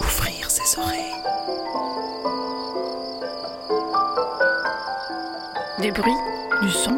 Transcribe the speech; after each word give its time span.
Ouvrir 0.00 0.50
ses 0.50 0.78
oreilles. 0.78 1.14
Des 5.80 5.90
bruits, 5.92 6.10
du 6.62 6.70
son, 6.70 6.96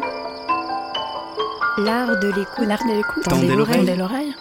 L'art 1.79 2.17
de 2.19 2.27
l'écoute. 2.27 2.65
l'art 2.65 2.79
de 2.87 2.93
l'écoute. 2.95 3.23
Tendez 3.23 3.41
Tendez 3.41 3.55
l'oreille. 3.55 3.77
Tendez 3.77 3.95
l'oreille. 3.95 4.33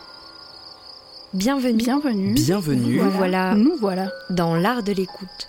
Bienvenue 1.34 1.76
Bienvenue. 1.78 2.32
Bienvenue. 2.34 3.00
Nous 3.02 3.10
voilà. 3.10 3.54
Nous 3.54 3.76
voilà. 3.80 4.08
dans 4.30 4.54
l'art 4.54 4.82
de 4.84 4.92
l'écoute, 4.92 5.48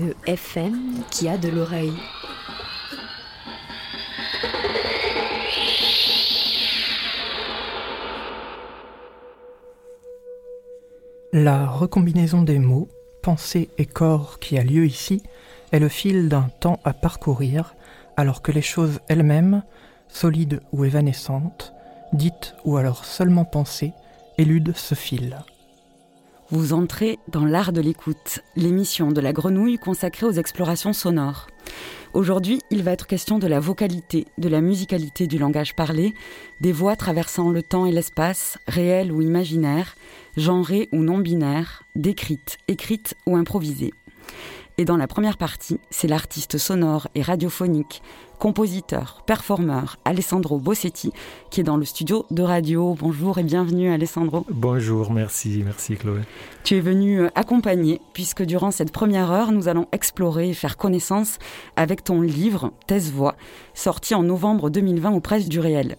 Une 0.00 0.14
FM 0.26 1.04
qui 1.08 1.28
a 1.28 1.38
de 1.38 1.48
l'oreille. 1.48 1.92
La 11.32 11.66
recombinaison 11.66 12.42
des 12.42 12.58
mots, 12.58 12.88
pensée 13.22 13.68
et 13.78 13.86
corps 13.86 14.40
qui 14.40 14.58
a 14.58 14.64
lieu 14.64 14.84
ici 14.84 15.22
est 15.70 15.78
le 15.78 15.88
fil 15.88 16.28
d'un 16.28 16.48
temps 16.58 16.80
à 16.84 16.92
parcourir, 16.92 17.76
alors 18.16 18.42
que 18.42 18.50
les 18.50 18.62
choses 18.62 19.00
elles-mêmes, 19.08 19.62
solides 20.08 20.60
ou 20.72 20.84
évanescentes, 20.84 21.72
dites 22.12 22.56
ou 22.64 22.76
alors 22.78 23.04
seulement 23.04 23.44
pensées, 23.44 23.92
éludent 24.38 24.74
ce 24.74 24.96
fil. 24.96 25.38
Vous 26.50 26.74
entrez 26.74 27.18
dans 27.28 27.46
l'art 27.46 27.72
de 27.72 27.80
l'écoute, 27.80 28.40
l'émission 28.54 29.10
de 29.10 29.20
la 29.22 29.32
grenouille 29.32 29.78
consacrée 29.78 30.26
aux 30.26 30.32
explorations 30.32 30.92
sonores. 30.92 31.46
Aujourd'hui, 32.12 32.60
il 32.70 32.82
va 32.82 32.92
être 32.92 33.06
question 33.06 33.38
de 33.38 33.46
la 33.46 33.60
vocalité, 33.60 34.26
de 34.36 34.50
la 34.50 34.60
musicalité 34.60 35.26
du 35.26 35.38
langage 35.38 35.74
parlé, 35.74 36.12
des 36.60 36.70
voix 36.70 36.96
traversant 36.96 37.50
le 37.50 37.62
temps 37.62 37.86
et 37.86 37.92
l'espace, 37.92 38.58
réelles 38.68 39.10
ou 39.10 39.22
imaginaires, 39.22 39.96
genrées 40.36 40.90
ou 40.92 40.98
non 40.98 41.18
binaires, 41.18 41.82
décrites, 41.96 42.58
écrites 42.68 43.14
ou 43.26 43.36
improvisées. 43.36 43.94
Et 44.76 44.84
dans 44.84 44.96
la 44.96 45.06
première 45.06 45.36
partie, 45.36 45.78
c'est 45.90 46.08
l'artiste 46.08 46.58
sonore 46.58 47.06
et 47.14 47.22
radiophonique, 47.22 48.02
compositeur, 48.40 49.22
performeur 49.24 49.98
Alessandro 50.04 50.58
Bossetti 50.58 51.12
qui 51.52 51.60
est 51.60 51.64
dans 51.64 51.76
le 51.76 51.84
studio 51.84 52.26
de 52.32 52.42
radio. 52.42 52.96
Bonjour 52.98 53.38
et 53.38 53.44
bienvenue 53.44 53.92
Alessandro. 53.92 54.44
Bonjour, 54.50 55.12
merci, 55.12 55.62
merci 55.64 55.94
Chloé. 55.94 56.22
Tu 56.64 56.74
es 56.74 56.80
venu 56.80 57.20
euh, 57.20 57.28
accompagner, 57.36 58.00
puisque 58.14 58.42
durant 58.42 58.72
cette 58.72 58.90
première 58.90 59.30
heure, 59.30 59.52
nous 59.52 59.68
allons 59.68 59.86
explorer 59.92 60.48
et 60.48 60.54
faire 60.54 60.76
connaissance 60.76 61.38
avec 61.76 62.02
ton 62.02 62.20
livre, 62.20 62.72
Thèse 62.88 63.12
Voix, 63.12 63.36
sorti 63.74 64.12
en 64.16 64.24
novembre 64.24 64.70
2020 64.70 65.12
aux 65.12 65.20
presses 65.20 65.48
du 65.48 65.60
réel. 65.60 65.94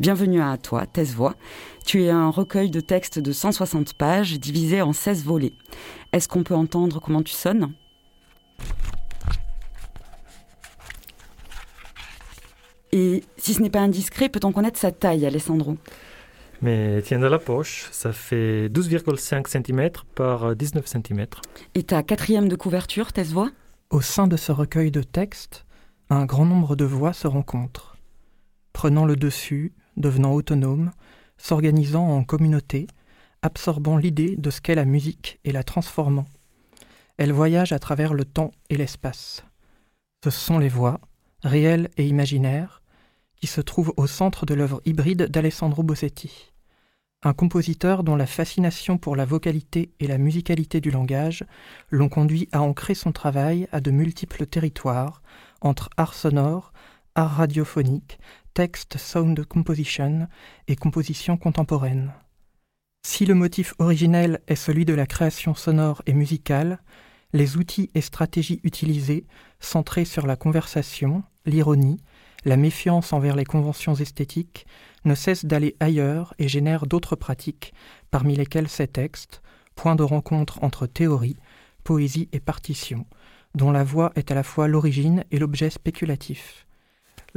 Bienvenue 0.00 0.40
à 0.40 0.56
toi, 0.56 0.86
Thèse 0.86 1.14
Voix. 1.14 1.34
Tu 1.84 2.04
es 2.04 2.10
un 2.10 2.30
recueil 2.30 2.70
de 2.70 2.80
textes 2.80 3.18
de 3.18 3.32
160 3.32 3.92
pages, 3.92 4.40
divisé 4.40 4.80
en 4.80 4.94
16 4.94 5.24
volets. 5.24 5.52
Est-ce 6.14 6.26
qu'on 6.26 6.42
peut 6.42 6.54
entendre 6.54 7.02
comment 7.02 7.22
tu 7.22 7.34
sonnes? 7.34 7.74
Et 12.92 13.24
si 13.36 13.54
ce 13.54 13.60
n'est 13.60 13.70
pas 13.70 13.80
indiscret, 13.80 14.28
peut-on 14.28 14.52
connaître 14.52 14.78
sa 14.78 14.92
taille, 14.92 15.26
Alessandro? 15.26 15.76
Mais 16.62 17.02
tiens 17.02 17.18
de 17.18 17.26
la 17.26 17.40
poche, 17.40 17.88
ça 17.90 18.12
fait 18.12 18.68
12,5 18.68 19.48
cm 19.48 19.90
par 20.14 20.54
19 20.54 20.86
cm. 20.86 21.26
Et 21.74 21.82
ta 21.82 22.02
quatrième 22.02 22.48
de 22.48 22.54
couverture, 22.56 23.12
Thèse 23.12 23.32
Voix? 23.32 23.50
Au 23.90 24.00
sein 24.00 24.28
de 24.28 24.36
ce 24.36 24.52
recueil 24.52 24.90
de 24.90 25.02
textes, 25.02 25.66
un 26.08 26.24
grand 26.24 26.46
nombre 26.46 26.76
de 26.76 26.84
voix 26.84 27.12
se 27.12 27.26
rencontrent, 27.26 27.96
prenant 28.72 29.04
le 29.04 29.16
dessus, 29.16 29.72
devenant 29.96 30.32
autonomes, 30.32 30.92
s'organisant 31.36 32.06
en 32.08 32.22
communauté, 32.22 32.86
absorbant 33.42 33.96
l'idée 33.96 34.36
de 34.36 34.50
ce 34.50 34.60
qu'est 34.60 34.74
la 34.74 34.84
musique 34.84 35.40
et 35.44 35.52
la 35.52 35.64
transformant. 35.64 36.26
Elles 37.16 37.32
voyagent 37.32 37.72
à 37.72 37.78
travers 37.78 38.12
le 38.12 38.24
temps 38.24 38.50
et 38.70 38.76
l'espace. 38.76 39.44
Ce 40.24 40.30
sont 40.30 40.58
les 40.58 40.68
voix, 40.68 41.00
réelles 41.42 41.90
et 41.96 42.06
imaginaires, 42.06 42.82
qui 43.36 43.46
se 43.46 43.60
trouvent 43.60 43.94
au 43.96 44.06
centre 44.06 44.46
de 44.46 44.54
l'œuvre 44.54 44.80
hybride 44.84 45.28
d'Alessandro 45.28 45.82
Bossetti. 45.82 46.52
Un 47.22 47.32
compositeur 47.32 48.04
dont 48.04 48.16
la 48.16 48.26
fascination 48.26 48.98
pour 48.98 49.16
la 49.16 49.24
vocalité 49.24 49.92
et 50.00 50.06
la 50.06 50.18
musicalité 50.18 50.80
du 50.80 50.90
langage 50.90 51.44
l'ont 51.90 52.08
conduit 52.08 52.48
à 52.52 52.60
ancrer 52.60 52.94
son 52.94 53.12
travail 53.12 53.68
à 53.72 53.80
de 53.80 53.90
multiples 53.90 54.46
territoires, 54.46 55.22
entre 55.60 55.88
art 55.96 56.14
sonore, 56.14 56.72
art 57.14 57.36
radiophonique, 57.36 58.18
texte 58.54 58.98
sound 58.98 59.42
composition 59.44 60.28
et 60.68 60.76
composition 60.76 61.36
contemporaine. 61.36 62.12
Si 63.06 63.26
le 63.26 63.34
motif 63.34 63.74
originel 63.78 64.40
est 64.48 64.54
celui 64.54 64.84
de 64.84 64.94
la 64.94 65.06
création 65.06 65.54
sonore 65.54 66.02
et 66.06 66.14
musicale, 66.14 66.78
les 67.34 67.56
outils 67.56 67.90
et 67.94 68.00
stratégies 68.00 68.60
utilisés, 68.62 69.26
centrés 69.58 70.04
sur 70.04 70.26
la 70.26 70.36
conversation, 70.36 71.24
l'ironie, 71.44 71.98
la 72.44 72.56
méfiance 72.56 73.12
envers 73.12 73.34
les 73.34 73.44
conventions 73.44 73.96
esthétiques, 73.96 74.66
ne 75.04 75.16
cessent 75.16 75.44
d'aller 75.44 75.76
ailleurs 75.80 76.32
et 76.38 76.48
génèrent 76.48 76.86
d'autres 76.86 77.16
pratiques, 77.16 77.74
parmi 78.12 78.36
lesquelles 78.36 78.68
ces 78.68 78.86
textes, 78.86 79.42
point 79.74 79.96
de 79.96 80.04
rencontre 80.04 80.62
entre 80.62 80.86
théorie, 80.86 81.36
poésie 81.82 82.28
et 82.32 82.40
partition, 82.40 83.04
dont 83.56 83.72
la 83.72 83.82
voix 83.82 84.12
est 84.14 84.30
à 84.30 84.34
la 84.36 84.44
fois 84.44 84.68
l'origine 84.68 85.24
et 85.32 85.40
l'objet 85.40 85.70
spéculatif. 85.70 86.66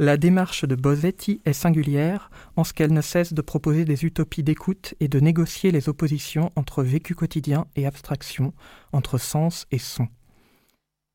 La 0.00 0.16
démarche 0.16 0.64
de 0.64 0.76
Bosetti 0.76 1.42
est 1.44 1.52
singulière 1.52 2.30
en 2.54 2.62
ce 2.62 2.72
qu'elle 2.72 2.92
ne 2.92 3.00
cesse 3.00 3.32
de 3.32 3.42
proposer 3.42 3.84
des 3.84 4.04
utopies 4.04 4.44
d'écoute 4.44 4.94
et 5.00 5.08
de 5.08 5.18
négocier 5.18 5.72
les 5.72 5.88
oppositions 5.88 6.52
entre 6.54 6.84
vécu 6.84 7.16
quotidien 7.16 7.66
et 7.74 7.84
abstraction, 7.84 8.54
entre 8.92 9.18
sens 9.18 9.66
et 9.72 9.80
son. 9.80 10.06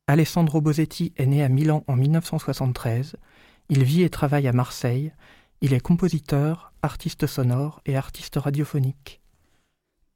Alessandro 0.06 0.60
Bosetti 0.60 1.14
est 1.16 1.24
né 1.24 1.42
à 1.42 1.48
Milan 1.48 1.82
en 1.86 1.96
1973. 1.96 3.16
Il 3.70 3.84
vit 3.84 4.02
et 4.02 4.10
travaille 4.10 4.48
à 4.48 4.52
Marseille. 4.52 5.14
Il 5.62 5.72
est 5.72 5.80
compositeur, 5.80 6.74
artiste 6.82 7.26
sonore 7.26 7.80
et 7.86 7.96
artiste 7.96 8.36
radiophonique. 8.36 9.23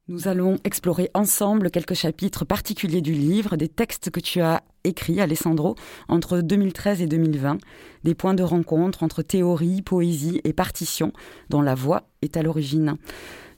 Nous 0.09 0.27
allons 0.27 0.57
explorer 0.63 1.11
ensemble 1.13 1.69
quelques 1.69 1.93
chapitres 1.93 2.43
particuliers 2.43 3.01
du 3.01 3.13
livre, 3.13 3.57
des 3.57 3.67
textes 3.67 4.09
que 4.09 4.19
tu 4.19 4.41
as 4.41 4.63
écrits, 4.83 5.21
Alessandro, 5.21 5.75
entre 6.07 6.41
2013 6.41 7.03
et 7.03 7.05
2020, 7.05 7.59
des 8.03 8.15
points 8.15 8.33
de 8.33 8.41
rencontre 8.41 9.03
entre 9.03 9.21
théorie, 9.21 9.83
poésie 9.83 10.41
et 10.45 10.51
partition, 10.51 11.13
dont 11.51 11.61
la 11.61 11.75
voix 11.75 12.07
est 12.23 12.37
à 12.37 12.41
l'origine. 12.41 12.95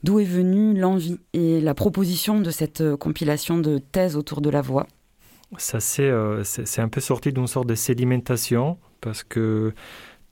D'où 0.04 0.20
est 0.20 0.26
venue 0.26 0.78
l'envie 0.78 1.20
et 1.32 1.62
la 1.62 1.74
proposition 1.74 2.42
de 2.42 2.52
cette 2.52 2.98
compilation 2.98 3.58
de 3.58 3.78
thèses 3.78 4.18
autour 4.18 4.42
de 4.42 4.50
la 4.50 4.62
voix? 4.62 4.88
Ça, 5.58 5.80
c'est 5.80 6.04
euh, 6.04 6.44
c'est- 6.44 6.82
un 6.82 6.90
peu 6.90 7.00
sorti 7.00 7.32
d'une 7.32 7.48
sorte 7.48 7.68
de 7.68 7.76
sédimentation, 7.76 8.78
parce 9.00 9.24
que 9.24 9.74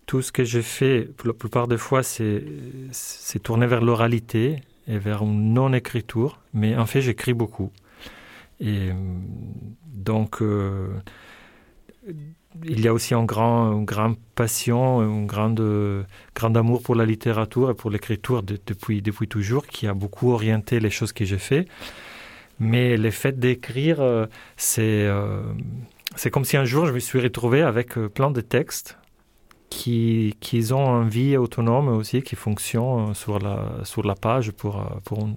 tout 0.06 0.22
ce 0.22 0.34
que 0.34 0.44
j'ai 0.44 0.64
fait, 0.64 1.08
la 1.24 1.32
plupart 1.34 1.70
des 1.70 1.78
fois, 1.78 2.04
c'est 2.04 2.44
c'est 2.92 3.40
tourné 3.42 3.68
vers 3.68 3.82
l'oralité 3.82 4.60
et 4.90 4.98
vers 4.98 5.22
une 5.24 5.54
non-écriture, 5.54 6.40
mais 6.54 6.76
en 6.76 6.86
fait, 6.86 7.02
j'écris 7.02 7.34
beaucoup. 7.34 7.72
Et 8.60 8.90
donc, 9.86 10.42
euh, 10.42 10.88
il 12.66 12.82
y 12.82 12.88
a 12.88 12.94
aussi 12.94 13.14
une 13.14 13.26
grande 13.28 14.18
passion, 14.36 15.00
un 15.00 15.26
grand, 15.26 15.56
grand 16.36 16.58
amour 16.58 16.82
pour 16.82 16.96
la 16.96 17.06
littérature 17.06 17.70
et 17.70 17.76
pour 17.76 17.92
l'écriture 17.92 18.44
de- 18.44 18.60
depuis, 18.66 19.02
depuis 19.02 19.28
toujours, 19.28 19.68
qui 19.68 19.88
a 19.88 19.94
beaucoup 19.94 20.32
orienté 20.32 20.80
les 20.80 20.90
choses 20.90 21.14
que 21.14 21.24
j'ai 21.24 21.38
fait. 21.38 21.68
Mais 22.60 22.98
le 22.98 23.12
fait 23.12 23.40
d'écrire, 23.40 24.02
euh, 24.02 24.26
c'est 24.58 25.06
euh, 25.08 25.42
c'est 26.16 26.32
comme 26.32 26.44
si 26.46 26.58
un 26.58 26.66
jour 26.66 26.88
je 26.88 26.92
me 26.94 27.00
suis 27.00 27.22
retrouvé 27.22 27.62
avec 27.62 27.94
plein 28.18 28.32
de 28.32 28.42
textes 28.42 28.98
qui, 29.70 30.36
qui 30.40 30.74
ont 30.74 31.04
une 31.04 31.10
vie 31.10 31.38
autonome 31.38 31.90
aussi, 31.90 32.22
qui 32.22 32.36
fonctionnent 32.36 33.12
euh, 33.12 33.14
sur 33.14 33.40
la, 33.40 33.66
sur 33.84 34.06
la 34.06 34.16
page 34.16 34.52
pour, 34.52 34.80
euh, 34.80 34.84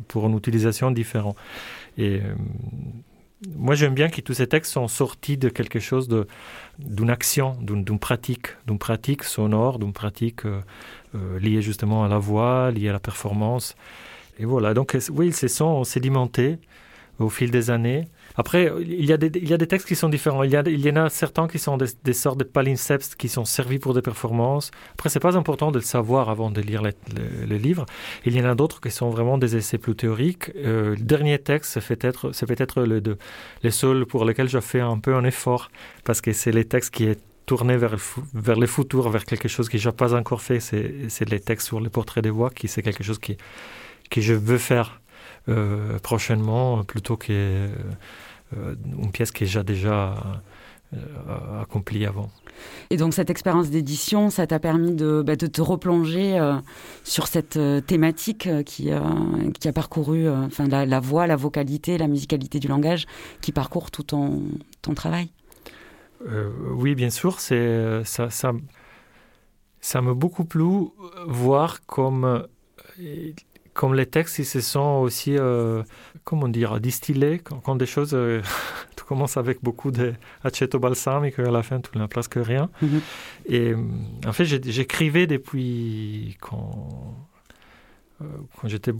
pour, 0.08 0.26
une, 0.26 0.37
utilisation 0.37 0.90
différente. 0.90 1.37
Et 1.99 2.20
euh, 2.20 2.34
moi, 3.56 3.75
j'aime 3.75 3.94
bien 3.94 4.08
que 4.08 4.20
tous 4.20 4.34
ces 4.34 4.46
textes 4.46 4.73
sont 4.73 4.88
sortis 4.88 5.37
de 5.37 5.49
quelque 5.49 5.81
chose 5.81 6.08
d'une 6.79 7.11
action, 7.11 7.56
d'une 7.61 7.99
pratique, 7.99 8.49
d'une 8.67 8.79
pratique 8.79 9.25
sonore, 9.25 9.81
d'une 9.81 9.93
pratique 9.93 10.43
liée 11.40 11.61
justement 11.61 12.05
à 12.05 12.08
la 12.08 12.19
voix, 12.19 12.70
liée 12.70 12.88
à 12.88 12.93
la 12.93 13.00
performance. 13.00 13.75
Et 14.38 14.44
voilà. 14.44 14.75
Donc, 14.75 14.96
oui, 15.11 15.26
ils 15.26 15.34
se 15.34 15.49
sont 15.49 15.82
sédimentés 15.82 16.58
au 17.19 17.29
fil 17.29 17.50
des 17.50 17.70
années. 17.70 18.05
Après, 18.37 18.73
il 18.81 19.05
y, 19.05 19.12
a 19.12 19.17
des, 19.17 19.67
textes 19.67 19.87
qui 19.87 19.96
sont 19.96 20.08
différents. 20.08 20.43
Il 20.43 20.52
y, 20.52 20.90
en 20.90 20.96
a 20.96 21.08
certains 21.11 21.49
qui 21.49 21.58
sont 21.58 21.76
des, 21.76 22.12
sortes 22.12 22.38
de 22.38 22.44
palimpsestes 22.44 23.17
qui 23.17 23.29
sont 23.29 23.44
servis 23.44 23.79
pour 23.79 23.94
des 23.94 24.02
performances. 24.02 24.70
Après, 24.94 25.08
c'est 25.08 25.20
pas 25.20 25.37
important 25.37 25.70
de 25.70 25.79
le 25.79 25.84
savoir 25.84 26.31
avant 26.31 26.50
de 26.50 26.61
lire 26.61 26.82
les, 26.82 27.58
livres. 27.58 27.87
Il 28.25 28.37
y 28.37 28.40
en 28.40 28.44
a 28.44 28.55
d'autres 28.55 28.81
qui 28.81 28.90
sont 28.90 29.11
vraiment 29.11 29.38
des 29.38 29.56
essais 29.56 29.79
plus 29.79 29.94
théoriques. 29.94 30.50
Euh, 30.56 30.90
le 30.90 31.02
dernier 31.02 31.38
texte, 31.38 31.79
c'est 31.81 31.96
peut-être, 31.96 32.82
le, 32.82 33.00
de, 33.00 33.19
les 33.62 33.70
seuls 33.70 34.06
pour 34.06 34.25
lesquels 34.25 34.49
je 34.49 34.61
fais 34.61 34.81
un 34.81 34.99
peu 34.99 35.14
un 35.14 35.25
effort 35.25 35.70
parce 36.05 36.20
que 36.20 36.32
c'est 36.32 36.52
les 36.52 36.64
textes 36.64 36.94
qui 36.94 37.05
est 37.05 37.20
tourné 37.46 37.76
vers, 37.76 37.96
vers 38.34 38.58
le 38.58 38.67
futur, 38.67 39.11
vers 39.11 39.25
quelque 39.25 39.49
chose 39.49 39.69
que 39.69 39.76
je 39.76 39.88
n'ai 39.88 39.94
pas 39.94 40.14
encore 40.14 40.40
fait. 40.40 40.61
C'est, 40.61 41.29
les 41.29 41.40
textes 41.40 41.67
sur 41.67 41.81
les 41.81 41.90
portraits 41.90 42.25
des 42.25 42.31
voix 42.31 42.50
qui 42.50 42.69
c'est 42.69 42.82
quelque 42.82 43.05
chose 43.05 43.19
qui, 43.19 43.37
que 44.11 44.20
je 44.20 44.34
veux 44.34 44.58
faire 44.58 45.01
prochainement 46.03 46.85
plutôt 46.85 47.17
que 47.17 47.69
euh, 48.56 48.75
pièce 49.12 49.31
qui 49.31 49.44
est 49.44 49.47
déjà, 49.47 49.62
déjà 49.62 50.43
euh, 50.94 51.62
accomplie 51.62 52.06
avant. 52.06 52.31
Et 52.91 52.97
donc 52.97 53.15
cette 53.15 53.31
expérience 53.31 53.71
d'édition, 53.71 54.31
ça 54.31 54.47
t'a 54.47 54.59
permis 54.59 54.94
de, 54.94 55.23
bah, 55.25 55.37
de, 55.37 55.47
te 55.47 55.61
replonger 55.61 56.39
sur 57.03 57.27
cette 57.27 57.59
thématique 57.87 58.49
qui, 58.65 58.91
qui 59.59 59.69
a 59.69 59.73
parcouru 59.73 60.29
enfin, 60.29 60.69
la, 60.69 60.87
la, 60.87 61.00
voix, 61.00 61.27
la 61.27 61.37
vocalité, 61.37 61.99
la 61.99 62.09
musicalité 62.09 62.61
du 62.61 62.69
langage, 62.69 63.06
qui 63.41 63.53
parcourt 63.53 63.91
tout 63.91 64.03
ton, 64.03 64.43
ton 64.83 64.94
travail? 64.94 65.31
Oui, 66.71 66.94
bien 66.94 67.11
sûr. 67.11 67.41
C'est, 67.41 68.05
ça, 68.05 68.31
ça, 68.31 68.53
ça 69.81 70.00
m'a 70.03 70.15
beaucoup 70.15 70.44
plu 70.44 70.65
voir 71.27 71.85
comme 71.87 72.47
comme 73.74 73.94
les 73.94 74.06
textes, 74.06 74.38
ils 74.38 74.44
se 74.44 74.60
sont 74.60 75.00
aussi, 75.02 75.36
euh, 75.38 75.82
comment 76.24 76.48
dire, 76.48 76.80
distillés, 76.80 77.38
quand, 77.38 77.76
des 77.76 77.86
choses, 77.86 78.12
euh, 78.14 78.42
tout 78.96 79.04
commence 79.06 79.36
avec 79.36 79.62
beaucoup 79.62 79.90
de 79.90 80.12
aceto 80.44 80.78
balsamique, 80.78 81.38
et 81.38 81.42
à 81.42 81.50
la 81.50 81.62
fin, 81.62 81.80
tout 81.80 81.98
n'a 81.98 82.08
place 82.08 82.28
que 82.28 82.38
rien. 82.38 82.70
Mhm. 82.82 83.00
Et 83.46 83.72
euh, 83.72 83.76
en 84.26 84.32
fait, 84.32 84.44
j'écrivais 84.44 85.26
depuis 85.26 86.36
quand, 86.40 87.28
quand 88.20 88.69
j'étais 88.69 88.92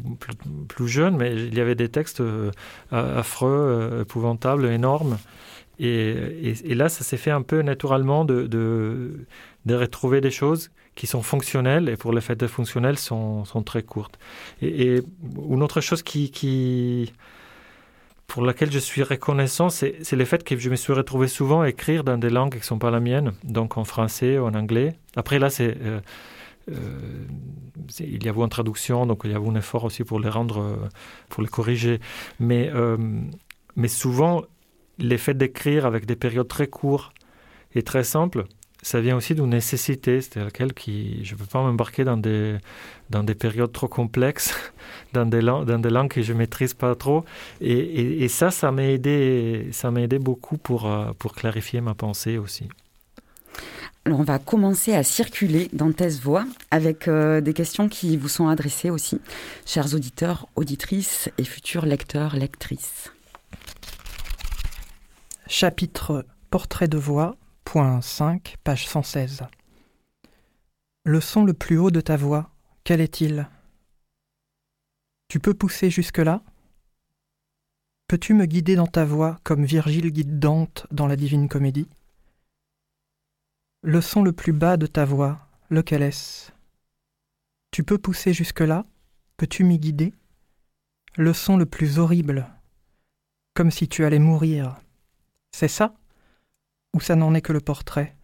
plus, 0.69 0.89
jeune, 0.89 1.17
mais 1.17 1.35
il 1.35 1.55
y 1.55 1.61
avait 1.61 1.77
des 1.77 1.89
textes 1.89 2.23
affreux, 2.91 4.01
épouvantables, 4.03 4.67
énormes. 4.67 5.19
Et, 5.79 6.55
et, 6.65 6.75
là, 6.75 6.89
ça 6.89 7.05
s'est 7.05 7.17
fait 7.17 7.31
un 7.31 7.43
peu 7.43 7.63
naturellement 7.63 8.25
de, 8.25 8.47
de, 8.47 9.27
de 9.65 9.75
retrouver 9.75 10.21
des 10.21 10.31
choses 10.31 10.71
qui 10.95 11.07
sont 11.07 11.23
fonctionnelles 11.23 11.89
et 11.89 11.97
pour 11.97 12.13
le 12.13 12.21
fait 12.21 12.37
de 12.37 12.47
fonctionnelles 12.47 12.99
sont, 12.99 13.45
sont 13.45 13.63
très 13.63 13.83
courtes. 13.83 14.19
Et, 14.61 15.01
une 15.49 15.63
autre 15.63 15.81
chose 15.81 16.03
qui, 16.03 17.13
pour 18.27 18.45
laquelle 18.45 18.71
je 18.71 18.79
suis 18.79 19.03
reconnaissant, 19.03 19.69
c'est, 19.69 20.13
le 20.13 20.25
fait 20.25 20.45
que 20.45 20.59
je 20.59 20.71
me 20.71 20.77
suis 20.77 20.93
retrouvé 20.93 21.29
souvent 21.29 21.63
à 21.63 21.69
écrire 21.69 22.05
dans 22.05 22.19
des 22.19 22.31
langues 22.31 22.53
qui 22.53 22.59
ne 22.59 22.65
sont 22.65 22.79
pas 22.79 22.91
la 22.91 23.01
mienne, 23.01 23.33
donc 23.45 23.77
en 23.77 23.85
français 23.85 24.39
ou 24.39 24.45
en 24.45 24.55
anglais. 24.55 24.95
Après 25.17 25.39
là, 25.39 25.49
c'est, 25.49 25.77
euh, 25.83 26.01
euh, 26.71 27.27
il 28.01 28.25
y 28.25 28.29
a 28.29 28.33
eu 28.33 28.37
une 28.37 28.49
traduction, 28.49 29.07
donc 29.07 29.23
il 29.25 29.33
y 29.33 29.35
a 29.35 29.39
eu 29.39 29.49
un 29.49 29.55
effort 29.55 29.85
aussi 29.85 30.05
pour 30.05 30.21
les 30.21 30.29
rendre, 30.29 30.61
euh, 30.61 30.77
pour 31.29 31.43
les 31.43 31.49
corriger. 31.49 32.01
Mais, 32.39 32.71
mais 33.77 33.89
souvent, 33.89 34.43
le 34.99 35.17
fait 35.17 35.35
d'écrire 35.35 35.87
avec 35.87 36.05
des 36.05 36.17
périodes 36.17 36.49
très 36.49 36.67
courtes 36.67 37.13
et 37.75 37.83
très 37.83 38.05
simples, 38.05 38.45
ça 38.83 39.01
vient 39.01 39.17
aussi 39.17 39.35
d'une 39.35 39.51
nécessité, 39.51 40.21
c'est-à-dire 40.21 40.47
laquelle 40.47 40.75
qui, 40.75 41.25
je 41.25 41.35
ne 41.35 41.39
peux 41.39 41.47
pas 41.47 41.63
m'embarquer 41.63 42.03
dans 42.05 42.17
des, 42.17 42.59
dans 43.11 43.23
des 43.23 43.37
périodes 43.37 43.73
trop 43.73 43.87
complexes, 43.87 44.55
dans 45.13 45.25
des, 45.25 45.41
langues, 45.41 45.67
dans 45.67 45.79
des 45.79 45.91
langues 45.91 46.11
que 46.11 46.23
je 46.23 46.33
ne 46.33 46.39
maîtrise 46.39 46.75
pas 46.75 46.95
trop. 46.97 47.25
Et, 47.61 48.25
et, 48.25 48.29
ça, 48.29 48.51
ça 48.51 48.73
m'a 48.73 48.85
aidé, 48.85 49.69
ça 49.71 49.93
m'a 49.93 50.03
aidé 50.03 50.19
beaucoup 50.19 50.59
pour, 50.59 50.91
euh, 50.91 51.13
pour 51.19 51.35
clarifier 51.35 51.81
ma 51.81 51.95
pensée 51.95 52.39
aussi. 52.39 52.69
Alors 54.05 54.19
on 54.19 54.25
va 54.25 54.41
commencer 54.41 54.95
à 54.95 55.05
circuler 55.05 55.69
dans 55.73 55.93
Thèse 55.93 56.21
Voix 56.21 56.45
avec 56.73 57.07
euh, 57.07 57.41
des 57.41 57.53
questions 57.53 57.89
qui 57.89 58.17
vous 58.17 58.29
sont 58.29 58.49
adressées 58.49 58.91
aussi, 58.91 59.21
chers 59.65 59.95
auditeurs, 59.95 60.49
auditrices 60.57 61.31
et 61.39 61.45
futurs 61.45 61.87
lecteurs, 61.87 62.35
lectrices. 62.35 63.13
Chapitre 65.47 66.27
Portrait 66.51 66.89
de 66.89 66.99
voix 66.99 67.37
Point 67.73 68.03
5, 68.03 68.57
page 68.65 68.87
116. 68.87 69.45
Le 71.05 71.21
son 71.23 71.43
le 71.43 71.55
plus 71.55 71.79
haut 71.79 71.91
de 71.91 72.03
ta 72.03 72.19
voix, 72.19 72.51
quel 72.85 73.01
est-il? 73.01 73.49
Tu 75.29 75.41
peux 75.41 75.55
pousser 75.55 75.89
jusque-là? 75.89 76.43
Peux-tu 78.09 78.35
me 78.35 78.45
guider 78.45 78.77
dans 78.77 78.87
ta 78.87 79.07
voix 79.07 79.41
comme 79.43 79.65
Virgile 79.65 80.11
guide 80.11 80.39
Dante 80.39 80.87
dans 80.91 81.07
la 81.07 81.17
Divine 81.17 81.49
Comédie? 81.49 81.89
Le 83.81 84.03
son 84.03 84.23
le 84.23 84.35
plus 84.35 84.53
bas 84.53 84.77
de 84.77 84.87
ta 84.87 85.07
voix, 85.07 85.49
lequel 85.71 86.03
est-ce? 86.03 86.53
Tu 87.71 87.85
peux 87.85 87.97
pousser 87.97 88.35
jusque-là? 88.35 88.85
Peux-tu 89.39 89.65
m'y 89.65 89.79
guider? 89.79 90.13
Le 91.17 91.33
son 91.33 91.57
le 91.57 91.65
plus 91.65 91.99
horrible, 91.99 92.51
comme 93.55 93.71
si 93.71 93.89
tu 93.89 94.05
allais 94.05 94.19
mourir. 94.19 94.79
C'est 95.53 95.69
ça? 95.69 95.95
Ou 96.95 97.01
ça 97.01 97.17
n'en 97.17 97.35
est 97.35 97.43
que 97.43 97.53
le 97.53 97.61
portrait 97.61 98.17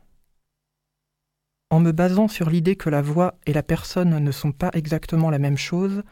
En 1.70 1.81
me 1.81 1.93
basant 1.93 2.29
sur 2.29 2.50
l'idée 2.50 2.76
que 2.76 2.91
la 2.91 3.03
voix 3.03 3.35
et 3.47 3.53
la 3.53 3.62
personne 3.62 4.19
ne 4.19 4.32
sont 4.32 4.53
pas 4.53 4.70
exactement 4.75 5.31
la 5.31 5.38
même 5.38 5.56
chose, 5.59 6.03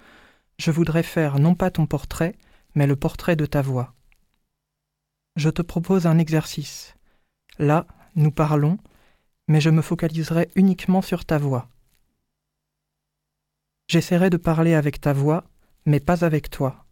je 0.58 0.70
voudrais 0.70 1.02
faire 1.02 1.38
non 1.38 1.54
pas 1.54 1.70
ton 1.70 1.86
portrait, 1.86 2.34
mais 2.74 2.86
le 2.86 2.96
portrait 2.96 3.36
de 3.36 3.46
ta 3.46 3.62
voix. 3.62 3.94
Je 5.36 5.50
te 5.50 5.62
propose 5.62 6.06
un 6.06 6.18
exercice. 6.18 6.94
Là, 7.58 7.86
nous 8.14 8.30
parlons, 8.30 8.78
mais 9.48 9.60
je 9.60 9.70
me 9.70 9.82
focaliserai 9.82 10.48
uniquement 10.56 11.02
sur 11.02 11.24
ta 11.24 11.38
voix. 11.38 11.68
J'essaierai 13.88 14.30
de 14.30 14.36
parler 14.36 14.74
avec 14.74 15.00
ta 15.00 15.12
voix, 15.12 15.44
mais 15.84 16.00
pas 16.00 16.24
avec 16.24 16.50
toi. 16.50 16.86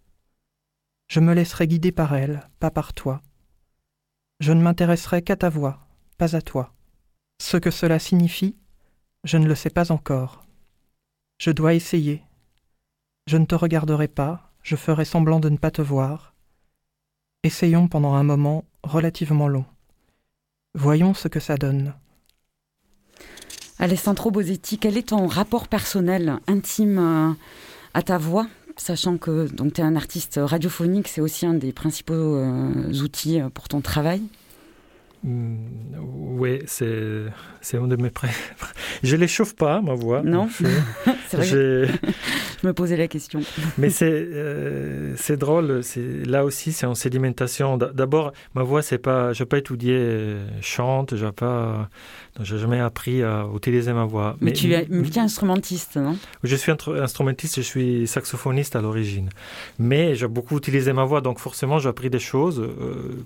Je 1.08 1.20
me 1.20 1.34
laisserai 1.34 1.66
guider 1.66 1.90
par 1.90 2.14
elle, 2.14 2.48
pas 2.60 2.70
par 2.70 2.94
toi. 2.94 3.22
Je 4.40 4.52
ne 4.52 4.60
m'intéresserai 4.60 5.22
qu'à 5.22 5.36
ta 5.36 5.48
voix, 5.48 5.86
pas 6.18 6.36
à 6.36 6.42
toi. 6.42 6.72
Ce 7.40 7.56
que 7.56 7.70
cela 7.70 7.98
signifie, 7.98 8.56
je 9.24 9.36
ne 9.36 9.46
le 9.46 9.54
sais 9.54 9.70
pas 9.70 9.92
encore. 9.92 10.44
Je 11.38 11.50
dois 11.50 11.74
essayer. 11.74 12.22
Je 13.26 13.36
ne 13.36 13.46
te 13.46 13.54
regarderai 13.54 14.08
pas, 14.08 14.52
je 14.62 14.76
ferai 14.76 15.04
semblant 15.04 15.40
de 15.40 15.48
ne 15.48 15.56
pas 15.56 15.70
te 15.70 15.82
voir. 15.82 16.34
Essayons 17.42 17.88
pendant 17.88 18.14
un 18.14 18.22
moment 18.22 18.64
relativement 18.82 19.48
long. 19.48 19.64
Voyons 20.74 21.14
ce 21.14 21.28
que 21.28 21.40
ça 21.40 21.56
donne. 21.56 21.94
Alessandro 23.78 24.30
Bosetti, 24.30 24.78
quel 24.78 24.96
est 24.96 25.08
ton 25.08 25.26
rapport 25.26 25.68
personnel, 25.68 26.38
intime 26.46 26.98
euh, 26.98 27.32
à 27.92 28.02
ta 28.02 28.18
voix? 28.18 28.46
Sachant 28.76 29.18
que 29.18 29.48
tu 29.48 29.80
es 29.80 29.84
un 29.84 29.96
artiste 29.96 30.40
radiophonique, 30.42 31.08
c'est 31.08 31.20
aussi 31.20 31.46
un 31.46 31.54
des 31.54 31.72
principaux 31.72 32.14
euh, 32.14 32.92
outils 33.02 33.40
euh, 33.40 33.48
pour 33.48 33.68
ton 33.68 33.80
travail 33.80 34.22
oui, 35.24 36.60
c'est, 36.66 37.24
c'est 37.62 37.78
un 37.78 37.86
de 37.86 37.96
mes 37.96 38.10
prêts. 38.10 38.28
Je 39.02 39.16
les 39.16 39.26
chauffe 39.26 39.54
pas, 39.54 39.80
ma 39.80 39.94
voix. 39.94 40.22
Non, 40.22 40.48
c'est 41.28 41.36
vrai. 41.36 41.46
Je 41.46 42.66
me 42.66 42.74
posais 42.74 42.96
la 42.96 43.08
question. 43.08 43.40
Mais 43.78 43.88
c'est, 43.88 44.10
euh, 44.10 45.14
c'est 45.16 45.38
drôle. 45.38 45.82
C'est, 45.82 46.26
là 46.26 46.44
aussi, 46.44 46.72
c'est 46.72 46.84
en 46.84 46.94
sédimentation. 46.94 47.78
D'abord, 47.78 48.32
ma 48.54 48.62
voix, 48.62 48.82
c'est 48.82 48.98
pas. 48.98 49.32
Je 49.32 49.42
n'ai 49.42 49.46
pas 49.46 49.58
étudié 49.58 50.36
chante. 50.60 51.16
Je 51.16 51.24
n'ai 51.24 51.32
pas. 51.32 51.88
j'ai 52.40 52.58
jamais 52.58 52.80
appris 52.80 53.22
à 53.22 53.46
utiliser 53.54 53.94
ma 53.94 54.04
voix. 54.04 54.36
Mais, 54.40 54.52
tu 54.52 54.72
es, 54.72 54.86
es 54.90 55.18
instrumentiste, 55.18 55.96
non? 55.96 56.18
Je 56.42 56.56
suis 56.56 56.72
instrumentiste. 56.72 57.56
Je 57.56 57.62
suis 57.62 58.06
saxophoniste 58.06 58.76
à 58.76 58.82
l'origine. 58.82 59.30
Mais 59.78 60.14
j'ai 60.14 60.28
beaucoup 60.28 60.58
utilisé 60.58 60.92
ma 60.92 61.04
voix, 61.04 61.22
donc 61.22 61.38
forcément, 61.38 61.78
j'ai 61.78 61.88
appris 61.88 62.10
des 62.10 62.18
choses. 62.18 62.60
Euh, 62.60 63.22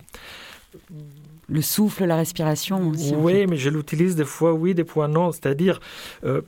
le 1.49 1.63
souffle, 1.63 2.05
la 2.05 2.17
respiration 2.17 2.89
aussi. 2.89 3.15
Oui, 3.17 3.47
mais 3.47 3.57
je 3.57 3.71
l'utilise 3.71 4.17
des 4.17 4.25
fois 4.25 4.53
oui, 4.53 4.75
des 4.75 4.85
fois 4.85 5.09
non. 5.09 5.33
C'est-à-dire, 5.33 5.81
euh, 6.25 6.43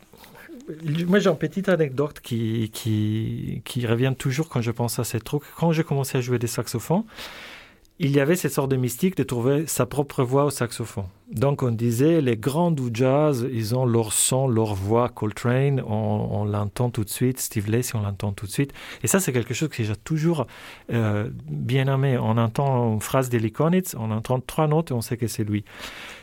moi 1.06 1.18
j'ai 1.18 1.30
une 1.30 1.36
petite 1.36 1.68
anecdote 1.68 2.20
qui, 2.20 2.70
qui, 2.72 3.62
qui 3.64 3.86
revient 3.86 4.14
toujours 4.16 4.48
quand 4.48 4.60
je 4.60 4.70
pense 4.70 4.98
à 4.98 5.04
ces 5.04 5.20
trucs. 5.20 5.42
Quand 5.56 5.72
j'ai 5.72 5.84
commencé 5.84 6.18
à 6.18 6.20
jouer 6.20 6.38
des 6.38 6.46
saxophones, 6.46 7.04
il 8.02 8.12
y 8.12 8.20
avait 8.20 8.34
cette 8.34 8.54
sorte 8.54 8.70
de 8.70 8.76
mystique 8.76 9.14
de 9.14 9.22
trouver 9.22 9.66
sa 9.66 9.84
propre 9.84 10.24
voix 10.24 10.46
au 10.46 10.50
saxophone. 10.50 11.04
Donc 11.30 11.62
on 11.62 11.70
disait, 11.70 12.22
les 12.22 12.34
grands 12.38 12.70
du 12.70 12.84
jazz, 12.94 13.46
ils 13.52 13.74
ont 13.74 13.84
leur 13.84 14.14
son, 14.14 14.48
leur 14.48 14.74
voix. 14.74 15.10
Coltrane, 15.10 15.82
on, 15.86 16.46
l'entend 16.46 16.88
tout 16.88 17.04
de 17.04 17.10
suite. 17.10 17.38
Steve 17.38 17.70
Lacy, 17.70 17.94
on 17.96 18.00
l'entend 18.00 18.32
tout 18.32 18.46
de 18.46 18.50
suite. 18.50 18.72
Et 19.02 19.06
ça, 19.06 19.20
c'est 19.20 19.34
quelque 19.34 19.52
chose 19.52 19.68
que 19.68 19.84
j'ai 19.84 19.94
toujours 19.96 20.46
euh, 20.90 21.28
bien 21.46 21.92
aimé. 21.92 22.16
On 22.16 22.38
entend 22.38 22.94
une 22.94 23.02
phrase 23.02 23.28
d'Eli 23.28 23.52
on 23.98 24.10
entend 24.10 24.40
trois 24.40 24.66
notes 24.66 24.92
et 24.92 24.94
on 24.94 25.02
sait 25.02 25.18
que 25.18 25.26
c'est 25.26 25.44
lui. 25.44 25.66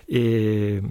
Et, 0.10 0.82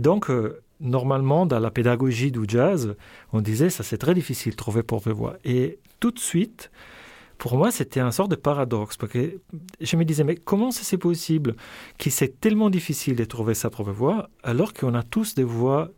donc, 0.00 0.30
euh, 0.30 0.62
normalement, 0.80 1.46
dans 1.46 1.58
la 1.58 1.72
pédagogie 1.72 2.30
du 2.30 2.42
jazz, 2.46 2.94
on 3.32 3.40
disait, 3.40 3.70
ça 3.70 3.82
c'est 3.82 3.98
très 3.98 4.14
difficile 4.14 4.54
trouver 4.54 4.84
propre 4.84 5.10
voix. 5.10 5.36
Et 5.44 5.80
tout 5.98 6.12
de 6.12 6.20
suite, 6.20 6.70
pour 7.38 7.56
moi, 7.56 7.70
c'était 7.70 8.00
un 8.00 8.10
sort 8.10 8.28
de 8.28 8.34
paradoxe, 8.34 8.96
parce 8.96 9.12
que 9.12 9.40
je 9.80 9.96
me 9.96 10.04
disais, 10.04 10.24
mais 10.24 10.34
comment 10.34 10.72
c'est 10.72 10.98
possible 10.98 11.54
que 11.96 12.10
c'est 12.10 12.40
tellement 12.40 12.68
difficile 12.68 13.14
de 13.14 13.24
trouver 13.24 13.54
sa 13.54 13.70
propre 13.70 13.92
voix, 13.92 14.28
alors 14.42 14.74
qu'on 14.74 14.94
a 14.94 15.04
tous 15.04 15.34
des 15.36 15.44
voix 15.44 15.90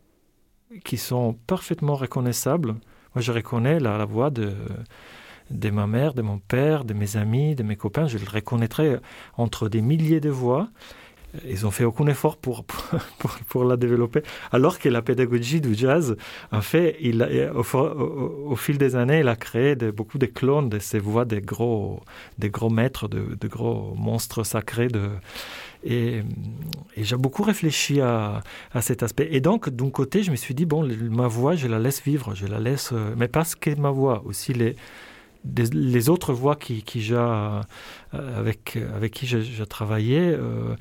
qui 0.85 0.97
sont 0.97 1.33
parfaitement 1.47 1.95
reconnaissables. 1.95 2.75
Moi, 3.15 3.21
je 3.21 3.31
reconnais 3.31 3.79
la, 3.79 4.05
voix 4.05 4.29
de, 4.29 4.53
de 5.49 5.69
ma 5.71 5.87
mère, 5.87 6.13
de 6.13 6.21
mon 6.21 6.37
père, 6.37 6.85
de 6.85 6.93
mes 6.93 7.17
amis, 7.17 7.55
de 7.55 7.63
mes 7.63 7.75
copains, 7.75 8.07
je 8.07 8.19
le 8.19 8.25
reconnaîtrais 8.31 9.01
entre 9.35 9.67
des 9.67 9.81
milliers 9.81 10.21
de 10.21 10.29
voix 10.29 10.69
ils 11.47 11.65
ont 11.65 11.71
fait 11.71 11.83
aucun 11.83 12.07
effort 12.07 12.37
pour, 12.41 12.63
pour, 12.63 13.31
pour, 13.47 13.63
la 13.63 13.77
développer, 13.77 14.21
alors 14.51 14.79
que 14.79 14.89
la 14.89 15.01
pédagogie 15.01 15.61
du 15.61 15.75
jazz, 15.75 16.15
en 16.51 16.61
fait, 16.61 16.97
il 17.01 17.21
au, 17.55 17.63
au, 18.51 18.55
fil 18.55 18.77
des 18.77 18.95
années, 18.95 19.19
il 19.19 19.27
a 19.27 19.35
créé 19.35 19.75
beaucoup 19.75 20.17
de 20.17 20.25
clones 20.25 20.69
de 20.69 20.79
ces 20.79 20.99
voix 20.99 21.25
des 21.25 21.41
gros, 21.41 22.01
des 22.37 22.49
gros 22.49 22.69
maîtres, 22.69 23.07
de, 23.07 23.47
gros 23.47 23.93
monstres 23.95 24.43
sacrés. 24.43 24.87
Et, 25.83 26.21
j'ai 26.97 27.17
beaucoup 27.17 27.43
réfléchi 27.43 28.01
à, 28.01 28.41
à, 28.73 28.81
cet 28.81 29.03
aspect. 29.03 29.29
Et 29.31 29.41
donc, 29.41 29.69
d'un 29.69 29.89
côté, 29.89 30.23
je 30.23 30.31
me 30.31 30.35
suis 30.35 30.53
dit, 30.53 30.65
bon, 30.65 30.87
ma 31.09 31.27
voix, 31.27 31.55
je 31.55 31.67
la 31.67 31.79
laisse 31.79 32.01
vivre, 32.03 32.35
je 32.35 32.45
la 32.45 32.59
laisse, 32.59 32.91
euh, 32.93 33.13
mais 33.17 33.27
pas 33.27 33.43
ce 33.43 33.55
qu'est 33.55 33.79
ma 33.79 33.89
voix, 33.89 34.21
aussi 34.25 34.53
les, 34.53 34.75
les 35.73 36.09
autres 36.09 36.33
voix 36.33 36.55
qui, 36.55 36.83
qui 36.83 37.07
euh, 37.11 37.61
avec, 38.11 38.77
avec 38.95 39.11
qui 39.13 39.25
j'ai 39.25 39.65
travaillé. 39.65 40.19
Euh, 40.19 40.75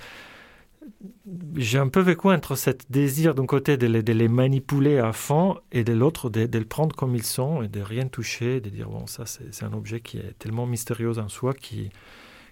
j'ai 1.57 1.79
un 1.79 1.89
peu 1.89 2.01
vécu 2.01 2.29
entre 2.29 2.57
cet 2.57 2.91
désir 2.91 3.35
d'un 3.35 3.47
côté 3.47 3.77
de 3.77 3.87
les, 3.87 4.29
manipuler 4.29 4.99
à 4.99 5.13
fond 5.13 5.59
et 5.73 5.85
de 5.85 5.93
l'autre 5.93 6.31
de, 6.31 6.49
les 6.53 6.65
prendre 6.65 6.95
comme 6.95 7.15
ils 7.15 7.25
sont 7.25 7.63
et 7.63 7.69
de 7.69 7.81
rien 7.81 8.09
toucher, 8.09 8.61
de 8.61 8.71
dire 8.71 8.89
bon 8.89 9.07
ça 9.07 9.25
c'est 9.27 9.65
un 9.65 9.73
objet 9.73 10.01
qui 10.01 10.19
est 10.19 10.39
tellement 10.39 10.67
mystérieux 10.67 11.19
en 11.19 11.29
soi 11.29 11.55
qui 11.55 11.91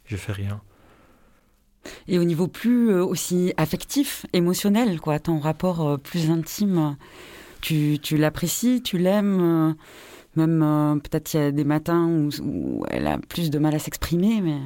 je 0.07 0.17
fais 0.17 0.33
rien. 0.33 0.61
Et 2.07 2.19
au 2.19 2.25
niveau 2.25 2.49
plus 2.49 2.91
euh, 2.91 3.05
aussi 3.05 3.53
affectif, 3.57 4.27
émotionnel, 4.33 5.01
quoi, 5.01 5.19
ton 5.19 5.39
rapport 5.39 5.87
euh, 5.87 5.97
plus 5.97 6.31
intime, 6.31 6.97
tu, 7.61 7.99
tu 8.03 8.17
l'apprécies, 8.17 8.83
tu 8.83 8.99
l'aimes, 8.99 9.41
euh, 9.41 9.73
même 10.37 11.01
peut-être 11.01 11.35
il 11.35 11.37
y 11.39 11.41
a 11.41 11.51
des 11.51 11.65
matins 11.65 12.07
où, 12.07 12.29
où, 12.43 12.85
elle 12.91 13.07
a 13.07 13.19
plus 13.19 13.51
de 13.51 13.59
mal 13.59 13.75
à 13.75 13.79
s'exprimer, 13.79 14.41
mais. 14.41 14.59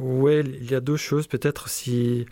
Oui, 0.00 0.40
il 0.60 0.70
y 0.70 0.74
a 0.74 0.80
deux 0.80 0.96
choses. 0.96 1.26
Peut-être 1.26 1.68
si 1.68 2.26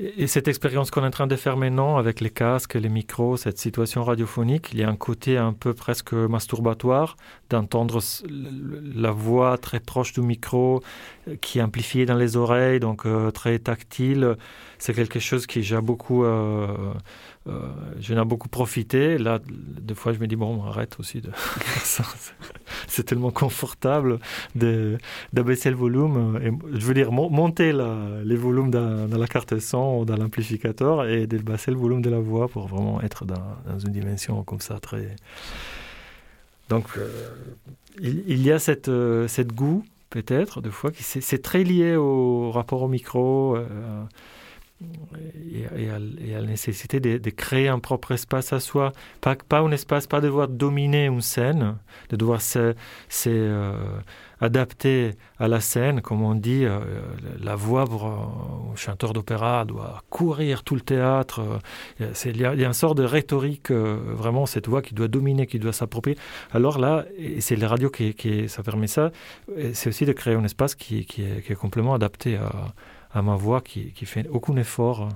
et 0.00 0.26
cette 0.26 0.48
expérience 0.48 0.90
qu'on 0.90 1.04
est 1.04 1.06
en 1.06 1.10
train 1.10 1.26
de 1.26 1.36
faire 1.36 1.56
maintenant 1.56 1.96
avec 1.96 2.20
les 2.20 2.30
casques, 2.30 2.74
les 2.74 2.88
micros, 2.88 3.36
cette 3.36 3.58
situation 3.58 4.02
radiophonique, 4.02 4.70
il 4.72 4.80
y 4.80 4.82
a 4.82 4.88
un 4.88 4.96
côté 4.96 5.36
un 5.36 5.52
peu 5.52 5.74
presque 5.74 6.12
masturbatoire 6.12 7.16
d'entendre 7.50 8.00
la 8.96 9.10
voix 9.12 9.58
très 9.58 9.78
proche 9.78 10.12
du 10.12 10.20
micro 10.20 10.82
qui 11.40 11.58
est 11.58 11.62
amplifiée 11.62 12.06
dans 12.06 12.16
les 12.16 12.36
oreilles, 12.36 12.80
donc 12.80 13.06
euh, 13.06 13.30
très 13.30 13.58
tactile. 13.58 14.36
C'est 14.78 14.94
quelque 14.94 15.20
chose 15.20 15.46
qui 15.46 15.62
j'ai 15.62 15.80
beaucoup, 15.80 16.24
euh, 16.24 16.66
euh, 17.48 17.60
j'en 18.00 18.20
ai 18.20 18.24
beaucoup 18.24 18.48
profité. 18.48 19.18
Là, 19.18 19.38
des 19.46 19.94
fois, 19.94 20.12
je 20.12 20.18
me 20.18 20.26
dis 20.26 20.36
bon, 20.36 20.64
arrête 20.64 20.96
aussi 20.98 21.20
de. 21.20 21.30
C'est 22.88 23.04
tellement 23.04 23.30
confortable 23.30 24.18
d'abaisser 24.54 25.70
le 25.70 25.76
volume. 25.76 26.40
Et, 26.42 26.78
je 26.78 26.84
veux 26.84 26.94
dire 26.94 27.12
monter 27.12 27.72
les 27.72 28.36
volumes 28.36 28.70
dans, 28.70 29.06
la 29.08 29.26
carte 29.26 29.58
son 29.60 30.00
ou 30.00 30.04
dans 30.04 30.16
l'amplificateur 30.16 31.06
et 31.06 31.26
de 31.26 31.38
baisser 31.38 31.70
le 31.70 31.76
volume 31.76 32.02
de 32.02 32.10
la 32.10 32.18
voix 32.18 32.48
pour 32.48 32.66
vraiment 32.66 33.00
être 33.02 33.24
dans, 33.24 33.78
une 33.78 33.92
dimension 33.92 34.42
comme 34.42 34.60
ça 34.60 34.78
très 34.80 35.16
donc, 36.72 36.86
euh, 36.96 37.08
il, 38.00 38.42
y 38.42 38.50
a 38.50 38.58
cette, 38.58 38.88
euh, 38.88 39.28
cette 39.28 39.52
goût, 39.52 39.84
peut-être, 40.12 40.60
de 40.60 40.68
fois, 40.68 40.90
c'est 41.00 41.42
très 41.42 41.64
lié 41.64 41.96
au 41.96 42.50
rapport 42.50 42.82
au 42.82 42.88
micro 42.88 43.56
euh, 43.56 44.04
et, 45.50 45.88
à, 45.88 45.98
la 45.98 46.46
nécessité 46.46 47.00
de, 47.00 47.30
créer 47.30 47.68
un 47.68 47.78
propre 47.78 48.12
espace 48.12 48.52
à 48.52 48.60
soi. 48.60 48.92
Pas, 49.22 49.36
un 49.58 49.72
espace, 49.72 50.06
pas 50.06 50.20
devoir 50.20 50.48
dominer 50.48 51.06
une 51.06 51.22
scène, 51.22 51.78
de 52.10 52.16
devoir 52.16 52.42
se, 52.42 52.74
adapté 54.42 55.12
à 55.38 55.46
la 55.46 55.60
scène, 55.60 56.00
comme 56.02 56.20
on 56.22 56.34
dit, 56.34 56.64
euh, 56.64 56.80
la 57.40 57.54
voix 57.54 57.84
pour 57.86 58.06
un 58.06 58.74
chanteur 58.76 59.12
d'opéra 59.12 59.64
doit 59.64 60.02
courir 60.10 60.64
tout 60.64 60.74
le 60.74 60.80
théâtre. 60.80 61.40
Euh, 62.00 62.12
il 62.24 62.36
y, 62.40 62.44
a, 62.44 62.52
une 62.52 62.72
sorte 62.72 62.98
de 62.98 63.04
rhétorique, 63.04 63.70
euh, 63.70 63.96
vraiment, 64.04 64.44
cette 64.46 64.68
voix 64.68 64.82
qui 64.82 64.94
doit 64.94 65.06
dominer, 65.06 65.46
qui 65.46 65.60
doit 65.60 65.72
s'approprier. 65.72 66.18
Alors 66.50 66.80
là, 66.80 67.04
c'est 67.38 67.54
les 67.54 67.66
radios 67.66 67.90
qui, 67.90 68.14
qui, 68.14 68.48
ça 68.48 68.64
permet 68.64 68.88
ça, 68.88 69.12
c'est 69.72 69.88
aussi 69.88 70.06
de 70.06 70.12
créer 70.12 70.34
un 70.34 70.44
espace 70.44 70.74
qui, 70.74 71.06
qui 71.06 71.22
est, 71.22 71.54
complètement 71.54 71.94
adapté 71.94 72.36
à, 72.36 72.74
à, 73.12 73.22
ma 73.22 73.36
voix, 73.36 73.60
qui, 73.60 73.92
qui 73.92 74.06
fait 74.06 74.26
aucun 74.28 74.56
effort. 74.56 75.08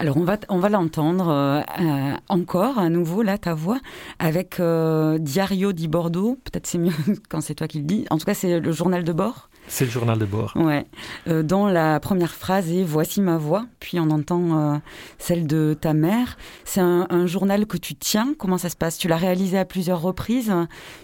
Alors 0.00 0.16
on 0.16 0.22
va, 0.22 0.38
on 0.48 0.58
va 0.58 0.68
l'entendre 0.68 1.28
euh, 1.28 1.60
euh, 1.80 2.16
encore 2.28 2.78
à 2.78 2.88
nouveau, 2.88 3.22
là, 3.22 3.36
ta 3.36 3.54
voix, 3.54 3.80
avec 4.20 4.60
euh, 4.60 5.18
Diario 5.18 5.72
di 5.72 5.88
Bordeaux. 5.88 6.38
Peut-être 6.44 6.68
c'est 6.68 6.78
mieux 6.78 6.92
quand 7.28 7.40
c'est 7.40 7.56
toi 7.56 7.66
qui 7.66 7.78
le 7.78 7.84
dis. 7.84 8.06
En 8.10 8.18
tout 8.18 8.24
cas, 8.24 8.34
c'est 8.34 8.60
le 8.60 8.72
journal 8.72 9.02
de 9.02 9.12
bord. 9.12 9.47
C'est 9.68 9.84
le 9.84 9.90
journal 9.90 10.18
de 10.18 10.24
bord. 10.24 10.52
Ouais. 10.56 10.86
Euh, 11.28 11.42
dans 11.42 11.68
la 11.68 12.00
première 12.00 12.34
phrase 12.34 12.72
est 12.72 12.82
Voici 12.82 13.20
ma 13.20 13.36
voix, 13.36 13.66
puis 13.80 14.00
on 14.00 14.10
entend 14.10 14.74
euh, 14.74 14.78
celle 15.18 15.46
de 15.46 15.76
ta 15.78 15.92
mère. 15.92 16.36
C'est 16.64 16.80
un, 16.80 17.26
journal 17.26 17.66
que 17.66 17.76
tu 17.76 17.94
tiens. 17.94 18.34
Comment 18.38 18.58
ça 18.58 18.70
se 18.70 18.76
passe? 18.76 18.96
Tu 18.96 19.08
l'as 19.08 19.16
réalisé 19.16 19.58
à 19.58 19.64
plusieurs 19.64 20.00
reprises, 20.00 20.52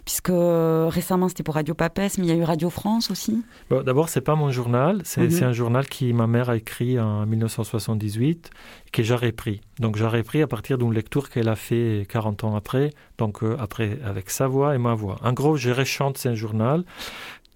puisque 0.04 0.30
euh, 0.30 0.88
récemment 0.90 1.28
c'était 1.28 1.42
pour 1.42 1.54
Radio 1.54 1.74
Papès, 1.74 2.18
mais 2.18 2.24
il 2.24 2.28
y 2.30 2.32
a 2.32 2.36
eu 2.36 2.42
Radio 2.42 2.70
France 2.70 3.10
aussi. 3.10 3.42
Bon, 3.68 3.82
D'abord, 3.82 4.08
c'est 4.08 4.22
pas 4.22 4.34
mon 4.34 4.50
journal. 4.50 5.02
C'est 5.04 5.28
mhm. 5.28 5.42
un 5.42 5.52
journal 5.52 5.86
qui 5.86 6.12
ma 6.12 6.26
mère 6.26 6.50
a 6.50 6.56
écrit 6.56 6.98
en 6.98 7.26
1978, 7.26 8.50
que 8.92 9.02
j'ai 9.02 9.14
repris. 9.14 9.60
Donc 9.80 9.96
j'ai 9.96 10.06
repris 10.06 10.40
à 10.40 10.46
partir 10.46 10.78
d'une 10.78 10.94
lecture 10.94 11.28
qu'elle 11.28 11.48
a 11.48 11.56
fait 11.56 12.06
40 12.08 12.44
ans 12.44 12.56
après, 12.56 12.90
donc 13.18 13.40
après 13.58 13.98
avec 14.04 14.30
sa 14.30 14.46
voix 14.46 14.74
et 14.74 14.78
ma 14.78 14.94
voix. 14.94 15.18
En 15.22 15.32
gros, 15.32 15.56
je 15.56 15.70
rechante 15.70 16.16
ce 16.16 16.34
journal. 16.34 16.84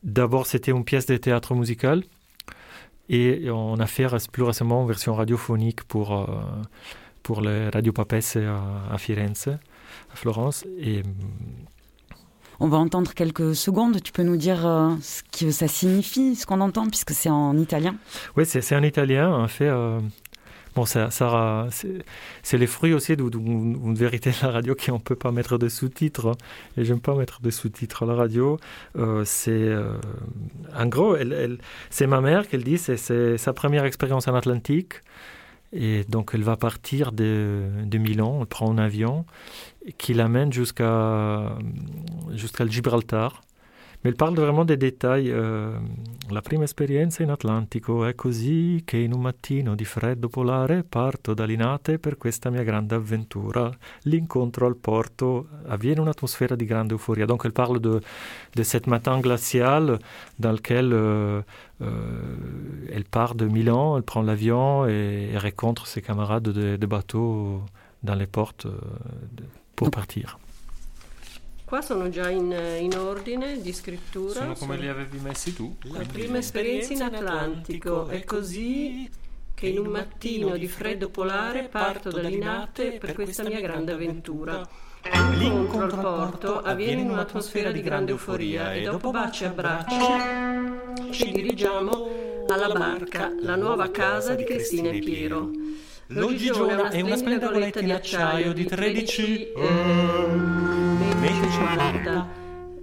D'abord, 0.03 0.47
c'était 0.47 0.71
une 0.71 0.85
pièce 0.85 1.07
de 1.07 1.17
théâtre 1.17 1.55
musical. 1.55 2.05
Et 3.09 3.49
on 3.51 3.77
a 3.81 3.87
fait 3.87 4.07
plus 4.31 4.43
récemment 4.43 4.83
une 4.83 4.89
version 4.89 5.15
radiophonique 5.15 5.83
pour, 5.85 6.15
euh, 6.15 6.27
pour 7.23 7.41
le 7.41 7.71
Radio 7.73 7.93
Papesse 7.93 8.37
à, 8.37 8.93
à, 8.93 8.99
Firenze, 8.99 9.49
à 9.49 10.15
Florence. 10.15 10.65
Et... 10.79 11.03
On 12.61 12.69
va 12.69 12.77
entendre 12.77 13.15
quelques 13.15 13.55
secondes. 13.55 14.03
Tu 14.03 14.13
peux 14.13 14.25
nous 14.25 14.37
dire 14.37 14.67
euh, 14.67 14.91
ce 15.01 15.23
que 15.23 15.51
ça 15.51 15.69
signifie, 15.69 16.35
ce 16.35 16.45
qu'on 16.45 16.61
entend, 16.61 16.87
puisque 16.89 17.13
c'est 17.13 17.31
en 17.31 17.57
italien? 17.57 17.97
Oui, 18.37 18.45
c'est 18.45 18.77
en 18.77 18.83
italien. 18.83 19.33
En 19.33 19.49
fait, 19.49 19.69
euh, 19.69 20.01
Bon, 20.79 20.85
ça, 20.85 21.09
c'est 21.71 22.57
les 22.57 22.69
fruits 22.69 22.95
aussi 22.95 23.17
d'une 23.17 23.97
vérité 23.97 24.31
de 24.31 24.37
la 24.43 24.53
radio 24.53 24.77
qu'on 24.77 24.93
ne 24.93 24.99
peut 24.99 25.17
pas 25.17 25.33
mettre 25.33 25.59
de 25.59 25.69
sous-titres. 25.69 26.29
Hein. 26.29 26.35
Et 26.77 26.85
j'aime 26.85 27.01
pas 27.01 27.17
mettre 27.17 27.43
de 27.43 27.51
sous-titres 27.51 28.07
la 28.07 28.15
radio. 28.15 28.61
Euh, 28.95 29.25
c'est 29.25 29.51
euh, 29.51 29.95
en 30.77 30.87
gros, 30.87 31.17
c'est 31.91 32.07
ma 32.07 32.21
mère 32.21 32.47
qu'elle 32.47 32.63
dit, 32.63 32.79
c'est 32.79 33.37
sa 33.39 33.53
première 33.53 33.85
expérience 33.87 34.29
en 34.29 34.37
Atlantique. 34.37 35.03
Et 35.73 36.05
donc, 36.05 36.31
elle 36.33 36.45
va 36.45 36.57
partir 36.57 37.11
de, 37.11 37.65
de 37.85 37.99
Milan, 37.99 38.39
elle 38.41 38.47
prend 38.47 38.71
un 38.71 38.79
avion 38.79 39.25
qui 39.99 40.15
l'amène 40.15 40.53
jusqu'à 40.53 41.59
jusqu'à 42.37 42.67
Gibraltar. 42.69 43.43
Mais 44.03 44.11
il 44.11 44.17
parle 44.17 44.35
vraiment 44.37 44.65
des 44.65 44.77
détails. 44.77 45.31
Euh, 45.33 45.77
la 46.31 46.41
prima 46.41 46.63
esperienza 46.63 47.25
in 47.25 47.31
Atlantico 47.31 48.05
è 48.05 48.15
così 48.15 48.83
che 48.85 48.97
in 48.97 49.13
un 49.13 49.21
mattino 49.23 49.75
di 49.75 49.85
freddo 49.85 50.29
polare 50.29 50.85
parto 50.85 51.35
da 51.35 51.45
Linate 51.45 51.99
per 51.99 52.17
questa 52.17 52.49
mia 52.49 52.63
grande 52.63 52.95
avventura. 52.95 53.69
L'incontro 54.03 54.67
al 54.67 54.77
porto 54.77 55.49
avviene 55.67 56.01
un'atmosfera 56.01 56.55
di 56.55 56.65
grande 56.65 56.93
euforia. 56.93 57.25
Donc 57.25 57.45
elle 57.45 57.53
parle 57.53 57.81
de, 57.81 58.01
de 58.55 58.63
cet 58.63 58.87
matin 58.87 59.19
glacial 59.19 59.99
dans 60.37 60.53
lequel 60.53 60.93
euh, 60.93 61.43
euh, 61.81 62.87
elle 62.93 63.05
part 63.05 63.35
de 63.35 63.47
Milan, 63.47 63.97
elle 63.97 64.05
prend 64.05 64.23
l'avion 64.23 64.87
et, 64.87 65.31
et, 65.33 65.39
rencontre 65.39 65.89
ses 65.89 66.03
camarades 66.03 66.51
de, 66.51 66.77
de 66.77 66.87
bateau 66.87 67.63
dans 68.05 68.15
les 68.15 68.29
portes 68.29 68.67
de, 68.67 69.45
pour 69.75 69.91
partir. 69.91 70.39
Qua 71.69 71.83
sono 71.83 72.09
già 72.09 72.31
in, 72.31 72.51
in 72.81 72.97
ordine 72.97 73.61
di 73.61 73.75
scrittura. 73.75 74.33
Sono 74.33 74.55
come 74.55 74.79
li 74.79 74.89
avevi 74.89 75.19
messi 75.19 75.53
tu. 75.53 75.77
La 75.83 76.03
prima 76.11 76.39
esperienza 76.39 76.95
in 76.95 77.03
Atlantico 77.03 78.07
è 78.09 78.25
così 78.25 79.07
che 79.53 79.67
in 79.67 79.79
un 79.79 79.89
mattino 79.89 80.57
di 80.57 80.67
freddo 80.67 81.11
polare 81.11 81.65
parto 81.65 82.09
da 82.11 82.23
Linate 82.23 82.93
per 82.93 83.13
questa 83.13 83.43
mia 83.43 83.61
grande 83.61 83.93
avventura. 83.93 84.67
L'incontro 85.37 85.83
al 85.83 86.01
porto 86.01 86.63
avviene 86.63 87.03
in 87.03 87.11
un'atmosfera 87.11 87.71
di 87.71 87.83
grande 87.83 88.13
euforia 88.13 88.73
e 88.73 88.85
dopo 88.85 89.11
baci 89.11 89.45
e 89.45 89.47
abbracci 89.49 89.97
ci 91.11 91.31
dirigiamo 91.31 92.47
alla 92.49 92.73
barca, 92.73 93.31
la 93.43 93.57
nuova 93.57 93.91
casa 93.91 94.35
di 94.35 94.45
Cristina 94.45 94.89
e 94.89 95.01
Piero. 95.01 95.68
L'Ogigiona 96.11 96.89
è 96.89 97.01
una 97.03 97.17
splendida 97.17 97.51
goletta 97.51 97.81
di 97.81 97.91
acciaio 97.91 98.55
di 98.55 98.65
13 98.65 99.53
eh, 99.53 99.69
metri 101.21 101.51
50 101.51 102.29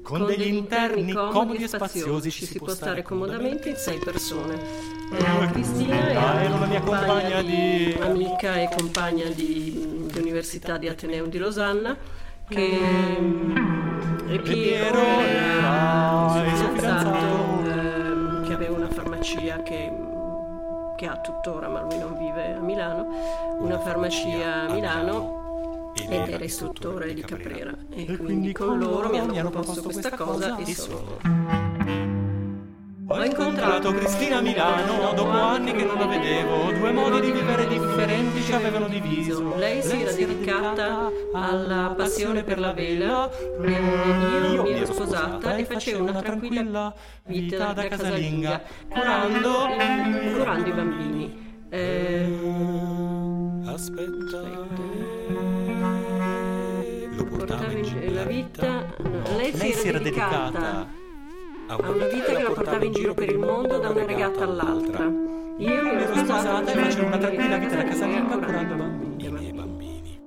con 0.04 0.26
degli 0.28 0.54
interni 0.54 1.12
comodi 1.12 1.64
e 1.64 1.68
spaziosi 1.68 2.30
ci 2.30 2.46
si 2.46 2.60
può 2.60 2.70
stare 2.70 3.02
comodamente 3.02 3.70
in 3.70 3.78
sei 3.78 3.98
persone. 3.98 4.54
Eh, 5.12 5.52
Cristina 5.52 6.40
è 6.40 6.48
la 6.48 6.66
mia 6.68 6.82
compagna 6.82 7.42
di... 7.42 7.98
amica 8.00 8.62
e 8.62 8.70
compagna 8.76 9.28
di, 9.30 10.06
di 10.12 10.20
Università 10.20 10.78
di 10.78 10.88
Ateneo 10.88 11.26
di 11.26 11.40
Losanna 11.40 11.98
che 12.48 12.80
e 14.28 14.40
Piero 14.40 15.02
era 15.02 16.44
il 16.46 16.56
suo 16.58 16.70
fidanzato 16.74 17.64
eh, 17.64 18.48
che 18.48 18.54
aveva 18.54 18.76
una 18.76 18.90
farmacia 18.90 19.64
che, 19.64 19.92
che 20.96 21.08
ha 21.08 21.18
tuttora 21.18 21.68
ma 21.68 21.82
lui 21.82 21.98
non 21.98 22.18
vive 22.18 22.56
a 22.56 22.60
Milano 22.60 23.08
una 23.60 23.80
farmacia 23.80 24.64
a 24.64 24.74
Milano 24.74 25.92
ed 25.96 26.30
era 26.30 26.44
istruttore 26.44 27.14
di 27.14 27.22
Caprera. 27.22 27.74
E 27.90 28.18
quindi 28.18 28.52
con 28.52 28.78
loro 28.78 29.10
mi 29.10 29.20
hanno 29.20 29.50
proposto 29.50 29.84
questa 29.84 30.12
cosa 30.12 30.58
e 30.58 30.66
sono 30.74 31.65
ho 33.08 33.24
incontrato 33.24 33.92
Cristina 33.94 34.38
a 34.38 34.42
Milano 34.42 35.14
dopo 35.14 35.30
anni 35.30 35.74
che 35.74 35.84
non 35.84 36.00
la 36.00 36.08
vedevo. 36.08 36.72
Due 36.72 36.92
modi 36.92 37.22
di 37.22 37.32
vivere 37.32 37.68
differenti 37.68 38.42
ci 38.42 38.54
avevano 38.54 38.88
diviso. 38.88 39.56
Lei 39.56 39.82
si 39.82 40.02
era 40.02 40.12
dedicata 40.12 41.12
alla 41.34 41.94
passione 41.96 42.44
per 42.44 42.60
la 42.60 42.74
vela, 42.74 43.30
e 43.30 44.52
io 44.52 44.64
mi 44.64 44.72
ero 44.72 44.92
sposata 44.92 45.56
e 45.56 45.66
facevo 45.66 46.04
una 46.04 46.22
tranquilla 46.22 46.94
vita 47.26 47.74
da 47.74 47.88
casalinga, 47.88 48.62
curando, 48.90 49.68
curando 50.36 50.68
i 50.68 50.72
bambini. 50.72 51.44
Eh, 51.70 52.40
Aspetta. 53.66 54.42
Lo 57.16 57.24
portava 57.26 57.72
in 57.72 58.14
la 58.14 58.24
vita. 58.24 58.86
Lei 59.36 59.74
si 59.74 59.88
era 59.88 60.00
dedicata 60.00 61.04
a 61.68 61.76
una 61.78 62.08
vita 62.08 62.34
che 62.34 62.44
la 62.44 62.52
portava 62.52 62.86
in 62.86 62.94
giro 62.94 63.14
per 63.14 63.30
il 63.30 63.40
mondo 63.40 63.80
da 63.80 63.90
una 63.90 64.06
regata 64.06 64.44
all'altra. 64.44 65.06
Io 65.06 65.84
mi 65.84 65.90
ero 65.90 66.16
sposata 66.16 66.72
e 66.72 66.76
facevo 66.76 67.08
una 67.08 67.18
tranquilla 67.18 67.58
vita 67.58 67.76
da 67.76 67.84
casalinga 67.84 68.38
curando 68.38 68.74
i 69.18 69.30
miei 69.30 69.52
bambini. 69.52 70.20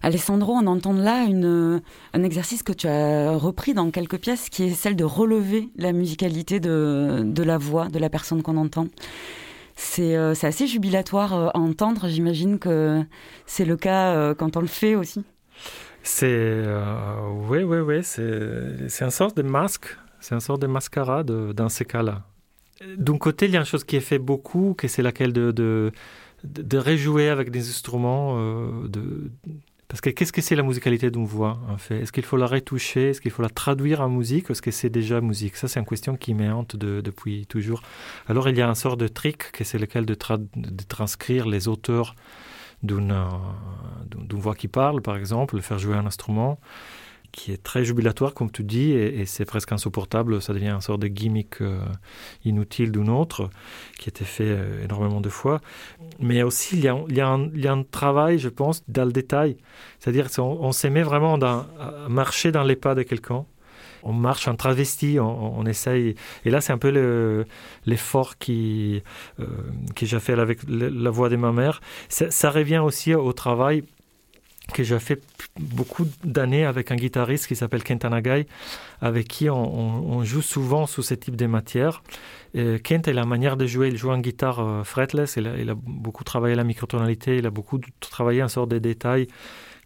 Alessandro, 0.00 0.52
on 0.52 0.66
entend 0.66 0.98
là 0.98 1.22
une, 1.24 1.80
un 2.12 2.22
exercice 2.24 2.62
que 2.62 2.72
tu 2.72 2.88
as 2.88 3.36
repris 3.36 3.72
dans 3.72 3.90
quelques 3.90 4.18
pièces, 4.18 4.48
qui 4.48 4.64
est 4.64 4.70
celle 4.70 4.96
de 4.96 5.04
relever 5.04 5.68
la 5.76 5.92
musicalité 5.92 6.60
de, 6.60 7.22
de 7.24 7.42
la 7.42 7.56
voix 7.56 7.88
de 7.88 7.98
la 7.98 8.10
personne 8.10 8.42
qu'on 8.42 8.56
entend. 8.56 8.88
C'est 9.76 10.16
euh, 10.16 10.34
assez 10.42 10.66
jubilatoire 10.66 11.34
euh, 11.34 11.48
à 11.54 11.58
entendre, 11.58 12.08
j'imagine 12.08 12.58
que 12.58 13.02
c'est 13.46 13.64
le 13.64 13.76
cas 13.76 14.14
euh, 14.14 14.34
quand 14.34 14.56
on 14.56 14.60
le 14.60 14.66
fait 14.66 14.94
aussi. 14.94 15.24
C'est 16.06 16.62
oui, 17.48 17.62
oui, 17.62 17.78
oui, 17.78 18.04
c'est 18.04 19.04
un 19.04 19.10
sort 19.10 19.32
de 19.32 19.40
masque, 19.42 19.96
c'est 20.20 20.34
un 20.34 20.40
sort 20.40 20.58
de 20.58 20.66
mascarade 20.66 21.30
dans 21.52 21.70
ces 21.70 21.86
cas-là. 21.86 22.22
D'un 22.98 23.16
côté, 23.16 23.46
il 23.46 23.52
y 23.52 23.56
a 23.56 23.60
une 23.60 23.64
chose 23.64 23.84
qui 23.84 23.96
est 23.96 24.00
fait 24.00 24.18
beaucoup, 24.18 24.74
que 24.76 24.86
c'est 24.86 25.00
laquelle 25.00 25.32
de, 25.32 25.50
de, 25.50 25.92
de 26.44 26.78
rejouer 26.78 27.30
avec 27.30 27.50
des 27.50 27.70
instruments. 27.70 28.36
Euh, 28.36 28.86
de, 28.86 29.30
parce 29.88 30.02
que 30.02 30.10
qu'est-ce 30.10 30.32
que 30.32 30.42
c'est 30.42 30.56
la 30.56 30.62
musicalité 30.62 31.10
d'une 31.10 31.24
voix, 31.24 31.58
en 31.70 31.78
fait? 31.78 32.00
Est-ce 32.00 32.12
qu'il 32.12 32.24
faut 32.24 32.36
la 32.36 32.48
retoucher? 32.48 33.10
Est-ce 33.10 33.22
qu'il 33.22 33.30
faut 33.30 33.42
la 33.42 33.48
traduire 33.48 34.02
en 34.02 34.10
musique? 34.10 34.50
Est-ce 34.50 34.60
que 34.60 34.72
c'est 34.72 34.90
déjà 34.90 35.22
musique? 35.22 35.56
Ça, 35.56 35.68
c'est 35.68 35.80
une 35.80 35.86
question 35.86 36.16
qui 36.16 36.34
me 36.34 36.52
hante 36.52 36.76
de, 36.76 37.00
depuis 37.00 37.46
toujours. 37.46 37.82
Alors, 38.28 38.48
il 38.50 38.58
y 38.58 38.60
a 38.60 38.68
un 38.68 38.74
sort 38.74 38.98
de 38.98 39.08
trick, 39.08 39.52
que 39.52 39.64
c'est 39.64 39.78
lequel 39.78 40.04
de 40.04 40.14
transcrire 40.84 41.46
les 41.46 41.68
auteurs 41.68 42.14
d'une 42.82 43.14
voix 44.32 44.54
qui 44.54 44.68
parle, 44.68 45.00
par 45.02 45.16
exemple, 45.16 45.60
faire 45.60 45.78
jouer 45.78 45.96
un 45.96 46.06
instrument 46.06 46.58
qui 47.34 47.50
est 47.50 47.62
très 47.62 47.84
jubilatoire, 47.84 48.32
comme 48.32 48.50
tu 48.50 48.62
dis, 48.62 48.92
et, 48.92 49.26
c'est 49.26 49.44
presque 49.44 49.72
insupportable. 49.72 50.40
Ça 50.40 50.52
devient 50.52 50.68
une 50.68 50.80
sorte 50.80 51.00
de 51.00 51.08
gimmick 51.08 51.60
euh, 51.60 51.80
inutile 52.44 52.92
d'une 52.92 53.10
autre, 53.10 53.50
qui 53.98 54.08
était 54.08 54.24
fait 54.24 54.46
euh, 54.46 54.84
énormément 54.84 55.20
de 55.20 55.28
fois. 55.28 55.60
Mais 56.20 56.44
aussi, 56.44 56.76
il 56.76 56.84
y, 56.84 56.88
a, 56.88 56.96
il, 57.08 57.16
y 57.16 57.20
a 57.20 57.28
un, 57.28 57.50
il 57.52 57.64
y, 57.64 57.66
a 57.66 57.72
un, 57.72 57.82
travail, 57.82 58.38
je 58.38 58.48
pense, 58.48 58.84
dans 58.86 59.04
le 59.04 59.10
détail. 59.12 59.56
C'est-à-dire 59.98 60.30
qu'on 60.30 60.70
on 60.70 60.90
met 60.90 61.02
vraiment 61.02 61.34
à 61.34 61.66
marcher 62.08 62.52
dans 62.52 62.62
les 62.62 62.76
pas 62.76 62.94
de 62.94 63.02
quelqu'un 63.02 63.44
on 64.04 64.12
marche 64.12 64.46
en 64.48 64.54
travesti, 64.54 65.18
on, 65.18 65.64
essaye. 65.66 66.14
Et 66.44 66.50
là, 66.50 66.60
c'est 66.60 66.72
un 66.72 66.78
peu 66.78 66.90
l'effort 67.86 68.30
le, 68.30 68.36
qui, 68.38 69.02
euh, 69.40 69.46
que 69.96 70.06
j'ai 70.06 70.20
fait 70.20 70.38
avec 70.38 70.60
la 70.68 71.10
voix 71.10 71.28
de 71.28 71.36
ma 71.36 71.52
mère. 71.52 71.80
Ça, 72.08 72.50
revient 72.50 72.78
aussi 72.78 73.14
au 73.14 73.32
travail 73.32 73.84
que 74.72 74.82
j'ai 74.82 74.98
fait 74.98 75.22
beaucoup 75.58 76.06
d'années 76.22 76.64
avec 76.64 76.90
un 76.90 76.96
guitariste 76.96 77.46
qui 77.46 77.56
s'appelle 77.56 77.82
Kent 77.82 78.04
Anagai, 78.04 78.46
avec 79.00 79.28
qui 79.28 79.50
on, 79.50 80.24
joue 80.24 80.42
souvent 80.42 80.86
sous 80.86 81.02
ce 81.02 81.14
type 81.14 81.36
de 81.36 81.46
matière. 81.46 82.02
Et 82.54 82.78
Kent 82.80 83.08
a 83.08 83.12
la 83.12 83.24
manière 83.24 83.56
de 83.56 83.66
jouer, 83.66 83.88
il 83.88 83.96
joue 83.96 84.10
en 84.10 84.18
guitare 84.18 84.60
euh, 84.60 84.84
fretless, 84.84 85.36
il 85.36 85.48
a, 85.48 85.56
il 85.58 85.68
a, 85.70 85.74
beaucoup 85.74 86.24
travaillé 86.24 86.54
la 86.54 86.64
microtonalité, 86.64 87.38
il 87.38 87.46
a 87.46 87.50
beaucoup 87.50 87.80
travaillé 88.00 88.42
en 88.42 88.48
sorte 88.48 88.70
de 88.70 88.78
détails 88.78 89.26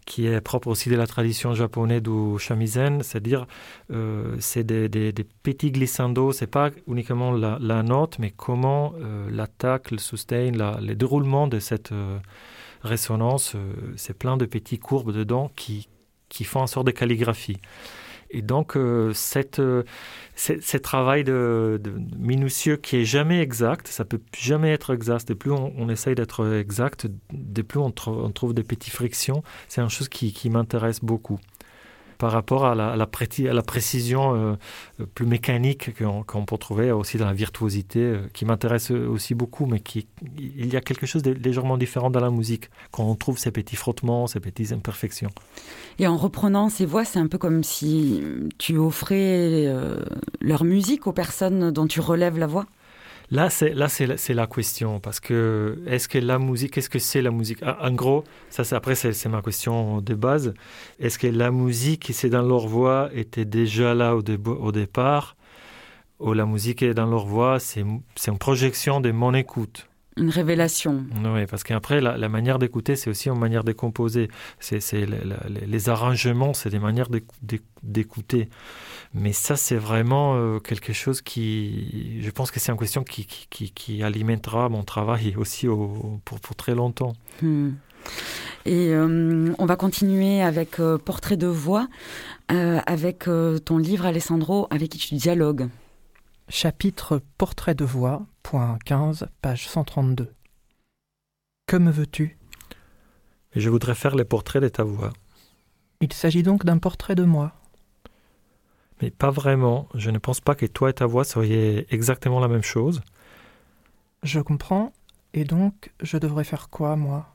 qui 0.09 0.25
est 0.25 0.41
propre 0.41 0.67
aussi 0.69 0.89
de 0.89 0.95
la 0.95 1.05
tradition 1.05 1.53
japonaise 1.53 2.01
du 2.01 2.39
shamisen, 2.39 3.03
c'est-à-dire 3.03 3.45
euh, 3.93 4.35
c'est 4.39 4.63
des, 4.63 4.89
des, 4.89 5.11
des, 5.13 5.23
petits 5.23 5.71
glissando, 5.71 6.31
c'est 6.31 6.47
pas 6.47 6.71
uniquement 6.87 7.31
la, 7.31 7.59
la, 7.61 7.83
note, 7.83 8.17
mais 8.17 8.31
comment 8.35 8.93
euh, 8.99 9.29
l'attaque, 9.31 9.91
le 9.91 9.99
sustain, 9.99 10.51
la, 10.51 10.79
le 10.81 10.95
déroulement 10.95 11.47
de 11.47 11.59
cette 11.59 11.91
euh, 11.91 12.17
résonance, 12.81 13.55
c'est 13.97 14.17
plein 14.17 14.35
de 14.35 14.45
petits 14.45 14.79
courbes 14.79 15.13
dedans 15.13 15.51
qui, 15.55 15.87
qui 16.27 16.43
font 16.43 16.61
une 16.61 16.67
sorte 16.67 16.87
de 16.87 16.91
calligraphie. 16.91 17.57
Et 18.31 18.41
donc, 18.41 18.77
euh, 18.77 19.11
cette, 19.13 19.59
euh, 19.59 19.83
ce 20.35 20.77
travail 20.77 21.23
de, 21.23 21.81
minutieux 22.17 22.77
qui 22.77 22.97
est 22.97 23.05
jamais 23.05 23.41
exact, 23.41 23.87
ça 23.87 24.05
peut 24.05 24.21
jamais 24.37 24.71
être 24.71 24.93
exact. 24.93 25.27
De 25.27 25.33
plus 25.33 25.51
on, 25.51 25.89
essaye 25.89 26.15
d'être 26.15 26.53
exact, 26.53 27.07
de 27.31 27.61
plus 27.61 27.79
on, 27.79 27.91
tr 27.91 28.09
on, 28.09 28.31
trouve 28.31 28.53
des 28.53 28.63
petites 28.63 28.93
frictions. 28.93 29.43
C'est 29.67 29.81
une 29.81 29.89
chose 29.89 30.09
qui 30.09 30.49
m'intéresse 30.49 30.99
beaucoup 31.03 31.39
par 32.19 32.33
rapport 32.33 32.65
à 32.65 32.75
la, 32.75 33.07
précision 33.07 34.35
euh, 34.35 35.05
plus 35.15 35.25
mécanique 35.25 35.97
qu'on 35.97 36.23
qu 36.23 36.45
peut 36.45 36.57
trouver 36.57 36.91
aussi 36.91 37.17
dans 37.17 37.25
la 37.25 37.33
virtuosité, 37.33 37.99
euh, 37.99 38.17
qui 38.33 38.43
m'intéresse 38.43 38.91
aussi 38.91 39.35
beaucoup, 39.35 39.65
mais 39.65 39.79
qui, 39.79 40.05
il 40.37 40.71
y 40.71 40.75
a 40.75 40.81
quelque 40.81 41.05
chose 41.05 41.23
de 41.23 41.31
légèrement 41.31 41.77
différent 41.77 42.09
dans 42.09 42.19
la 42.19 42.29
musique, 42.29 42.69
quand 42.91 43.05
on 43.05 43.15
trouve 43.15 43.39
ces 43.39 43.51
petits 43.51 43.77
frottements, 43.77 44.27
ces 44.27 44.41
petites 44.41 44.73
imperfections. 44.73 45.29
Et 45.97 46.07
en 46.07 46.17
reprenant 46.17 46.67
ces 46.67 46.85
voix, 46.85 47.05
c'est 47.05 47.19
un 47.19 47.27
peu 47.27 47.37
comme 47.37 47.63
si 47.63 48.21
tu 48.57 48.77
offrais 48.77 49.65
euh, 49.67 50.03
leur 50.41 50.65
musique 50.65 51.07
aux 51.07 51.13
personnes 51.13 51.71
dont 51.71 51.87
tu 51.87 52.01
relèves 52.01 52.37
la 52.37 52.47
voix? 52.47 52.65
Là, 53.31 53.51
c'est 53.51 53.73
là, 53.75 53.87
c'est 53.89 54.07
la, 54.07 54.15
la 54.33 54.47
question 54.47 54.99
parce 54.99 55.19
que 55.19 55.79
est-ce 55.85 56.07
que 56.07 56.17
la 56.17 56.39
musique, 56.39 56.73
qu'est-ce 56.73 56.89
que 56.89 56.97
c'est 56.97 57.21
la 57.21 57.29
musique? 57.29 57.59
En 57.63 57.91
gros, 57.91 58.23
ça, 58.49 58.63
après, 58.75 58.95
c'est 58.95 59.27
ma 59.27 59.43
question 59.43 60.01
de 60.01 60.15
base. 60.15 60.53
Est-ce 60.99 61.19
que 61.19 61.27
la 61.27 61.51
musique, 61.51 62.09
c'est 62.11 62.29
dans 62.29 62.41
leur 62.41 62.67
voix, 62.67 63.09
était 63.13 63.45
déjà 63.45 63.93
là 63.93 64.15
au, 64.15 64.23
au 64.47 64.71
départ, 64.71 65.35
ou 66.19 66.33
la 66.33 66.45
musique 66.45 66.81
est 66.81 66.95
dans 66.95 67.05
leur 67.05 67.25
voix, 67.25 67.59
c'est 67.59 67.81
une 67.81 68.37
projection 68.39 68.99
de 68.99 69.11
mon 69.11 69.33
écoute? 69.35 69.88
Une 70.19 70.29
révélation. 70.29 71.05
Oui, 71.23 71.45
parce 71.47 71.63
qu'après, 71.63 72.01
la, 72.01 72.17
la, 72.17 72.29
manière 72.29 72.59
d'écouter, 72.59 72.95
c'est 72.95 73.09
aussi 73.09 73.29
une 73.29 73.39
manière 73.39 73.63
de 73.63 73.71
composer. 73.71 74.29
C'est, 74.59 74.79
les, 74.93 75.07
les 75.65 75.89
arrangements, 75.89 76.53
c'est 76.53 76.69
des 76.69 76.79
manières 76.79 77.07
d'écouter. 77.81 78.49
Mais 79.13 79.33
ça, 79.33 79.55
c'est 79.55 79.77
vraiment 79.77 80.35
euh, 80.35 80.59
quelque 80.59 80.93
chose 80.93 81.21
qui, 81.21 82.21
je 82.21 82.29
pense 82.29 82.51
que 82.51 82.59
c'est 82.59 82.71
une 82.71 82.77
question 82.77 83.03
qui, 83.03 83.25
qui, 83.25 83.71
qui, 83.71 84.03
alimentera 84.03 84.69
mon 84.69 84.83
travail 84.83 85.35
aussi 85.37 85.67
au, 85.67 86.19
pour, 86.25 86.39
pour, 86.39 86.55
très 86.55 86.75
longtemps. 86.75 87.13
Hmm. 87.41 87.71
Et 88.65 88.93
euh, 88.93 89.53
on 89.57 89.65
va 89.65 89.75
continuer 89.75 90.41
avec 90.41 90.79
euh, 90.79 90.97
Portrait 90.97 91.37
de 91.37 91.47
voix, 91.47 91.87
euh, 92.51 92.79
avec 92.85 93.27
ton 93.65 93.77
livre, 93.77 94.05
Alessandro, 94.05 94.67
avec 94.69 94.89
qui 94.89 94.97
tu 94.97 95.15
dialogues. 95.15 95.69
Chapitre 96.49 97.21
Portrait 97.37 97.75
de 97.75 97.85
voix, 97.85 98.25
point 98.49 98.79
15, 98.83 99.27
page 99.43 99.67
132. 99.67 100.33
Que 101.67 101.77
me 101.77 101.91
veux-tu? 101.91 102.39
Je 103.55 103.69
voudrais 103.69 103.93
faire 103.93 104.15
les 104.15 104.25
portraits 104.25 104.63
de 104.63 104.69
ta 104.69 104.83
voix. 104.83 105.13
Il 106.01 106.11
s'agit 106.13 106.41
donc 106.41 106.65
d'un 106.65 106.79
portrait 106.79 107.13
de 107.13 107.25
moi. 107.25 107.53
Mais 109.03 109.11
pas 109.11 109.29
vraiment. 109.29 109.87
Je 109.93 110.09
ne 110.09 110.17
pense 110.17 110.41
pas 110.41 110.55
que 110.55 110.65
toi 110.65 110.89
et 110.89 110.93
ta 110.93 111.05
voix 111.05 111.25
soyez 111.25 111.85
exactement 111.93 112.39
la 112.39 112.47
même 112.47 112.63
chose. 112.63 113.01
Je 114.23 114.39
comprends. 114.39 114.93
Et 115.35 115.43
donc, 115.43 115.93
je 116.01 116.17
devrais 116.17 116.43
faire 116.43 116.69
quoi, 116.69 116.95
moi? 116.95 117.27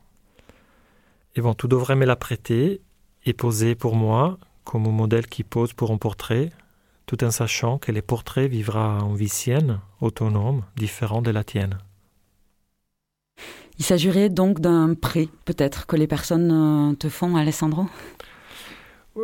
Et 1.37 1.41
bon, 1.41 1.55
tu 1.55 1.69
devrais 1.69 1.95
me 1.95 2.07
la 2.07 2.17
prêter 2.17 2.81
et 3.25 3.35
poser 3.35 3.77
pour 3.77 3.95
moi 3.95 4.37
comme 4.65 4.91
modèle 4.91 5.29
qui 5.29 5.45
pose 5.45 5.75
pour 5.75 5.93
un 5.93 5.97
portrait, 5.97 6.51
tout 7.07 7.23
en 7.25 7.31
sachant 7.31 7.79
que 7.79 7.93
les 7.93 8.03
portraits 8.03 8.51
vivra 8.51 8.99
en 9.03 9.15
vie 9.15 9.29
sienne, 9.29 9.81
autonome, 10.01 10.63
différent 10.77 11.23
de 11.23 11.31
la 11.31 11.45
tienne. 11.45 11.79
Il 13.79 13.85
s'agirait 13.85 14.29
donc 14.29 14.61
d'un 14.61 14.95
prêt, 14.95 15.29
peut-être, 15.45 15.87
que 15.87 15.97
les 15.97 16.07
personnes 16.07 16.51
euh, 16.93 16.95
te 16.95 17.09
font, 17.09 17.37
Alessandro? 17.37 17.87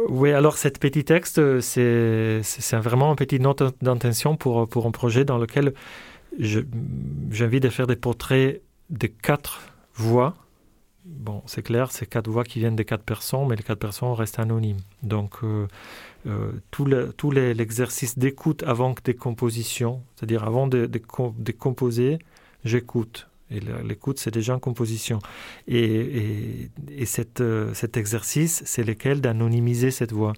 Oui, 0.08 0.32
alors 0.32 0.56
cet 0.56 0.78
petit 0.78 1.04
texte, 1.04 1.60
c'est 1.60 2.42
vraiment 2.72 3.10
un 3.10 3.16
petit 3.16 3.40
note 3.40 3.74
d'intention 3.82 4.36
pour, 4.36 4.68
pour 4.68 4.86
un 4.86 4.92
projet 4.92 5.24
dans 5.24 5.38
lequel 5.38 5.74
j'ai 6.38 6.64
envie 7.42 7.60
de 7.60 7.68
faire 7.68 7.88
des 7.88 7.96
portraits 7.96 8.62
de 8.90 9.06
quatre 9.08 9.60
voix. 9.94 10.36
Bon, 11.04 11.42
c'est 11.46 11.62
clair, 11.62 11.90
c'est 11.90 12.06
quatre 12.06 12.28
voix 12.28 12.44
qui 12.44 12.60
viennent 12.60 12.76
de 12.76 12.84
quatre 12.84 13.02
personnes, 13.02 13.48
mais 13.48 13.56
les 13.56 13.64
quatre 13.64 13.80
personnes 13.80 14.12
restent 14.12 14.38
anonymes. 14.38 14.80
Donc, 15.02 15.42
euh, 15.42 15.66
euh, 16.26 16.52
tout 16.70 17.30
l'exercice 17.30 18.18
d'écoute 18.18 18.62
avant 18.64 18.94
des 19.04 19.14
compositions, 19.14 20.02
c'est-à-dire 20.16 20.44
avant 20.44 20.66
de, 20.66 20.88
composer, 21.58 22.18
j'écoute. 22.64 23.28
Et 23.50 23.60
l'écoute, 23.84 24.18
c'est 24.20 24.30
déjà 24.30 24.54
en 24.54 24.58
composition. 24.58 25.18
Et, 25.66 26.68
euh, 27.40 27.74
cet 27.74 27.96
exercice, 27.96 28.62
c'est 28.64 28.84
lequel? 28.84 29.20
D'anonymiser 29.20 29.90
cette 29.90 30.12
voix, 30.12 30.34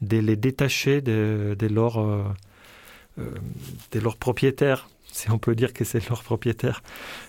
de 0.00 0.18
les 0.18 0.36
détacher 0.36 1.00
de, 1.00 1.56
de 1.58 1.66
leur, 1.66 1.98
euh, 1.98 2.22
euh, 3.18 3.30
de 3.92 4.00
leur 4.00 4.16
propriétaire, 4.16 4.88
si 5.18 5.30
on 5.30 5.38
peut 5.38 5.56
dire 5.56 5.72
que 5.72 5.84
c'est 5.84 6.08
leur 6.08 6.22
propriétaire, 6.22 6.80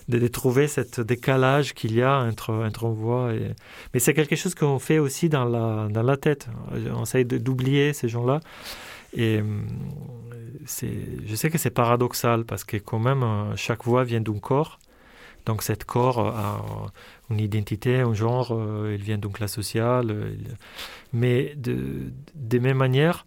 de, 0.08 0.28
trouver 0.28 0.68
ce 0.68 1.00
décalage 1.00 1.74
qu'il 1.74 1.94
y 1.94 2.02
a 2.02 2.20
entre, 2.20 2.52
entre 2.52 2.84
une 2.84 2.94
voix 2.94 3.34
et... 3.34 3.50
Mais 3.92 4.00
c'est 4.00 4.14
quelque 4.14 4.36
chose 4.36 4.54
qu'on 4.54 4.78
fait 4.78 5.00
aussi 5.00 5.28
dans 5.28 5.44
la, 5.44 5.88
dans 5.88 6.02
la 6.02 6.16
tête. 6.16 6.48
On 6.94 7.02
essaye 7.02 7.24
d'oublier 7.24 7.92
ces 7.92 8.08
gens-là. 8.08 8.40
Et 9.12 9.40
je 11.26 11.34
sais 11.34 11.50
que 11.50 11.58
c'est 11.58 11.70
paradoxal 11.70 12.44
parce 12.44 12.62
que 12.62 12.76
quand 12.76 13.00
même, 13.00 13.24
chaque 13.56 13.84
voix 13.84 14.04
vient 14.04 14.20
d'un 14.20 14.38
corps. 14.38 14.78
Donc 15.46 15.62
cet 15.62 15.84
corps 15.84 16.20
a 16.20 16.62
une 17.30 17.40
identité, 17.40 18.00
un 18.00 18.14
genre, 18.14 18.50
euh, 18.52 18.94
il 18.96 19.02
vient 19.02 19.18
d'une 19.18 19.32
classe 19.32 19.54
sociale. 19.54 20.36
Mais 21.12 21.54
de, 21.56 22.12
de 22.34 22.58
même 22.60 22.76
manière, 22.76 23.26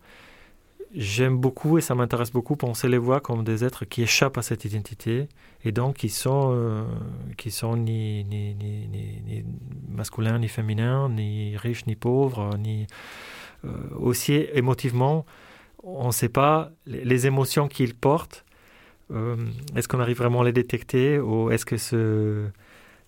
j'aime 0.94 1.38
beaucoup 1.38 1.78
et 1.78 1.82
ça 1.82 1.96
m'intéresse 1.96 2.32
beaucoup 2.32 2.56
penser 2.56 2.88
les 2.88 2.98
voix 2.98 3.20
comme 3.20 3.44
des 3.44 3.64
êtres 3.64 3.86
qui 3.86 4.04
échappent 4.04 4.38
à 4.38 4.42
cette 4.42 4.66
identité 4.66 5.28
et 5.66 5.72
donc 5.72 5.96
qui 5.98 6.10
sont, 6.10 6.52
euh, 6.54 6.84
qui 7.38 7.52
sont 7.52 7.76
ni, 7.76 8.24
ni, 8.26 8.54
ni, 8.56 8.88
ni, 8.88 9.46
masculins 9.90 10.40
ni 10.40 10.48
féminins, 10.48 11.10
ni 11.10 11.58
riches 11.58 11.86
ni 11.88 11.96
pauvres, 11.96 12.58
ni 12.58 12.88
euh, 13.66 13.70
aussi 13.98 14.34
émotivement, 14.54 15.26
on 15.84 16.08
ne 16.08 16.12
sait 16.12 16.30
pas 16.30 16.72
les 16.86 17.28
émotions 17.28 17.68
qu'ils 17.68 17.96
portent. 17.96 18.46
Euh, 19.12 19.36
est-ce 19.76 19.88
qu'on 19.88 20.00
arrive 20.00 20.18
vraiment 20.18 20.42
à 20.42 20.46
les 20.46 20.54
détecter 20.54 21.20
ou 21.20 21.52
est-ce 21.52 21.66
que 21.66 21.78
c'est 21.78 22.52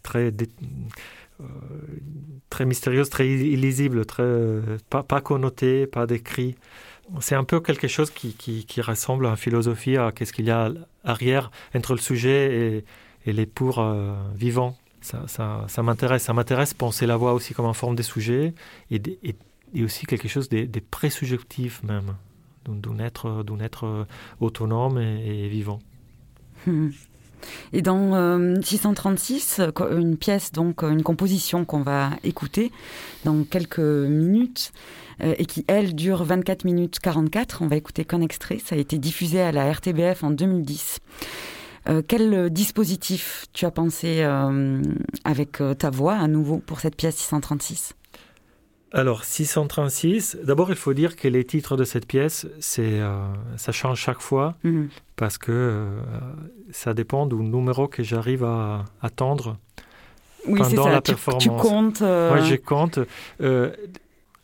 très, 0.03 0.31
euh, 0.31 1.45
très 2.49 2.65
mystérieuse, 2.65 3.09
très 3.09 3.27
illisible, 3.27 4.05
très, 4.05 4.23
pas 4.89 5.21
connoté, 5.21 5.87
pas 5.87 6.05
décrit 6.07 6.55
c'est 7.19 7.35
un 7.35 7.43
peu 7.43 7.59
quelque 7.59 7.87
chose 7.87 8.09
qui, 8.09 8.33
qui, 8.33 8.81
ressemble 8.81 9.27
à 9.27 9.35
philosophie, 9.35 9.97
à 9.97 10.11
qu'est-ce 10.11 10.33
qu'il 10.33 10.45
y 10.45 10.51
a 10.51 10.71
arrière 11.03 11.51
entre 11.75 11.93
le 11.93 11.99
sujet 11.99 12.83
et, 13.25 13.33
les 13.33 13.45
pour 13.45 13.79
euh, 13.79 14.13
vivants. 14.35 14.77
Ça, 15.01 15.23
ça, 15.27 15.65
ça 15.67 15.83
m'intéresse. 15.83 16.23
Ça 16.23 16.33
m'intéresse 16.33 16.73
penser 16.73 17.05
la 17.05 17.17
voix 17.17 17.33
aussi 17.33 17.53
comme 17.53 17.65
en 17.65 17.73
forme 17.73 17.95
des 17.95 18.03
sujets 18.03 18.53
et, 18.91 19.01
et, 19.23 19.83
aussi 19.83 20.05
quelque 20.05 20.27
chose 20.27 20.47
des, 20.47 20.67
des 20.67 20.81
présubjectifs 20.81 21.83
même 21.83 22.15
d'un 22.67 22.99
être, 22.99 23.43
être 23.61 24.07
autonome 24.39 24.99
et, 24.99 25.47
vivant. 25.47 25.79
Hmm. 26.65 26.89
Et 27.73 27.81
dans 27.81 28.61
636, 28.61 29.59
euh, 29.59 29.97
une 29.97 30.17
pièce, 30.17 30.51
donc 30.51 30.83
une 30.83 31.03
composition 31.03 31.65
qu'on 31.65 31.81
va 31.81 32.11
écouter 32.23 32.71
dans 33.23 33.43
quelques 33.43 33.79
minutes 33.79 34.71
euh, 35.21 35.35
et 35.37 35.45
qui, 35.45 35.65
elle, 35.67 35.95
dure 35.95 36.23
24 36.23 36.65
minutes 36.65 36.99
44, 36.99 37.61
on 37.61 37.67
va 37.67 37.75
écouter 37.75 38.05
qu'un 38.05 38.21
extrait, 38.21 38.59
ça 38.63 38.75
a 38.75 38.77
été 38.77 38.97
diffusé 38.97 39.41
à 39.41 39.51
la 39.51 39.71
RTBF 39.71 40.23
en 40.23 40.31
2010. 40.31 40.99
Euh, 41.87 42.01
quel 42.07 42.49
dispositif 42.49 43.45
tu 43.53 43.65
as 43.65 43.71
pensé 43.71 44.23
avec 45.23 45.61
ta 45.77 45.89
voix 45.89 46.15
à 46.15 46.27
nouveau 46.27 46.57
pour 46.57 46.79
cette 46.79 46.95
pièce 46.95 47.15
636 47.15 47.93
alors, 48.95 49.25
636, 49.25 50.37
d'abord, 50.43 50.69
il 50.69 50.77
faut 50.77 50.93
dire 50.93 51.17
que 51.17 51.27
les 51.27 51.43
titres 51.43 51.75
de 51.75 51.83
cette 51.83 52.07
pièce, 52.07 52.47
c'est, 52.61 53.01
euh, 53.01 53.17
ça 53.57 53.73
change 53.73 53.99
chaque 53.99 54.21
fois 54.21 54.55
mhm. 54.63 54.87
parce 55.17 55.37
que 55.37 55.51
euh, 55.51 55.99
ça 56.71 56.93
dépend 56.93 57.25
du 57.25 57.35
numéro 57.35 57.89
que 57.89 58.03
j'arrive 58.03 58.45
à 58.45 58.85
attendre 59.01 59.57
pendant 60.45 60.87
la 60.87 61.01
performance. 61.01 61.43
Tu 61.43 61.49
comptes 61.49 62.01
euh... 62.01 62.41
je 62.45 62.55
compte. 62.55 62.99
Euh, 63.41 63.71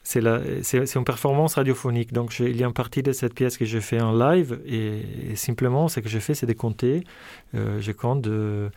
c'est, 0.03 0.19
la, 0.19 0.41
c'est, 0.63 0.95
une 0.95 1.05
performance 1.05 1.55
radiophonique. 1.55 2.11
Donc, 2.11 2.37
il 2.39 2.57
y 2.57 2.63
a 2.63 2.67
une 2.67 2.73
partie 2.73 3.03
de 3.03 3.13
cette 3.13 3.33
pièce 3.33 3.57
que 3.57 3.63
je 3.63 3.79
fais 3.79 4.01
en 4.01 4.11
live 4.11 4.59
et, 4.65 5.35
simplement, 5.35 5.87
ce 5.87 6.01
que 6.01 6.09
je 6.09 6.19
fais, 6.19 6.33
c'est 6.33 6.47
de 6.47 6.53
compter. 6.53 7.05
je 7.53 7.91
compte 7.93 8.21
de 8.21 8.69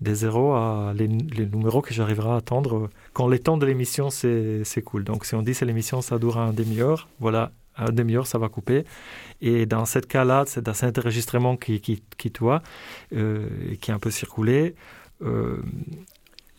des 0.00 0.14
zéros 0.14 0.52
à 0.54 0.92
les, 0.94 1.08
numéros 1.08 1.82
que 1.82 1.92
j'arriverai 1.92 2.30
à 2.30 2.36
attendre 2.36 2.90
quand 3.12 3.28
les 3.28 3.38
temps 3.38 3.56
de 3.56 3.66
l'émission 3.66 4.10
s'écoulent. 4.10 5.04
Donc 5.04 5.24
si 5.24 5.34
on 5.34 5.42
dit 5.42 5.54
que 5.54 5.64
l'émission 5.64 6.00
ça 6.02 6.18
dure 6.18 6.38
un 6.38 6.52
demi-heure, 6.52 7.08
voilà, 7.18 7.52
un 7.76 7.90
demi-heure 7.90 8.26
ça 8.26 8.38
va 8.38 8.48
couper. 8.48 8.84
Et 9.40 9.66
dans 9.66 9.84
ce 9.84 9.98
cas-là, 10.00 10.44
c'est 10.46 10.62
dans 10.62 10.74
cet 10.74 10.98
enregistrement 10.98 11.56
qui, 11.56 11.80
qui, 11.80 12.02
qui 12.16 12.30
toi, 12.30 12.62
euh, 13.14 13.46
qui 13.80 13.90
est 13.90 13.94
un 13.94 13.98
peu 13.98 14.10
circulé, 14.10 14.74
euh, 15.22 15.62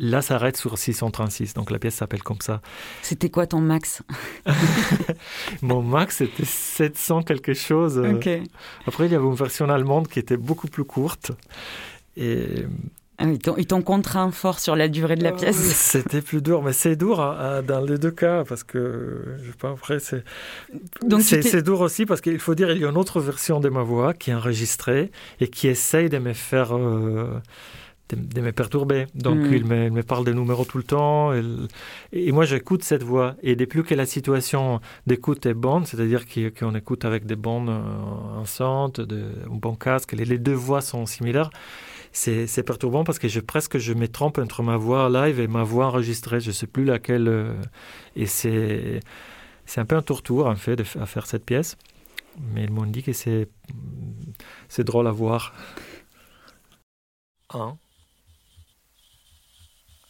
Là, 0.02 0.22
ça 0.22 0.36
arrête 0.36 0.56
sur 0.56 0.78
636, 0.78 1.56
donc 1.56 1.72
la 1.72 1.78
pièce 1.78 1.96
s'appelle 1.96 2.24
comme 2.24 2.40
ça. 2.40 2.62
C'était 3.02 3.30
quoi 3.30 3.48
ton 3.48 3.60
max? 3.60 4.02
Mon 5.62 5.82
max, 5.82 6.20
c'était 6.20 6.46
700 6.46 7.24
quelque 7.24 7.54
chose. 7.54 8.02
Après, 8.88 9.08
il 9.08 9.12
y 9.12 9.16
avait 9.16 9.28
une 9.28 9.34
version 9.34 9.68
allemande 9.70 10.08
qui 10.08 10.20
était 10.20 10.38
beaucoup 10.38 10.70
plus 10.70 10.86
courte. 10.86 11.34
Et 12.16 12.66
ils 13.22 13.68
t'ont 13.68 13.82
contraint 13.82 14.32
fort 14.32 14.60
sur 14.60 14.76
la 14.76 14.88
durée 14.88 15.16
de 15.16 15.24
la 15.24 15.32
pièce. 15.32 15.58
C'était 15.74 16.22
plus 16.22 16.42
dur, 16.42 16.62
mais 16.62 16.74
c'est 16.74 16.96
dur 16.96 17.20
hein, 17.20 17.38
hein, 17.40 17.62
dans 17.62 17.82
les 17.82 17.98
deux 17.98 18.12
cas 18.12 18.44
parce 18.44 18.64
que 18.64 19.22
je 19.42 19.52
sais 19.52 19.58
pas 19.58 19.72
après 19.72 20.00
c'est 20.00 20.24
c'est 21.22 21.64
dur 21.64 21.82
aussi 21.82 22.06
parce 22.06 22.22
qu'il 22.22 22.40
faut 22.40 22.56
dire 22.56 22.72
il 22.72 22.82
y 22.82 22.86
a 22.86 22.90
une 22.90 22.98
autre 22.98 23.20
version 23.20 23.60
de 23.60 23.70
ma 23.70 23.84
voix 23.84 24.14
qui 24.14 24.32
est 24.32 24.34
enregistrée 24.34 25.12
et 25.40 25.48
qui 25.48 25.68
essaye 25.68 26.10
de 26.10 26.18
me 26.18 26.34
faire 26.34 26.76
euh, 26.76 27.42
de, 28.16 28.42
me 28.42 28.52
perturber. 28.52 29.06
Donc 29.14 29.38
hmm. 29.38 29.54
il, 29.54 29.66
me, 29.66 30.02
parle 30.04 30.26
des 30.26 30.34
numéros 30.34 30.66
tout 30.66 30.78
le 30.78 30.84
temps 30.84 31.34
et, 31.34 32.32
moi 32.32 32.46
j'écoute 32.46 32.84
cette 32.84 33.04
voix 33.04 33.36
et 33.44 33.56
depuis 33.56 33.84
que 33.84 33.96
la 33.96 34.06
situation 34.06 34.80
d'écoute 35.08 35.46
est 35.46 35.54
bonne, 35.54 35.86
c'est-à-dire 35.86 36.24
qu'on 36.28 36.76
écoute 36.76 37.06
avec 37.06 37.26
des 37.26 37.36
bonnes 37.36 37.70
euh, 37.70 38.40
enceintes, 38.40 39.02
de, 39.02 39.26
un 39.52 39.56
bon 39.56 39.76
casque, 39.76 40.14
les 40.14 40.38
deux 40.38 40.54
voix 40.54 40.82
sont 40.82 41.06
similaires 41.06 41.50
c'est 42.20 42.64
perturbant 42.64 43.06
parce 43.06 43.18
que 43.18 43.30
je, 43.30 43.40
presque 43.40 43.78
je 43.78 43.94
me 43.94 44.08
trompe 44.08 44.40
entre 44.40 44.62
ma 44.62 44.76
voix 44.76 45.10
live 45.10 45.40
et 45.40 45.48
ma 45.48 45.64
voix 45.64 45.88
enregistrée. 45.88 46.42
Je 46.42 46.50
ne 46.50 46.54
sais 46.54 46.68
plus 46.68 46.84
laquelle. 46.84 47.28
Euh, 47.28 47.54
et 48.16 48.26
c'est 48.26 49.02
un 49.78 49.86
peu 49.86 49.96
un 49.96 50.02
tour-tour, 50.02 50.48
en 50.48 50.56
fait, 50.56 50.76
de, 50.76 50.84
à 51.00 51.06
faire 51.06 51.26
cette 51.26 51.46
pièce. 51.46 51.78
Mais 52.38 52.66
ils 52.66 52.72
m'ont 52.72 52.86
dit 52.86 53.04
que 53.04 53.14
c'est 53.14 53.48
drôle 54.80 55.08
à 55.08 55.12
voir. 55.12 55.54
Un. 57.54 57.78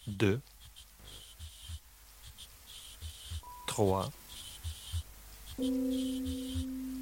Deux. 0.08 0.40
Trois. 3.68 4.10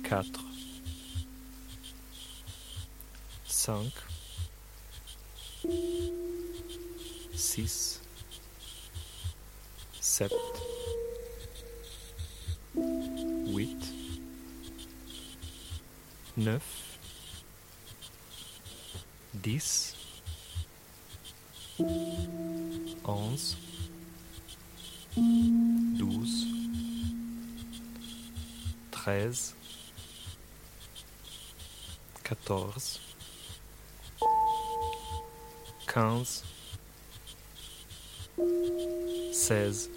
Quatre. 0.03 0.43
Cinq. 3.45 4.06
6, 7.33 8.01
7, 9.99 10.29
8, 12.75 13.93
9, 16.37 16.61
10, 19.33 19.95
11, 21.79 23.57
12, 25.97 26.47
13, 28.91 29.55
14, 32.23 33.06
15, 35.87 36.43
16, 39.31 39.89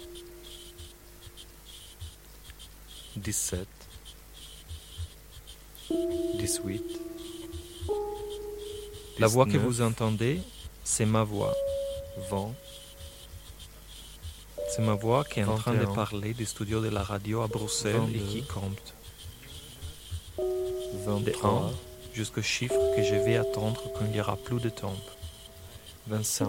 17, 3.17 3.67
18. 6.35 7.01
La 9.19 9.27
voix 9.27 9.45
que 9.45 9.57
vous 9.57 9.81
entendez, 9.81 10.41
c'est 10.83 11.05
ma 11.05 11.23
voix. 11.23 11.53
20. 12.29 12.53
C'est 14.69 14.81
ma 14.81 14.95
voix 14.95 15.23
qui 15.25 15.41
est 15.41 15.43
en 15.43 15.57
train 15.57 15.73
de 15.73 15.79
21. 15.79 15.93
parler 15.93 16.33
des 16.33 16.45
studios 16.45 16.81
de 16.81 16.89
la 16.89 17.03
radio 17.03 17.41
à 17.41 17.47
Bruxelles 17.47 17.95
et 18.15 18.19
22. 18.19 18.25
qui 18.25 18.43
compte. 18.43 18.95
De 20.37 21.05
23, 21.05 21.71
1 21.73 21.91
jusqu'au 22.13 22.41
chiffre 22.41 22.79
que 22.95 23.03
je 23.03 23.15
vais 23.15 23.35
attendre 23.37 23.81
quand 23.93 24.05
il 24.05 24.11
n'y 24.11 24.21
aura 24.21 24.37
plus 24.37 24.59
de 24.59 24.69
tombes. 24.69 24.95
25, 26.07 26.47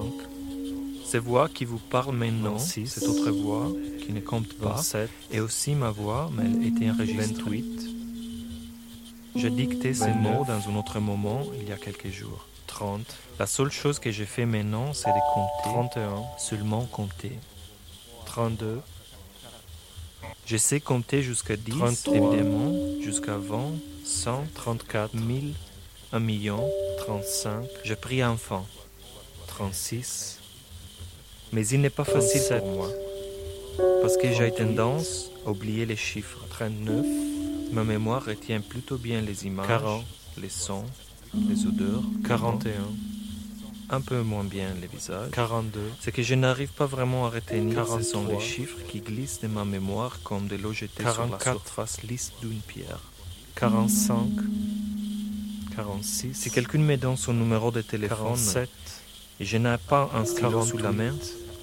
Ces 1.04 1.18
voix 1.18 1.48
qui 1.48 1.64
vous 1.64 1.78
parlent 1.78 2.16
maintenant, 2.16 2.56
26, 2.56 2.86
cette 2.86 3.04
autre 3.04 3.30
voix 3.30 3.70
qui 4.04 4.12
ne 4.12 4.20
compte 4.20 4.52
pas, 4.54 4.76
27, 4.76 5.10
et 5.30 5.40
aussi 5.40 5.74
ma 5.74 5.90
voix, 5.90 6.30
mais 6.32 6.44
elle 6.44 6.66
était 6.66 6.90
enregistrée. 6.90 7.26
28, 7.26 7.88
J'ai 9.36 9.50
dicté 9.50 9.94
ces 9.94 10.06
29, 10.06 10.22
mots 10.22 10.44
dans 10.46 10.70
un 10.70 10.76
autre 10.76 11.00
moment, 11.00 11.42
il 11.60 11.68
y 11.68 11.72
a 11.72 11.76
quelques 11.76 12.10
jours. 12.10 12.46
30, 12.66 13.00
La 13.38 13.46
seule 13.46 13.70
chose 13.70 13.98
que 13.98 14.10
j'ai 14.10 14.24
fait 14.24 14.46
maintenant, 14.46 14.92
c'est 14.94 15.10
de 15.10 15.20
compter, 15.34 16.00
31, 16.00 16.22
seulement 16.38 16.84
compter. 16.86 17.32
32, 18.24 18.80
Je 20.46 20.56
sais 20.56 20.80
compter 20.80 21.22
jusqu'à 21.22 21.56
10, 21.56 21.70
33, 21.72 22.14
évidemment, 22.16 22.72
jusqu'à 23.02 23.36
20, 23.36 23.72
100, 24.04 24.44
34, 24.54 25.14
1000, 25.14 25.54
1 26.12 26.18
million. 26.20 26.64
35, 26.98 27.64
J'ai 27.84 27.96
pris 27.96 28.24
enfant. 28.24 28.66
36, 29.56 30.38
Mais 31.52 31.66
il 31.68 31.82
n'est 31.82 31.90
pas 31.90 32.04
facile 32.04 32.40
37, 32.40 32.58
pour 32.60 32.72
moi, 32.72 32.88
parce 34.00 34.16
que 34.16 34.28
j'ai 34.28 34.50
38, 34.50 34.56
tendance 34.56 35.30
à 35.46 35.50
oublier 35.50 35.84
les 35.84 35.96
chiffres. 35.96 36.38
39, 36.48 37.04
Ma 37.72 37.84
mémoire 37.84 38.24
retient 38.24 38.60
plutôt 38.62 38.96
bien 38.96 39.20
les 39.20 39.46
images, 39.46 39.66
40, 39.68 40.04
les 40.40 40.48
sons, 40.48 40.84
les 41.34 41.66
odeurs, 41.66 42.02
41, 42.26 42.72
un. 43.90 44.00
Peu 44.00 44.22
moins 44.22 44.44
bien 44.44 44.68
les 44.80 44.86
visages. 44.86 45.30
42, 45.32 45.80
C'est 46.00 46.12
que 46.12 46.22
je 46.22 46.34
n'arrive 46.34 46.70
pas 46.70 46.86
vraiment 46.86 47.26
à 47.26 47.30
retenir, 47.30 47.86
ce 47.86 48.02
sont 48.02 48.22
43, 48.24 48.34
les 48.34 48.40
chiffres 48.40 48.78
qui 48.88 49.00
glissent 49.00 49.40
de 49.42 49.48
ma 49.48 49.66
mémoire 49.66 50.18
comme 50.24 50.46
de 50.48 50.56
l'eau 50.56 50.72
jetée 50.72 51.02
sur 51.02 51.26
la 51.26 51.36
44, 51.38 51.60
surface 51.66 52.02
lisse 52.02 52.32
d'une 52.40 52.60
pierre. 52.60 53.00
45, 53.56 54.16
46, 55.76 56.34
Si 56.34 56.50
quelqu'un 56.50 56.78
me 56.78 56.96
donne 56.96 57.16
son 57.18 57.34
numéro 57.34 57.70
de 57.70 57.82
téléphone 57.82 58.16
47, 58.18 58.68
et 59.40 59.44
je 59.44 59.56
n'ai 59.56 59.76
pas 59.88 60.10
un 60.14 60.24
stylo 60.24 60.64
sous 60.64 60.76
la 60.78 60.90
48, 60.92 60.96
main, 60.96 61.14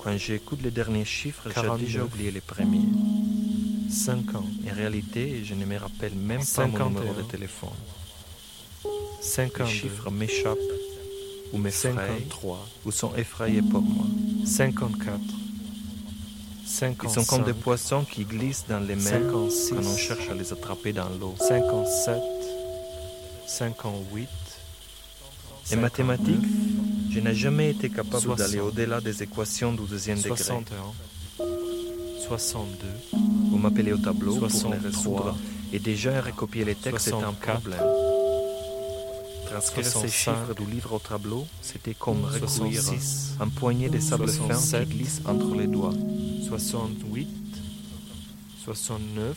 quand 0.04 0.18
j'écoute 0.18 0.60
les 0.64 0.72
derniers 0.72 1.06
chiffres, 1.06 1.44
j'ai 1.48 1.54
49, 1.54 1.80
déjà 1.80 2.04
oublié 2.04 2.32
les 2.32 2.42
premiers. 2.42 2.82
50, 3.90 4.36
En 4.36 4.76
réalité, 4.76 5.42
je 5.44 5.54
ne 5.56 5.66
me 5.66 5.78
rappelle 5.78 6.14
même 6.14 6.40
pas 6.40 6.68
mon 6.68 6.78
51, 6.78 6.90
numéro 6.90 7.14
de 7.14 7.22
téléphone. 7.24 7.70
Les 8.86 9.26
52, 9.26 9.66
chiffres 9.66 10.12
m'échappent 10.12 10.58
ou 11.52 11.58
m'effraient. 11.58 11.90
53, 11.90 12.66
ou 12.86 12.92
sont 12.92 13.16
effrayés 13.16 13.62
pour 13.62 13.82
moi. 13.82 14.06
54, 14.46 15.20
Ils 16.64 16.70
55, 16.70 17.10
sont 17.24 17.36
comme 17.36 17.46
des 17.46 17.54
poissons 17.54 18.04
qui 18.04 18.26
glissent 18.26 18.66
dans 18.70 18.80
les 18.80 18.96
mers 18.96 19.04
56, 19.06 19.70
quand 19.74 19.82
on 19.86 19.98
cherche 19.98 20.30
à 20.30 20.36
les 20.36 20.54
attraper 20.54 20.94
dans 20.94 21.10
l'eau. 21.20 21.36
57, 21.40 22.16
58, 23.48 24.30
En 25.74 25.78
mathématiques, 25.78 26.46
je 27.12 27.20
n'ai 27.20 27.36
jamais 27.36 27.72
été 27.72 27.90
capable 27.90 28.22
60, 28.24 28.38
d'aller 28.38 28.60
au-delà 28.60 29.02
des 29.02 29.24
équations 29.24 29.74
du 29.74 29.84
deuxième 29.86 30.18
degré. 30.22 30.38
61, 30.38 30.76
62, 32.28 32.88
Vous 33.52 33.58
m'appelez 33.58 33.94
au 33.94 33.98
tableau 33.98 34.36
pour 34.36 34.48
les 34.48 34.52
63, 34.52 35.36
et 35.74 35.80
déjà 35.80 36.22
recopier 36.22 36.66
les 36.66 36.76
textes 36.76 37.08
est 37.08 37.14
un 37.14 37.20
64, 37.20 37.60
problème. 37.62 37.80
Transcrire 39.50 39.86
ces 39.86 39.92
65, 39.92 40.12
chiffres 40.12 40.54
du 40.64 40.72
livre 40.72 40.94
au 40.94 41.00
tableau, 41.00 41.48
c'était 41.62 41.96
comme 41.96 42.24
recueillir 42.24 42.82
66, 42.82 43.36
un 43.40 43.48
poignet 43.48 43.90
de 43.90 44.00
sable 44.00 44.28
fin 44.28 44.46
67, 44.46 44.90
qui 44.90 44.96
glisse 44.96 45.22
entre 45.26 45.56
les 45.56 45.68
doigts. 45.68 45.94
68, 46.48 47.28
69, 48.64 49.36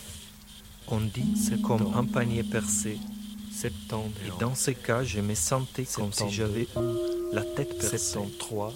On 0.88 1.00
dit 1.00 1.34
c'est 1.36 1.62
comme 1.62 1.94
un 1.94 2.04
panier 2.04 2.42
percé. 2.42 2.98
71, 3.52 4.10
Et 4.26 4.40
dans 4.40 4.54
ces 4.54 4.74
cas, 4.74 5.02
je 5.04 5.20
me 5.20 5.34
sentais 5.34 5.84
comme 5.84 6.12
si 6.12 6.18
72, 6.30 6.32
j'avais 6.34 6.62
eu 6.62 7.34
la 7.34 7.42
tête 7.42 7.76
percée. 7.78 7.98
73, 7.98 8.72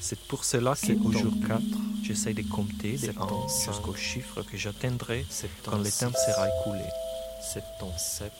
C'est 0.00 0.18
pour 0.20 0.44
cela 0.44 0.74
qu'aujourd'hui, 0.74 1.40
74, 1.40 1.62
j'essaie 2.02 2.34
de 2.34 2.42
compter 2.42 2.92
de 2.92 3.10
1 3.10 3.12
75, 3.12 3.74
jusqu'au 3.74 3.94
chiffre 3.94 4.42
que 4.42 4.56
j'atteindrai 4.56 5.26
quand 5.64 5.78
le 5.78 5.84
76, 5.84 5.98
temps 6.12 6.18
sera 6.32 6.46
écoulé. 6.48 6.84
77, 7.52 8.32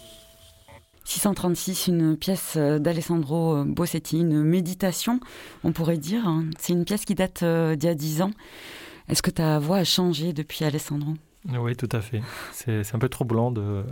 636, 1.04 1.86
une 1.88 2.16
pièce 2.16 2.54
euh, 2.56 2.78
d'Alessandro 2.80 3.64
Bossetti, 3.64 4.18
une 4.20 4.42
méditation, 4.42 5.20
on 5.62 5.72
pourrait 5.72 5.98
dire. 5.98 6.26
hein. 6.26 6.46
C'est 6.58 6.72
une 6.72 6.84
pièce 6.84 7.04
qui 7.04 7.14
date 7.14 7.42
euh, 7.44 7.76
d'il 7.76 7.86
y 7.86 7.90
a 7.90 7.94
10 7.94 8.22
ans. 8.22 8.32
Est-ce 9.08 9.22
que 9.22 9.30
ta 9.30 9.58
voix 9.60 9.76
a 9.78 9.84
changé 9.84 10.32
depuis 10.32 10.64
Alessandro? 10.64 11.12
Oui, 11.48 11.76
tout 11.76 11.88
à 11.92 12.00
fait. 12.00 12.22
C'est 12.52 12.82
c'est 12.82 12.96
un 12.96 12.98
peu 12.98 13.08
troublant 13.08 13.52
de, 13.52 13.84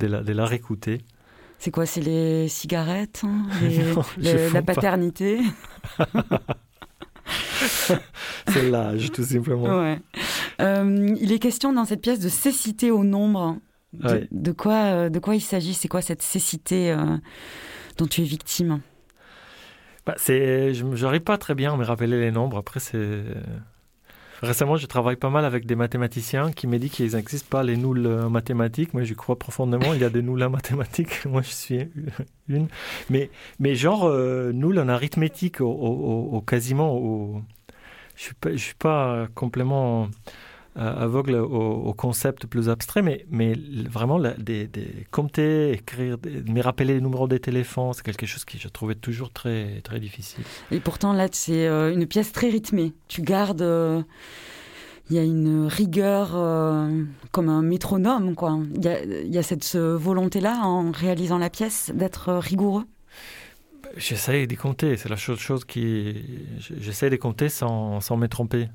de, 0.00 0.06
la, 0.08 0.22
de 0.22 0.32
la 0.32 0.44
réécouter. 0.46 1.02
C'est 1.58 1.70
quoi 1.70 1.84
C'est 1.86 2.00
les 2.00 2.48
cigarettes 2.48 3.22
hein 3.24 3.46
Les- 3.62 3.92
Non, 3.92 4.02
je 4.18 4.32
le- 4.32 4.38
fume 4.38 4.54
La 4.54 4.62
paternité 4.62 5.40
C'est 8.48 8.68
l'âge, 8.70 9.10
tout 9.12 9.22
simplement. 9.24 9.78
Ouais. 9.80 9.98
Euh, 10.60 11.14
il 11.20 11.32
est 11.32 11.38
question 11.38 11.72
dans 11.72 11.84
cette 11.84 12.00
pièce 12.02 12.18
de 12.20 12.28
cécité 12.28 12.90
au 12.90 13.04
nombre. 13.04 13.58
De, 13.92 14.08
Ouais. 14.08 14.28
de 14.30 14.52
quoi, 14.52 14.74
euh, 14.84 15.08
de 15.08 15.18
quoi 15.18 15.34
il 15.34 15.40
s'agit? 15.40 15.74
C'est 15.74 15.88
quoi 15.88 16.00
cette 16.00 16.22
cécité 16.22 16.92
euh, 16.92 17.16
dont 17.98 18.06
tu 18.06 18.20
es 18.20 18.24
victime? 18.24 18.80
Bah, 20.06 20.14
c'est, 20.16 20.72
je 20.74 20.84
n'arrive 20.84 21.22
pas 21.22 21.38
très 21.38 21.54
bien 21.54 21.74
à 21.74 21.76
me 21.76 21.84
rappeler 21.84 22.06
les 22.20 22.30
nombres. 22.30 22.56
Après, 22.56 22.78
c'est... 22.80 23.24
Récemment, 24.42 24.76
je 24.76 24.86
travaille 24.86 25.16
pas 25.16 25.28
mal 25.28 25.44
avec 25.44 25.66
des 25.66 25.74
mathématiciens 25.76 26.50
qui 26.50 26.66
me 26.66 26.78
disent 26.78 26.92
qu'il 26.92 27.12
n'existe 27.14 27.46
pas 27.48 27.62
les 27.62 27.76
nuls 27.76 28.06
en 28.06 28.30
mathématiques. 28.30 28.94
Moi, 28.94 29.04
je 29.04 29.12
crois 29.14 29.38
profondément 29.38 29.92
il 29.92 30.00
y 30.00 30.04
a 30.04 30.10
des 30.10 30.22
nuls 30.22 30.48
mathématiques. 30.48 31.24
Moi, 31.26 31.42
je 31.42 31.50
suis 31.50 31.88
une. 32.48 32.68
Mais, 33.10 33.30
mais 33.58 33.74
genre, 33.74 34.06
euh, 34.06 34.52
nul 34.52 34.78
en 34.78 34.88
arithmétique, 34.88 35.60
au, 35.60 36.42
quasiment. 36.46 37.42
Je 38.16 38.30
ne 38.50 38.56
suis, 38.56 38.74
pas- 38.74 39.26
complètement 39.34 40.04
euh, 40.04 40.06
aveugle 40.88 41.34
au, 41.34 41.46
au 41.90 41.94
concept 41.94 42.46
plus 42.46 42.68
abstrait, 42.68 43.02
mais, 43.02 43.26
mais 43.30 43.54
vraiment, 43.88 44.18
la- 44.18 44.34
des, 44.34 44.66
des 44.66 45.06
compter, 45.10 45.72
écrire, 45.72 46.18
des- 46.18 46.42
me 46.42 46.60
rappeler 46.62 46.94
les 46.94 47.00
numéros 47.00 47.28
des 47.28 47.40
téléphones, 47.40 47.92
c'est 47.92 48.02
quelque 48.02 48.26
chose 48.26 48.44
que 48.44 48.58
je 48.58 48.68
trouvais 48.68 48.94
toujours 48.94 49.30
très, 49.32 49.80
très 49.82 50.00
difficile. 50.00 50.44
Et 50.70 50.80
pourtant, 50.80 51.12
là, 51.12 51.28
c'est 51.32 51.66
euh, 51.66 51.92
une 51.92 52.06
pièce 52.06 52.32
très 52.32 52.48
rythmée. 52.48 52.92
Tu 53.08 53.22
gardes. 53.22 53.62
euh, 53.62 54.02
Il 55.10 55.16
y 55.16 55.18
a 55.18 55.24
une 55.24 55.66
rigueur 55.66 56.30
euh, 56.34 56.88
comme 57.32 57.48
un 57.48 57.62
métronome, 57.62 58.36
quoi. 58.36 58.60
Il 58.76 58.84
y 58.84 58.88
a, 58.88 59.02
il 59.04 59.34
y 59.34 59.38
a 59.38 59.42
cette 59.42 59.72
euh, 59.74 59.96
volonté-là, 59.98 60.60
en 60.62 60.92
réalisant 60.92 61.38
la 61.38 61.50
pièce, 61.50 61.90
d'être 61.94 62.28
euh, 62.28 62.38
rigoureux? 62.38 62.84
J'essaie 63.96 64.46
de 64.46 64.54
compter, 64.54 64.96
c'est 64.96 65.08
la 65.08 65.16
chose, 65.16 65.40
chose 65.40 65.64
qui. 65.64 66.14
J'essaie 66.78 67.10
de 67.10 67.16
compter 67.16 67.48
sans, 67.48 68.00
sans 68.00 68.16
me 68.16 68.28
tromper. 68.28 68.68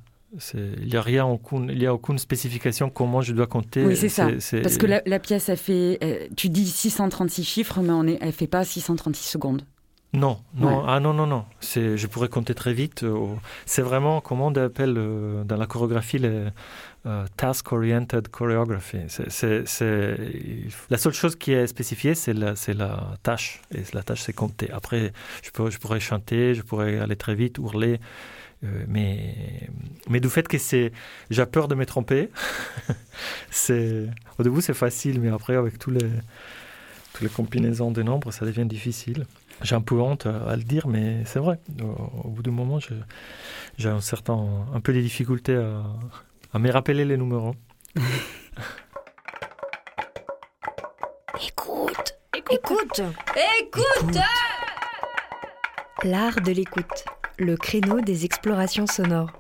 Il 0.54 0.88
n'y 0.88 0.96
a 0.98 1.02
rien, 1.02 1.26
aucune, 1.26 1.70
il 1.70 1.82
y 1.82 1.86
a 1.86 1.94
aucune 1.94 2.18
spécification 2.18 2.90
comment 2.90 3.22
je 3.22 3.32
dois 3.34 3.48
compter. 3.48 3.86
Oui, 3.86 3.96
c'est 3.96 4.10
ça. 4.10 4.28
Parce 4.62 4.78
que 4.78 4.86
la, 4.86 5.02
la 5.06 5.20
pièce, 5.20 5.48
elle 5.50 5.58
fait. 5.58 5.98
euh, 6.04 6.28
tu 6.36 6.50
dis 6.50 6.66
636 6.68 7.44
chiffres, 7.44 7.80
mais 7.82 7.92
on 7.94 8.06
est, 8.06 8.18
elle 8.22 8.34
fait 8.34 8.48
pas 8.48 8.64
636 8.66 9.24
secondes. 9.30 9.62
Non, 10.14 10.40
non, 10.56 10.78
Ouais. 10.80 10.84
ah 10.88 11.00
non, 11.02 11.14
non, 11.14 11.28
non. 11.28 11.44
C'est, 11.60 11.98
je 11.98 12.08
pourrais 12.08 12.30
compter 12.30 12.54
très 12.54 12.74
vite. 12.74 13.04
euh, 13.04 13.28
C'est 13.66 13.82
vraiment, 13.82 14.22
comment 14.22 14.48
on 14.48 14.56
appelle 14.56 14.96
euh, 14.98 15.44
dans 15.44 15.58
la 15.58 15.66
chorégraphie 15.68 16.20
le 16.20 16.52
euh, 17.06 17.26
task-oriented 17.38 18.30
choreography. 18.30 19.00
C'est, 19.08 19.64
la 20.90 20.98
seule 20.98 21.14
chose 21.14 21.36
qui 21.36 21.52
est 21.52 21.68
spécifiée, 21.68 22.16
c'est 22.16 22.34
la, 22.34 22.56
c'est 22.56 22.74
la 22.74 23.18
tâche. 23.24 23.62
Et 23.74 23.82
la 23.94 24.04
tâche, 24.04 24.22
c'est 24.22 24.34
compter. 24.34 24.72
Après, 24.72 25.12
je, 25.44 25.50
peux, 25.52 25.70
je 25.70 25.80
pourrais 25.80 26.00
chanter, 26.00 26.56
je 26.56 26.62
pourrais 26.62 26.98
aller 27.00 27.16
très 27.18 27.36
vite, 27.36 27.58
hurler. 27.58 28.00
Euh, 28.66 28.86
mais, 28.88 29.36
mais 30.10 30.20
du 30.20 30.30
fait 30.30 30.48
que 30.48 30.58
c'est, 30.58 30.92
j'ai 31.30 31.46
peur 31.46 31.68
de 31.68 31.76
me 31.76 31.86
tromper, 31.86 32.30
c'est, 33.52 34.08
au 34.40 34.44
début 34.44 34.62
c'est 34.62 34.74
facile, 34.74 35.20
mais 35.22 35.30
après 35.30 35.56
avec 35.56 35.80
tous 35.80 35.92
les, 35.92 36.00
toutes 37.14 37.22
les 37.22 37.30
combinaisons 37.30 37.92
de 37.92 38.04
nombres, 38.04 38.32
ça 38.32 38.46
devient 38.46 38.66
difficile. 38.66 39.26
J'ai 39.62 39.76
un 39.76 39.82
peu 39.82 39.96
honte 39.96 40.26
à 40.26 40.56
le 40.58 40.64
dire, 40.64 40.88
mais 40.88 41.24
c'est 41.26 41.40
vrai. 41.40 41.60
Au, 41.82 42.28
au 42.28 42.30
bout 42.30 42.44
d'un 42.44 42.52
moment, 42.52 42.80
je- 42.80 42.94
j'ai 43.78 43.88
un 43.90 44.02
certain, 44.02 44.38
un 44.74 44.82
peu 44.82 44.92
des 44.92 45.02
difficultés 45.02 45.56
à, 45.56 45.82
à 46.54 46.60
me 46.60 46.70
rappeler 46.72 47.06
les 47.06 47.16
numéros. 47.18 47.56
Écoute 51.42 52.18
Écoute 52.52 53.02
Écoute 53.60 54.18
L'art 56.04 56.42
de 56.42 56.52
l'écoute, 56.52 57.06
le 57.38 57.58
créneau 57.58 58.02
des 58.02 58.26
explorations 58.26 58.88
sonores. 58.88 59.32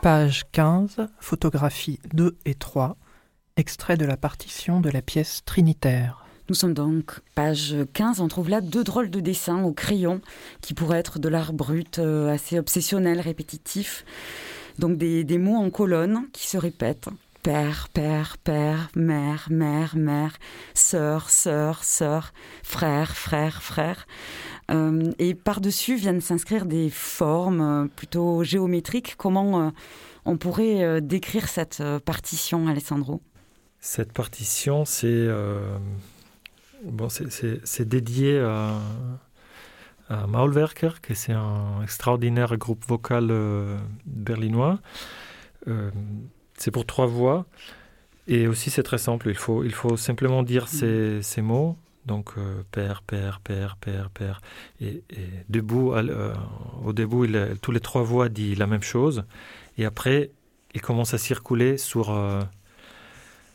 Page 0.00 0.44
15, 0.52 1.08
photographies 1.18 1.98
2 2.12 2.36
et 2.44 2.54
3, 2.54 2.96
extrait 3.56 3.96
de 3.96 4.04
la 4.04 4.16
partition 4.16 4.80
de 4.80 4.90
la 4.90 5.02
pièce 5.02 5.42
Trinitaire. 5.44 6.26
Nous 6.48 6.54
sommes 6.54 6.74
donc 6.74 7.20
page 7.34 7.74
15, 7.94 8.20
on 8.20 8.28
trouve 8.28 8.50
là 8.50 8.60
deux 8.60 8.84
drôles 8.84 9.10
de 9.10 9.20
dessins 9.20 9.62
au 9.64 9.72
crayon 9.72 10.20
qui 10.60 10.74
pourraient 10.74 10.98
être 10.98 11.18
de 11.18 11.28
l'art 11.28 11.54
brut 11.54 11.98
euh, 11.98 12.28
assez 12.30 12.58
obsessionnel, 12.58 13.20
répétitif. 13.20 14.04
Donc 14.78 14.98
des, 14.98 15.24
des 15.24 15.38
mots 15.38 15.56
en 15.56 15.70
colonne 15.70 16.26
qui 16.32 16.46
se 16.46 16.58
répètent. 16.58 17.08
Père, 17.44 17.90
père, 17.92 18.38
père, 18.38 18.88
mère, 18.96 19.48
mère, 19.50 19.96
mère, 19.96 20.32
sœur, 20.72 21.28
sœur, 21.28 21.84
sœur, 21.84 22.32
frère, 22.62 23.14
frère, 23.14 23.62
frère. 23.62 24.06
Euh, 24.70 25.12
et 25.18 25.34
par-dessus 25.34 25.96
viennent 25.96 26.22
s'inscrire 26.22 26.64
des 26.64 26.88
formes 26.88 27.60
euh, 27.60 27.86
plutôt 27.94 28.44
géométriques. 28.44 29.16
Comment 29.18 29.60
euh, 29.60 29.70
on 30.24 30.38
pourrait 30.38 31.02
décrire 31.02 31.48
cette 31.48 31.82
partition, 32.06 32.66
Alessandro? 32.66 33.20
Cette 33.78 34.14
partition, 34.14 34.86
c'est 34.86 35.06
euh, 35.08 35.76
bon, 36.82 37.10
c'est- 37.10 37.84
dédié 37.84 38.40
à, 38.40 38.80
à 40.08 40.26
Maulwerker, 40.26 41.02
que 41.02 41.12
c'est 41.12 41.34
un 41.34 41.82
extraordinaire 41.82 42.56
groupe 42.56 42.86
vocal 42.88 43.30
berlinois. 44.06 44.80
C'est 46.56 46.70
pour 46.70 46.86
trois 46.86 47.06
voix. 47.06 47.46
Et 48.26 48.46
aussi, 48.46 48.70
c'est 48.70 48.82
très 48.82 48.98
simple. 48.98 49.28
Il 49.28 49.36
faut, 49.36 49.64
il 49.64 49.72
faut 49.72 49.96
simplement 49.96 50.42
dire 50.42 50.68
ces, 50.68 51.20
ces 51.22 51.42
mots. 51.42 51.76
Donc, 52.06 52.32
euh, 52.36 52.62
père, 52.70 53.02
père, 53.02 53.40
père, 53.40 53.76
père, 53.76 54.10
père. 54.10 54.40
Et, 54.80 55.02
et 55.10 55.28
debout, 55.48 55.92
euh, 55.92 56.34
au 56.84 56.92
début, 56.92 57.26
il, 57.26 57.56
tous 57.62 57.72
les 57.72 57.80
trois 57.80 58.02
voix 58.02 58.28
disent 58.28 58.58
la 58.58 58.66
même 58.66 58.82
chose. 58.82 59.24
Et 59.78 59.84
après, 59.84 60.30
il 60.74 60.80
commence 60.80 61.14
à 61.14 61.18
circuler 61.18 61.78
sur, 61.78 62.10
euh, 62.10 62.42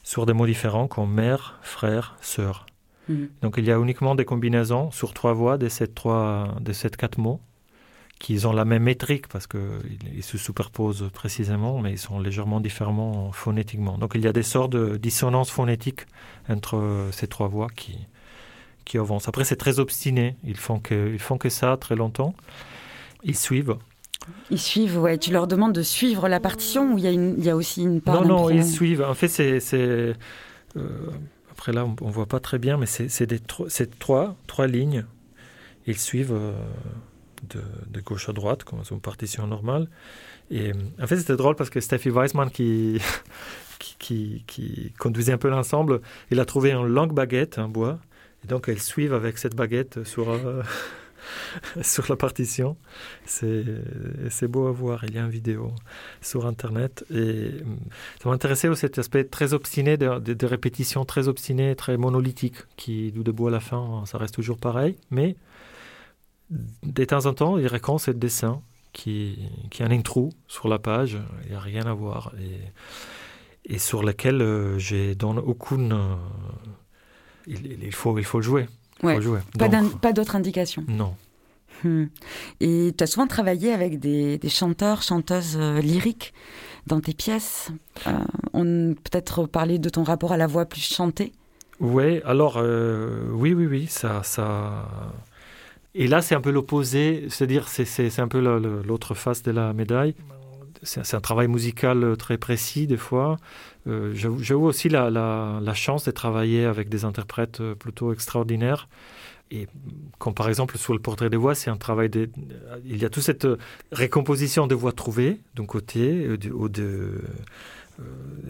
sur 0.03 0.25
des 0.25 0.33
mots 0.33 0.47
différents 0.47 0.88
comme 0.88 1.13
mère, 1.13 1.59
frère, 1.62 2.17
sœur. 2.21 2.65
Mhm. 3.07 3.29
Donc, 3.41 3.55
il 3.57 3.65
y 3.65 3.71
a 3.71 3.77
uniquement 3.77 4.15
des 4.15 4.25
combinaisons 4.25 4.91
sur 4.91 5.13
trois 5.13 5.33
voix 5.33 5.57
de 5.57 5.69
ces, 5.69 5.88
trois, 5.88 6.55
de 6.59 6.73
ces 6.73 6.89
quatre 6.89 7.19
mots 7.19 7.41
qui 8.19 8.45
ont 8.45 8.51
la 8.51 8.65
même 8.65 8.84
métrique 8.84 9.27
parce 9.29 9.47
qu'ils 9.47 9.97
ils 10.13 10.23
se 10.23 10.38
superposent 10.38 11.10
précisément, 11.13 11.79
mais 11.79 11.91
ils 11.93 11.97
sont 11.97 12.19
légèrement 12.19 12.60
différents 12.60 13.32
phonétiquement. 13.32 13.97
Donc 13.97 14.12
il 14.15 14.21
y 14.21 14.27
a 14.27 14.34
des 14.34 14.43
sortes 14.43 14.73
de 14.73 14.97
dissonances 14.97 15.49
phonétiques 15.49 16.05
entre 16.49 16.75
euh, 16.77 17.12
ces 17.13 17.27
trois 17.27 17.47
voix 17.47 17.69
qui, 17.73 17.97
qui 18.84 18.97
avancent. 18.97 19.29
Après, 19.29 19.45
c'est 19.45 19.55
très 19.55 19.79
obstiné. 19.79 20.36
Ils 20.43 20.58
font, 20.58 20.79
que, 20.79 21.12
ils 21.13 21.19
font 21.19 21.38
que 21.38 21.49
ça 21.49 21.77
très 21.77 21.95
longtemps. 21.95 22.34
Ils 23.23 23.38
suivent. 23.38 23.77
Ils 24.51 24.60
suivent, 24.60 24.99
ouais. 24.99 25.17
Tu 25.17 25.32
leur 25.32 25.47
demandes 25.47 25.73
de 25.73 25.82
suivre 25.82 26.27
la 26.27 26.41
partition 26.41 26.93
ou 26.93 26.97
il 26.97 27.03
y 27.05 27.08
a, 27.08 27.12
une, 27.12 27.36
il 27.38 27.45
y 27.45 27.49
a 27.49 27.55
aussi 27.55 27.84
une 27.84 28.01
part 28.01 28.21
Non, 28.21 28.27
non, 28.27 28.49
ils 28.49 28.65
suivent. 28.65 29.01
En 29.01 29.13
fait, 29.13 29.29
c'est. 29.29 29.60
euh, 29.84 30.13
après 31.51 31.71
là, 31.71 31.86
on 31.86 32.08
ne 32.08 32.12
voit 32.12 32.25
pas 32.25 32.39
très 32.39 32.60
bien, 32.60 32.77
mais 32.77 32.86
c'est 32.86 33.47
trois, 33.97 34.36
trois 34.47 34.67
lignes. 34.67 35.05
Ils 35.88 35.97
suivent 35.97 36.34
euh, 36.34 36.53
de, 37.47 37.62
de 37.88 38.02
gauche 38.02 38.30
à 38.30 38.34
droite, 38.34 38.63
comme 38.63 38.82
une 38.89 39.02
partition 39.02 39.47
normale. 39.47 39.88
Et 40.52 40.69
euh, 40.69 40.73
en 41.02 41.08
fait, 41.08 41.17
c'était 41.17 41.36
drôle 41.36 41.56
parce 41.56 41.69
que 41.69 41.80
Steffi 41.80 42.10
Weissman, 42.10 42.49
qui, 42.52 42.99
qui, 43.99 44.43
qui, 44.47 44.93
conduisait 44.97 45.34
un 45.34 45.38
peu 45.38 45.49
l'ensemble, 45.49 46.02
il 46.32 46.39
a 46.39 46.45
trouvé 46.45 46.71
une 46.71 46.88
longue 46.88 47.13
baguette 47.13 47.58
en 47.58 47.69
bois. 47.69 47.99
Et 48.43 48.47
donc, 48.47 48.69
elles 48.69 48.82
suivent 48.82 49.13
avec 49.13 49.38
cette 49.38 49.56
baguette 49.56 50.04
sur, 50.06 50.30
euh, 50.30 50.63
sur 51.82 52.06
la 52.10 52.15
partition. 52.15 52.78
C'est 53.25 54.47
beau 54.47 54.67
à 54.67 54.71
voir. 54.71 55.04
Il 55.06 55.13
y 55.13 55.17
a 55.17 55.23
une 55.23 55.30
vidéo 55.30 55.73
sur 56.21 56.45
Internet. 56.45 57.06
Et 57.12 57.15
euh, 57.15 57.62
ça 58.23 58.30
m'intéressait 58.30 58.69
aussi 58.69 58.82
cet 58.82 58.97
aspect 58.97 59.25
très 59.25 59.54
obstiné, 59.54 59.97
de, 59.97 60.19
de, 60.19 60.34
de 60.34 60.45
répétition 60.45 61.06
très 61.06 61.28
obstinée, 61.28 61.75
très 61.75 61.97
monolithique, 61.97 62.56
qui, 62.78 63.12
du 63.12 63.23
debout 63.23 63.49
à 63.49 63.52
la 63.52 63.60
fin, 63.60 64.04
ça 64.06 64.17
reste 64.17 64.36
toujours 64.36 64.58
pareil. 64.58 64.95
Mais 65.12 65.36
de 66.83 67.05
temps 67.05 67.25
en 67.25 67.33
temps, 67.33 67.57
il 67.57 67.67
raconte 67.67 68.01
ce 68.01 68.12
dessin 68.12 68.62
qui, 68.93 69.38
qui 69.69 69.83
a 69.83 69.85
un 69.88 70.01
trou 70.01 70.29
sur 70.47 70.67
la 70.67 70.79
page, 70.79 71.17
il 71.43 71.49
n'y 71.51 71.55
a 71.55 71.59
rien 71.59 71.85
à 71.85 71.93
voir, 71.93 72.33
et, 72.39 73.73
et 73.75 73.77
sur 73.79 74.03
lequel 74.03 74.41
euh, 74.41 74.79
j'ai 74.79 75.15
donne 75.15 75.38
aucune. 75.39 75.91
euh, 75.93 76.15
il, 77.47 77.83
il 77.83 77.93
faut, 77.93 78.17
il 78.17 78.23
faut 78.25 78.39
le 78.39 78.43
jouer. 78.43 78.67
Ouais. 79.03 79.15
faut 79.15 79.21
jouer. 79.21 79.39
Pas 79.57 79.67
Donc, 79.67 79.91
d'in- 79.91 79.97
Pas 79.97 80.13
d'autres 80.13 80.35
indications. 80.35 80.83
non. 80.88 81.15
Hmm. 81.85 82.07
Et 82.59 82.93
tu 82.97 83.01
as 83.03 83.07
souvent 83.07 83.25
travaillé 83.27 83.71
avec 83.71 83.99
des, 83.99 84.38
des 84.38 84.49
chanteurs, 84.49 85.01
chanteuses 85.01 85.55
euh, 85.57 85.79
lyriques 85.79 86.33
dans 86.88 86.99
tes 86.99 87.13
pièces. 87.13 87.71
Euh, 88.05 88.12
on 88.51 88.95
peut-être 88.95 89.45
parler 89.45 89.79
de 89.79 89.88
ton 89.88 90.03
rapport 90.03 90.33
à 90.33 90.38
la 90.38 90.45
voix 90.47 90.65
plus 90.65 90.81
chantée? 90.81 91.31
Oui, 91.79 92.19
alors, 92.25 92.57
oui, 92.57 93.53
oui, 93.53 93.65
oui, 93.65 93.88
ça, 93.88 94.23
ça... 94.23 94.89
Et 95.95 96.08
là, 96.08 96.21
c'est 96.21 96.36
un 96.36 96.41
peu 96.41 96.52
l'opposé, 96.52 97.25
c'est-à-dire, 97.30 97.67
c'est, 97.67 98.19
un 98.19 98.28
peu 98.28 98.39
l'autre 98.39 99.15
face 99.15 99.41
de 99.43 99.52
la 99.52 99.73
médaille. 99.73 100.15
C'est, 100.84 101.13
un 101.13 101.19
travail 101.19 101.47
musical 101.47 102.15
très 102.17 102.38
précis, 102.38 102.88
des 102.88 102.97
fois. 102.97 103.38
Euh, 103.88 104.13
j'avoue, 104.13 104.65
aussi 104.65 104.88
la, 104.88 105.10
la, 105.10 105.73
chance 105.73 106.06
de 106.06 106.12
travailler 106.12 106.65
avec 106.65 106.89
des 106.89 107.06
interprètes 107.06 107.60
euh, 107.60 107.75
plutôt 107.75 108.13
extraordinaires. 108.13 108.88
Et 109.52 109.67
comme 110.19 110.34
par 110.34 110.47
exemple 110.47 110.78
sur 110.78 110.93
le 110.93 110.99
portrait 110.99 111.30
des 111.30 111.38
voix, 111.38 111.56
c'est 111.56 111.71
un 111.71 111.78
travail 111.78 112.10
de... 112.10 112.30
Il 112.86 112.97
y 112.97 113.06
a 113.06 113.10
toute 113.10 113.23
cette 113.23 113.45
euh, 113.45 113.58
récomposition 113.91 114.67
des 114.67 114.75
voix 114.75 114.91
trouvées, 114.91 115.41
d'un 115.56 115.65
côté, 115.65 116.28
euh, 116.28 116.38
ou 116.54 116.69
de, 116.69 117.21
euh, 117.99 118.03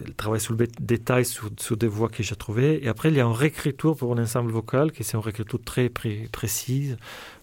le 0.06 0.14
travail 0.14 0.40
sur 0.40 0.54
le 0.54 0.66
détail 0.80 1.24
sur, 1.24 1.50
des 1.76 1.86
voix 1.86 2.08
que 2.08 2.22
j'ai 2.22 2.36
trouvées. 2.36 2.84
Et 2.84 2.88
après, 2.88 3.10
il 3.10 3.16
y 3.16 3.20
a 3.20 3.24
une 3.24 3.32
réécriture 3.32 3.96
pour 3.96 4.12
un 4.12 4.22
ensemble 4.22 4.50
vocal, 4.50 4.92
qui 4.92 5.04
c'est 5.04 5.16
une 5.16 5.22
réécriture 5.22 5.60
très 5.62 5.88
pré- 5.88 6.28
précise, 6.32 6.96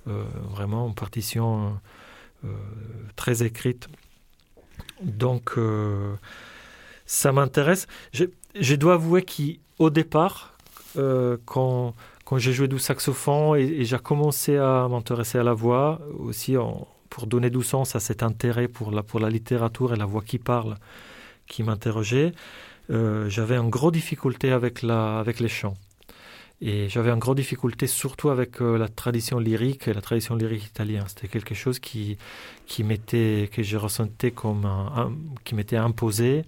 euh, 0.08 0.24
vraiment 0.50 0.88
une 0.88 0.96
partition 0.96 1.78
euh, 2.46 2.50
très 3.16 3.44
écrite. 3.44 3.88
Donc, 5.02 5.56
ça 7.06 7.32
m'intéresse. 7.32 7.88
Je, 8.12 8.76
dois 8.76 8.96
avouer 8.96 9.24
qu'au 9.24 9.90
départ, 9.90 10.58
quand, 11.46 11.94
j'ai 12.38 12.54
joué 12.54 12.68
du 12.68 12.80
saxophone 12.80 13.58
et, 13.58 13.86
j'ai 13.86 14.00
commencé 14.00 14.58
à 14.58 14.88
m'intéresser 14.90 15.38
à 15.38 15.44
la 15.44 15.54
voix, 15.54 16.02
aussi 16.18 16.56
pour 17.10 17.28
donner 17.28 17.50
du 17.50 17.64
sens 17.64 17.96
à 17.96 18.00
cet 18.00 18.24
intérêt 18.24 18.68
pour 18.68 18.92
la, 18.92 19.04
pour 19.04 19.20
la 19.20 19.30
littérature 19.30 19.94
et 19.94 19.98
la 19.98 20.06
voix 20.06 20.22
qui 20.22 20.40
parle, 20.40 20.76
qui 21.48 21.64
m'interrogeait, 21.64 22.32
euh, 22.90 23.30
j'avais 23.30 23.56
une 23.58 23.70
grosse 23.70 23.92
difficulté 23.94 24.52
avec, 24.52 24.82
la, 24.82 25.20
avec 25.20 25.40
les 25.40 25.48
chants. 25.50 25.76
Et 26.60 26.90
j'avais 26.90 27.12
une 27.12 27.20
grosse 27.20 27.36
difficulté 27.36 27.86
surtout 27.86 28.30
avec 28.30 28.62
euh, 28.62 28.78
la 28.78 28.88
tradition 28.88 29.38
lyrique 29.40 29.88
et 29.88 29.94
la 29.94 30.02
tradition 30.02 30.36
lyrique 30.36 30.66
italienne. 30.66 31.04
C'était 31.08 31.28
quelque 31.28 31.54
chose 31.54 31.78
qui, 31.80 32.18
qui 32.66 32.84
m'était, 32.84 33.50
que 33.54 33.62
je 33.62 33.78
ressentais 33.78 34.32
comme 34.32 34.66
un, 34.66 34.92
un- 34.96 35.14
qui 35.44 35.54
m'était 35.54 35.78
imposé, 35.78 36.44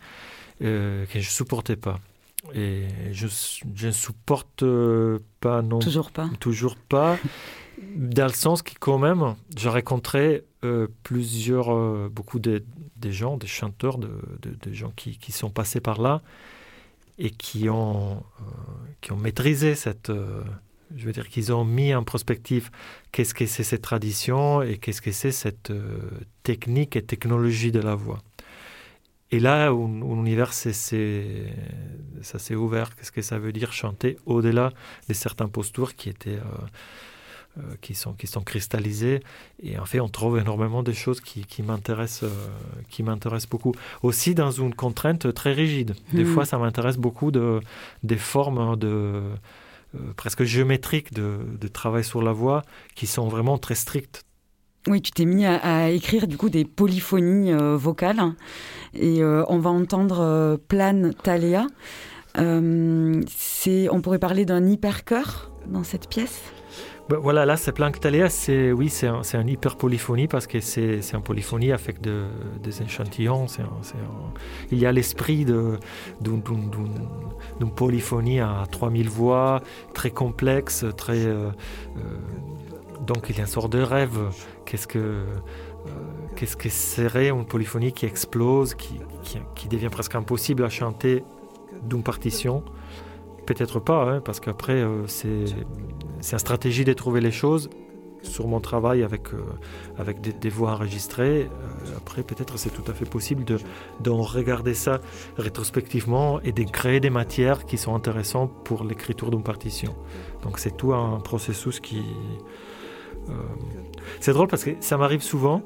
euh, 0.64 1.06
que 1.06 1.14
je 1.20 1.28
ne 1.28 1.32
supportais 1.32 1.76
pas. 1.76 2.00
Et 2.56 2.84
je, 3.12 3.28
je 3.76 3.88
ne 3.88 3.92
supporte 3.92 4.64
pas 5.42 5.62
non 5.62 5.78
Toujours 5.80 6.10
pas. 6.10 6.28
Toujours 6.40 6.76
pas. 6.76 7.18
Dans 7.96 8.26
le 8.26 8.34
sens 8.34 8.62
que 8.64 8.72
quand 8.80 8.98
même, 8.98 9.36
j'ai 9.56 9.70
rencontré 9.70 10.44
euh, 10.64 10.88
plusieurs, 11.04 11.74
euh, 11.74 12.10
beaucoup 12.12 12.40
de, 12.40 12.64
gens, 13.10 13.38
des 13.38 13.48
chanteurs, 13.48 13.98
de, 13.98 14.10
de- 14.42 14.74
gens 14.74 14.92
qui, 14.96 15.18
qui 15.18 15.32
sont 15.32 15.50
passés 15.50 15.80
par 15.82 16.02
là 16.02 16.22
et 17.18 17.32
qui 17.32 17.70
ont, 17.70 18.18
euh, 18.42 18.44
qui 19.02 19.12
ont 19.12 19.18
maîtrisé 19.18 19.76
cette... 19.76 20.12
je 20.96 21.06
veux 21.06 21.12
dire 21.12 21.28
qu'ils 21.30 21.52
ont 21.54 21.66
mis 21.66 21.94
en 21.94 22.04
prospective 22.04 22.70
qu'est-ce 23.12 23.34
que 23.34 23.46
c'est 23.46 23.64
cette 23.64 23.82
tradition 23.82 24.62
et 24.62 24.78
qu'est-ce 24.78 25.02
que 25.02 25.12
c'est 25.12 25.32
cette 25.32 25.72
technique 26.44 26.96
et 26.96 27.04
technologie 27.04 27.72
de 27.72 27.80
la 27.80 27.96
voix. 27.96 28.20
Et 29.32 29.40
là, 29.40 29.72
c'est- 30.52 31.54
ça 32.22 32.40
s'est 32.40 32.56
ouvert. 32.56 32.96
Qu'est-ce 32.96 33.12
que 33.12 33.22
ça 33.22 33.38
veut 33.38 33.52
dire 33.52 33.72
chanter 33.74 34.18
au-delà 34.26 34.72
de 35.08 35.14
certaines 35.14 35.52
postures 35.52 35.96
qui 35.96 36.10
étaient... 36.10 36.40
qui, 37.82 37.96
sont, 37.96 38.14
qui 38.14 38.28
sont 38.28 38.42
cristallisées. 38.42 39.22
Et 39.64 39.78
en 39.80 39.86
fait, 39.86 40.00
on 40.00 40.10
trouve 40.10 40.38
énormément 40.40 40.84
de 40.84 40.92
choses 40.92 41.22
qui, 41.22 41.46
qui 41.46 41.62
m'intéressent 41.64 42.24
euh, 42.24 42.30
qui 42.90 43.04
m'intéressent 43.04 43.50
beaucoup. 43.50 43.74
Aussi 44.04 44.36
dans 44.36 44.52
une 44.52 44.74
contrainte 44.74 45.34
très 45.34 45.54
rigide. 45.54 45.96
Des 46.14 46.24
Mhm. 46.24 46.34
fois, 46.34 46.46
ça 46.46 46.58
m'intéresse 46.58 46.98
beaucoup 46.98 47.32
de, 47.32 47.60
des 48.04 48.18
formes 48.18 48.76
de, 48.78 48.88
euh, 48.88 49.22
presque 50.16 50.44
géométriques 50.44 51.14
de, 51.14 51.38
de 51.60 51.68
travail 51.68 52.04
sur 52.04 52.22
la 52.22 52.32
voix 52.32 52.62
qui 52.96 53.08
sont 53.08 53.28
vraiment 53.28 53.58
très 53.58 53.76
strictes. 53.76 54.24
Oui, 54.88 55.02
tu 55.02 55.12
t'es 55.12 55.26
mis 55.26 55.46
à, 55.46 55.56
à 55.58 55.90
écrire 55.90 56.26
du 56.28 56.38
coup 56.38 56.50
des 56.50 56.64
polyphonies 56.64 57.52
euh, 57.52 57.76
vocales. 57.76 58.22
Et 58.94 59.22
euh, 59.22 59.44
on 59.50 59.60
va 59.60 59.70
entendre 59.70 60.20
euh, 60.22 60.58
Plane 60.68 61.14
Thalia. 61.22 61.68
Euh, 62.38 63.22
on 63.92 64.02
pourrait 64.02 64.20
parler 64.20 64.46
d'un 64.46 64.66
hyperchœur 64.66 65.52
dans 65.68 65.84
cette 65.84 66.08
pièce? 66.08 66.42
Ben, 67.10 67.18
voilà, 67.18 67.44
là, 67.44 67.58
c'est 67.58 67.72
Planctalea, 67.72 68.30
c'est 68.30 68.72
oui, 68.72 68.90
c'est 68.90 69.08
un, 69.08 69.48
hyper 69.48 69.78
polyphonie 69.78 70.28
parce 70.28 70.46
que 70.46 70.60
c'est, 70.60 71.02
un 71.16 71.22
polyphonie 71.22 71.72
avec 71.72 72.02
de- 72.02 72.28
des 72.62 72.84
échantillons. 72.84 73.48
il 74.72 74.78
y 74.78 74.86
a 74.86 74.92
l'esprit 74.92 75.44
d'une, 75.44 75.80
polyphonie 77.76 78.40
à 78.42 78.64
3000 78.72 79.10
voix, 79.10 79.62
très 79.96 80.12
complexe, 80.12 80.86
très. 80.98 81.26
euh, 81.26 81.50
euh, 81.98 82.02
donc 83.08 83.26
il 83.30 83.38
y 83.38 83.40
a 83.40 83.42
une 83.42 83.48
sorte 83.48 83.72
de 83.72 83.82
rêve. 83.82 84.20
Qu'est-ce 84.66 84.86
que. 84.86 85.00
euh, 85.00 85.26
qu'est-ce 86.36 86.58
que 86.58 86.70
serait 86.70 87.30
une 87.30 87.46
polyphonie 87.46 87.92
qui 87.92 88.06
explose, 88.06 88.76
qui, 88.76 89.00
qui 89.56 89.68
devient 89.68 89.90
presque 89.90 90.14
impossible 90.14 90.64
à 90.64 90.70
chanter 90.70 91.24
d'une 91.84 92.04
partition? 92.04 92.64
Peut-être 93.50 93.80
pas, 93.80 94.04
hein, 94.04 94.22
parce 94.24 94.40
qu'après, 94.40 94.74
euh, 94.74 95.08
c'est, 95.08 95.46
c'est 96.22 96.34
une 96.34 96.40
stratégie 96.40 96.86
de 96.86 96.94
trouver 96.94 97.20
les 97.20 97.32
choses 97.32 97.72
sur 98.22 98.48
mon 98.48 98.60
travail 98.60 99.02
avec, 99.02 99.34
euh, 99.34 99.42
avec 99.98 100.22
des, 100.22 100.50
voix 100.50 100.74
enregistrées. 100.74 101.50
Euh, 101.50 101.98
après, 101.98 102.22
peut-être 102.22 102.60
c'est 102.60 102.70
tout 102.70 102.84
à 102.88 102.94
fait 102.94 103.10
possible 103.10 103.44
de, 103.46 104.10
regarder 104.12 104.76
ça 104.76 105.02
rétrospectivement 105.36 106.40
et 106.42 106.52
de 106.52 106.62
créer 106.62 107.00
des 107.00 107.10
matières 107.10 107.66
qui 107.66 107.80
sont 107.80 107.96
intéressantes 107.96 108.52
pour 108.66 108.84
l'écriture 108.84 109.32
d'une 109.32 109.42
partition. 109.42 109.96
Donc 110.44 110.60
c'est 110.60 110.78
tout 110.78 110.94
un 110.94 111.20
processus 111.20 111.80
qui... 111.80 112.04
C'est 114.20 114.34
drôle 114.34 114.48
parce 114.48 114.64
que 114.64 114.72
ça 114.80 114.96
m'arrive 114.98 115.24
souvent, 115.24 115.64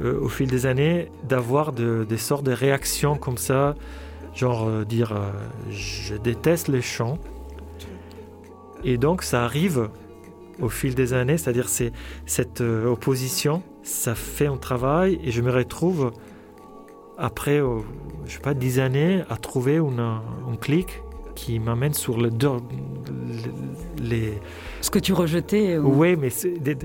au 0.00 0.28
fil 0.28 0.48
des 0.48 0.66
années, 0.66 1.10
d'avoir 1.24 1.72
de- 1.72 2.04
des 2.08 2.16
sortes 2.16 2.44
de 2.44 2.52
réactions 2.52 3.16
comme 3.16 3.38
ça, 3.38 3.74
genre 4.34 4.66
euh, 4.68 4.84
dire 4.84 5.12
euh, 5.12 5.30
je 5.70 6.14
déteste 6.16 6.68
les 6.68 6.82
chants. 6.82 7.18
Et 8.84 8.96
donc 8.98 9.22
ça 9.22 9.44
arrive 9.44 9.88
au 10.60 10.68
fil 10.68 10.94
des 10.94 11.12
années, 11.12 11.38
c'est-à-dire 11.38 11.68
c'est 11.68 11.92
cette 12.26 12.60
euh, 12.60 12.86
opposition, 12.86 13.62
ça 13.82 14.14
fait 14.14 14.46
un 14.46 14.56
travail 14.56 15.18
et 15.24 15.30
je 15.30 15.40
me 15.40 15.50
retrouve 15.50 16.12
après, 17.18 17.60
je 18.26 18.32
sais 18.32 18.40
pas, 18.40 18.54
dix 18.54 18.80
années 18.80 19.22
à 19.28 19.36
trouver 19.36 19.76
une, 19.76 20.00
un 20.00 20.56
clic 20.60 21.02
qui 21.34 21.58
m'amène 21.60 21.94
sur 21.94 22.20
le 22.20 22.30
deux, 22.30 22.48
les, 24.02 24.34
Ce 24.80 24.90
que 24.90 24.98
tu 24.98 25.12
rejetais 25.12 25.78
ou- 25.78 25.94
oui, 25.94 26.16
mais 26.16 26.28
des- 26.60 26.76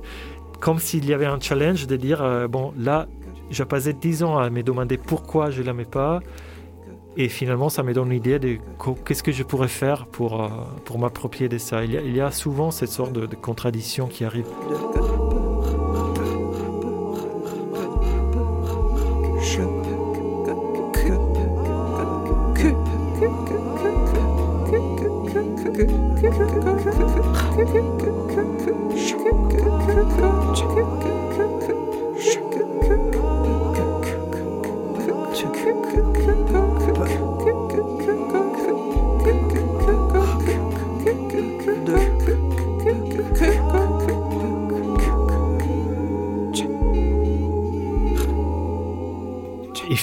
comme 0.59 0.79
s'il 0.79 1.05
y 1.05 1.13
avait 1.13 1.25
un 1.25 1.39
challenge 1.39 1.87
de 1.87 1.95
dire 1.95 2.47
bon, 2.49 2.73
là, 2.77 3.07
j'ai 3.49 3.65
passé 3.65 3.93
10 3.93 4.23
ans 4.23 4.37
à 4.37 4.49
me 4.49 4.61
demander 4.63 4.97
pourquoi 4.97 5.49
je 5.49 5.61
ne 5.61 5.67
l'aimais 5.67 5.85
pas. 5.85 6.19
Et 7.19 7.29
finalement, 7.29 7.69
ça 7.69 7.81
me 7.81 7.93
donne 7.93 8.11
une 8.11 8.17
idée 8.17 8.37
de 8.37 8.57
qu'est-ce 9.03 9.23
que 9.23 9.31
je 9.31 9.41
pourrais 9.41 9.67
faire 9.67 10.05
pour, 10.05 10.43
euh, 10.43 10.49
pour 10.85 10.99
m'approprier 10.99 11.49
de 11.49 11.57
ça. 11.57 11.83
Il 11.83 12.15
y, 12.15 12.21
a, 12.21 12.31
souvent 12.31 12.69
cette 12.69 12.91
sorte 12.91 13.11
de 13.13 13.35
contradiction 13.35 14.05
qui 14.05 14.23
arrive. 14.23 14.45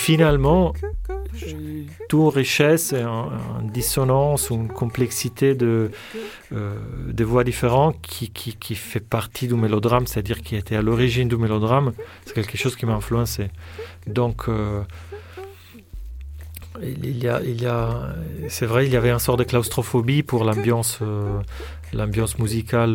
Finalement, 0.09 0.65
toute 2.11 2.35
richesse, 2.35 2.93
un- 2.93 3.31
une 3.63 3.71
dissonance 3.71 4.51
ou 4.51 4.55
une 4.63 4.69
complexité 4.83 5.55
de, 5.55 5.91
euh, 6.53 6.77
de 7.21 7.25
voix 7.25 7.43
différentes 7.53 7.97
qui, 8.03 8.29
qui, 8.39 8.51
qui 8.65 8.75
fait 8.75 9.01
partie 9.19 9.47
du 9.49 9.55
mélodrame, 9.55 10.07
c'est-à-dire 10.07 10.41
qui 10.43 10.55
était 10.57 10.77
à 10.77 10.83
l'origine 10.83 11.29
du 11.29 11.37
mélodrame, 11.37 11.93
c'est 12.25 12.35
quelque 12.35 12.57
chose 12.59 12.77
qui 12.77 12.85
m'a 12.87 12.95
influencé. 13.03 13.45
Donc, 14.07 14.39
euh, 14.49 14.83
il 16.83 17.17
y 17.25 17.29
a, 17.29 17.41
il 17.43 17.59
y 17.63 17.67
a, 17.67 18.15
c'est 18.49 18.67
vrai, 18.67 18.87
il 18.87 18.93
y 18.93 18.97
avait 18.97 19.11
un 19.19 19.21
sort 19.27 19.37
de 19.37 19.45
claustrophobie 19.45 20.23
pour 20.23 20.45
l'ambiance, 20.45 20.99
euh, 21.03 21.41
l'ambiance 21.93 22.39
musicale, 22.39 22.93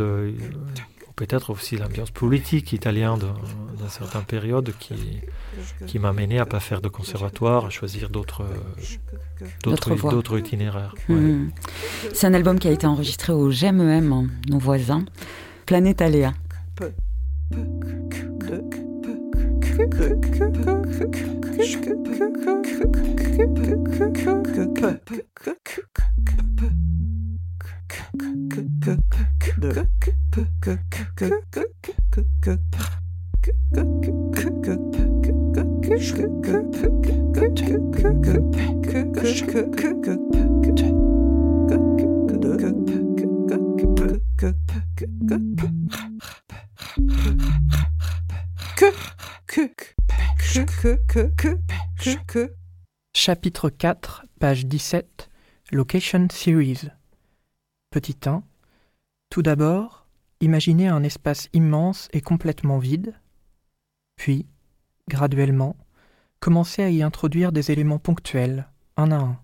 peut-être 1.20 1.50
aussi 1.50 1.76
l'ambiance 1.76 2.12
politique 2.12 2.72
italienne 2.72 3.20
dans, 3.20 3.90
certaines 3.90 4.24
périodes 4.24 4.72
qui, 4.80 5.20
qui 5.86 6.00
m'a 6.00 6.14
mené 6.14 6.40
à 6.40 6.46
pas 6.46 6.62
faire 6.62 6.80
de 6.80 6.88
conservatoire, 6.88 7.66
à 7.66 7.70
choisir 7.70 8.10
d'autres, 8.10 8.46
D'autres 9.64 10.38
itinéraires. 10.38 10.96
ouais. 11.10 11.16
Mhm. 11.16 11.52
C'est 12.14 12.28
un 12.28 12.34
album 12.34 12.58
qui 12.58 12.70
a 12.70 12.72
été 12.72 12.88
enregistré 12.88 13.34
au 13.34 13.50
GMEM, 13.50 14.14
hein, 14.14 14.28
nos 14.50 14.60
voisins. 14.60 15.04
Planète 15.66 16.02
Aléa. 16.02 16.34
Chapitre 53.14 53.70
4, 53.70 54.26
page 54.40 54.66
17, 54.66 55.30
Location 55.72 56.28
Series. 56.32 56.88
Petit 57.92 58.18
1. 58.26 58.44
Tout 59.30 59.42
d'abord, 59.42 59.99
imaginez 60.42 60.88
un 60.88 61.04
espace 61.04 61.50
immense 61.54 62.08
et 62.14 62.22
complètement 62.22 62.78
vide. 62.78 63.14
Puis, 64.16 64.46
graduellement, 65.08 65.76
commencez 66.40 66.84
à 66.84 66.90
y 66.90 67.04
introduire 67.04 67.52
des 67.52 67.72
éléments 67.72 68.00
ponctuels, 68.00 68.68
un 68.98 69.12
à 69.12 69.18
un. 69.18 69.40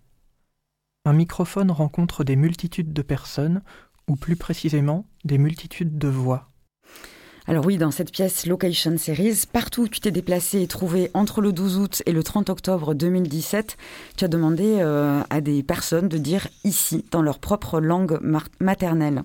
Un 1.05 1.13
microphone 1.13 1.71
rencontre 1.71 2.23
des 2.23 2.35
multitudes 2.35 2.93
de 2.93 3.01
personnes, 3.01 3.61
ou 4.07 4.15
plus 4.15 4.35
précisément, 4.35 5.05
des 5.23 5.37
multitudes 5.37 5.97
de 5.97 6.07
voix. 6.07 6.49
Alors 7.47 7.63
oui, 7.63 7.77
dans 7.77 7.91
cette 7.91 8.11
pièce 8.11 8.47
Location 8.47 8.97
Series, 8.97 9.43
partout 9.51 9.83
où 9.83 9.87
tu 9.87 9.99
t'es 9.99 10.09
déplacé 10.09 10.63
et 10.63 10.67
trouvé 10.67 11.11
entre 11.13 11.41
le 11.41 11.53
12 11.53 11.77
août 11.77 12.03
et 12.07 12.11
le 12.11 12.23
30 12.23 12.49
octobre 12.49 12.95
2017, 12.95 13.77
tu 14.17 14.25
as 14.25 14.27
demandé 14.27 14.77
euh, 14.79 15.21
à 15.29 15.41
des 15.41 15.61
personnes 15.61 16.09
de 16.09 16.17
dire 16.17 16.47
ici, 16.63 17.05
dans 17.11 17.21
leur 17.21 17.37
propre 17.37 17.79
langue 17.79 18.19
maternelle. 18.59 19.23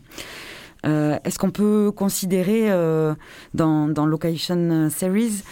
Euh, 0.86 1.18
Est-ce 1.24 1.38
qu'on 1.38 1.50
peut 1.50 1.92
considérer 1.94 2.70
euh, 2.70 3.14
dans, 3.54 3.86
dans 3.88 4.06
Location 4.06 4.88
Series 4.90 5.42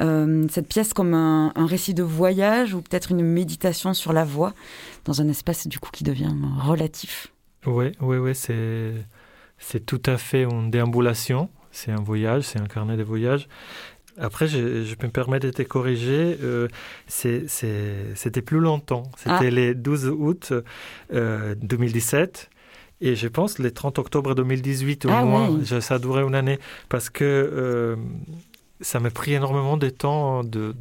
euh, 0.00 0.46
cette 0.50 0.66
pièce 0.68 0.92
comme 0.94 1.14
un, 1.14 1.52
un 1.54 1.66
récit 1.66 1.94
de 1.94 2.02
voyage 2.02 2.74
ou 2.74 2.80
peut-être 2.82 3.10
une 3.12 3.22
méditation 3.22 3.94
sur 3.94 4.12
la 4.12 4.24
voix 4.24 4.54
dans 5.04 5.20
un 5.20 5.28
espace 5.28 5.66
du 5.68 5.78
coup 5.78 5.90
qui 5.92 6.02
devient 6.04 6.34
relatif? 6.60 7.28
Oui, 7.66 7.92
oui, 8.00 8.16
oui, 8.16 8.34
c'est, 8.34 8.92
c'est 9.58 9.86
tout 9.86 10.02
à 10.06 10.16
fait 10.16 10.42
une 10.44 10.70
déambulation. 10.70 11.48
C'est 11.70 11.92
un 11.92 12.02
voyage, 12.02 12.42
c'est 12.42 12.58
un 12.60 12.66
carnet 12.66 12.96
de 12.96 13.02
voyage. 13.04 13.48
Après, 14.18 14.46
je, 14.46 14.84
je 14.84 14.94
peux 14.94 15.06
me 15.06 15.12
permettre 15.12 15.46
de 15.46 15.52
te 15.52 15.62
corriger. 15.62 16.36
euh, 16.42 16.68
c'était 17.06 18.42
plus 18.42 18.60
longtemps. 18.60 19.04
C'était 19.16 19.46
Ah. 19.46 19.50
les 19.50 19.74
12 19.74 20.06
août 20.08 20.52
euh, 21.12 21.54
2017. 21.62 22.50
Et 23.04 23.16
je 23.16 23.26
pense 23.28 23.58
les 23.58 23.72
30 23.72 23.98
octobre 23.98 24.34
2018 24.34 25.06
au 25.06 25.08
Ah 25.10 25.24
moins. 25.24 25.50
oui. 25.50 25.66
Ça 25.82 25.96
a 25.96 25.98
duré 25.98 26.22
une 26.22 26.34
année. 26.36 26.58
Parce 26.88 27.10
que 27.10 27.24
euh, 27.24 27.96
ça 28.80 29.00
m'a 29.00 29.10
pris 29.10 29.34
énormément 29.34 29.76
de 29.76 29.88
temps. 29.90 30.44
De... 30.44 30.74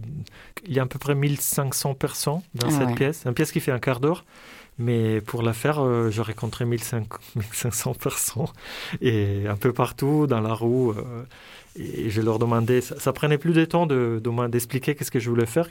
Il 0.65 0.73
y 0.73 0.79
a 0.79 0.83
à 0.83 0.85
peu 0.85 0.99
près 0.99 1.15
1500 1.15 1.95
personnes 1.95 2.41
dans 2.55 2.67
Ah 2.67 2.71
cette 2.71 2.87
ouais. 2.89 2.95
pièce. 2.95 3.23
Une 3.25 3.33
pièce 3.33 3.51
qui 3.51 3.59
fait 3.59 3.71
un 3.71 3.79
quart 3.79 3.99
d'heure. 3.99 4.23
Mais 4.77 5.19
pour 5.21 5.43
la 5.43 5.53
faire, 5.53 5.79
euh, 5.83 6.09
j'ai 6.11 6.21
rencontré 6.21 6.65
1500 6.65 7.05
1500 7.35 7.93
personnes 7.95 8.45
et 9.01 9.43
un 9.47 9.55
peu 9.57 9.73
partout 9.73 10.27
dans 10.27 10.39
la 10.41 10.53
roue. 10.53 10.91
euh, 10.91 11.23
et 11.75 12.09
je 12.09 12.21
leur 12.21 12.37
demandais, 12.39 12.81
ça, 12.81 12.99
ça 12.99 13.13
prenait 13.13 13.37
plus 13.37 13.53
de 13.53 13.63
temps 13.65 13.85
de, 13.85 14.19
de 14.23 14.47
d'expliquer 14.47 14.93
qu'est-ce 14.95 15.11
que 15.11 15.19
je 15.19 15.29
voulais 15.29 15.45
faire 15.45 15.69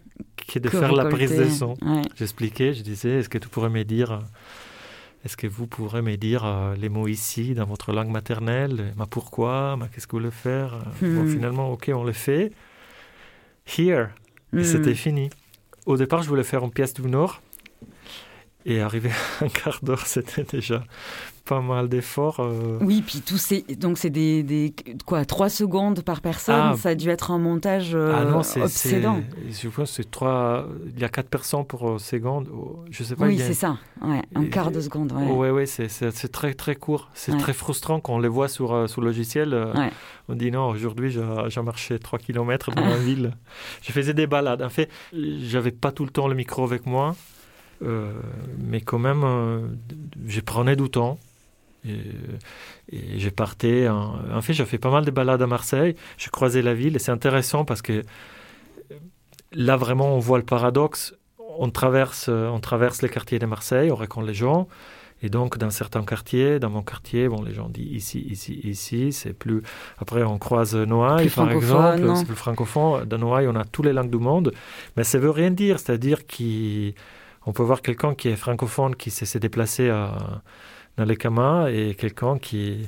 que 0.48 0.58
de 0.58 0.68
Que 0.68 0.78
faire 0.78 0.92
la 0.92 1.04
prise 1.06 1.36
de 1.36 1.48
son. 1.48 1.74
Ouais. 1.82 2.02
J'expliquais, 2.16 2.72
je 2.72 2.82
disais, 2.82 3.18
est-ce 3.18 3.28
que 3.28 3.38
tu 3.38 3.48
pourrais 3.48 3.68
me 3.68 3.84
dire 3.84 4.20
est-ce 5.24 5.36
que 5.36 5.46
vous 5.46 5.66
pourrez 5.66 6.02
me 6.02 6.16
dire 6.16 6.44
euh, 6.44 6.74
les 6.76 6.88
mots 6.88 7.06
ici 7.08 7.54
dans 7.54 7.66
votre 7.66 7.92
langue 7.92 8.08
maternelle 8.10 8.94
Ma 8.96 9.06
pourquoi 9.06 9.76
Ma 9.76 9.88
qu'est-ce 9.88 10.06
que 10.06 10.12
vous 10.12 10.18
voulez 10.22 10.30
faire 10.30 10.78
Bon, 11.00 11.22
Hmm. 11.22 11.26
finalement, 11.26 11.70
ok, 11.72 11.90
on 11.94 12.04
le 12.04 12.12
fait. 12.12 12.52
Here. 13.78 14.08
Et 14.52 14.56
Hmm. 14.58 14.64
c'était 14.64 14.94
fini. 14.94 15.30
Au 15.86 15.96
départ, 15.96 16.22
je 16.22 16.28
voulais 16.28 16.42
faire 16.44 16.64
une 16.64 16.70
pièce 16.72 16.94
du 16.94 17.02
Nord. 17.02 17.40
Et 18.66 18.80
arrivé 18.80 19.10
à 19.40 19.44
un 19.44 19.48
quart 19.48 19.78
d'heure, 19.82 20.06
c'était 20.06 20.44
déjà 20.44 20.84
pas 21.50 21.60
mal 21.60 21.88
d'efforts. 21.88 22.38
euh. 22.38 22.78
Oui, 22.80 23.02
puis 23.04 23.20
tous 23.26 23.36
ces 23.38 23.62
donc 23.76 23.98
c'est 23.98 24.08
des, 24.10 24.44
des 24.44 24.72
quoi 25.04 25.24
trois 25.24 25.48
secondes 25.48 26.02
par 26.02 26.20
personne. 26.20 26.54
Ah. 26.72 26.76
ça 26.76 26.90
a 26.90 26.94
dû 26.94 27.08
être 27.10 27.32
un 27.32 27.38
montage 27.38 27.90
euh, 27.94 28.14
ah 28.16 28.24
non, 28.24 28.42
c'est. 28.44 28.62
obsédant. 28.62 29.20
c'est- 29.50 29.62
Je 29.64 29.68
pense 29.68 29.90
c'est 29.90 30.08
trois. 30.08 30.66
Il 30.94 31.00
y 31.00 31.04
a 31.04 31.08
quatre 31.08 31.28
personnes 31.28 31.64
pour 31.66 31.90
euh, 31.90 31.98
seconde. 31.98 32.48
Oh, 32.54 32.84
Je 32.90 33.02
sais 33.02 33.16
pas. 33.16 33.26
Oui, 33.26 33.42
a- 33.42 33.46
c'est 33.46 33.54
ça. 33.54 33.78
Ouais, 34.00 34.22
un 34.36 34.44
quart 34.44 34.70
de 34.70 34.80
seconde. 34.80 35.10
Ouais. 35.12 35.26
Ouais, 35.26 35.50
ouais, 35.50 35.66
c'est- 35.66 35.88
c'est 35.88 36.12
c'est 36.12 36.28
très 36.30 36.54
très 36.54 36.76
court. 36.76 37.10
C'est 37.14 37.32
Ouais. 37.32 37.38
très 37.38 37.52
frustrant 37.52 37.98
quand 37.98 38.14
on 38.14 38.20
les 38.20 38.28
voit 38.28 38.46
sur, 38.48 38.88
sur 38.88 39.00
le 39.00 39.08
logiciel. 39.08 39.52
Ouais. 39.74 39.90
On 40.28 40.34
dit 40.36 40.52
non, 40.52 40.68
aujourd'hui 40.68 41.10
j'ai 41.10 41.24
j'ai 41.48 41.62
marché 41.62 41.98
3 41.98 42.20
km 42.20 42.70
dans 42.70 42.84
la 42.86 42.96
ville. 43.08 43.32
Je 43.82 43.90
faisais 43.90 44.14
des 44.14 44.28
balades. 44.28 44.62
En 44.62 44.70
fait, 44.70 44.88
j'avais 45.12 45.72
pas 45.72 45.90
tout 45.90 46.04
le 46.04 46.10
temps 46.12 46.28
le 46.28 46.36
micro 46.36 46.62
avec 46.62 46.86
moi, 46.86 47.16
euh, 47.82 48.12
mais 48.58 48.80
quand 48.80 48.98
même, 48.98 49.22
euh, 49.24 49.66
je 50.26 50.40
prenais 50.40 50.76
du 50.76 50.88
temps. 50.88 51.18
Et, 51.84 52.00
et 52.92 53.18
je 53.18 53.28
partais. 53.30 53.88
En, 53.88 54.14
en 54.32 54.42
fait, 54.42 54.52
j'ai 54.52 54.64
fait 54.64 54.78
pas 54.78 54.90
mal 54.90 55.04
de 55.04 55.10
balades 55.10 55.42
à 55.42 55.46
Marseille. 55.46 55.94
Je 56.18 56.28
croisais 56.30 56.62
la 56.62 56.74
ville 56.74 56.96
et 56.96 56.98
c'est 56.98 57.12
intéressant 57.12 57.64
parce 57.64 57.82
que 57.82 58.02
là 59.52 59.76
vraiment 59.76 60.14
on 60.14 60.18
voit 60.18 60.38
le 60.38 60.44
paradoxe. 60.44 61.14
On 61.58 61.70
traverse, 61.70 62.26
euh, 62.28 62.48
on 62.48 62.60
traverse 62.60 63.02
les 63.02 63.08
quartiers 63.08 63.38
de 63.38 63.46
Marseille, 63.46 63.90
on 63.90 63.96
rencontre 63.96 64.26
les 64.26 64.34
gens. 64.34 64.68
Et 65.22 65.28
donc, 65.28 65.58
dans 65.58 65.68
certains 65.68 66.02
quartiers, 66.02 66.58
dans 66.58 66.70
mon 66.70 66.82
quartier, 66.82 67.28
bon, 67.28 67.42
les 67.42 67.52
gens 67.52 67.68
disent 67.68 67.92
ici, 67.92 68.20
ici, 68.20 68.60
ici, 68.64 69.12
c'est 69.12 69.34
plus. 69.34 69.62
Après, 69.98 70.22
on 70.22 70.38
croise 70.38 70.74
Noailles, 70.74 71.28
par 71.28 71.50
exemple, 71.50 72.16
c'est 72.16 72.24
plus 72.24 72.36
francophone. 72.36 73.04
Dans 73.04 73.18
Noailles, 73.18 73.48
on 73.48 73.56
a 73.56 73.64
toutes 73.64 73.84
les 73.84 73.92
langues 73.92 74.10
du 74.10 74.18
monde, 74.18 74.52
mais 74.96 75.04
ça 75.04 75.18
veut 75.18 75.30
rien 75.30 75.50
dire. 75.50 75.78
C'est-à-dire 75.78 76.20
qu'on 76.26 77.52
peut 77.52 77.62
voir 77.62 77.82
quelqu'un 77.82 78.14
qui 78.14 78.28
est 78.28 78.36
francophone 78.36 78.96
qui 78.96 79.10
s'est 79.10 79.26
s'est 79.26 79.40
déplacé 79.40 79.90
à, 79.90 80.16
Camas 81.16 81.68
et 81.70 81.94
quelqu'un 81.94 82.38
qui 82.38 82.68
est 82.68 82.78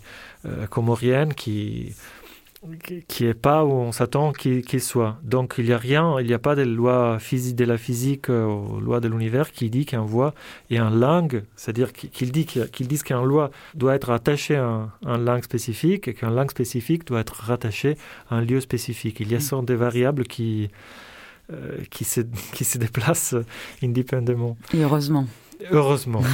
euh, 0.47 0.67
comorienne 0.67 1.35
qui 1.35 1.95
qui- 3.09 3.25
est 3.27 3.35
pas 3.35 3.65
où 3.65 3.73
on 3.73 3.91
s'attend 3.91 4.31
qu'il 4.33 4.81
soit. 4.81 5.19
Donc 5.25 5.55
il 5.59 5.65
n'y 5.65 5.73
a 5.73 5.79
rien, 5.79 6.21
il 6.21 6.27
n'y 6.29 6.33
a 6.33 6.39
pas 6.39 6.55
de 6.55 6.63
loi 6.63 7.19
physique 7.19 7.57
de 7.57 7.65
la 7.65 7.77
physique, 7.77 8.31
euh, 8.31 8.45
ou 8.47 8.79
loi 8.79 9.01
de 9.01 9.09
l'univers 9.09 9.51
qui 9.51 9.69
dit 9.69 9.85
qu'un 9.85 10.03
voix 10.03 10.33
et 10.71 10.79
un 10.79 10.91
langue, 10.91 11.43
c'est-à-dire 11.57 11.93
qu'il 11.93 12.31
dit 12.31 12.47
qu'il 12.47 12.69
qu'il 12.69 12.87
disent 12.87 13.03
qu'un 13.03 13.25
loi 13.25 13.51
doit 13.75 13.97
être 13.97 14.11
attaché 14.11 14.55
à 14.55 14.65
un, 14.65 14.93
un 15.05 15.19
langue 15.19 15.43
spécifique 15.43 16.07
et 16.07 16.15
qu'un 16.15 16.31
langue 16.31 16.51
spécifique 16.53 17.05
doit 17.05 17.19
être 17.21 17.35
rattaché 17.35 17.97
à 18.31 18.37
un 18.37 18.43
lieu 18.43 18.61
spécifique. 18.61 19.19
Il 19.19 19.33
y 19.33 19.35
a 19.35 19.41
sorte 19.41 19.65
de 19.67 19.75
variables 19.75 20.23
qui 20.25 20.71
euh, 21.53 21.79
qui 21.91 22.05
se 22.05 22.21
qui 22.55 22.63
se 22.65 22.79
déplacent 22.79 23.35
indépendamment. 23.83 24.57
Et 24.73 24.83
heureusement. 24.85 25.27
Heureusement. 25.73 26.23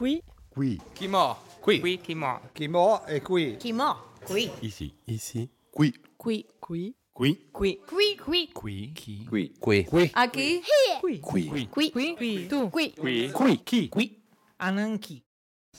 Qui. 0.00 0.22
Qui. 0.54 0.80
Qui 0.94 1.08
mord. 1.08 1.44
Qui. 1.62 1.82
Qui 1.82 1.98
qui. 1.98 2.16
Qui 2.54 2.68
mord 2.68 3.02
et 3.06 3.20
qui. 3.20 3.58
Qui 3.58 3.72
mord. 3.74 4.02
Qui. 4.26 4.50
Ici. 4.62 4.94
Ici. 5.06 5.50
Qui. 5.76 5.92
Qui. 6.18 6.46
Qui. 6.66 6.94
Qui. 7.14 7.38
Qui. 7.54 7.78
Qui. 7.92 8.16
Qui. 8.16 8.48
Qui. 8.56 8.92
Qui. 8.94 9.22
Qui. 9.28 9.52
Qui. 9.60 9.84
Qui. 9.84 10.10
Aqui. 10.14 10.62
Qui. 11.02 11.20
Qui. 11.20 11.44
Qui. 11.44 11.92
Qui. 12.16 12.48
Tu. 12.48 12.70
Qui. 12.70 12.92
Qui. 12.94 13.32
Qui. 13.32 13.58
Qui. 13.58 13.90
Qui. 13.90 14.18
Ananki. 14.58 15.22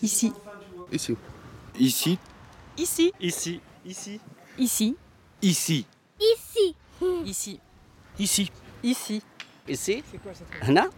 Ici. 0.03 0.31
Ici. 0.91 1.17
Ici. 1.79 2.19
Ici. 2.77 3.11
Ici. 3.19 3.59
Ici. 3.83 4.21
Ici. 4.59 4.95
Ici. 5.41 5.85
Ici. 6.19 6.75
Ici. 7.25 7.59
Ici. 8.19 8.51
Ici. 8.83 9.21
Ici. 9.67 10.03
C'est 10.11 10.21
quoi 10.21 10.33
ça 10.35 10.45
Anna. 10.61 10.89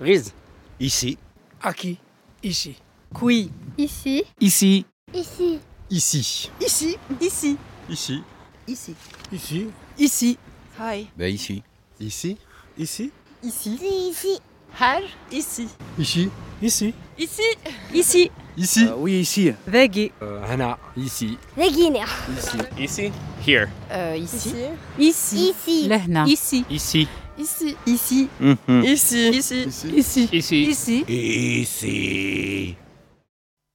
Riz. 0.00 0.34
Ici. 0.78 1.16
Aki. 1.62 1.98
Ici. 2.42 2.76
Qui. 3.12 3.50
Ici. 3.76 4.22
Ici. 4.40 4.84
Ici. 5.12 5.60
Ici. 5.90 6.50
Ici. 6.60 6.96
Ici. 7.20 7.56
Ici. 7.88 8.22
Ici. 8.68 8.94
Ici. 9.32 9.70
Ici. 9.98 10.38
Hi. 10.78 11.08
Ben 11.16 11.34
ici. 11.34 11.62
Ici. 11.98 12.36
Ici. 12.76 13.10
Ici. 13.42 13.78
Ici. 13.82 14.38
Her. 14.78 15.02
Ici. 15.32 15.68
Ici. 15.98 16.30
Ici. 16.62 16.94
Ici. 17.16 17.56
Ici. 17.92 18.30
Ici. 18.56 18.84
oui, 18.96 19.20
ici. 19.20 19.54
Vegi. 19.66 20.12
Hana. 20.20 20.78
Ici. 20.96 21.38
Vegina. 21.56 22.06
Ici. 22.36 22.58
Ici. 22.78 23.12
Here. 23.44 23.68
ici. 24.16 24.54
Ici. 24.98 25.50
Ici. 25.50 25.90
Ici. 26.26 26.64
Ici. 26.68 27.08
Ici. 27.38 27.76
Ici. 27.86 28.28
Mhm. 28.40 28.82
Ici. 28.84 29.28
Ici. 29.28 29.68
Ici. 29.96 30.28
Ici. 30.32 30.64
Ici. 30.64 31.04
Ici. 31.08 32.76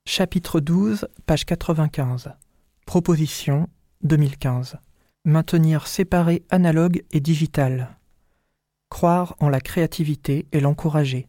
Chapitre 0.05 0.59
12, 0.59 1.07
page 1.25 1.45
95. 1.45 2.33
Proposition 2.85 3.69
2015. 4.01 4.75
Maintenir 5.23 5.87
séparé 5.87 6.43
analogue 6.49 7.03
et 7.13 7.21
digital. 7.21 7.97
Croire 8.89 9.35
en 9.39 9.47
la 9.47 9.61
créativité 9.61 10.45
et 10.51 10.59
l'encourager. 10.59 11.27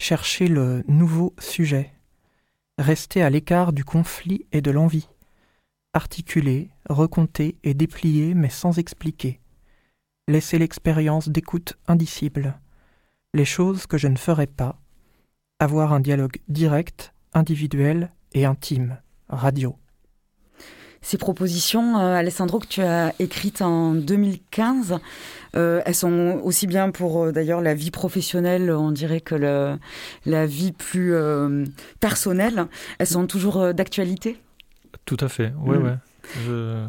Chercher 0.00 0.48
le 0.48 0.82
nouveau 0.88 1.34
sujet. 1.38 1.92
Rester 2.78 3.22
à 3.22 3.28
l'écart 3.28 3.74
du 3.74 3.84
conflit 3.84 4.46
et 4.52 4.62
de 4.62 4.70
l'envie. 4.70 5.08
Articuler, 5.92 6.70
recompter 6.88 7.56
et 7.62 7.74
déplier 7.74 8.32
mais 8.32 8.48
sans 8.48 8.78
expliquer. 8.78 9.41
Laisser 10.28 10.58
l'expérience 10.58 11.28
d'écoute 11.28 11.74
indicible. 11.88 12.54
Les 13.34 13.44
choses 13.44 13.86
que 13.86 13.98
je 13.98 14.06
ne 14.08 14.16
ferai 14.16 14.46
pas. 14.46 14.78
Avoir 15.58 15.92
un 15.92 16.00
dialogue 16.00 16.36
direct, 16.48 17.12
individuel 17.34 18.12
et 18.32 18.44
intime. 18.44 18.98
Radio. 19.28 19.76
Ces 21.00 21.18
propositions, 21.18 21.98
euh, 21.98 22.14
Alessandro, 22.14 22.60
que 22.60 22.66
tu 22.68 22.82
as 22.82 23.12
écrites 23.18 23.62
en 23.62 23.94
2015, 23.94 24.98
euh, 25.56 25.82
elles 25.84 25.94
sont 25.96 26.40
aussi 26.44 26.68
bien 26.68 26.90
pour 26.92 27.24
euh, 27.24 27.32
d'ailleurs 27.32 27.60
la 27.60 27.74
vie 27.74 27.90
professionnelle, 27.90 28.70
on 28.70 28.92
dirait 28.92 29.20
que 29.20 29.34
le, 29.34 29.78
la 30.26 30.46
vie 30.46 30.70
plus 30.70 31.12
euh, 31.14 31.64
personnelle, 31.98 32.66
elles 33.00 33.06
sont 33.08 33.26
toujours 33.26 33.56
euh, 33.60 33.72
d'actualité? 33.72 34.38
Tout 35.04 35.16
à 35.18 35.28
fait, 35.28 35.52
ouais, 35.64 35.78
Mm. 35.78 35.82
ouais. 35.84 35.96
Je... 36.46 36.86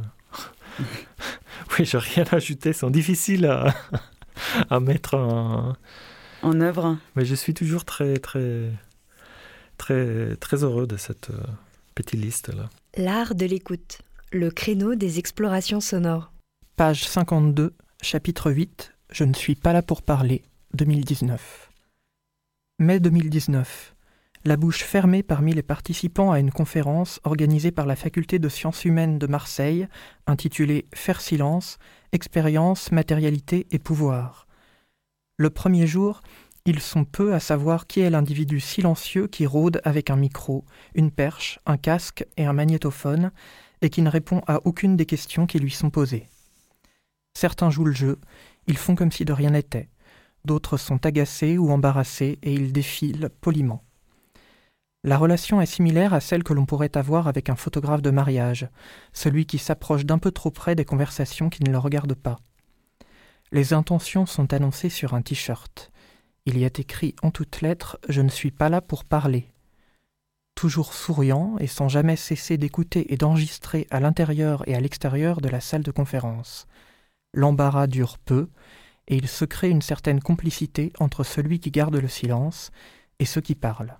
oui, 1.79 1.85
j'ai 1.85 1.97
rien 1.97 2.25
à 2.31 2.35
ajouter, 2.35 2.69
elles 2.69 2.75
sont 2.75 2.89
difficiles 2.89 3.45
à, 3.45 3.73
à 4.69 4.79
mettre 4.79 5.15
en... 5.15 5.73
en 6.41 6.61
œuvre. 6.61 6.97
Mais 7.15 7.25
je 7.25 7.35
suis 7.35 7.53
toujours 7.53 7.85
très, 7.85 8.17
très, 8.17 8.71
très, 9.77 10.35
très 10.37 10.63
heureux 10.63 10.87
de 10.87 10.97
cette 10.97 11.29
euh, 11.29 11.43
petite 11.95 12.19
liste-là. 12.19 12.69
L'art 12.97 13.35
de 13.35 13.45
l'écoute, 13.45 13.99
le 14.31 14.51
créneau 14.51 14.95
des 14.95 15.19
explorations 15.19 15.81
sonores. 15.81 16.31
Page 16.75 17.07
52, 17.07 17.73
chapitre 18.01 18.51
8, 18.51 18.93
Je 19.11 19.23
ne 19.23 19.33
suis 19.33 19.55
pas 19.55 19.73
là 19.73 19.81
pour 19.81 20.01
parler, 20.01 20.43
2019. 20.73 21.69
Mai 22.79 22.99
2019. 22.99 23.92
La 24.45 24.57
bouche 24.57 24.83
fermée 24.83 25.23
parmi 25.23 25.53
les 25.53 25.63
participants 25.63 26.33
à 26.33 26.39
une 26.39 26.51
conférence 26.51 27.21
organisée 27.23 27.71
par 27.71 27.85
la 27.85 27.95
Faculté 27.95 28.39
de 28.39 28.49
sciences 28.49 28.83
humaines 28.83 29.17
de 29.17 29.25
Marseille, 29.25 29.87
intitulée 30.27 30.85
Faire 30.93 31.21
silence, 31.21 31.77
expérience, 32.11 32.91
matérialité 32.91 33.67
et 33.71 33.79
pouvoir. 33.79 34.45
Le 35.37 35.49
premier 35.49 35.87
jour, 35.87 36.21
ils 36.65 36.81
sont 36.81 37.05
peu 37.05 37.33
à 37.33 37.39
savoir 37.39 37.87
qui 37.87 38.01
est 38.01 38.09
l'individu 38.09 38.59
silencieux 38.59 39.27
qui 39.27 39.45
rôde 39.45 39.79
avec 39.85 40.09
un 40.09 40.17
micro, 40.17 40.65
une 40.93 41.11
perche, 41.11 41.59
un 41.65 41.77
casque 41.77 42.25
et 42.35 42.45
un 42.45 42.53
magnétophone, 42.53 43.31
et 43.81 43.89
qui 43.89 44.01
ne 44.01 44.09
répond 44.09 44.41
à 44.47 44.59
aucune 44.65 44.97
des 44.97 45.05
questions 45.05 45.47
qui 45.47 45.59
lui 45.59 45.71
sont 45.71 45.89
posées. 45.89 46.27
Certains 47.33 47.69
jouent 47.69 47.85
le 47.85 47.93
jeu, 47.93 48.19
ils 48.67 48.77
font 48.77 48.95
comme 48.95 49.11
si 49.11 49.23
de 49.23 49.31
rien 49.31 49.51
n'était. 49.51 49.87
D'autres 50.43 50.75
sont 50.75 51.05
agacés 51.05 51.57
ou 51.57 51.71
embarrassés 51.71 52.39
et 52.43 52.53
ils 52.53 52.73
défilent 52.73 53.29
poliment. 53.39 53.83
La 55.05 55.17
relation 55.17 55.59
est 55.59 55.65
similaire 55.65 56.13
à 56.13 56.21
celle 56.21 56.43
que 56.43 56.53
l'on 56.53 56.65
pourrait 56.65 56.95
avoir 56.95 57.27
avec 57.27 57.49
un 57.49 57.57
photographe 57.57 58.01
de 58.01 58.09
mariage, 58.09 58.69
celui 59.11 59.45
qui 59.45 59.57
s'approche 59.57 60.05
d'un 60.05 60.17
peu 60.17 60.31
trop 60.31 60.49
près 60.49 60.75
des 60.75 60.85
conversations 60.85 61.49
qui 61.49 61.61
ne 61.63 61.71
le 61.71 61.77
regardent 61.77 62.13
pas. 62.13 62.39
Les 63.51 63.73
intentions 63.73 64.25
sont 64.25 64.53
annoncées 64.53 64.89
sur 64.89 65.13
un 65.13 65.21
t-shirt. 65.21 65.91
Il 66.45 66.57
y 66.57 66.63
est 66.63 66.79
écrit 66.79 67.15
en 67.21 67.31
toutes 67.31 67.61
lettres 67.61 67.99
Je 68.07 68.21
ne 68.21 68.29
suis 68.29 68.51
pas 68.51 68.69
là 68.69 68.79
pour 68.79 69.03
parler. 69.03 69.51
Toujours 70.55 70.93
souriant 70.93 71.57
et 71.59 71.67
sans 71.67 71.89
jamais 71.89 72.15
cesser 72.15 72.57
d'écouter 72.57 73.11
et 73.13 73.17
d'enregistrer 73.17 73.87
à 73.91 73.99
l'intérieur 73.99 74.67
et 74.69 74.75
à 74.75 74.79
l'extérieur 74.79 75.41
de 75.41 75.49
la 75.49 75.59
salle 75.59 75.83
de 75.83 75.91
conférence. 75.91 76.65
L'embarras 77.33 77.87
dure 77.87 78.19
peu, 78.19 78.49
et 79.09 79.17
il 79.17 79.27
se 79.27 79.43
crée 79.43 79.69
une 79.69 79.81
certaine 79.81 80.21
complicité 80.21 80.93
entre 80.99 81.25
celui 81.25 81.59
qui 81.59 81.71
garde 81.71 81.95
le 81.95 82.07
silence 82.07 82.71
et 83.19 83.25
ceux 83.25 83.41
qui 83.41 83.55
parlent. 83.55 83.97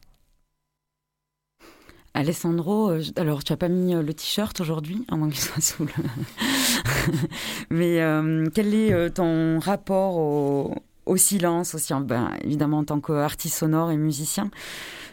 Alessandro, 2.16 2.92
euh, 2.92 3.02
alors 3.16 3.44
tu 3.44 3.52
n'as 3.54 3.58
pas 3.58 3.70
mis 3.70 3.96
euh, 3.96 4.04
le 4.04 4.14
t-shirt 4.14 4.60
aujourd'hui, 4.62 5.04
à 5.10 5.16
moins 5.16 5.30
qu'il 5.30 5.40
soit 5.40 5.62
sous 5.62 5.86
le... 5.86 5.92
Mais 7.72 8.02
euh, 8.02 8.46
quel 8.54 8.74
est 8.74 9.10
ton 9.16 9.58
rapport 9.60 10.18
au, 10.18 10.76
au 11.08 11.18
silence 11.18 11.74
aussi, 11.74 11.92
en- 11.94 12.02
ben, 12.02 12.30
évidemment 12.44 12.80
en 12.80 12.84
tant 12.84 13.00
qu'artiste 13.02 13.58
sonore 13.58 13.90
et 13.92 13.98
musicien? 13.98 14.52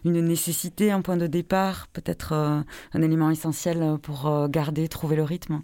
Une 0.04 0.20
nécessité, 0.20 0.90
un 0.92 1.00
point 1.00 1.16
de 1.16 1.26
départ, 1.26 1.88
peut-être 1.92 2.32
euh, 2.32 2.60
un 2.92 3.02
élément 3.02 3.30
essentiel 3.30 3.96
pour 4.02 4.26
euh, 4.26 4.48
garder, 4.48 4.86
trouver 4.88 5.16
le 5.16 5.24
rythme? 5.24 5.62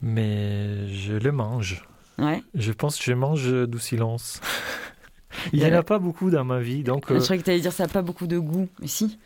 Mais 0.00 0.88
je 0.88 1.14
le 1.14 1.32
mange. 1.32 1.86
Ouais. 2.18 2.42
Je 2.54 2.72
pense 2.72 2.96
que 2.98 3.04
je 3.04 3.12
mange 3.12 3.52
du 3.68 3.78
silence. 3.78 4.40
Il 5.52 5.58
n'y 5.60 5.66
en 5.66 5.72
a 5.74 5.82
pas 5.82 5.98
beaucoup 5.98 6.30
dans 6.30 6.44
ma 6.44 6.60
vie, 6.60 6.82
donc... 6.82 7.06
Je 7.10 7.14
euh, 7.14 7.20
croyais 7.20 7.40
que 7.40 7.44
tu 7.44 7.50
allais 7.50 7.60
dire 7.60 7.72
ça 7.72 7.84
n'a 7.84 7.88
pas 7.92 8.00
beaucoup 8.00 8.26
de 8.26 8.38
goût, 8.38 8.68
mais 8.80 8.86
si. 8.86 9.18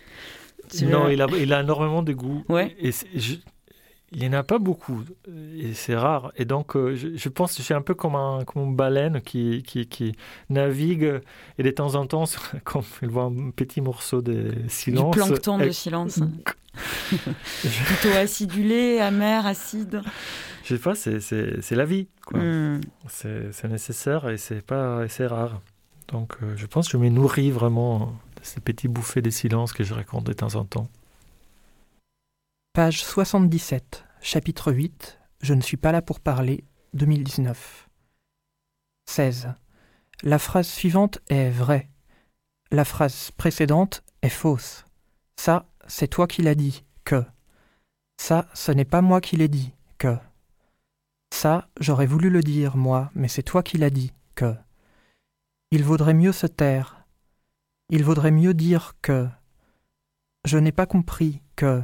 Non, 0.82 1.08
il 1.08 1.20
a, 1.22 1.26
il 1.38 1.52
a 1.52 1.60
énormément 1.60 2.02
de 2.02 2.12
goût. 2.12 2.44
Ouais. 2.48 2.74
Et 2.80 2.90
je- 2.92 3.36
il 4.12 4.18
n'y 4.18 4.26
en 4.28 4.32
a 4.32 4.42
pas 4.42 4.58
beaucoup. 4.58 5.02
Et 5.56 5.72
c'est 5.72 5.94
rare. 5.94 6.32
Et 6.34 6.44
donc, 6.44 6.74
euh, 6.74 6.96
je, 6.96 7.16
je 7.16 7.28
pense 7.28 7.52
que 7.52 7.58
je 7.58 7.62
suis 7.62 7.74
un 7.74 7.80
peu 7.82 7.94
comme, 7.94 8.16
un, 8.16 8.44
comme 8.44 8.64
une 8.64 8.74
baleine 8.74 9.20
qui, 9.20 9.62
qui, 9.62 9.86
qui 9.86 10.16
navigue 10.48 11.20
et 11.58 11.62
de 11.62 11.70
temps 11.70 11.94
en 11.94 12.06
temps, 12.06 12.24
quand 12.64 12.82
il 13.02 13.08
voit 13.08 13.24
un 13.24 13.50
petit 13.50 13.80
morceau 13.80 14.20
de 14.20 14.52
silence. 14.68 15.12
Du 15.16 15.22
plancton 15.22 15.58
de 15.58 15.70
silence. 15.70 16.18
Plutôt 17.60 18.16
acidulé, 18.16 18.98
amer, 19.00 19.46
acide. 19.46 20.02
Je 20.64 20.74
sais 20.76 20.80
pas, 20.80 20.94
c'est- 20.94 21.70
la 21.70 21.84
vie. 21.84 22.08
Hmm. 22.32 22.80
C'est 23.08 23.68
nécessaire 23.68 24.28
et 24.28 24.36
c'est 24.38 25.26
rare. 25.26 25.60
Donc, 26.08 26.32
euh, 26.42 26.54
je 26.56 26.66
pense 26.66 26.86
que 26.88 26.92
je 26.92 26.96
me 26.98 27.08
nourris 27.08 27.50
vraiment 27.52 28.12
ces 28.42 28.60
petits 28.60 28.88
bouffées 28.88 29.22
de 29.22 29.30
silence 29.30 29.72
que 29.72 29.84
je 29.84 29.94
raconte 29.94 30.24
de 30.24 30.32
temps 30.32 30.54
en 30.54 30.64
temps. 30.64 30.88
Page 32.72 33.04
77, 33.04 34.04
chapitre 34.22 34.72
8, 34.72 35.18
Je 35.42 35.54
ne 35.54 35.60
suis 35.60 35.76
pas 35.76 35.92
là 35.92 36.02
pour 36.02 36.20
parler, 36.20 36.64
2019. 36.94 37.88
16. 39.08 39.54
La 40.22 40.38
phrase 40.38 40.68
suivante 40.68 41.18
est 41.28 41.50
vraie. 41.50 41.88
La 42.70 42.84
phrase 42.84 43.30
précédente 43.32 44.04
est 44.22 44.28
fausse. 44.28 44.84
Ça, 45.36 45.66
c'est 45.88 46.08
toi 46.08 46.26
qui 46.26 46.42
l'as 46.42 46.54
dit, 46.54 46.84
que. 47.04 47.24
Ça, 48.20 48.46
ce 48.54 48.70
n'est 48.70 48.84
pas 48.84 49.02
moi 49.02 49.20
qui 49.20 49.36
l'ai 49.36 49.48
dit, 49.48 49.72
que. 49.98 50.16
Ça, 51.34 51.68
j'aurais 51.80 52.06
voulu 52.06 52.30
le 52.30 52.42
dire, 52.42 52.76
moi, 52.76 53.10
mais 53.14 53.28
c'est 53.28 53.42
toi 53.42 53.62
qui 53.62 53.78
l'as 53.78 53.90
dit, 53.90 54.12
que. 54.34 54.54
Il 55.72 55.84
vaudrait 55.84 56.14
mieux 56.14 56.32
se 56.32 56.46
taire. 56.46 56.99
Il 57.92 58.04
vaudrait 58.04 58.30
mieux 58.30 58.54
dire 58.54 58.94
que. 59.02 59.28
Je 60.44 60.58
n'ai 60.58 60.70
pas 60.72 60.86
compris 60.86 61.42
que. 61.56 61.82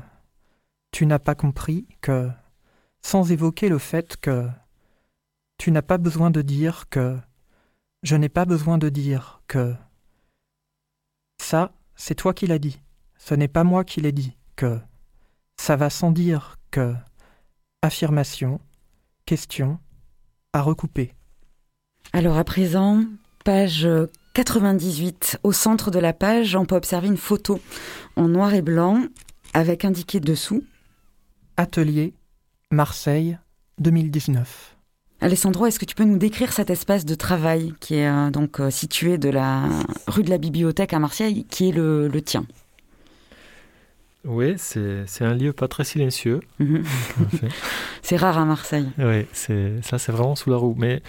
Tu 0.93 1.05
n'as 1.05 1.19
pas 1.19 1.35
compris 1.35 1.89
que. 2.01 2.31
Sans 3.03 3.33
évoquer 3.33 3.69
le 3.69 3.79
fait 3.79 4.17
que. 4.17 4.49
Tu 5.59 5.73
n'as 5.73 5.83
pas 5.83 5.99
besoin 5.99 6.31
de 6.31 6.43
dire 6.43 6.89
que. 6.89 7.19
Je 8.05 8.15
n'ai 8.15 8.29
pas 8.29 8.45
besoin 8.45 8.79
de 8.79 8.89
dire 8.89 9.43
que. 9.49 9.75
Ça, 11.43 11.73
c'est 11.97 12.15
toi 12.15 12.33
qui 12.33 12.47
l'as 12.47 12.61
dit. 12.61 12.81
Ce 13.19 13.35
n'est 13.35 13.49
pas 13.49 13.65
moi 13.65 13.85
qui 13.85 14.01
l'ai 14.01 14.13
dit 14.13 14.37
que. 14.55 14.79
Ça 15.57 15.75
va 15.75 15.91
sans 15.91 16.13
dire 16.13 16.57
que. 16.71 16.95
Affirmation, 17.83 18.61
question, 19.27 19.81
à 20.53 20.63
recouper. 20.63 21.15
Alors 22.13 22.37
à 22.37 22.45
présent, 22.45 23.05
page 23.45 23.89
98. 24.37 25.39
Au 25.45 25.53
centre 25.53 25.91
de 25.91 25.99
la 25.99 26.13
page, 26.13 26.57
on 26.57 26.67
peut 26.67 26.77
observer 26.77 27.07
une 27.07 27.17
photo 27.17 27.59
en 28.17 28.29
noir 28.29 28.53
et 28.53 28.61
blanc 28.61 29.03
avec 29.55 29.87
indiqué 29.87 30.21
dessous. 30.21 30.63
Atelier, 31.57 32.13
Marseille, 32.71 33.39
2019. 33.79 34.77
Alessandro, 35.23 35.65
est-ce 35.65 35.79
que 35.79 35.87
tu 35.87 35.95
peux 35.95 36.05
nous 36.05 36.19
décrire 36.19 36.53
cet 36.53 36.69
espace 36.69 37.07
de 37.07 37.15
travail 37.15 37.73
qui 37.81 37.95
est 37.95 38.09
euh, 38.09 38.29
donc 38.29 38.61
euh, 38.61 38.69
situé 38.69 39.17
de 39.17 39.31
la 39.31 39.63
rue 40.07 40.23
de 40.23 40.29
la 40.29 40.37
Bibliothèque 40.37 40.93
à 40.93 40.99
Marseille, 40.99 41.47
qui 41.49 41.71
est 41.71 41.73
le, 41.73 42.07
le 42.07 42.21
tien? 42.21 42.45
Oui, 44.27 44.55
c'est 44.57 45.25
un 45.25 45.35
lieu 45.35 45.53
pas 45.53 45.69
très 45.69 45.85
silencieux. 45.85 46.41
En 46.61 47.29
fait. 47.37 47.49
C'est 48.03 48.17
rare 48.17 48.39
à 48.39 48.45
Marseille. 48.45 48.89
Oui, 48.99 49.27
ça, 49.33 49.99
c'est 49.99 50.13
vraiment 50.13 50.37
sous 50.37 50.51
la 50.51 50.57
roue. 50.57 50.75
Mais 50.77 51.03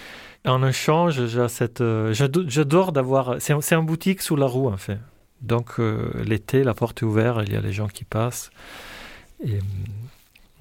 en 0.46 0.66
échange, 0.66 1.26
cette, 1.48 1.80
euh, 1.80 2.12
j'adore 2.14 2.92
d'avoir. 2.92 3.36
C'est 3.40 3.74
un, 3.74 3.82
boutique 3.82 4.22
sous 4.22 4.36
la 4.36 4.46
roue 4.46 4.68
en 4.68 4.76
fait. 4.76 4.98
Donc 5.40 5.78
euh, 5.78 6.10
l'été, 6.24 6.64
la 6.64 6.74
porte 6.74 7.02
est 7.02 7.06
ouverte, 7.06 7.42
il 7.46 7.52
y 7.52 7.56
a 7.56 7.60
les 7.60 7.72
gens 7.72 7.88
qui 7.88 8.04
passent. 8.04 8.50
Et 9.44 9.52
hum, 9.52 9.66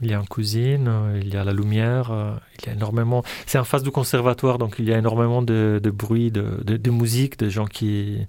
il 0.02 0.12
y 0.12 0.14
a 0.14 0.18
une 0.18 0.28
cuisine, 0.28 0.88
euh, 0.88 1.20
il 1.20 1.34
y 1.34 1.38
a 1.38 1.44
la 1.44 1.54
lumière, 1.54 2.12
euh, 2.12 2.36
il 2.60 2.68
y 2.68 2.70
a 2.70 2.74
énormément. 2.74 3.24
C'est 3.48 3.58
en 3.58 3.64
face 3.64 3.82
du 3.82 3.90
conservatoire, 3.90 4.60
donc 4.60 4.76
il 4.78 4.86
y 4.86 4.94
a 4.94 4.98
énormément 4.98 5.42
de, 5.42 5.80
de 5.82 5.90
bruit, 5.90 6.30
de, 6.32 6.60
de, 6.64 6.78
de 6.78 6.92
musique, 6.92 7.38
de 7.40 7.50
gens 7.50 7.66
qui 7.66 8.20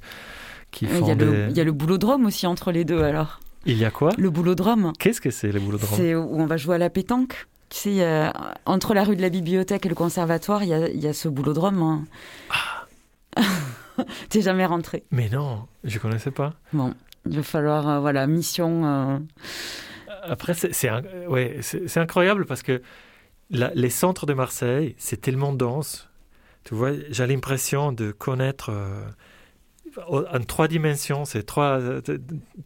qui 0.71 0.85
Il 0.85 0.91
font 0.91 1.09
y, 1.09 1.11
a 1.11 1.15
des. 1.15 1.25
le, 1.25 1.47
il 1.51 1.57
y 1.57 1.61
a 1.61 1.65
le 1.65 1.73
boulodrome 1.73 2.27
aussi 2.27 2.47
entre 2.47 2.73
les 2.73 2.85
deux 2.85 3.03
alors. 3.03 3.41
Il 3.67 3.77
y 3.79 3.85
a 3.85 3.91
quoi 3.91 4.11
Le 4.19 4.31
boulodrome, 4.31 4.93
Qu'est-ce 4.99 5.21
que 5.21 5.31
c'est 5.31 5.53
le 5.53 5.61
boulot 5.61 5.79
de 5.79 5.83
c'est 5.85 6.15
où 6.15 6.41
on 6.41 6.47
va 6.47 6.57
jouer 6.57 6.77
à 6.77 6.79
la 6.79 6.91
pétanque. 6.91 7.47
Tu 7.71 7.79
sais, 7.79 8.31
entre 8.65 8.95
la 8.95 9.05
rue 9.05 9.15
de 9.17 9.21
la 9.23 9.29
Bibliothèque 9.29 9.85
et 9.85 9.89
le 9.91 9.95
conservatoire, 9.95 10.63
il 10.63 10.71
y 10.71 10.75
a, 10.75 10.89
il 10.89 11.01
y 11.01 11.07
a 11.07 11.13
ce 11.13 11.29
boulodrome. 11.29 11.83
hein. 11.83 12.05
Ah. 12.51 12.87
T'es 14.29 14.41
jamais 14.43 14.65
rentré. 14.65 15.05
Mais 15.11 15.29
non, 15.29 15.67
je 15.85 15.99
connaissais 15.99 16.31
pas. 16.31 16.55
Bon, 16.73 16.95
il 17.29 17.37
va 17.37 17.43
falloir, 17.43 17.89
euh, 17.89 18.01
voilà, 18.01 18.27
mission. 18.27 18.85
euh, 18.87 19.19
Après, 20.23 20.55
c'est 20.55 20.89
un- 20.89 21.03
ouais, 21.29 21.61
incroyable 21.97 22.47
parce 22.47 22.63
que 22.63 22.81
la- 23.51 23.73
les 23.75 23.91
centres 23.91 24.25
de 24.27 24.35
Marseille, 24.35 24.95
c'est 24.99 25.21
tellement 25.21 25.53
dense. 25.53 26.09
Tu 26.65 26.75
vois, 26.75 26.91
j'ai 27.11 27.27
l'impression 27.27 27.93
de 27.93 28.13
connaître 28.13 28.71
euh, 28.71 29.03
en 30.09 30.41
trois 30.41 30.69
dimensions, 30.69 31.25
c'est 31.25 31.43
trois, 31.45 31.79
euh, 31.81 32.01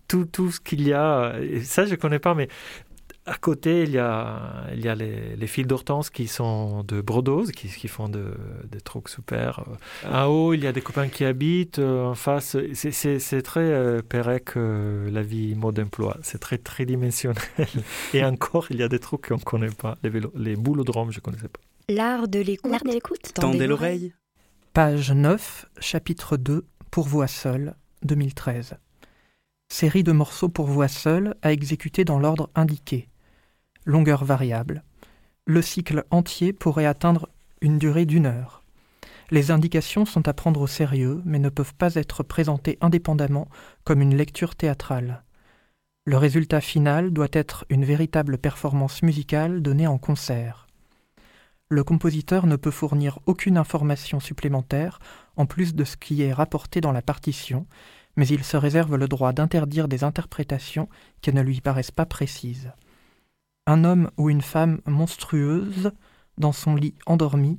tout, 0.08 0.24
tout 0.24 0.50
ce 0.50 0.60
qu'il 0.60 0.86
y 0.86 0.92
a. 0.92 1.34
Et 1.40 1.62
ça, 1.62 1.84
je 1.86 1.90
ne 1.92 1.96
connais 1.96 2.18
pas, 2.18 2.34
mais 2.34 2.48
à 3.24 3.34
côté, 3.36 3.84
il 3.84 3.90
y 3.92 3.98
a, 3.98 4.64
il 4.74 4.80
y 4.84 4.88
a 4.88 4.96
les, 4.96 5.36
les 5.36 5.46
fils 5.46 5.64
d'hortense 5.66 6.10
qui 6.10 6.26
sont 6.26 6.82
de 6.82 7.00
Brodose, 7.00 7.52
qui, 7.52 7.68
qui 7.68 7.86
font 7.86 8.08
de- 8.08 8.34
des 8.68 8.80
trucs 8.80 9.08
super. 9.08 9.64
En 10.10 10.24
haut, 10.26 10.54
il 10.54 10.64
y 10.64 10.66
a 10.66 10.72
des 10.72 10.80
copains 10.80 11.06
qui 11.08 11.24
habitent. 11.24 11.78
euh, 11.78 12.06
En 12.06 12.14
face, 12.16 12.56
c'est- 12.74 12.90
c'est 12.90 13.20
c'est 13.20 13.42
très 13.42 13.60
euh, 13.60 14.02
Pérec, 14.02 14.56
euh, 14.56 15.08
la 15.10 15.22
vie 15.22 15.54
mode 15.54 15.78
emploi. 15.78 16.16
C'est 16.22 16.40
très 16.40 16.58
tridimensionnel. 16.58 17.44
Et 18.12 18.24
encore, 18.24 18.66
il 18.70 18.78
y 18.78 18.82
a 18.82 18.88
des 18.88 18.98
trucs 18.98 19.28
qu'on 19.28 19.36
ne 19.36 19.40
connaît 19.42 19.70
pas. 19.70 19.96
Les, 20.02 20.10
vélos, 20.10 20.32
les 20.34 20.56
boulodromes, 20.56 21.12
je 21.12 21.18
ne 21.18 21.22
connaissais 21.22 21.48
pas. 21.48 21.60
L'art 21.88 22.26
de 22.26 22.40
l'écoute. 22.40 22.72
L'art 22.72 22.82
de 22.84 22.90
l'écoute. 22.90 23.32
Tendez 23.34 23.68
l'oreille. 23.68 24.12
Page 24.72 25.12
9, 25.12 25.66
chapitre 25.80 26.36
2, 26.38 26.64
Pour 26.92 27.08
voix 27.08 27.26
seule, 27.26 27.74
2013. 28.02 28.74
Série 29.70 30.02
de 30.02 30.12
morceaux 30.12 30.50
pour 30.50 30.66
voix 30.66 30.88
seule 30.88 31.36
à 31.40 31.50
exécuter 31.50 32.04
dans 32.04 32.18
l'ordre 32.18 32.50
indiqué. 32.54 33.08
Longueur 33.86 34.26
variable. 34.26 34.84
Le 35.46 35.62
cycle 35.62 36.04
entier 36.10 36.52
pourrait 36.52 36.84
atteindre 36.84 37.30
une 37.62 37.78
durée 37.78 38.04
d'une 38.04 38.26
heure. 38.26 38.62
Les 39.30 39.50
indications 39.50 40.04
sont 40.04 40.28
à 40.28 40.34
prendre 40.34 40.60
au 40.60 40.66
sérieux, 40.66 41.22
mais 41.24 41.38
ne 41.38 41.48
peuvent 41.48 41.74
pas 41.74 41.94
être 41.94 42.22
présentées 42.22 42.76
indépendamment 42.82 43.48
comme 43.84 44.02
une 44.02 44.14
lecture 44.14 44.54
théâtrale. 44.54 45.24
Le 46.04 46.18
résultat 46.18 46.60
final 46.60 47.10
doit 47.10 47.28
être 47.32 47.64
une 47.70 47.86
véritable 47.86 48.36
performance 48.36 49.02
musicale 49.02 49.62
donnée 49.62 49.86
en 49.86 49.96
concert. 49.96 50.66
Le 51.72 51.84
compositeur 51.84 52.46
ne 52.46 52.56
peut 52.56 52.70
fournir 52.70 53.18
aucune 53.24 53.56
information 53.56 54.20
supplémentaire 54.20 54.98
en 55.38 55.46
plus 55.46 55.74
de 55.74 55.84
ce 55.84 55.96
qui 55.96 56.20
est 56.20 56.34
rapporté 56.34 56.82
dans 56.82 56.92
la 56.92 57.00
partition, 57.00 57.66
mais 58.14 58.28
il 58.28 58.44
se 58.44 58.58
réserve 58.58 58.96
le 58.96 59.08
droit 59.08 59.32
d'interdire 59.32 59.88
des 59.88 60.04
interprétations 60.04 60.90
qui 61.22 61.32
ne 61.32 61.40
lui 61.40 61.62
paraissent 61.62 61.90
pas 61.90 62.04
précises. 62.04 62.72
Un 63.66 63.84
homme 63.84 64.10
ou 64.18 64.28
une 64.28 64.42
femme 64.42 64.82
monstrueuse, 64.84 65.92
dans 66.36 66.52
son 66.52 66.74
lit 66.74 66.94
endormi, 67.06 67.58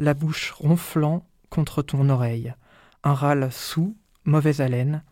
la 0.00 0.12
bouche 0.12 0.50
ronflant 0.50 1.24
contre 1.48 1.82
ton 1.82 2.08
oreille, 2.08 2.54
un 3.04 3.14
râle 3.14 3.52
sous, 3.52 3.96
mauvaise 4.24 4.60
haleine, 4.60 5.04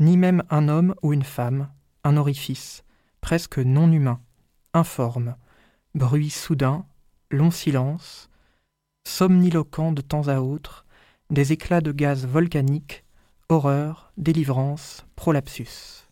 ni 0.00 0.16
même 0.16 0.42
un 0.50 0.66
homme 0.66 0.96
ou 1.04 1.12
une 1.12 1.22
femme, 1.22 1.68
un 2.02 2.16
orifice, 2.16 2.82
presque 3.20 3.58
non 3.58 3.92
humain, 3.92 4.20
informe, 4.74 5.36
bruit 5.94 6.28
soudain, 6.28 6.84
long 7.32 7.50
silence, 7.50 8.28
somniloquent 9.04 9.92
de 9.92 10.02
temps 10.02 10.28
à 10.28 10.40
autre, 10.40 10.84
des 11.30 11.52
éclats 11.52 11.80
de 11.80 11.90
gaz 11.92 12.26
volcaniques, 12.26 13.04
horreur, 13.48 14.12
délivrance, 14.16 15.04
prolapsus. 15.16 16.06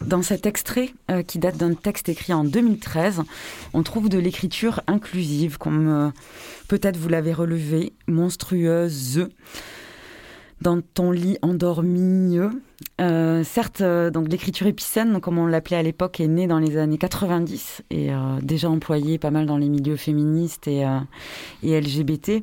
Dans 0.00 0.22
cet 0.22 0.46
extrait, 0.46 0.90
euh, 1.10 1.22
qui 1.22 1.38
date 1.38 1.56
d'un 1.56 1.74
texte 1.74 2.08
écrit 2.08 2.32
en 2.32 2.44
2013, 2.44 3.22
on 3.74 3.82
trouve 3.82 4.08
de 4.08 4.18
l'écriture 4.18 4.80
inclusive, 4.86 5.58
comme 5.58 5.88
euh, 5.88 6.10
peut-être 6.68 6.96
vous 6.96 7.08
l'avez 7.08 7.32
relevé, 7.32 7.94
monstrueuse. 8.06 9.28
Dans 10.60 10.80
ton 10.80 11.10
lit 11.10 11.38
endormi. 11.42 12.38
Euh, 13.00 13.44
certes, 13.44 13.80
euh, 13.80 14.10
donc 14.10 14.28
l'écriture 14.28 14.66
épicène, 14.66 15.20
comme 15.20 15.38
on 15.38 15.46
l'appelait 15.46 15.76
à 15.76 15.82
l'époque, 15.82 16.20
est 16.20 16.26
née 16.28 16.46
dans 16.46 16.58
les 16.58 16.76
années 16.76 16.98
90 16.98 17.82
et 17.90 18.12
euh, 18.12 18.16
déjà 18.42 18.68
employée 18.68 19.18
pas 19.18 19.30
mal 19.30 19.46
dans 19.46 19.56
les 19.56 19.68
milieux 19.68 19.96
féministes 19.96 20.66
et, 20.68 20.84
euh, 20.84 20.98
LGBT. 21.62 22.42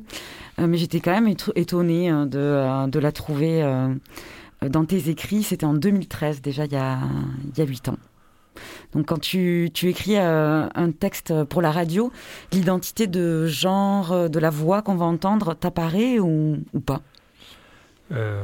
Euh, 0.58 0.66
mais 0.66 0.78
j'étais 0.78 1.00
quand 1.00 1.12
même 1.12 1.28
éto- 1.28 1.52
étonnée 1.56 2.10
euh, 2.10 2.24
de, 2.24 2.38
euh, 2.38 3.00
la 3.00 3.12
trouver 3.12 3.62
euh, 3.62 3.94
dans 4.66 4.84
tes 4.84 5.10
écrits. 5.10 5.42
C'était 5.42 5.66
en 5.66 5.74
2013, 5.74 6.40
déjà 6.40 6.64
il 6.64 6.72
y 6.72 6.76
a, 6.76 6.98
il 7.52 7.58
y 7.58 7.62
a 7.62 7.66
8 7.66 7.90
ans. 7.90 7.98
Donc 8.94 9.06
quand 9.06 9.20
tu, 9.20 9.70
écris 9.82 10.16
euh, 10.16 10.66
un 10.74 10.90
texte 10.90 11.44
pour 11.44 11.60
la 11.60 11.70
radio, 11.70 12.10
l'identité 12.52 13.06
de 13.06 13.46
genre, 13.46 14.12
euh, 14.12 14.28
de 14.28 14.38
la 14.38 14.48
voix 14.48 14.80
qu'on 14.80 14.94
va 14.94 15.04
entendre, 15.04 15.52
t'apparaît 15.54 16.18
ou 16.18 16.56
pas? 16.86 17.02
Euh, 18.12 18.42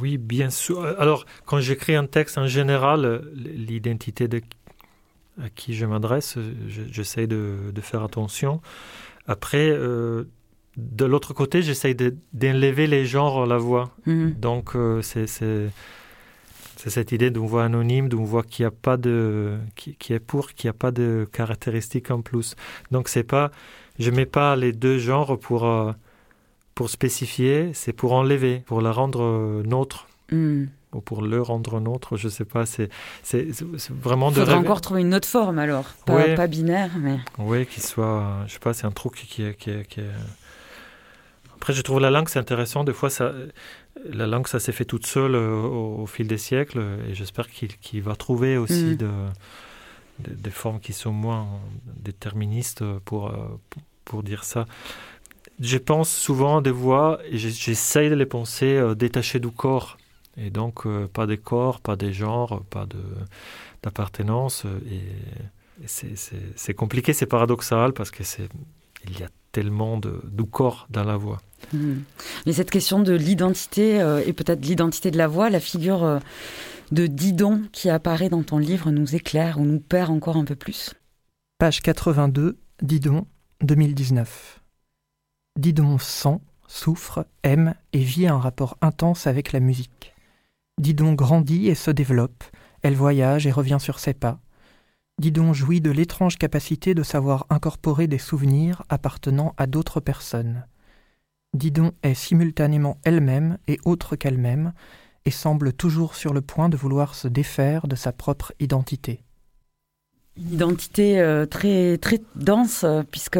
oui, 0.00 0.18
bien 0.18 0.50
sûr. 0.50 0.84
Alors, 0.98 1.26
quand 1.44 1.60
j'écris 1.60 1.94
un 1.94 2.06
texte 2.06 2.38
en 2.38 2.46
général, 2.46 3.22
l'identité 3.34 4.28
de 4.28 4.40
à 5.42 5.50
qui 5.50 5.74
je 5.74 5.84
m'adresse, 5.84 6.38
je- 6.66 6.82
j'essaie 6.90 7.26
de, 7.26 7.56
de 7.74 7.80
faire 7.82 8.02
attention. 8.02 8.62
Après, 9.26 9.68
euh, 9.70 10.24
de 10.78 11.04
l'autre 11.04 11.34
côté, 11.34 11.60
j'essaie 11.60 11.92
de- 11.94 12.16
d'enlever 12.32 12.86
les 12.86 13.04
genres 13.04 13.42
à 13.42 13.46
la 13.46 13.58
voix. 13.58 13.90
Mhm. 14.06 14.32
Donc, 14.40 14.74
euh, 14.74 15.02
c'est 15.02 15.26
cette 16.88 17.12
idée 17.12 17.30
d'une 17.30 17.46
voix 17.46 17.64
anonyme, 17.64 18.08
d'une 18.08 18.24
voix 18.24 18.42
qui 18.44 18.64
a 18.64 18.70
pas 18.70 18.96
de 18.96 19.58
qui, 19.74 19.94
qui 19.96 20.12
est 20.12 20.20
pour, 20.20 20.52
qui 20.52 20.68
a 20.68 20.72
pas 20.72 20.90
de 20.90 21.26
caractéristiques 21.32 22.10
en 22.10 22.22
plus. 22.22 22.54
Donc, 22.90 23.08
c'est 23.08 23.24
pas, 23.24 23.50
je 23.98 24.10
mets 24.10 24.26
pas 24.26 24.56
les 24.56 24.72
deux 24.72 24.98
genres 24.98 25.38
pour 25.38 25.66
euh, 25.66 25.92
pour 26.76 26.88
spécifier, 26.90 27.72
c'est 27.74 27.92
pour 27.92 28.12
enlever, 28.12 28.60
pour 28.66 28.80
la 28.80 28.92
rendre 28.92 29.22
euh, 29.22 29.62
nôtre. 29.64 30.06
Hmm. 30.30 30.66
Ou 30.92 31.00
pour 31.00 31.20
le 31.22 31.42
rendre 31.42 31.80
nôtre, 31.80 32.16
je 32.16 32.28
sais 32.28 32.44
pas. 32.44 32.64
C'est 32.66 32.88
vraiment 33.90 34.30
Il 34.30 34.34
de 34.34 34.38
faudrait 34.40 34.54
rêver- 34.54 34.64
encore 34.66 34.80
trouver 34.80 35.00
une 35.00 35.14
autre 35.14 35.28
forme 35.28 35.58
alors, 35.58 35.84
pas, 36.06 36.14
Ouais. 36.14 36.34
pas 36.36 36.46
binaire, 36.46 36.90
mais... 36.98 37.18
Oui, 37.38 37.66
qu'il 37.66 37.82
soit. 37.82 38.44
Je 38.46 38.52
sais 38.54 38.58
pas, 38.60 38.72
c'est 38.72 38.86
un 38.86 38.92
truc 38.92 39.14
qui 39.14 39.42
est. 39.42 39.54
Qui 39.54 39.70
est, 39.70 39.84
qui 39.88 40.00
est- 40.00 40.10
Après, 41.56 41.72
je 41.72 41.82
trouve 41.82 42.00
la 42.00 42.10
langue, 42.10 42.28
c'est 42.28 42.38
intéressant. 42.38 42.84
Des 42.84 42.92
fois, 42.92 43.10
ça, 43.10 43.32
la 44.08 44.26
langue, 44.26 44.46
ça 44.46 44.58
s'est 44.60 44.72
fait 44.72 44.84
toute 44.84 45.06
seule 45.06 45.34
euh, 45.34 45.54
au, 45.54 46.02
au 46.02 46.06
fil 46.06 46.28
des 46.28 46.38
siècles. 46.38 46.82
Et 47.08 47.14
j'espère 47.14 47.48
qu'il 47.48 48.02
va 48.02 48.14
trouver 48.16 48.56
aussi 48.58 48.84
Mhm. 48.84 48.96
de, 48.96 49.08
de- 50.20 50.34
des 50.34 50.50
formes 50.50 50.80
qui 50.80 50.92
sont 50.92 51.12
moins 51.12 51.46
déterministes 51.86 52.84
pour, 53.04 53.28
euh, 53.28 53.36
pour, 53.70 53.82
pour 54.04 54.22
dire 54.22 54.44
ça. 54.44 54.66
Je 55.60 55.78
pense 55.78 56.10
souvent 56.10 56.58
à 56.58 56.62
des 56.62 56.70
voix 56.70 57.18
j'essaye 57.32 58.10
de 58.10 58.14
les 58.14 58.26
penser 58.26 58.76
euh, 58.76 58.94
détachées 58.94 59.40
du 59.40 59.50
corps. 59.50 59.96
Et 60.36 60.50
donc, 60.50 60.84
euh, 60.86 61.06
pas 61.08 61.26
des 61.26 61.38
corps, 61.38 61.80
pas 61.80 61.96
des 61.96 62.12
genres, 62.12 62.62
pas 62.68 62.84
de- 62.84 62.98
d'appartenance. 63.82 64.64
euh, 64.66 64.78
Et, 64.90 65.84
et 65.84 65.88
c'est- 66.56 66.74
compliqué, 66.74 67.12
c'est 67.12 67.26
paradoxal 67.26 67.92
parce 67.92 68.10
que 68.10 68.22
c'est 68.24 68.48
il 69.08 69.18
y 69.20 69.22
a 69.22 69.28
tellement 69.52 69.98
de, 69.98 70.20
du 70.24 70.44
corps 70.44 70.86
dans 70.90 71.04
la 71.04 71.16
voix. 71.16 71.40
Hmm. 71.72 72.00
Mais 72.44 72.52
cette 72.52 72.70
question 72.70 73.00
de 73.00 73.12
l'identité 73.14 74.00
euh, 74.00 74.22
et 74.26 74.32
peut-être 74.32 74.64
l'identité 74.64 75.10
de 75.10 75.16
la 75.18 75.28
voix, 75.28 75.48
la 75.48 75.60
figure 75.60 76.02
euh, 76.04 76.18
de 76.92 77.06
Didon 77.06 77.62
qui 77.72 77.88
apparaît 77.88 78.28
dans 78.28 78.42
ton 78.42 78.58
livre 78.58 78.90
nous 78.90 79.14
éclaire 79.14 79.58
ou 79.58 79.64
nous 79.64 79.80
perd 79.80 80.10
encore 80.10 80.36
un 80.36 80.44
peu 80.44 80.56
plus? 80.56 80.92
Page 81.58 81.80
82, 81.82 82.58
Didon, 82.82 83.26
2019. 83.62 84.60
Didon 85.56 85.98
sent, 85.98 86.38
souffre, 86.66 87.26
aime 87.42 87.74
et 87.92 88.00
vit 88.00 88.26
un 88.26 88.38
rapport 88.38 88.76
intense 88.82 89.26
avec 89.26 89.52
la 89.52 89.60
musique. 89.60 90.14
Didon 90.78 91.14
grandit 91.14 91.68
et 91.68 91.74
se 91.74 91.90
développe, 91.90 92.44
elle 92.82 92.94
voyage 92.94 93.46
et 93.46 93.52
revient 93.52 93.78
sur 93.80 93.98
ses 93.98 94.12
pas. 94.12 94.38
Didon 95.18 95.54
jouit 95.54 95.80
de 95.80 95.90
l'étrange 95.90 96.36
capacité 96.36 96.94
de 96.94 97.02
savoir 97.02 97.46
incorporer 97.48 98.06
des 98.06 98.18
souvenirs 98.18 98.82
appartenant 98.90 99.54
à 99.56 99.66
d'autres 99.66 100.00
personnes. 100.00 100.66
Didon 101.54 101.92
est 102.02 102.12
simultanément 102.12 102.98
elle-même 103.04 103.56
et 103.66 103.78
autre 103.86 104.14
qu'elle-même, 104.14 104.74
et 105.24 105.30
semble 105.30 105.72
toujours 105.72 106.14
sur 106.14 106.34
le 106.34 106.42
point 106.42 106.68
de 106.68 106.76
vouloir 106.76 107.14
se 107.14 107.28
défaire 107.28 107.88
de 107.88 107.96
sa 107.96 108.12
propre 108.12 108.52
identité. 108.60 109.22
Identité 110.36 111.18
euh, 111.18 111.46
très, 111.46 111.98
dense, 112.34 112.84
euh, 112.84 113.02
puisque 113.10 113.38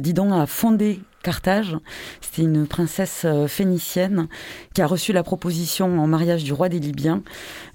Didon 0.00 0.32
a 0.32 0.46
fondé 0.46 1.00
Carthage. 1.26 1.76
C'était 2.20 2.42
une 2.42 2.68
princesse 2.68 3.22
euh, 3.24 3.48
phénicienne 3.48 4.28
qui 4.74 4.80
a 4.80 4.86
reçu 4.86 5.12
la 5.12 5.24
proposition 5.24 5.98
en 5.98 6.06
mariage 6.06 6.44
du 6.44 6.52
roi 6.52 6.68
des 6.68 6.78
Libyens, 6.78 7.22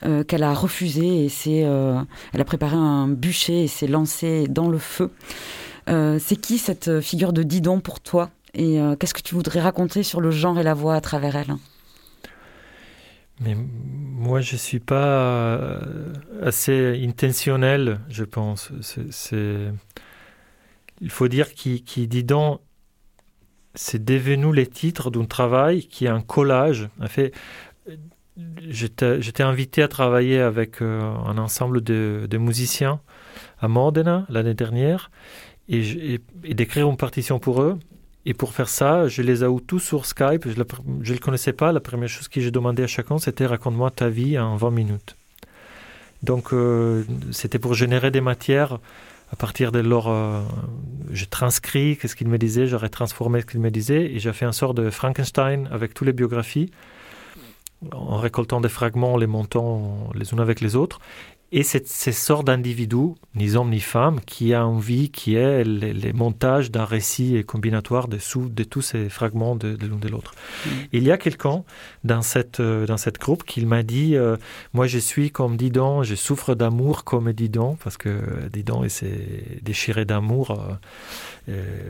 euh, 0.06 0.24
qu'elle 0.24 0.44
a 0.44 0.54
refusée 0.54 1.26
et 1.26 1.28
c'est, 1.28 1.66
euh, 1.66 2.00
elle 2.32 2.40
a 2.40 2.46
préparé 2.46 2.78
un 2.78 3.10
bûcher 3.10 3.64
et 3.64 3.68
s'est 3.68 3.88
lancée 3.88 4.48
dans 4.48 4.70
le 4.70 4.78
feu. 4.78 5.12
C'est 5.88 6.40
qui 6.40 6.58
cette 6.58 7.02
figure 7.02 7.34
de 7.34 7.44
Didon 7.44 7.82
pour 7.82 8.00
toi? 8.00 8.30
Et 8.54 8.80
qu'est-ce 8.98 9.14
que 9.14 9.22
tu 9.22 9.36
voudrais 9.36 9.60
raconter 9.60 10.04
sur 10.04 10.22
le 10.22 10.32
genre 10.32 10.58
et 10.58 10.64
la 10.64 10.74
voix 10.74 10.96
à 10.96 11.02
travers 11.02 11.36
elle? 11.36 11.56
Mais 13.42 13.58
moi, 13.58 14.40
je 14.40 14.56
suis 14.56 14.80
pas 14.80 15.60
assez 16.42 17.04
intentionnel, 17.06 18.00
je 18.08 18.24
pense. 18.24 18.72
Il 21.02 21.10
faut 21.10 21.28
dire 21.28 21.54
qui, 21.54 21.84
qui 21.84 22.08
dit 22.08 22.24
donc, 22.24 22.62
c'est 23.76 24.04
devenu 24.04 24.54
les 24.54 24.68
titres 24.68 25.12
d'un 25.12 25.26
travail 25.26 25.86
qui 25.86 26.06
est 26.06 26.10
un 26.10 26.22
collage. 26.22 26.90
En 27.02 27.08
fait, 27.08 27.34
j'étais, 28.68 29.44
invité 29.44 29.84
à 29.84 29.88
travailler 29.88 30.40
avec 30.40 30.82
euh, 30.82 31.02
un 31.02 31.38
ensemble 31.38 31.82
de, 31.82 32.38
musiciens 32.38 33.00
à 33.60 33.68
Modena 33.68 34.26
l'année 34.30 34.54
dernière 34.54 35.12
et, 35.70 36.20
d'écrire 36.44 36.90
une 36.90 36.98
partition 36.98 37.40
pour 37.40 37.62
eux. 37.62 37.80
Et 38.26 38.36
pour 38.36 38.54
faire 38.54 38.70
ça, 38.70 39.08
je 39.08 39.24
les 39.24 39.44
ai 39.44 39.48
tous 39.66 39.80
sur 39.80 40.06
Skype. 40.06 40.48
Je 40.48 40.60
ne 40.60 41.14
le 41.14 41.20
connaissais 41.20 41.54
pas. 41.54 41.72
La 41.72 41.80
première 41.80 42.10
chose 42.10 42.28
que 42.28 42.40
j'ai 42.40 42.52
demandé 42.52 42.84
à 42.84 42.88
chacun, 42.88 43.18
c'était 43.18 43.48
raconte-moi 43.48 43.90
ta 43.90 44.10
vie 44.10 44.38
en 44.38 44.58
20 44.58 44.70
minutes. 44.70 45.16
Donc, 46.22 46.54
euh, 46.54 47.04
c'était 47.32 47.58
pour 47.58 47.74
générer 47.74 48.12
des 48.12 48.22
matières. 48.22 48.80
À 49.32 49.36
partir 49.36 49.72
de 49.72 49.80
leur. 49.80 50.08
euh, 50.08 50.42
j'ai 51.12 51.26
transcrit 51.26 51.98
ce 52.04 52.16
qu'ils 52.16 52.28
me 52.28 52.38
disaient, 52.38 52.68
j'aurais 52.68 52.90
transformé 52.90 53.42
ce 53.42 53.46
qu'ils 53.46 53.62
me 53.62 53.72
disaient, 53.72 54.06
et 54.14 54.20
j'ai 54.20 54.34
fait 54.34 54.46
une 54.46 54.52
sorte 54.52 54.78
de 54.78 54.90
Frankenstein 54.90 55.68
avec 55.72 55.94
toutes 55.94 56.08
les 56.08 56.14
biographies, 56.14 56.72
en 57.92 58.18
récoltant 58.18 58.62
des 58.62 58.70
fragments, 58.70 59.18
les 59.18 59.28
montant 59.28 60.10
les 60.14 60.32
unes 60.34 60.40
avec 60.40 60.62
les 60.62 60.76
autres. 60.76 61.00
Et 61.54 61.64
c'est 61.64 61.86
ces 61.86 62.14
sortes 62.14 62.48
d'individus, 62.48 63.14
ni 63.36 63.56
hommes 63.56 63.72
ni 63.72 63.82
femmes, 63.82 64.22
qui 64.22 64.54
a 64.54 64.66
envie, 64.66 65.10
qui 65.10 65.36
est 65.36 65.66
les, 65.66 65.94
les 65.94 66.14
montages 66.14 66.72
d'un 66.72 66.86
récit 66.86 67.44
combinatoire 67.46 68.08
de, 68.08 68.18
sous, 68.20 68.48
de 68.48 68.64
tous 68.64 68.82
ces 68.82 69.10
fragments 69.10 69.58
de, 69.58 69.78
l'un 69.86 69.98
de 69.98 70.08
l'autre. 70.08 70.34
Il 70.94 71.04
y 71.04 71.12
a 71.12 71.18
quelqu'un 71.18 71.64
dans 72.06 72.22
cette, 72.22 72.62
euh, 72.62 72.86
dans 72.86 72.96
cette 72.96 73.20
groupe 73.20 73.44
qui 73.44 73.66
m'a 73.66 73.84
dit 73.84 74.16
euh, 74.16 74.38
Moi, 74.74 74.88
je 74.88 74.98
suis 74.98 75.30
comme 75.30 75.58
Didon, 75.58 76.04
je 76.04 76.16
souffre 76.16 76.56
d'amour 76.56 77.04
comme 77.04 77.34
Didon, 77.34 77.78
parce 77.84 77.98
que 77.98 78.48
Didon 78.52 78.88
s'est 78.88 79.60
déchiré 79.62 80.06
d'amour. 80.06 80.52
euh, 80.52 80.74
euh, 81.50 81.90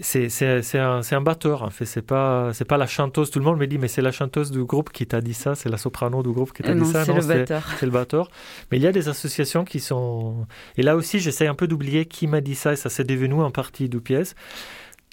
c'est 0.00 0.78
un, 0.78 1.20
batteur, 1.20 1.62
en 1.62 1.70
fait. 1.70 1.84
C'est 1.84 2.02
pas, 2.02 2.52
c'est 2.54 2.64
pas 2.64 2.78
la 2.78 2.86
chanteuse. 2.86 3.30
Tout 3.30 3.38
le 3.38 3.44
monde 3.44 3.58
me 3.58 3.66
dit, 3.66 3.76
mais 3.78 3.88
c'est 3.88 4.00
la 4.02 4.10
chanteuse 4.12 4.50
du 4.50 4.64
groupe 4.64 4.90
qui 4.90 5.06
t'a 5.06 5.20
dit 5.20 5.34
ça, 5.34 5.54
c'est 5.54 5.68
la 5.68 5.76
soprano 5.76 6.22
du 6.22 6.30
groupe 6.30 6.52
qui 6.52 6.62
t'a 6.62 6.70
Euh, 6.70 6.74
dit 6.74 6.80
non, 6.80 6.86
ça. 6.86 7.04
c'est 7.04 7.12
le 7.12 7.20
batteur. 7.26 7.62
C'est 7.78 7.86
le 7.86 7.92
batteur. 7.92 8.30
Mais 8.70 8.78
il 8.78 8.82
y 8.82 8.86
a 8.86 8.92
des 8.92 9.08
associations 9.08 9.64
qui 9.64 9.80
sont. 9.80 10.46
Et 10.76 10.82
là 10.82 10.96
aussi, 10.96 11.18
j'essaie 11.20 11.46
un 11.46 11.54
peu 11.54 11.66
d'oublier 11.68 12.06
qui 12.06 12.26
m'a 12.26 12.40
dit 12.40 12.54
ça, 12.54 12.72
et 12.72 12.76
ça 12.76 12.88
s'est 12.88 13.04
devenu 13.04 13.34
en 13.34 13.50
partie 13.50 13.88
du 13.90 14.00
pièce. 14.00 14.34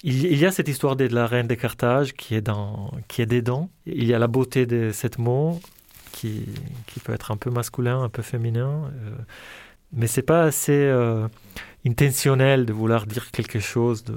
Il, 0.02 0.24
il 0.24 0.38
y 0.38 0.46
a 0.46 0.50
cette 0.50 0.68
histoire 0.68 0.96
de 0.96 1.06
la 1.08 1.26
reine 1.26 1.46
de 1.46 1.54
Carthage 1.54 2.14
qui 2.14 2.34
est, 2.34 2.40
dans, 2.40 2.90
qui 3.06 3.20
est 3.20 3.26
dedans. 3.26 3.68
Il 3.84 4.04
y 4.04 4.14
a 4.14 4.18
la 4.18 4.28
beauté 4.28 4.64
de 4.64 4.92
cette 4.92 5.18
mot 5.18 5.60
qui, 6.12 6.46
qui 6.86 7.00
peut 7.00 7.12
être 7.12 7.30
un 7.32 7.36
peu 7.36 7.50
masculin, 7.50 8.02
un 8.02 8.08
peu 8.08 8.22
féminin. 8.22 8.90
euh, 8.94 9.10
mais 9.92 10.06
c'est 10.06 10.22
pas 10.22 10.44
assez 10.44 10.72
euh, 10.72 11.26
intentionnel 11.86 12.64
de 12.64 12.72
vouloir 12.72 13.06
dire 13.06 13.30
quelque 13.30 13.58
chose 13.58 14.04
de, 14.04 14.16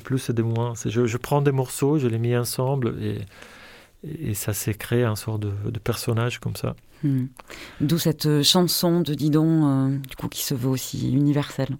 plus 0.00 0.30
et 0.30 0.32
de 0.32 0.42
moins. 0.42 0.74
Je, 0.84 1.06
je 1.06 1.16
prends 1.16 1.42
des 1.42 1.52
morceaux, 1.52 1.98
je 1.98 2.06
les 2.06 2.18
mets 2.18 2.36
ensemble 2.36 2.94
et, 3.00 3.18
et 4.04 4.34
ça 4.34 4.52
s'est 4.52 4.74
créé 4.74 5.04
un 5.04 5.16
sort 5.16 5.38
de, 5.38 5.52
de 5.64 5.78
personnage 5.78 6.38
comme 6.38 6.56
ça. 6.56 6.74
Hmm. 7.02 7.26
D'où 7.80 7.98
cette 7.98 8.26
euh, 8.26 8.42
chanson 8.42 9.00
de 9.00 9.14
Didon, 9.14 9.66
euh, 9.66 9.98
du 9.98 10.16
coup, 10.16 10.28
qui 10.28 10.44
se 10.44 10.54
veut 10.54 10.68
aussi 10.68 11.12
universelle. 11.12 11.76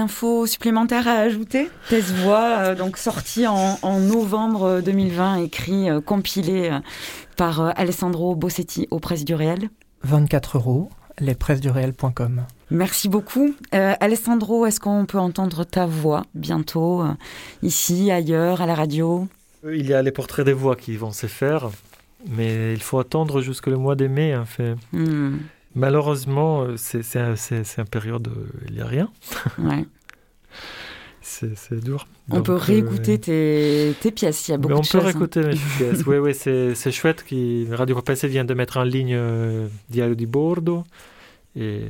Infos 0.00 0.46
supplémentaires 0.46 1.06
à 1.06 1.12
ajouter? 1.12 1.70
Thèse 1.88 2.12
Voix, 2.12 2.56
euh, 2.58 2.74
donc 2.74 2.96
sorti 2.96 3.46
en, 3.46 3.78
en, 3.82 4.00
novembre 4.00 4.80
2020, 4.80 5.36
écrit, 5.36 5.88
euh, 5.88 6.00
compilé 6.00 6.70
par 7.36 7.72
Alessandro 7.78 8.34
Bossetti 8.34 8.88
aux 8.90 8.98
Presses 8.98 9.24
du 9.24 9.34
Réel. 9.34 9.70
24 10.02 10.56
euros, 10.56 10.90
lespressesduréel.com. 11.20 12.42
Merci 12.70 13.08
beaucoup. 13.08 13.54
Alessandro, 13.72 14.66
est-ce 14.66 14.80
qu'on 14.80 15.06
peut 15.06 15.18
entendre 15.18 15.64
ta 15.64 15.86
voix 15.86 16.24
bientôt, 16.34 17.02
ici, 17.62 18.10
ailleurs, 18.10 18.60
à 18.60 18.66
la 18.66 18.74
radio? 18.74 19.26
Il 19.64 19.86
y 19.86 19.94
a 19.94 20.02
les 20.02 20.12
portraits 20.12 20.44
des 20.44 20.52
voix 20.52 20.76
qui 20.76 20.96
vont 20.96 21.12
se 21.12 21.26
faire, 21.26 21.70
mais 22.28 22.72
il 22.72 22.82
faut 22.82 22.98
attendre 22.98 23.40
jusqu'au 23.40 23.76
mois 23.78 23.94
de 23.94 24.06
mai, 24.06 24.36
en 24.36 24.44
fait. 24.44 24.74
Hmm. 24.92 25.38
Malheureusement, 25.74 26.66
c'est 26.76 27.16
un, 27.16 27.34
un, 27.34 27.84
période, 27.84 28.28
il 28.68 28.74
n'y 28.74 28.80
a 28.80 28.86
rien. 28.86 29.10
Ouais. 29.58 29.84
c'est 31.20 31.84
dur. 31.84 32.06
On 32.30 32.36
Donc, 32.36 32.46
peut 32.46 32.54
réécouter 32.54 33.20
euh... 33.28 33.92
tes, 33.92 34.00
tes, 34.00 34.10
pièces, 34.10 34.48
il 34.48 34.52
y 34.52 34.54
a 34.54 34.58
beaucoup 34.58 34.74
on 34.74 34.80
de 34.80 34.84
choses. 34.84 34.94
On 34.94 34.98
peut 34.98 35.06
réécouter 35.06 35.40
mes 35.42 35.56
pièces, 35.78 36.02
oui, 36.06 36.16
oui, 36.18 36.34
c'est 36.34 36.92
chouette. 36.92 37.24
Qui, 37.24 37.66
Radio 37.70 37.94
Papesse 37.94 38.24
vient 38.24 38.44
de 38.44 38.54
mettre 38.54 38.78
en 38.78 38.84
ligne 38.84 39.14
euh, 39.14 39.68
Diario 39.88 40.14
di 40.14 40.26
Bordo. 40.26 40.84
Et, 41.56 41.84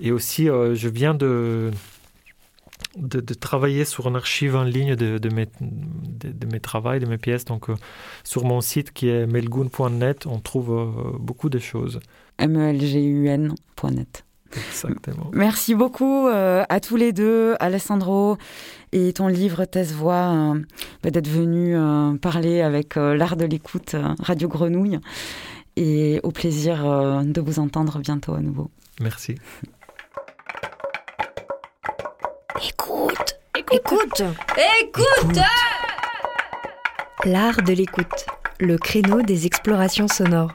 et 0.00 0.12
aussi, 0.12 0.48
euh, 0.48 0.74
je 0.74 0.88
viens 0.88 1.14
de, 1.14 1.70
de, 2.96 3.20
de, 3.20 3.34
travailler 3.34 3.84
sur 3.84 4.08
une 4.08 4.16
archive 4.16 4.56
en 4.56 4.64
ligne 4.64 4.96
de, 4.96 5.18
de, 5.18 5.28
mes, 5.28 5.46
de, 5.60 6.46
mes 6.46 6.60
travaux, 6.60 6.98
de 6.98 7.06
mes 7.06 7.18
pièces. 7.18 7.44
Donc, 7.44 7.68
euh, 7.70 7.74
sur 8.24 8.44
mon 8.44 8.60
site 8.60 8.92
qui 8.92 9.08
est 9.08 9.26
melgun.net, 9.26 10.26
on 10.26 10.38
trouve 10.38 10.70
euh, 10.70 11.18
beaucoup 11.18 11.48
de 11.48 11.58
choses. 11.58 12.00
melgun.net. 12.38 14.24
Exactement. 14.56 15.30
Merci 15.32 15.74
beaucoup 15.74 16.26
euh, 16.26 16.64
à 16.68 16.80
tous 16.80 16.96
les 16.96 17.12
deux, 17.12 17.54
Alessandro 17.60 18.36
et 18.92 19.12
ton 19.12 19.28
livre 19.28 19.64
Thèse 19.64 19.94
Voix, 19.94 20.54
euh, 21.04 21.10
d'être 21.10 21.28
venu 21.28 21.76
euh, 21.76 22.14
parler 22.16 22.60
avec 22.60 22.96
l'art 22.96 23.36
de 23.36 23.44
l'écoute 23.44 23.94
Radio 24.18 24.48
Grenouille. 24.48 24.98
Et 25.76 26.20
au 26.24 26.32
plaisir 26.32 26.82
de 27.24 27.40
vous 27.40 27.58
entendre 27.58 28.00
bientôt 28.00 28.34
à 28.34 28.40
nouveau. 28.40 28.70
Merci. 29.00 29.36
Écoute, 32.68 33.38
écoute, 33.72 34.22
écoute. 34.82 35.38
L'art 37.24 37.62
de 37.62 37.72
l'écoute, 37.72 38.26
le 38.58 38.76
créneau 38.76 39.22
des 39.22 39.46
explorations 39.46 40.08
sonores. 40.08 40.52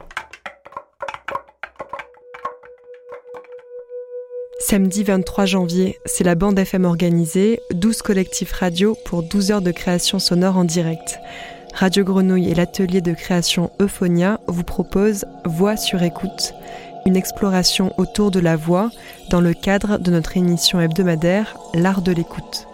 Samedi 4.68 5.03
23 5.03 5.45
janvier, 5.45 5.99
c'est 6.05 6.24
la 6.24 6.34
bande 6.34 6.57
FM 6.57 6.86
organisée, 6.86 7.59
12 7.72 8.01
collectifs 8.01 8.51
radio 8.51 8.97
pour 9.05 9.22
12 9.22 9.51
heures 9.51 9.61
de 9.61 9.70
création 9.70 10.18
sonore 10.18 10.57
en 10.57 10.63
direct. 10.63 11.20
Radio 11.76 12.03
Grenouille 12.03 12.49
et 12.49 12.55
l'atelier 12.55 12.99
de 12.99 13.13
création 13.13 13.70
Euphonia 13.80 14.39
vous 14.47 14.63
proposent 14.63 15.26
Voix 15.45 15.78
sur 15.78 16.01
écoute, 16.01 16.55
une 17.05 17.16
exploration 17.16 17.93
autour 17.99 18.32
de 18.32 18.39
la 18.39 18.55
voix 18.55 18.89
dans 19.30 19.39
le 19.39 19.53
cadre 19.53 19.99
de 19.99 20.09
notre 20.09 20.36
émission 20.36 20.82
hebdomadaire 20.82 21.55
L'art 21.76 22.01
de 22.01 22.13
l'écoute. 22.13 22.68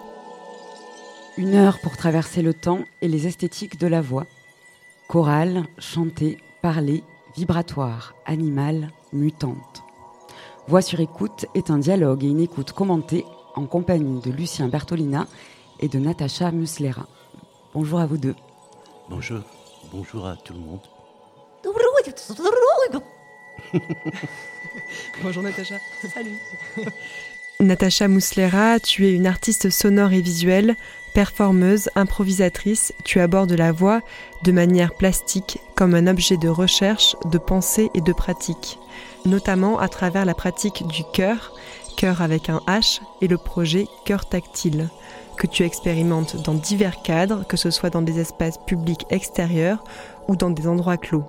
Une 1.36 1.54
heure 1.54 1.78
pour 1.82 1.98
traverser 1.98 2.40
le 2.40 2.54
temps 2.54 2.80
et 3.02 3.08
les 3.08 3.26
esthétiques 3.26 3.78
de 3.78 3.86
la 3.86 4.00
voix. 4.00 4.24
Chorale, 5.08 5.64
chantée, 5.76 6.38
parlée, 6.62 7.04
vibratoire, 7.36 8.14
animale, 8.24 8.88
mutante. 9.12 9.81
Voix 10.72 10.80
sur 10.80 11.00
écoute 11.00 11.44
est 11.54 11.70
un 11.70 11.76
dialogue 11.76 12.24
et 12.24 12.28
une 12.28 12.40
écoute 12.40 12.72
commentée 12.72 13.26
en 13.56 13.66
compagnie 13.66 14.22
de 14.22 14.30
Lucien 14.30 14.68
Bertolina 14.68 15.26
et 15.80 15.88
de 15.88 15.98
Natacha 15.98 16.50
Muslera. 16.50 17.06
Bonjour 17.74 18.00
à 18.00 18.06
vous 18.06 18.16
deux. 18.16 18.34
Bonjour. 19.10 19.40
Bonjour 19.92 20.26
à 20.26 20.34
tout 20.36 20.54
le 20.54 20.60
monde. 20.60 20.80
Bonjour 25.22 25.42
Natacha. 25.42 25.74
Salut. 26.14 26.38
Natacha 27.60 28.08
Muslera, 28.08 28.80
tu 28.80 29.06
es 29.06 29.12
une 29.12 29.26
artiste 29.26 29.68
sonore 29.68 30.14
et 30.14 30.22
visuelle, 30.22 30.76
performeuse, 31.12 31.90
improvisatrice. 31.96 32.94
Tu 33.04 33.20
abordes 33.20 33.52
la 33.52 33.72
voix 33.72 34.00
de 34.42 34.52
manière 34.52 34.94
plastique 34.94 35.58
comme 35.74 35.94
un 35.94 36.06
objet 36.06 36.38
de 36.38 36.48
recherche, 36.48 37.14
de 37.26 37.36
pensée 37.36 37.90
et 37.92 38.00
de 38.00 38.14
pratique 38.14 38.78
notamment 39.24 39.78
à 39.78 39.88
travers 39.88 40.24
la 40.24 40.34
pratique 40.34 40.86
du 40.86 41.04
cœur, 41.12 41.52
cœur 41.96 42.22
avec 42.22 42.48
un 42.48 42.60
H, 42.66 43.00
et 43.20 43.28
le 43.28 43.38
projet 43.38 43.86
Cœur 44.04 44.26
tactile, 44.26 44.88
que 45.36 45.46
tu 45.46 45.64
expérimentes 45.64 46.36
dans 46.42 46.54
divers 46.54 47.02
cadres, 47.02 47.44
que 47.46 47.56
ce 47.56 47.70
soit 47.70 47.90
dans 47.90 48.02
des 48.02 48.20
espaces 48.20 48.58
publics 48.58 49.06
extérieurs 49.10 49.82
ou 50.28 50.36
dans 50.36 50.50
des 50.50 50.66
endroits 50.66 50.96
clos. 50.96 51.24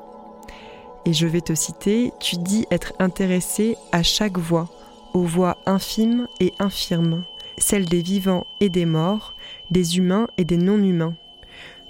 Et 1.06 1.14
je 1.14 1.28
vais 1.28 1.42
te 1.42 1.54
citer, 1.54 2.14
tu 2.20 2.38
dis 2.38 2.66
être 2.72 2.94
intéressé 3.00 3.78
à 3.92 4.04
chaque 4.04 4.38
voix, 4.38 4.70
aux 5.14 5.24
voix 5.24 5.58
infimes 5.66 6.28
et 6.40 6.54
infirmes, 6.60 7.24
celles 7.58 7.86
des 7.86 8.02
vivants 8.02 8.48
et 8.60 8.70
des 8.70 8.86
morts, 8.86 9.34
des 9.70 9.98
humains 9.98 10.28
et 10.38 10.46
des 10.46 10.58
non-humains. 10.58 11.16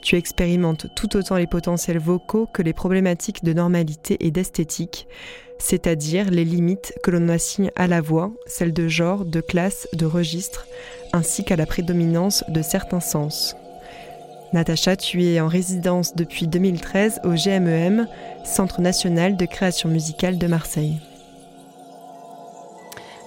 Tu 0.04 0.18
expérimentes 0.18 0.88
tout 0.96 1.16
autant 1.16 1.38
les 1.38 1.48
potentiels 1.48 1.98
vocaux 1.98 2.46
que 2.46 2.62
les 2.62 2.74
problématiques 2.74 3.44
de 3.46 3.54
normalité 3.54 4.18
et 4.20 4.32
d'esthétique, 4.32 5.08
c'est-à-dire 5.60 6.30
les 6.30 6.44
limites 6.44 6.94
que 7.04 7.10
l'on 7.10 7.30
assigne 7.30 7.72
à 7.78 7.88
la 7.88 8.02
voix, 8.02 8.34
celles 8.46 8.74
de 8.74 8.90
genre, 8.90 9.24
de 9.24 9.40
classe, 9.40 9.88
de 9.94 10.06
registre, 10.06 10.68
ainsi 11.14 11.46
qu'à 11.46 11.56
la 11.56 11.66
prédominance 11.66 12.44
de 12.50 12.62
certains 12.62 13.00
sens. 13.00 13.56
Natacha, 14.52 14.98
tu 14.98 15.24
es 15.24 15.40
en 15.40 15.48
résidence 15.48 16.16
depuis 16.16 16.48
2013 16.48 17.22
au 17.24 17.32
GMEM, 17.32 18.08
Centre 18.44 18.82
national 18.82 19.38
de 19.38 19.46
création 19.46 19.88
musicale 19.88 20.38
de 20.38 20.48
Marseille. 20.48 21.00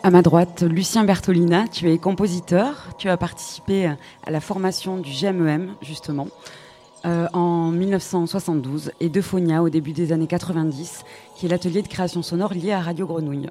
À 0.02 0.10
ma 0.10 0.20
droite, 0.20 0.62
Lucien 0.62 1.04
Bertolina, 1.04 1.66
tu 1.68 1.90
es 1.90 1.98
compositeur, 1.98 2.90
tu 2.98 3.08
as 3.08 3.16
participé 3.16 3.86
à 3.86 4.30
la 4.30 4.40
formation 4.40 4.98
du 4.98 5.10
GMEM, 5.10 5.74
justement. 5.80 6.28
Euh, 7.06 7.28
en 7.32 7.70
1972 7.70 8.90
et 9.00 9.08
de 9.08 9.20
Phonia 9.20 9.62
au 9.62 9.68
début 9.68 9.92
des 9.92 10.12
années 10.12 10.26
90, 10.26 11.04
qui 11.36 11.46
est 11.46 11.48
l'atelier 11.48 11.82
de 11.82 11.88
création 11.88 12.22
sonore 12.22 12.52
lié 12.52 12.72
à 12.72 12.80
Radio 12.80 13.06
Grenouille. 13.06 13.48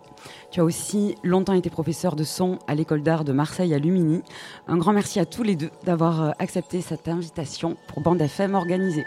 Tu 0.52 0.60
as 0.60 0.64
aussi 0.66 1.16
longtemps 1.24 1.54
été 1.54 1.70
professeur 1.70 2.18
de 2.18 2.26
son 2.26 2.60
à 2.68 2.76
l'école 2.76 3.02
d'art 3.02 3.24
de 3.24 3.32
Marseille 3.32 3.74
à 3.74 3.80
Lumini. 3.80 4.24
Un 4.68 4.78
grand 4.78 4.92
merci 4.92 5.20
à 5.20 5.26
tous 5.26 5.44
les 5.44 5.56
deux 5.56 5.70
d'avoir 5.86 6.22
euh, 6.22 6.32
accepté 6.40 6.82
cette 6.82 7.08
invitation 7.08 7.78
pour 7.88 8.02
Bande 8.02 8.22
FM 8.22 8.56
organisée. 8.56 9.06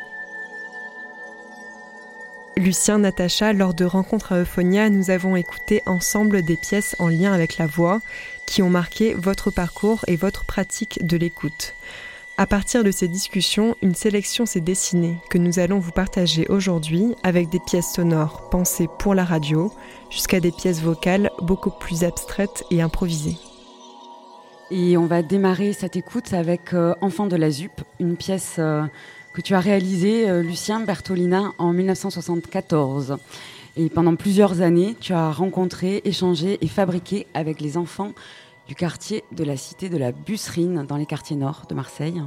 Lucien, 2.57 2.99
Natacha, 2.99 3.53
lors 3.53 3.75
de 3.75 3.85
rencontres 3.85 4.33
à 4.33 4.41
Euphonia, 4.41 4.89
nous 4.89 5.11
avons 5.11 5.37
écouté 5.37 5.83
ensemble 5.87 6.43
des 6.43 6.57
pièces 6.57 6.97
en 6.99 7.09
lien 7.09 7.33
avec 7.33 7.59
la 7.59 7.67
voix 7.67 8.01
qui 8.47 8.63
ont 8.63 8.71
marqué 8.71 9.15
votre 9.15 9.51
parcours 9.51 10.05
et 10.09 10.17
votre 10.17 10.45
pratique 10.45 11.07
de 11.07 11.17
l'écoute. 11.17 11.75
À 12.41 12.47
partir 12.47 12.85
de 12.85 12.93
ces 12.93 13.09
discussions, 13.09 13.75
une 13.83 13.97
sélection 13.97 14.47
s'est 14.47 14.61
dessinée 14.61 15.17
que 15.29 15.39
nous 15.39 15.59
allons 15.59 15.81
vous 15.81 15.91
partager 15.91 16.47
aujourd'hui 16.47 17.17
avec 17.25 17.49
des 17.49 17.59
pièces 17.59 17.93
sonores 17.93 18.49
pensées 18.49 18.89
pour 19.01 19.17
la 19.17 19.25
radio 19.25 19.73
jusqu'à 20.09 20.39
des 20.39 20.53
pièces 20.53 20.81
vocales 20.81 21.33
beaucoup 21.43 21.73
plus 21.73 22.05
abstraites 22.05 22.63
et 22.71 22.81
improvisées. 22.81 23.39
Et 24.71 24.97
on 24.97 25.07
va 25.07 25.23
démarrer 25.23 25.73
cette 25.73 25.97
écoute 25.97 26.33
avec 26.33 26.75
euh, 26.75 26.95
Enfant 27.01 27.27
de 27.27 27.35
la 27.35 27.51
ZUP, 27.51 27.73
une 27.99 28.17
pièce 28.17 28.55
euh, 28.61 28.85
que 29.33 29.41
tu 29.41 29.57
as 29.57 29.61
réalisée, 29.61 30.31
euh, 30.31 30.41
Lucien 30.41 30.79
Bertolina, 30.79 31.55
en 31.59 31.73
1974. 31.73 33.17
Et 33.77 33.89
pendant 33.89 34.15
plusieurs 34.15 34.61
années, 34.61 34.95
tu 35.01 35.13
as 35.13 35.33
rencontré, 35.33 36.03
échangé 36.05 36.59
et 36.61 36.69
fabriqué 36.69 37.27
avec 37.35 37.61
les 37.61 37.77
enfants 37.77 38.13
du 38.69 38.75
quartier 38.75 39.25
de 39.33 39.45
la 39.45 39.57
cité 39.57 39.89
de 39.89 39.97
la 39.97 40.13
Busserine, 40.13 40.85
dans 40.87 40.99
les 40.99 41.07
quartiers 41.07 41.37
nord 41.37 41.65
de 41.69 41.75
Marseille. 41.75 42.23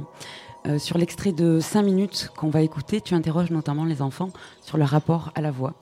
Euh, 0.66 0.78
sur 0.78 0.98
l'extrait 0.98 1.32
de 1.32 1.60
5 1.60 1.82
minutes 1.82 2.30
qu'on 2.36 2.50
va 2.50 2.62
écouter, 2.62 3.00
tu 3.00 3.14
interroges 3.14 3.50
notamment 3.50 3.84
les 3.84 4.02
enfants 4.02 4.30
sur 4.60 4.76
leur 4.76 4.88
rapport 4.88 5.30
à 5.36 5.40
la 5.40 5.52
voix. 5.52 5.74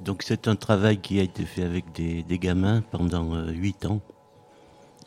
Donc 0.00 0.22
c'est 0.22 0.46
un 0.46 0.54
travail 0.54 0.98
qui 0.98 1.18
a 1.18 1.24
été 1.24 1.44
fait 1.44 1.64
avec 1.64 1.92
des, 1.92 2.38
gamins 2.38 2.82
pendant 2.82 3.34
euh, 3.34 3.50
8 3.50 3.86
ans. 3.86 4.00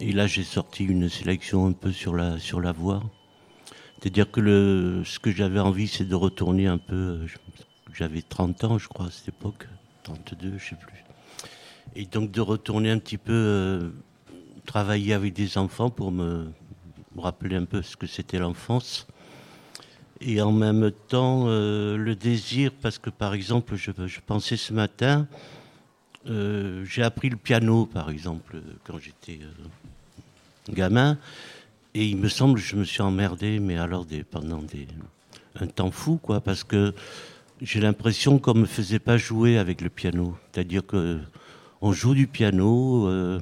Et 0.02 0.12
là 0.12 0.28
j'ai 0.28 0.44
sorti 0.44 0.84
une 0.84 1.08
sélection 1.08 1.68
un 1.68 1.72
peu 1.72 1.94
sur 1.94 2.14
la, 2.14 2.72
voix. 2.74 3.02
C'est-à-dire 4.00 4.30
que 4.30 5.02
ce 5.06 5.20
que 5.20 5.32
j'avais 5.32 5.62
envie 5.62 5.88
c'est 5.88 6.06
de 6.06 6.16
retourner 6.16 6.68
un 6.68 6.78
peu... 6.78 6.96
euh, 6.96 7.28
J'avais 7.94 8.22
30 8.22 8.64
ans 8.66 8.78
je 8.78 8.90
crois 8.90 9.06
à 9.06 9.12
cette 9.12 9.30
époque, 9.30 9.68
32 10.04 10.58
je 10.58 10.70
sais 10.70 10.76
plus. 10.76 11.06
Et 11.96 12.06
donc 12.06 12.32
de 12.32 12.42
retourner 12.42 12.90
un 12.92 13.00
petit 13.00 13.18
peu 13.18 13.34
euh, 13.34 13.92
travailler 14.66 15.14
avec 15.14 15.34
des 15.34 15.58
enfants 15.58 15.90
pour 15.90 16.12
me, 16.12 16.52
rappeler 17.18 17.56
un 17.58 17.66
peu 17.66 17.82
ce 17.82 17.98
que 17.98 18.08
c'était 18.08 18.40
l'enfance. 18.40 19.08
Et 20.22 20.42
en 20.42 20.52
même 20.52 20.92
temps, 21.08 21.46
euh, 21.48 21.98
le 21.98 22.16
désir, 22.16 22.72
parce 22.82 23.00
que 23.00 23.10
par 23.10 23.34
exemple, 23.34 23.76
je, 23.76 23.92
pensais 24.26 24.56
ce 24.56 24.72
matin, 24.72 25.28
euh, 26.30 26.86
j'ai 26.86 27.02
appris 27.02 27.30
le 27.30 27.38
piano, 27.38 27.88
par 27.88 28.10
exemple, 28.10 28.62
quand 28.84 29.00
j'étais 29.00 29.40
euh, 29.44 30.74
gamin, 30.74 31.18
et 31.96 32.06
il 32.06 32.18
me 32.18 32.30
semble 32.30 32.56
que 32.56 32.66
je 32.66 32.76
me 32.76 32.84
suis 32.84 33.02
emmerdé, 33.02 33.60
mais 33.60 33.78
alors 33.78 34.06
pendant 34.30 34.62
des, 34.62 34.88
un 35.60 35.68
temps 35.68 35.92
fou, 35.92 36.18
quoi, 36.18 36.40
parce 36.40 36.64
que 36.64 36.94
j'ai 37.62 37.82
l'impression 37.82 38.40
qu'on 38.40 38.54
me 38.54 38.66
faisait 38.66 39.00
pas 39.00 39.18
jouer 39.18 39.58
avec 39.58 39.82
le 39.82 39.90
piano. 39.90 40.38
C'est-à-dire 40.52 40.86
que 40.86 41.20
on 41.82 41.94
joue 41.94 42.14
du 42.14 42.28
piano 42.28 43.40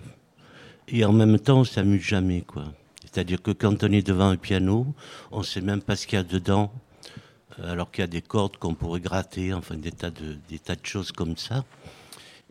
et 0.92 1.06
en 1.06 1.14
même 1.14 1.40
temps 1.40 1.60
on 1.60 1.64
s'amuse 1.64 2.02
jamais, 2.02 2.42
quoi. 2.42 2.66
C'est-à-dire 3.06 3.42
que 3.42 3.52
quand 3.52 3.84
on 3.84 3.92
est 3.92 4.06
devant 4.06 4.30
un 4.30 4.38
piano, 4.38 4.94
on 5.32 5.42
sait 5.42 5.62
même 5.62 5.82
pas 5.82 5.96
ce 5.96 6.06
qu'il 6.06 6.18
y 6.18 6.20
a 6.20 6.24
dedans, 6.24 6.72
euh, 7.60 7.72
alors 7.72 7.90
qu'il 7.92 8.02
y 8.02 8.04
a 8.04 8.08
des 8.08 8.22
cordes 8.22 8.58
qu'on 8.58 8.76
pourrait 8.76 9.00
gratter, 9.00 9.54
enfin 9.54 9.76
des 9.76 9.92
tas 9.92 10.12
de, 10.12 10.38
des 10.48 10.60
tas 10.60 10.76
de 10.76 10.86
choses 10.86 11.12
comme 11.12 11.36
ça. 11.36 11.66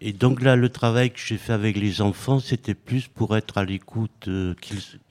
Et 0.00 0.12
donc 0.12 0.42
là, 0.42 0.56
le 0.56 0.68
travail 0.68 1.12
que 1.12 1.18
j'ai 1.18 1.38
fait 1.38 1.52
avec 1.52 1.76
les 1.76 2.00
enfants, 2.00 2.40
c'était 2.40 2.74
plus 2.74 3.06
pour 3.06 3.36
être 3.36 3.58
à 3.58 3.64
l'écoute, 3.64 4.26
euh, 4.28 4.54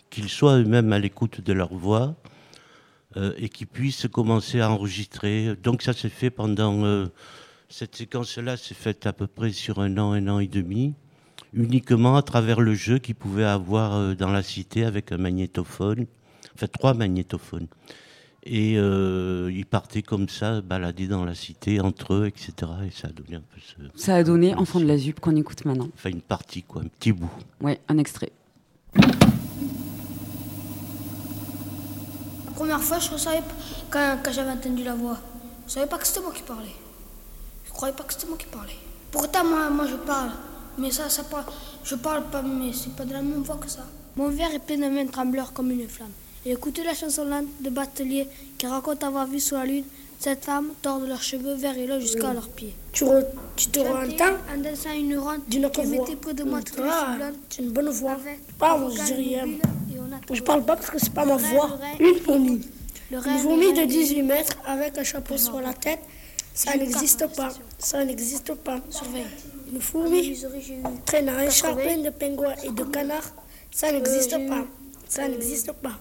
qu'ils 0.10 0.30
soient 0.30 0.58
eux-mêmes 0.58 0.92
à 0.92 1.00
l'écoute 1.00 1.42
de 1.42 1.54
leur 1.54 1.74
voix 1.74 2.16
euh, 3.16 3.34
et 3.38 3.50
qu'ils 3.50 3.68
puissent 3.68 4.08
commencer 4.12 4.60
à 4.60 4.70
enregistrer. 4.72 5.56
Donc 5.62 5.82
ça 5.82 5.94
s'est 5.94 6.10
fait 6.10 6.30
pendant... 6.30 7.08
cette 7.70 7.96
séquence-là 7.96 8.56
s'est 8.58 8.76
faite 8.76 9.06
à 9.06 9.14
peu 9.14 9.28
près 9.28 9.52
sur 9.52 9.80
un 9.80 9.98
an, 9.98 10.14
un 10.14 10.28
an 10.30 10.40
et 10.40 10.48
demi, 10.48 10.94
uniquement 11.54 12.16
à 12.18 12.22
travers 12.22 12.60
le 12.62 12.74
jeu 12.74 13.00
qu'ils 13.00 13.16
pouvaient 13.16 13.44
avoir 13.44 13.96
euh, 13.96 14.16
dans 14.16 14.32
la 14.32 14.44
cité 14.44 14.84
avec 14.86 15.12
un 15.12 15.18
magnétophone, 15.18 16.06
enfin 16.56 16.68
trois 16.68 16.94
magnétophones. 16.94 17.68
Et 18.50 18.76
euh, 18.78 19.52
ils 19.54 19.66
partaient 19.66 20.02
comme 20.02 20.30
ça, 20.30 20.62
balader 20.62 21.08
dans 21.08 21.26
la 21.26 21.36
cité 21.36 21.82
entre 21.82 22.14
eux, 22.14 22.28
etc. 22.28 22.54
Et 22.88 22.92
ça 22.92 23.10
a 23.10 23.12
donné 23.12 23.36
un 23.36 23.42
peu 23.42 23.60
ce... 23.60 23.76
Ça 24.02 24.16
a 24.16 24.24
donné 24.24 24.56
Enfant 24.56 24.80
de 24.80 24.86
la 24.86 24.98
ZUP 24.98 25.20
qu'on 25.20 25.36
écoute 25.36 25.66
maintenant. 25.66 25.90
Enfin 25.94 26.10
une 26.10 26.22
partie, 26.22 26.64
quoi, 26.64 26.82
un 26.82 26.88
petit 26.88 27.12
bout. 27.12 27.30
Ouais, 27.60 27.82
un 27.90 27.98
extrait. 27.98 28.32
La 28.96 29.04
première 32.56 32.82
fois, 32.82 33.00
je 33.00 33.12
ne 33.12 33.18
savais 33.18 33.40
pas, 33.40 33.54
quand, 33.90 34.18
quand 34.24 34.32
j'avais 34.32 34.52
entendu 34.52 34.84
la 34.84 34.96
voix, 34.96 35.18
je 35.64 35.66
ne 35.66 35.72
savais 35.72 35.88
pas 35.88 35.98
que 35.98 36.08
c'était 36.08 36.22
moi 36.22 36.32
qui 36.34 36.44
parlais. 36.44 36.76
Je 37.66 37.70
ne 37.70 37.74
croyais 37.74 37.94
pas 37.94 38.04
que 38.04 38.14
c'était 38.14 38.28
moi 38.28 38.38
qui 38.38 38.48
parlais. 38.48 38.78
Pourtant, 39.12 39.44
moi, 39.44 39.70
moi 39.70 39.86
je 39.88 39.96
parle, 39.96 40.32
mais 40.78 40.92
ça, 40.92 41.10
ça 41.10 41.24
parle, 41.24 41.46
je 41.84 41.96
parle 41.96 42.24
pas, 42.30 42.42
mais 42.42 42.72
c'est 42.74 42.94
pas 42.96 43.06
de 43.06 43.14
la 43.14 43.22
même 43.22 43.42
voix 43.44 43.58
que 43.58 43.70
ça. 43.70 43.86
Mon 44.16 44.30
verre 44.30 44.54
est 44.54 44.60
plein 44.60 44.78
de 44.78 44.88
mains 44.94 45.06
trembleurs 45.08 45.54
comme 45.54 45.72
une 45.72 45.88
flamme. 45.88 46.12
Et 46.46 46.52
écoutez 46.52 46.84
la 46.84 46.94
chanson 46.94 47.26
lente 47.26 47.46
de 47.62 47.70
Batelier 47.70 48.28
qui 48.58 48.66
raconte 48.68 49.04
avoir 49.04 49.28
vu 49.28 49.40
sur 49.40 49.58
la 49.58 49.66
lune 49.66 49.84
cette 50.20 50.44
femme 50.46 50.70
tordre 50.82 51.06
leurs 51.06 51.22
cheveux 51.22 51.54
vers 51.54 51.78
et 51.78 51.86
là 51.86 52.00
jusqu'à 52.00 52.30
Oui. 52.30 52.34
leurs 52.34 52.50
pieds. 52.50 52.74
Tu, 52.92 53.04
re- 53.04 53.24
tu 53.56 53.68
te 53.68 53.80
entends 53.80 54.38
en 54.52 54.58
dansant 54.60 54.92
une 54.94 55.16
ronde 55.20 55.42
d'une 55.48 55.66
autre 55.68 55.84
voix. 55.84 56.06
près 56.20 56.34
de 56.34 56.44
moi 56.44 56.60
toute 56.64 56.80
Ah, 56.84 57.18
c'est 57.50 57.62
une 57.62 57.70
bonne 57.70 57.90
voix. 57.90 58.18
Parle, 58.58 58.92
je 58.98 59.04
dis 59.04 59.14
rien. 59.14 59.46
Je 60.32 60.42
parle 60.42 60.64
pas 60.66 60.76
parce 60.76 60.90
que 60.90 60.98
c'est 61.00 61.14
pas 61.14 61.26
ma 61.26 61.36
voix. 61.38 61.78
Une. 62.00 62.62
Le 63.10 63.18
Une 63.18 63.18
rêve, 63.24 63.42
fourmi 63.42 63.72
de 63.74 63.78
rêve. 63.80 63.88
18 63.88 64.22
mètres 64.24 64.58
avec 64.66 64.98
un 64.98 65.04
chapeau 65.04 65.38
sur 65.38 65.62
la 65.62 65.74
tête, 65.74 66.00
ça 66.54 66.76
n'existe 66.76 67.28
pas. 67.36 67.50
Ça 67.78 68.04
n'existe 68.04 68.54
pas. 68.56 68.80
Surveille. 68.90 69.26
Une 69.72 69.82
fourmi 69.82 70.38
traînant 71.06 71.34
un 71.34 71.50
char 71.50 71.76
plein 71.76 71.98
de 71.98 72.10
pingouins 72.10 72.56
et 72.64 72.70
de 72.70 72.84
canards, 72.84 73.34
ça 73.72 73.92
n'existe 73.92 74.32
pas. 74.48 74.66
Ça 75.08 75.24
euh, 75.24 75.28
n'existe 75.30 75.72
pas. 75.74 76.00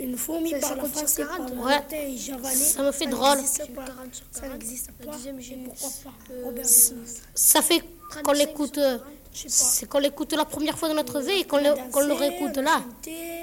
Une 0.00 0.16
fourmi 0.16 0.50
ça, 0.50 0.58
par 0.58 0.68
ça 0.70 0.74
la 0.76 0.82
compte 0.82 0.90
sur 0.92 0.98
français, 1.00 1.24
par 1.24 1.36
40, 1.38 1.54
la 1.54 1.62
ouais. 1.64 2.10
et 2.12 2.16
javanais, 2.16 2.54
Ça 2.54 2.82
me 2.82 2.92
fait 2.92 3.04
ça 3.04 3.10
drôle. 3.10 3.36
n'existe 3.36 3.62
J'ai 3.66 3.72
eu 3.72 3.74
pas. 3.74 3.84
40 3.84 4.14
sur 4.14 4.24
Ça 4.30 4.40
40. 4.40 4.52
n'existe 4.54 4.86
pas. 4.86 4.92
Pourquoi 5.04 6.52
euh. 6.52 7.04
Ça 7.34 7.62
fait 7.62 7.82
qu'on 8.24 8.32
l'écoute, 8.32 8.78
euh, 8.78 8.98
c'est 9.32 9.88
qu'on 9.88 9.98
l'écoute 9.98 10.32
la 10.32 10.44
première 10.44 10.78
fois 10.78 10.88
de 10.88 10.94
notre 10.94 11.20
vie 11.20 11.40
et 11.40 11.44
qu'on 11.44 11.58
le, 11.58 11.90
qu'on 11.90 12.00
le 12.06 12.12
réécoute 12.14 12.56
là. 12.56 12.82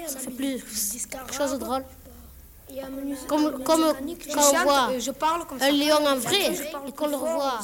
Ça 0.06 0.18
fait 0.18 0.30
plus 0.30 0.62
quelque 1.10 1.32
chose 1.34 1.52
de 1.52 1.58
drôle. 1.58 1.84
Comme, 3.26 3.62
comme 3.64 3.84
quand 4.32 4.40
on 4.40 4.62
voit 4.64 4.88
je 4.98 5.10
parle 5.10 5.46
comme 5.46 5.60
un 5.60 5.70
lion 5.70 6.06
en 6.06 6.16
vrai 6.16 6.52
et 6.86 6.92
qu'on 6.92 7.08
le 7.08 7.16
revoit 7.16 7.60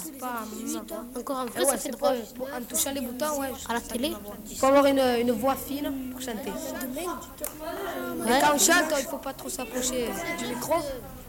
encore 1.16 1.36
en 1.36 1.46
vrai, 1.46 1.64
ça 1.64 1.76
fait 1.76 1.90
drôle. 1.90 2.16
En 2.40 2.62
touchant 2.62 2.92
les 2.92 3.00
boutons, 3.00 3.40
ouais. 3.40 3.48
À 3.68 3.74
la 3.74 3.80
télé. 3.80 4.12
Il 4.50 4.56
faut 4.56 4.66
avoir 4.66 4.86
une, 4.86 4.98
une 4.98 5.32
voix 5.32 5.54
fine 5.54 5.92
pour 6.10 6.20
chanter. 6.20 6.50
Ouais. 6.50 8.36
Et 8.36 8.40
quand 8.40 8.54
on 8.54 8.58
chante, 8.58 8.92
il 8.98 9.04
ne 9.04 9.08
faut 9.08 9.18
pas 9.18 9.32
trop 9.32 9.48
s'approcher 9.48 10.08
du 10.38 10.46
micro. 10.46 10.74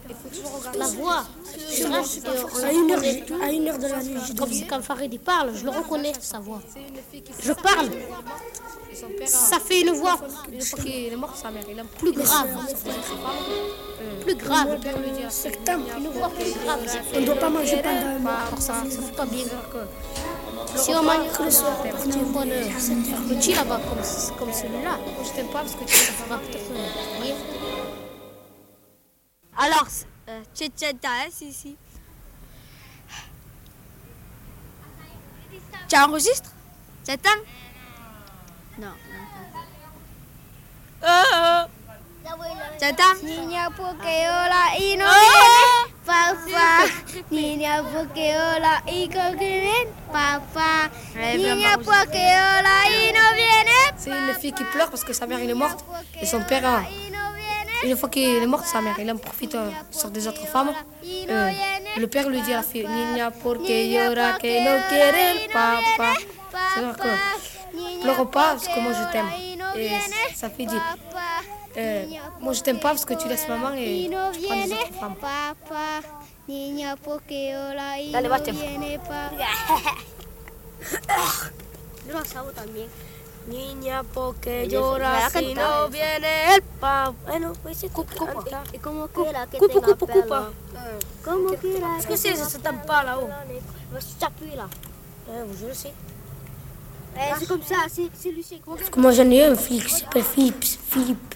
Il 0.10 0.16
faut 0.16 0.30
toujours 0.30 0.58
regarder. 0.58 0.80
La 0.80 0.88
voix, 0.88 1.26
je 1.70 1.84
reste 1.88 2.26
et 2.26 2.30
on 2.30 2.58
À 2.58 2.62
la 2.62 2.72
une 2.74 2.92
heure, 2.92 3.44
à 3.44 3.52
une 3.52 3.68
heure 3.68 3.78
de 3.78 3.88
la 3.88 4.04
nuit, 4.04 4.36
Comme 4.38 4.52
si 4.52 4.66
quand 4.66 4.82
Farid 4.82 5.14
il 5.14 5.20
parle, 5.20 5.56
je 5.56 5.64
le 5.64 5.72
reconnais, 5.72 6.14
sa 6.20 6.40
voix. 6.40 6.62
Je 7.40 7.54
parle. 7.54 7.90
Ça 9.26 9.60
fait 9.60 9.82
une 9.82 9.92
voix 9.92 10.20
Une 10.52 10.62
fois 10.62 10.80
qu'il 10.80 11.14
est 11.14 11.16
mort, 11.16 11.36
sa 11.36 11.52
mère, 11.52 11.64
il 11.70 11.80
a 11.80 11.84
plus 11.84 12.14
grave. 12.14 12.48
Plus 14.22 14.36
grave. 14.36 14.78
Septembre. 15.30 15.86
Une 15.98 16.08
voix 16.10 16.30
plus 16.30 16.54
grave. 16.64 16.80
On 17.16 17.20
ne 17.22 17.26
doit 17.26 17.36
pas 17.36 17.50
manger 17.50 17.78
pendant 17.84 18.08
un 18.08 18.20
mois. 18.20 18.40
Alors 18.48 18.62
ça, 18.62 18.74
ça 18.90 19.02
fait 19.02 19.16
pas 19.16 19.26
bien. 19.26 19.46
Si 20.76 20.92
on 20.92 21.04
mange 21.04 21.32
que 21.38 21.44
le 21.44 21.52
soir, 21.52 21.78
partir 21.84 22.08
d'une 22.08 22.32
bonne 22.32 22.52
heure, 22.52 22.68
petit 23.30 23.54
là-bas, 23.54 23.80
comme, 23.88 24.38
comme 24.38 24.54
celui-là, 24.54 25.00
je 25.24 25.32
t'aime 25.32 25.48
pas 25.48 25.62
parce 25.62 25.76
que 25.76 25.84
tu 25.86 25.94
fera 25.94 26.38
peut-être. 26.40 26.72
Alors, 29.58 29.88
euh, 30.30 30.44
tu 30.54 30.66
si, 31.32 31.54
si. 31.54 31.78
Tu 35.90 35.96
enregistres 35.96 36.52
T'attends 37.04 37.30
Non. 38.78 38.94
T'attends 42.78 43.24
Niña 43.24 43.70
porque 43.76 44.28
hola 44.30 44.78
y 44.78 44.98
no 44.98 45.06
viene, 45.06 45.96
papá. 46.06 46.86
Niña 47.32 47.82
porque 47.82 48.36
hola 48.38 48.84
y 48.86 49.08
no 49.08 49.32
viene, 49.40 49.88
papá. 50.12 50.92
Niña 51.16 51.78
porque 51.84 52.36
hola 52.36 52.90
y 52.90 53.14
no 53.14 53.34
viene. 53.34 53.78
C'est 53.98 54.12
une 54.12 54.34
fille 54.36 54.52
qui 54.52 54.64
pleure 54.66 54.90
parce 54.90 55.04
que 55.04 55.14
sa 55.14 55.26
mère 55.26 55.40
est 55.40 55.54
morte 55.54 55.84
et 56.22 56.26
son 56.26 56.42
père, 56.44 56.66
euh, 56.66 57.07
une 57.84 57.96
fois 57.98 58.10
qu'il 58.10 58.24
est 58.44 58.46
mort, 58.48 58.66
sa 58.66 58.82
mère, 58.82 58.96
il 59.00 59.10
en 59.12 59.18
profite 59.18 59.56
euh, 59.56 59.70
sur 59.92 60.10
des 60.10 60.28
autres 60.28 60.46
femmes. 60.48 60.72
Euh, 61.30 61.50
le 61.98 62.08
père 62.08 62.30
lui 62.30 62.42
dit 62.42 62.54
à 62.54 62.58
la 62.58 62.64
fille 62.64 62.88
Niña, 62.88 63.32
porque 63.32 63.88
llora 63.88 64.34
que 64.40 64.48
no 64.66 64.72
quiere 64.90 65.32
el 65.32 65.52
papa. 65.52 66.14
C'est-à-dire 66.74 66.96
que 66.98 68.02
pleure 68.02 68.30
pas 68.30 68.52
parce 68.54 68.68
que 68.68 68.80
moi 68.80 68.94
je 68.94 69.12
t'aime. 69.12 69.30
Et 69.76 69.90
sa 70.36 70.50
fille 70.50 70.66
dit 70.68 70.76
euh, 71.78 72.06
Moi 72.40 72.54
je 72.54 72.62
t'aime 72.62 72.80
pas 72.80 72.90
parce 72.90 73.06
que 73.06 73.14
tu 73.14 73.28
laisses 73.28 73.48
maman 73.48 73.74
et 73.76 74.10
tu 74.34 74.42
prends 74.48 74.56
des 74.56 74.72
autres 74.74 74.94
femmes. 75.00 75.16
Dale, 78.12 78.30
bate. 78.30 78.50
Yo 83.48 83.54
lo 83.54 83.60
sabo 83.60 83.64
también. 83.64 83.80
Niña, 83.80 84.04
porque 84.14 84.62
Ella 84.64 84.72
llora 84.80 85.30
se- 85.30 85.42
me 85.42 85.48
si 85.48 85.56
la 85.56 85.62
no 85.62 85.68
cantaba. 85.68 85.88
viene 85.88 86.56
el 86.56 86.62
papá. 86.62 87.14
Bueno, 87.28 87.54
pues 87.64 87.78
sí, 87.78 87.90
cupa, 87.90 88.14
cupa. 88.16 88.64
Y 88.74 88.78
como 88.80 89.08
quiera 89.08 89.48
que 89.48 89.58
Cupa, 89.58 89.74
tenga 89.74 89.88
cupa, 89.88 90.06
pelo. 90.14 90.22
cupa. 90.24 90.50
Como 91.24 91.50
quiera 91.56 91.98
Est-ce 91.98 92.08
que 92.08 92.18
c'est 92.18 92.36
ça 92.36 92.60
tape 92.60 92.86
pas 92.86 93.04
là-haut 93.04 93.30
si 94.00 94.16
t'appuies 94.16 94.56
là. 94.56 94.68
Ouais, 95.28 95.46
je 95.60 95.66
le 95.68 95.74
sais. 95.74 95.94
C'est 97.40 97.48
comme 97.48 97.64
ça, 97.64 97.76
c'est 97.90 98.30
lui, 98.32 98.44
c'est 98.44 98.62
Parce 98.64 98.90
que 98.90 99.00
moi 99.00 99.12
j'en 99.12 99.30
ai 99.32 99.44
un 99.46 99.56
flic 99.56 99.86
qui 99.86 99.94
s'appelle 99.94 100.24
Philippe. 100.24 100.64
Philippe. 100.64 101.36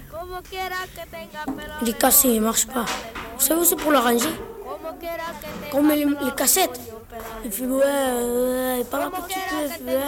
Il 1.82 1.90
est 1.90 1.98
cassé, 1.98 2.28
il 2.30 2.42
marche 2.42 2.68
pas. 2.68 2.86
Vous 3.36 3.42
savez 3.42 3.62
où 3.62 3.64
c'est 3.66 3.76
pour 3.76 3.92
l'arranger 3.92 4.30
les, 5.96 6.06
les 6.06 6.32
cassettes, 6.36 6.80
il 7.46 7.52
fait 7.52 7.66
ouais, 7.66 7.84
ouais, 7.84 8.78
il 8.80 8.86
parle 8.86 9.04
un 9.04 9.22
petit 9.22 9.40
peu, 9.50 9.86
ouais, 9.86 9.96
ouais, 9.96 10.02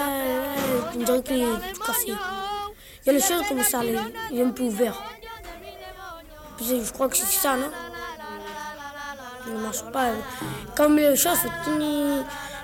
on 0.95 0.99
dirait 0.99 1.21
qu'il 1.23 1.43
est 1.43 1.77
cassé. 1.85 2.07
Il 2.07 3.07
y 3.07 3.09
a 3.09 3.13
les 3.13 3.21
choses 3.21 3.43
comme 3.47 3.63
ça, 3.63 3.81
il 4.31 4.39
est 4.39 4.43
un 4.43 4.49
peu 4.49 4.63
ouvert. 4.63 5.01
Je 6.61 6.91
crois 6.93 7.09
que 7.09 7.17
c'est 7.17 7.25
ça, 7.25 7.55
non? 7.57 7.69
Il 9.47 9.53
ne 9.53 9.59
marche 9.59 9.83
pas. 9.91 10.11
Les 10.87 11.15
choses, 11.17 11.37
c'est 11.41 11.69
tini- 11.69 12.23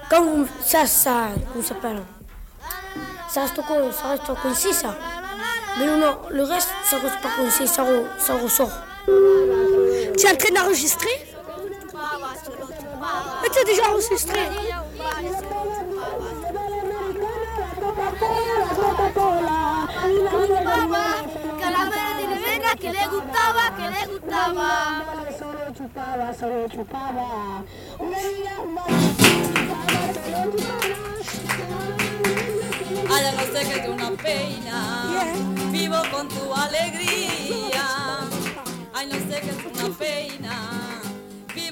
Quand 0.09 0.23
vous, 0.23 0.47
ça, 0.63 0.85
ça, 0.85 1.27
comment 1.51 1.61
ça 1.61 1.69
s'appelle? 1.69 2.01
Ça 3.29 3.41
reste 3.41 3.61
quoi 3.67 3.75
Ça 3.91 4.07
reste 4.09 4.41
coincé, 4.41 4.71
ça. 4.73 4.95
Mais 5.77 5.85
non, 5.85 5.97
non, 5.97 6.17
le 6.29 6.43
reste, 6.43 6.69
ça 6.85 6.97
reste 6.97 7.19
pas 7.21 7.29
coincé, 7.35 7.67
ça, 7.67 7.85
ça 8.17 8.33
ressort. 8.35 8.71
Tu 9.05 10.25
es 10.25 10.31
en 10.31 10.35
train 10.35 10.53
d'enregistrer? 10.55 11.09
Mais 13.41 13.49
tu 13.49 13.59
as 13.59 13.63
déjà 13.63 13.89
enregistré 13.89 14.39
Que 21.59 21.69
la 21.71 21.85
madre 21.85 22.11
tiene 22.17 22.37
venga, 22.39 22.71
que 22.75 22.89
le 22.91 23.07
gustaba, 23.09 23.63
que 23.77 23.85
le 23.89 24.01
gustaba. 24.13 24.69
Ay, 33.11 33.23
ya 33.23 33.31
no 33.31 33.43
sé 33.43 33.59
que 33.67 33.79
es 33.79 33.87
una 33.89 34.11
pena. 34.11 34.77
Vivo 35.71 35.97
con 36.11 36.27
tu 36.29 36.53
alegría. 36.53 37.85
Ay, 38.93 39.07
no 39.07 39.15
sé 39.15 39.41
que 39.41 39.49
es 39.49 39.65
una 39.65 39.97
pena. 39.97 40.88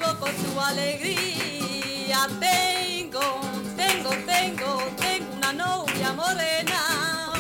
Vivo 0.08 0.20
con 0.20 0.32
tu 0.32 0.60
alegría. 0.62 2.28
Tengo, 2.40 3.42
tengo, 3.76 4.10
tengo, 4.26 4.82
tengo 4.96 5.36
una 5.36 5.54
novia 5.54 6.14
morena. 6.14 7.34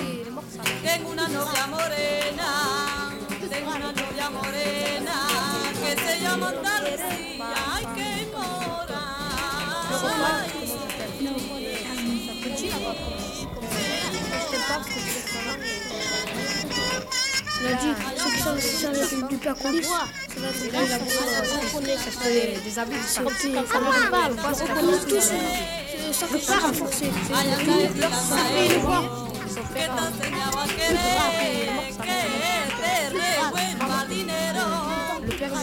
Tengo 0.84 1.12
una 1.12 1.28
novia 1.30 1.68
morena. 1.68 3.14
Tengo 3.50 3.70
una 3.70 3.92
novia 3.94 4.30
morena 4.30 5.28
que 5.82 5.96
se 5.96 6.20
llama 6.20 6.50
Andalucía. 6.50 7.46
Ay, 7.74 7.86
qué 7.96 8.28
mora. 8.36 8.58
A 17.66 17.74
dit, 17.74 17.94
ceux 18.18 18.30
qui 18.32 18.42
sont 18.42 19.28
du 19.28 19.38
père 19.38 19.56
Colis, 19.56 19.84
ça 19.84 19.94
être 22.28 22.64
des 22.64 22.80
habits, 22.80 22.96
ça 23.06 23.22
être 23.22 24.10
parle, 24.12 24.36
parce 24.36 24.62
que 24.62 24.66
tous, 25.10 25.32
ça 26.12 26.26
peut 26.28 26.40
pas 26.40 26.60
renforcer. 26.68 27.06
Et 28.58 28.70
le 28.70 28.80
voir. 28.80 29.28
que 29.58 29.74
te 29.74 29.90
enseñaba 29.90 30.64
a 30.64 30.76
querer, 30.76 31.98
que 31.98 32.78
te 32.78 32.90
revuelva 33.14 34.00
dinero. 34.08 34.68
Le 35.26 35.34
père 35.34 35.54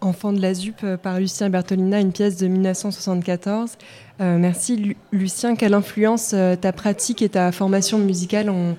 Enfant 0.00 0.32
de 0.32 0.40
la 0.40 0.52
ZUP 0.52 0.82
euh, 0.82 0.96
par 0.96 1.18
Lucien 1.20 1.48
Bertolina, 1.48 2.00
une 2.00 2.12
pièce 2.12 2.36
de 2.36 2.48
1974. 2.48 3.72
Euh, 4.20 4.36
merci 4.38 4.76
Lu- 4.76 4.96
Lucien. 5.12 5.54
Quelle 5.54 5.74
influence 5.74 6.32
euh, 6.34 6.56
ta 6.56 6.72
pratique 6.72 7.22
et 7.22 7.28
ta 7.28 7.52
formation 7.52 7.98
musicale 7.98 8.50
ont, 8.50 8.76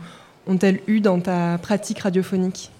ont-elles 0.47 0.81
eu 0.88 0.99
dans 0.99 1.19
ta 1.22 1.57
pratique 1.60 1.99
radiophonique? 1.99 2.72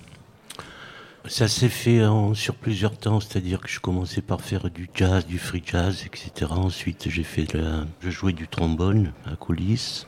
Ça 1.26 1.48
s'est 1.48 1.70
fait 1.70 2.04
en- 2.06 2.34
sur 2.34 2.56
plusieurs 2.56 2.98
temps, 2.98 3.22
c'est-à-dire 3.22 3.62
que 3.62 3.70
je 3.70 3.80
commençais 3.80 4.22
par 4.22 4.42
faire 4.42 4.70
du 4.70 4.90
jazz, 4.94 5.26
du 5.26 5.40
free 5.40 5.64
jazz, 5.66 6.04
etc. 6.06 6.52
Ensuite, 6.52 7.06
j'ai 7.10 7.24
fait 7.24 7.54
la, 7.54 7.86
je 8.02 8.10
jouais 8.10 8.34
du 8.34 8.50
trombone 8.50 9.14
à 9.26 9.38
coulisses, 9.38 10.06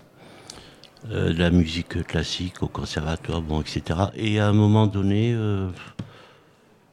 euh, 1.11 1.33
de 1.33 1.39
la 1.39 1.51
musique 1.51 2.03
classique 2.03 2.63
au 2.63 2.67
conservatoire, 2.67 3.41
bon, 3.41 3.61
etc. 3.61 3.99
Et 4.15 4.39
à 4.39 4.47
un 4.47 4.53
moment 4.53 4.87
donné, 4.87 5.33
euh, 5.33 5.69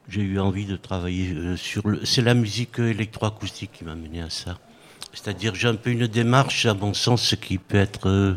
j'ai 0.09 0.21
eu 0.21 0.39
envie 0.39 0.65
de 0.65 0.75
travailler 0.75 1.33
euh, 1.33 1.57
sur 1.57 1.87
le. 1.87 2.05
C'est 2.05 2.21
la 2.21 2.33
musique 2.33 2.79
électroacoustique 2.79 3.71
qui 3.73 3.83
m'a 3.83 3.95
mené 3.95 4.21
à 4.21 4.29
ça. 4.29 4.57
C'est-à-dire, 5.13 5.55
j'ai 5.55 5.67
un 5.67 5.75
peu 5.75 5.91
une 5.91 6.07
démarche, 6.07 6.65
à 6.65 6.73
mon 6.73 6.93
sens, 6.93 7.35
qui 7.41 7.57
peut 7.57 7.77
être 7.77 8.09
euh, 8.09 8.35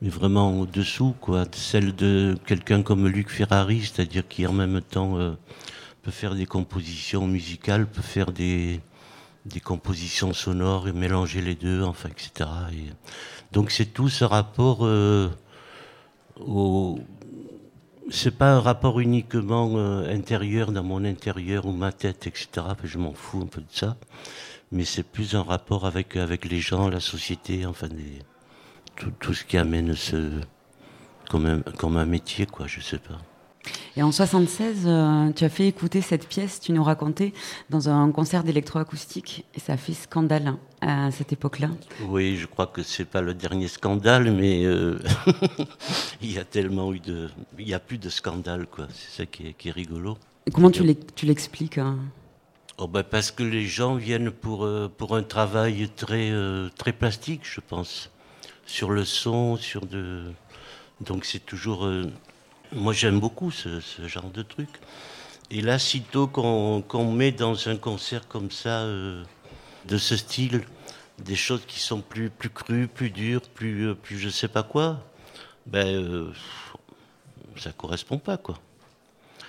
mais 0.00 0.08
vraiment 0.08 0.58
au-dessous, 0.60 1.14
quoi, 1.20 1.44
celle 1.52 1.94
de 1.94 2.36
quelqu'un 2.46 2.82
comme 2.82 3.06
Luc 3.06 3.30
Ferrari, 3.30 3.82
c'est-à-dire 3.82 4.26
qui 4.26 4.46
en 4.46 4.52
même 4.52 4.80
temps 4.80 5.16
peut 6.02 6.10
faire 6.10 6.34
des 6.34 6.46
compositions 6.46 7.28
musicales, 7.28 7.86
peut 7.86 8.02
faire 8.02 8.32
des, 8.32 8.80
des 9.46 9.60
compositions 9.60 10.32
sonores 10.32 10.88
et 10.88 10.92
mélanger 10.92 11.40
les 11.40 11.54
deux, 11.54 11.82
enfin, 11.82 12.08
etc. 12.08 12.48
Et 12.72 12.90
donc 13.52 13.70
c'est 13.70 13.86
tout 13.86 14.08
ce 14.08 14.24
rapport 14.24 14.80
euh, 14.82 15.28
au... 16.40 16.98
C'est 18.10 18.36
pas 18.36 18.52
un 18.52 18.60
rapport 18.60 19.00
uniquement 19.00 19.72
euh, 19.76 20.14
intérieur 20.14 20.72
dans 20.72 20.82
mon 20.82 21.04
intérieur 21.04 21.66
ou 21.66 21.72
ma 21.72 21.92
tête, 21.92 22.26
etc. 22.26 22.48
Je 22.82 22.98
m'en 22.98 23.14
fous 23.14 23.40
un 23.42 23.46
peu 23.46 23.60
de 23.60 23.70
ça. 23.70 23.96
Mais 24.72 24.84
c'est 24.84 25.04
plus 25.04 25.34
un 25.34 25.42
rapport 25.42 25.86
avec, 25.86 26.16
avec 26.16 26.44
les 26.46 26.60
gens, 26.60 26.88
la 26.88 27.00
société, 27.00 27.66
enfin 27.66 27.88
tout 29.20 29.34
ce 29.34 29.44
qui 29.44 29.56
amène 29.56 29.94
ce 29.94 30.40
comme 31.28 31.46
un, 31.46 31.60
comme 31.60 31.96
un 31.96 32.04
métier, 32.04 32.46
quoi, 32.46 32.66
je 32.66 32.80
sais 32.80 32.98
pas. 32.98 33.18
Et 33.96 34.02
en 34.02 34.10
76, 34.10 34.84
euh, 34.86 35.30
tu 35.32 35.44
as 35.44 35.48
fait 35.48 35.68
écouter 35.68 36.00
cette 36.00 36.26
pièce, 36.26 36.58
tu 36.60 36.72
nous 36.72 36.82
racontais, 36.82 37.32
dans 37.70 37.88
un 37.88 38.10
concert 38.10 38.42
d'électroacoustique, 38.42 39.44
et 39.54 39.60
ça 39.60 39.74
a 39.74 39.76
fait 39.76 39.92
scandale 39.92 40.56
hein, 40.80 41.06
à 41.06 41.10
cette 41.10 41.32
époque-là. 41.32 41.68
Oui, 42.08 42.36
je 42.36 42.46
crois 42.46 42.66
que 42.66 42.82
c'est 42.82 43.04
pas 43.04 43.20
le 43.20 43.34
dernier 43.34 43.68
scandale, 43.68 44.32
mais 44.32 44.64
euh, 44.64 44.98
il 46.22 46.32
y 46.32 46.38
a 46.38 46.44
tellement 46.44 46.92
eu 46.92 47.00
de, 47.00 47.28
il 47.58 47.68
y 47.68 47.74
a 47.74 47.78
plus 47.78 47.98
de 47.98 48.08
scandale, 48.08 48.66
quoi. 48.66 48.86
C'est 48.92 49.22
ça 49.22 49.26
qui 49.26 49.48
est, 49.48 49.52
qui 49.52 49.68
est 49.68 49.72
rigolo. 49.72 50.16
Et 50.46 50.50
comment 50.50 50.70
tu 50.70 50.82
l'ex- 50.82 51.06
tu 51.14 51.26
l'expliques 51.26 51.78
hein? 51.78 51.98
Oh 52.78 52.88
ben 52.88 53.02
parce 53.04 53.30
que 53.30 53.42
les 53.44 53.66
gens 53.66 53.94
viennent 53.96 54.30
pour, 54.30 54.64
euh, 54.64 54.88
pour 54.96 55.14
un 55.14 55.22
travail 55.22 55.88
très, 55.94 56.30
euh, 56.30 56.68
très 56.78 56.92
plastique, 56.92 57.42
je 57.44 57.60
pense. 57.60 58.10
Sur 58.66 58.90
le 58.90 59.04
son, 59.04 59.56
sur 59.56 59.86
de. 59.86 60.32
Donc 61.02 61.24
c'est 61.26 61.44
toujours. 61.44 61.84
Moi 62.74 62.92
j'aime 62.92 63.20
beaucoup 63.20 63.50
ce, 63.50 63.80
ce 63.80 64.06
genre 64.08 64.30
de 64.30 64.42
truc. 64.42 64.68
Et 65.50 65.60
là, 65.60 65.78
sitôt 65.78 66.26
qu'on 66.26 66.82
qu'on 66.86 67.12
met 67.12 67.32
dans 67.32 67.68
un 67.68 67.76
concert 67.76 68.26
comme 68.28 68.50
ça, 68.50 68.80
euh, 68.82 69.22
de 69.86 69.98
ce 69.98 70.16
style, 70.16 70.62
des 71.18 71.36
choses 71.36 71.62
qui 71.66 71.78
sont 71.78 72.00
plus, 72.00 72.30
plus 72.30 72.48
crues, 72.50 72.88
plus 72.88 73.10
dures, 73.10 73.42
plus, 73.42 73.88
euh, 73.88 73.94
plus 73.94 74.18
je 74.18 74.30
sais 74.30 74.48
pas 74.48 74.62
quoi, 74.62 75.04
ben. 75.66 75.86
euh, 75.86 76.32
ça 77.58 77.70
correspond 77.72 78.18
pas, 78.18 78.38
quoi. 78.38 78.58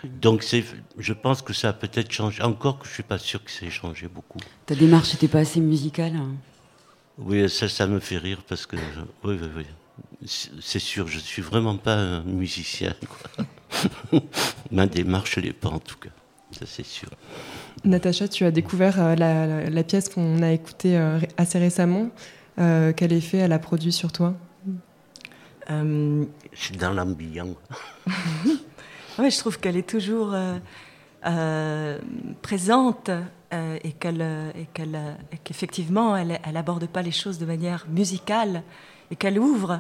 Donc 0.04 0.44
je 0.98 1.14
pense 1.14 1.42
que 1.42 1.54
ça 1.54 1.70
a 1.70 1.74
peut-être 1.74 2.12
changé. 2.12 2.44
Encore 2.44 2.80
que 2.80 2.86
je 2.88 2.94
suis 2.94 3.04
pas 3.04 3.18
sûr 3.18 3.42
que 3.42 3.50
ça 3.50 3.66
ait 3.66 3.70
changé 3.70 4.10
beaucoup. 4.10 4.40
Ta 4.66 4.76
démarche 4.76 5.14
n'était 5.14 5.30
pas 5.30 5.40
assez 5.40 5.62
musicale 5.62 6.18
hein? 6.18 6.32
Oui, 7.18 7.50
ça, 7.50 7.70
ça 7.70 7.88
me 7.88 8.02
fait 8.02 8.18
rire 8.18 8.42
parce 8.46 8.66
que, 8.66 8.76
oui, 9.24 9.38
oui, 9.42 9.48
oui. 9.56 9.66
C'est 10.26 10.80
sûr, 10.80 11.08
je 11.08 11.20
suis 11.20 11.42
vraiment 11.42 11.76
pas 11.78 11.96
un 11.96 12.24
musicien. 12.24 12.94
quoi. 13.08 14.22
Ma 14.72 14.86
démarche 14.88 15.38
l'est 15.38 15.52
pas 15.54 15.70
en 15.70 15.80
tout 15.80 15.98
cas, 15.98 16.10
ça 16.52 16.66
c'est 16.66 16.86
sûr. 16.86 17.10
Natacha, 17.84 18.28
tu 18.28 18.46
as 18.46 18.52
découvert 18.52 19.02
euh, 19.02 19.16
la, 19.16 19.46
la- 19.46 19.70
la 19.70 19.84
pièce 19.84 20.08
qu'on 20.10 20.42
a 20.42 20.52
écoutée 20.52 20.98
euh, 20.98 21.20
assez 21.38 21.60
récemment. 21.60 22.10
Euh, 22.60 22.94
quel 22.96 23.12
effet 23.12 23.40
elle 23.40 23.52
a 23.52 23.60
produit 23.60 23.92
sur 23.92 24.12
toi? 24.12 24.36
Euh, 25.70 26.24
C'est 26.54 26.78
dans 26.78 26.92
l'ambiance. 26.94 27.56
ouais, 29.20 29.30
je 29.32 29.38
trouve 29.40 29.60
qu'elle 29.60 29.78
est 29.78 29.88
toujours 29.90 30.34
euh, 30.34 30.58
euh, 31.26 32.00
présente 32.42 33.10
euh, 33.54 33.78
et 33.84 33.92
qu'elle, 33.94 34.22
et 34.56 34.68
qu'elle, 34.74 35.00
et 35.32 35.38
qu'effectivement, 35.44 36.16
elle, 36.16 36.40
elle 36.44 36.58
aborde 36.58 36.88
pas 36.88 37.02
les 37.02 37.12
choses 37.12 37.38
de 37.40 37.46
manière 37.46 37.86
musicale 37.90 38.64
et 39.14 39.16
qu'elle 39.16 39.38
ouvre, 39.38 39.80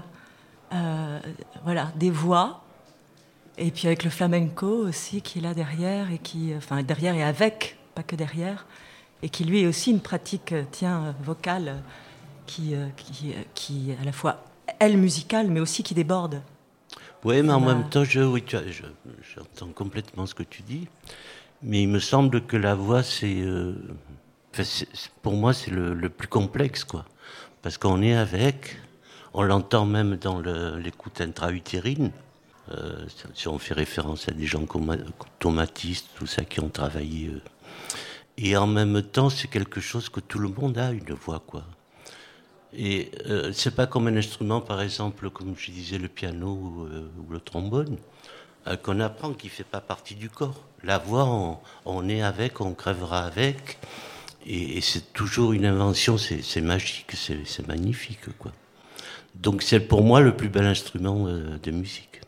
euh, 0.73 1.19
voilà, 1.64 1.91
des 1.95 2.11
voix. 2.11 2.61
Et 3.57 3.72
puis 3.72 3.88
avec 3.88 4.03
le 4.03 4.11
flamenco 4.11 4.68
aussi 4.68 5.23
qui 5.23 5.39
est 5.39 5.41
là 5.41 5.55
derrière 5.55 6.11
et 6.11 6.19
qui, 6.19 6.53
enfin 6.55 6.84
derrière 6.84 7.15
et 7.15 7.23
avec, 7.23 7.77
pas 7.95 8.03
que 8.03 8.15
derrière, 8.15 8.68
et 9.23 9.30
qui 9.30 9.43
lui 9.43 9.61
est 9.61 9.68
aussi 9.68 9.89
une 9.89 10.01
pratique, 10.01 10.51
euh, 10.51 10.64
tiens, 10.72 11.03
euh, 11.05 11.11
vocale, 11.23 11.68
euh, 11.69 11.80
qui, 12.45 12.76
euh, 12.76 12.88
qui, 12.95 13.31
euh, 13.31 13.41
qui 13.55 13.89
est 13.91 13.97
à 13.99 14.05
la 14.05 14.11
fois 14.11 14.43
elle 14.80 14.97
musicale, 14.97 15.47
mais 15.49 15.60
aussi 15.60 15.81
qui 15.81 15.95
déborde. 15.95 16.41
Oui, 17.23 17.41
mais 17.41 17.53
en 17.53 17.60
même 17.60 17.89
temps, 17.89 18.03
je, 18.03 18.19
oui, 18.22 18.43
je- 18.47 18.84
j'entends 19.35 19.72
complètement 19.73 20.26
ce 20.27 20.35
que 20.35 20.43
tu 20.43 20.61
dis. 20.61 20.88
Mais 21.64 21.81
il 21.84 21.88
me 21.88 21.99
semble 21.99 22.41
que 22.45 22.57
la 22.57 22.76
voix, 22.76 23.01
euh, 23.23 23.73
c'est- 24.53 24.88
pour 25.22 25.34
moi, 25.34 25.53
c'est 25.53 25.72
le, 25.72 25.93
le 25.93 26.10
plus 26.10 26.27
complexe, 26.27 26.84
quoi. 26.84 27.05
Parce 27.61 27.77
qu'on 27.77 28.01
est 28.01 28.14
avec, 28.15 28.77
on 29.34 29.43
l'entend 29.43 29.85
même 29.85 30.15
dans 30.18 30.41
l'écoute 30.77 31.22
intra-utérine. 31.22 32.11
Euh, 32.72 33.05
si 33.34 33.47
on 33.47 33.60
fait 33.60 33.73
référence 33.73 34.30
à 34.30 34.31
des 34.31 34.45
gens 34.45 34.65
comme 34.65 34.95
tomatistes, 35.39 36.07
tout 36.15 36.27
ça, 36.27 36.45
qui 36.45 36.60
ont 36.61 36.69
travaillé. 36.69 37.27
euh. 37.27 37.41
Et 38.38 38.55
en 38.55 38.68
même 38.68 39.01
temps, 39.01 39.30
c'est 39.30 39.49
quelque 39.49 39.81
chose 39.81 40.10
que 40.10 40.19
tout 40.19 40.39
le 40.39 40.47
monde 40.47 40.77
a, 40.77 40.91
une 40.91 41.14
voix, 41.14 41.43
quoi. 41.45 41.65
Et 42.76 43.11
euh, 43.27 43.51
c'est 43.53 43.76
pas 43.76 43.85
comme 43.85 44.07
un 44.07 44.15
instrument, 44.15 44.61
par 44.61 44.81
exemple, 44.81 45.30
comme 45.30 45.55
je 45.57 45.72
disais, 45.72 45.97
le 45.97 46.07
piano 46.07 46.47
ou, 46.47 46.85
euh, 46.85 47.07
le 47.30 47.39
trombone, 47.39 47.97
qu'on 48.81 49.01
apprend, 49.01 49.34
qui 49.34 49.49
fait 49.49 49.65
pas 49.65 49.81
partie 49.81 50.15
du 50.15 50.30
corps. 50.30 50.64
La 50.84 50.97
voix, 50.97 51.60
on, 51.85 52.07
est 52.07 52.22
avec, 52.22 52.61
on 52.61 52.73
crèvera 52.73 53.26
avec, 53.26 53.77
et, 54.45 54.77
et 54.77 54.81
c'est 54.81 55.11
toujours 55.11 55.51
une 55.51 55.65
invention, 55.65 56.18
c'est 56.18 56.61
magique, 56.61 57.11
c'est 57.14 57.68
magnifique, 57.68 58.38
quoi. 58.39 58.53
Donc 59.35 59.64
c'est 59.64 59.80
pour 59.80 60.03
moi 60.03 60.22
le 60.22 60.35
plus 60.35 60.49
bel 60.49 60.65
instrument 60.65 61.26
euh, 61.27 61.57
de 61.61 61.72
musique. 61.72 62.22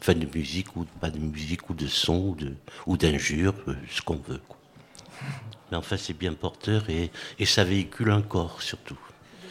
Enfin, 0.00 0.14
de 0.14 0.26
musique, 0.32 0.76
ou 0.76 0.84
pas 1.00 1.10
de 1.10 1.18
musique, 1.18 1.68
ou 1.70 1.74
de 1.74 1.86
son, 1.86 2.36
ou 2.86 2.96
d'injure, 2.96 3.54
euh, 3.66 3.74
ce 3.90 4.00
qu'on 4.00 4.16
veut, 4.28 4.40
quoi. 4.46 4.56
Mais 5.70 5.76
enfin, 5.76 5.96
c'est 5.96 6.16
bien 6.16 6.32
porteur, 6.34 6.88
et, 6.88 7.10
et 7.38 7.44
ça 7.44 7.64
véhicule 7.64 8.10
un 8.10 8.22
corps, 8.22 8.62
surtout. 8.62 8.96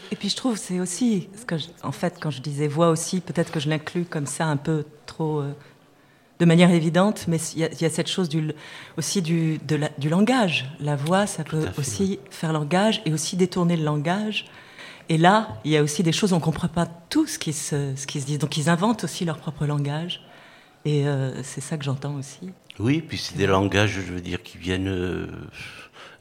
Et 0.10 0.16
puis 0.16 0.30
je 0.30 0.38
trouve 0.38 0.56
c'est 0.58 0.80
aussi, 0.80 1.28
ce 1.38 1.44
que 1.44 1.58
je- 1.58 1.68
en 1.84 1.92
fait 1.92 2.18
quand 2.22 2.32
je 2.32 2.42
disais 2.42 2.70
voix 2.70 2.90
aussi, 2.92 3.20
peut-être 3.20 3.52
que 3.52 3.60
je 3.60 3.68
l'inclus 3.70 4.06
comme 4.06 4.26
ça 4.26 4.46
un 4.46 4.56
peu 4.56 4.86
trop, 5.06 5.42
euh, 5.42 5.52
de 6.40 6.46
manière 6.46 6.72
évidente, 6.72 7.26
mais 7.28 7.38
il 7.56 7.60
y, 7.60 7.64
a- 7.66 7.72
il 7.74 7.82
y 7.82 7.86
a 7.86 7.90
cette 7.90 8.08
chose 8.08 8.30
du, 8.30 8.52
aussi 8.96 9.22
du, 9.22 9.58
de 9.68 9.76
la- 9.76 9.90
du 9.98 10.08
langage. 10.08 10.72
La 10.80 10.96
voix, 10.96 11.28
ça 11.28 11.44
peut 11.44 11.66
aussi 11.78 12.20
faire 12.30 12.54
langage 12.54 13.02
et 13.06 13.12
aussi 13.12 13.36
détourner 13.36 13.76
le 13.76 13.84
langage. 13.84 14.46
Et 15.10 15.18
là, 15.18 15.58
il 15.64 15.72
y 15.72 15.78
a 15.78 15.84
aussi 15.84 16.04
des 16.04 16.12
choses, 16.12 16.34
on 16.34 16.38
ne 16.38 16.42
comprend 16.42 16.68
pas 16.68 16.86
tout 16.86 17.28
ce 17.28 17.40
qui, 17.40 17.54
se, 17.54 17.96
ce 17.96 18.06
qui 18.08 18.20
se 18.22 18.26
dit. 18.26 18.38
Donc 18.38 18.58
ils 18.58 18.70
inventent 18.70 19.04
aussi 19.06 19.24
leur 19.26 19.38
propre 19.38 19.66
langage. 19.66 20.22
Et 20.86 21.08
euh, 21.08 21.42
c'est 21.44 21.62
ça 21.62 21.78
que 21.78 21.84
j'entends 21.84 22.16
aussi. 22.16 22.52
Oui, 22.80 23.02
puis 23.02 23.18
c'est 23.18 23.36
des 23.38 23.48
langages, 23.48 23.92
je 23.92 24.14
veux 24.14 24.22
dire, 24.22 24.42
qui 24.44 24.58
viennent. 24.58 24.88
euh, 24.88 25.28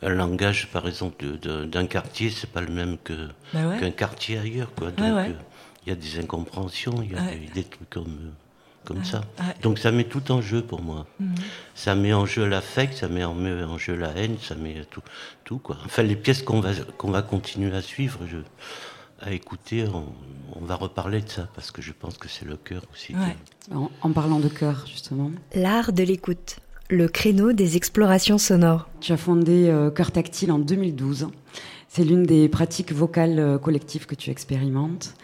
un 0.02 0.10
langage, 0.10 0.68
par 0.72 0.86
exemple, 0.86 1.24
d'un 1.38 1.86
quartier, 1.86 2.30
c'est 2.30 2.50
pas 2.50 2.60
le 2.60 2.72
même 2.72 2.96
Bah 3.54 3.66
ouais. 3.66 3.78
qu'un 3.80 3.90
quartier 3.90 4.38
ailleurs, 4.38 4.70
quoi. 4.74 4.90
Donc, 4.90 4.98
Ouais, 5.00 5.12
ouais. 5.12 5.28
euh, 5.30 5.32
il 5.86 5.88
y 5.88 5.92
a 5.92 5.96
des 5.96 6.18
incompréhensions, 6.18 7.00
il 7.02 7.12
y 7.12 7.16
a 7.16 7.22
des, 7.22 7.46
des 7.54 7.64
trucs 7.64 7.88
comme 7.88 8.32
comme 8.86 8.98
Ouais, 8.98 9.04
ça. 9.04 9.20
ouais. 9.40 9.54
Donc 9.62 9.78
ça 9.78 9.90
met 9.92 10.04
tout 10.04 10.30
en 10.32 10.40
jeu 10.40 10.62
pour 10.62 10.80
moi. 10.80 11.06
Mhm. 11.20 11.34
Ça 11.74 11.94
met 11.94 12.12
en 12.14 12.24
jeu 12.24 12.46
l'affect, 12.46 12.94
ça 12.94 13.08
met 13.08 13.24
en, 13.24 13.36
en 13.44 13.76
jeu 13.78 13.94
la 13.96 14.08
haine, 14.16 14.36
ça 14.40 14.54
met 14.54 14.84
tout, 14.90 15.02
tout 15.44 15.58
quoi. 15.58 15.76
Enfin, 15.84 16.02
les 16.02 16.16
pièces 16.16 16.42
qu'on 16.42 16.60
va 16.60 16.70
qu'on 16.96 17.10
va 17.10 17.20
continuer 17.22 17.74
à 17.76 17.82
suivre, 17.82 18.20
je, 18.30 18.38
à 19.20 19.32
écouter, 19.32 19.84
on, 19.92 20.06
on 20.60 20.64
va 20.64 20.76
reparler 20.76 21.20
de 21.22 21.28
ça 21.28 21.48
parce 21.54 21.70
que 21.70 21.82
je 21.82 21.92
pense 21.92 22.16
que 22.18 22.28
c'est 22.28 22.44
le 22.46 22.56
cœur 22.56 22.82
aussi. 22.92 23.14
En, 23.74 23.90
en 24.00 24.12
parlant 24.12 24.40
de 24.40 24.48
cœur, 24.48 24.84
justement. 24.86 25.30
L'art 25.54 25.92
de 25.92 26.02
l'écoute, 26.02 26.56
le 26.88 27.08
créneau 27.08 27.52
des 27.52 27.76
explorations 27.76 28.38
sonores. 28.38 28.88
Tu 29.00 29.12
as 29.12 29.16
fondé 29.16 29.68
euh, 29.68 29.90
Cœur 29.90 30.12
Tactile 30.12 30.52
en 30.52 30.58
2012. 30.60 31.28
C'est 31.88 32.04
l'une 32.04 32.24
des 32.24 32.48
pratiques 32.48 32.92
vocales 32.92 33.38
euh, 33.38 33.58
collectives 33.58 34.06
que 34.06 34.14
tu 34.14 34.30
expérimentes. 34.30 35.14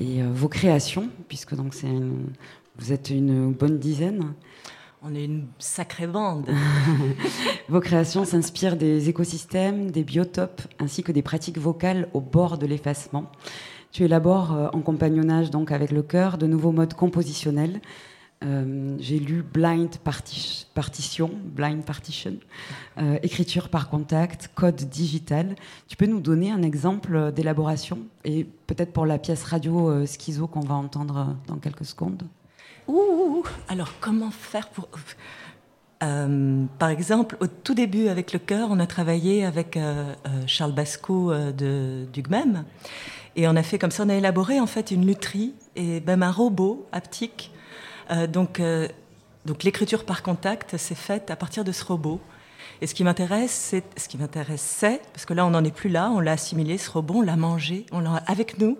Et 0.00 0.22
euh, 0.22 0.28
vos 0.32 0.48
créations, 0.48 1.08
puisque 1.28 1.54
donc 1.54 1.72
c'est 1.74 1.86
une- 1.86 2.32
vous 2.78 2.92
êtes 2.92 3.10
une 3.10 3.52
bonne 3.52 3.78
dizaine. 3.78 4.34
On 5.02 5.14
est 5.14 5.24
une 5.26 5.46
sacrée 5.58 6.06
bande. 6.06 6.48
Vos 7.68 7.80
créations 7.80 8.24
s'inspirent 8.24 8.76
des 8.76 9.08
écosystèmes, 9.08 9.90
des 9.90 10.02
biotopes, 10.02 10.62
ainsi 10.80 11.02
que 11.02 11.12
des 11.12 11.22
pratiques 11.22 11.58
vocales 11.58 12.08
au 12.14 12.20
bord 12.20 12.56
de 12.58 12.66
l'effacement. 12.66 13.30
Tu 13.92 14.04
élabores 14.04 14.52
euh, 14.54 14.68
en 14.72 14.80
compagnonnage 14.80 15.50
donc 15.50 15.70
avec 15.72 15.90
le 15.92 16.02
chœur 16.02 16.38
de 16.38 16.46
nouveaux 16.46 16.72
modes 16.72 16.94
compositionnels. 16.94 17.80
Euh, 18.44 18.96
J'ai 18.98 19.18
lu 19.18 19.42
blind 19.42 19.94
parti- 19.98 20.66
partition, 20.74 21.30
blind 21.44 21.84
partition, 21.84 22.36
euh, 22.98 23.18
écriture 23.22 23.68
par 23.68 23.88
contact, 23.90 24.50
code 24.54 24.76
digital. 24.88 25.54
Tu 25.86 25.96
peux 25.96 26.06
nous 26.06 26.20
donner 26.20 26.50
un 26.50 26.62
exemple 26.62 27.30
d'élaboration 27.32 27.98
et 28.24 28.44
peut-être 28.66 28.92
pour 28.92 29.06
la 29.06 29.18
pièce 29.18 29.44
radio 29.44 30.04
schizo 30.06 30.46
qu'on 30.46 30.60
va 30.60 30.74
entendre 30.74 31.36
dans 31.46 31.56
quelques 31.56 31.84
secondes? 31.84 32.22
Ouh, 32.88 33.42
alors 33.68 33.92
comment 34.00 34.30
faire 34.30 34.68
pour... 34.68 34.88
Euh, 36.02 36.64
par 36.78 36.90
exemple, 36.90 37.36
au 37.40 37.46
tout 37.46 37.74
début 37.74 38.08
avec 38.08 38.32
le 38.32 38.38
chœur, 38.38 38.68
on 38.70 38.78
a 38.78 38.86
travaillé 38.86 39.44
avec 39.44 39.76
euh, 39.76 40.12
euh, 40.26 40.42
Charles 40.46 40.72
Basco 40.72 41.32
de, 41.34 42.06
du 42.12 42.22
GMEM. 42.22 42.64
Et 43.36 43.48
on 43.48 43.56
a 43.56 43.62
fait 43.62 43.78
comme 43.78 43.90
ça, 43.90 44.04
on 44.04 44.08
a 44.10 44.14
élaboré 44.14 44.60
en 44.60 44.66
fait 44.66 44.90
une 44.90 45.06
lutherie 45.06 45.54
et 45.76 46.00
même 46.00 46.22
un 46.22 46.30
robot 46.30 46.86
haptique. 46.92 47.50
Donc 48.28 48.60
donc 49.44 49.62
l'écriture 49.62 50.04
par 50.04 50.22
contact 50.22 50.76
s'est 50.76 50.94
faite 50.94 51.30
à 51.30 51.36
partir 51.36 51.64
de 51.64 51.72
ce 51.72 51.84
robot. 51.84 52.20
Et 52.80 52.86
ce 52.86 52.94
qui 52.94 53.04
m'intéresse, 53.04 53.50
c'est 53.50 53.84
ce 53.96 54.08
qui 54.08 54.18
m'intéresse, 54.18 54.84
parce 55.12 55.26
que 55.26 55.34
là 55.34 55.44
on 55.46 55.50
n'en 55.50 55.64
est 55.64 55.74
plus 55.74 55.90
là, 55.90 56.10
on 56.10 56.20
l'a 56.20 56.32
assimilé 56.32 56.78
ce 56.78 56.90
robot, 56.90 57.16
on 57.16 57.22
l'a 57.22 57.36
mangé, 57.36 57.86
on 57.92 58.00
l'a 58.00 58.22
avec 58.26 58.58
nous. 58.58 58.78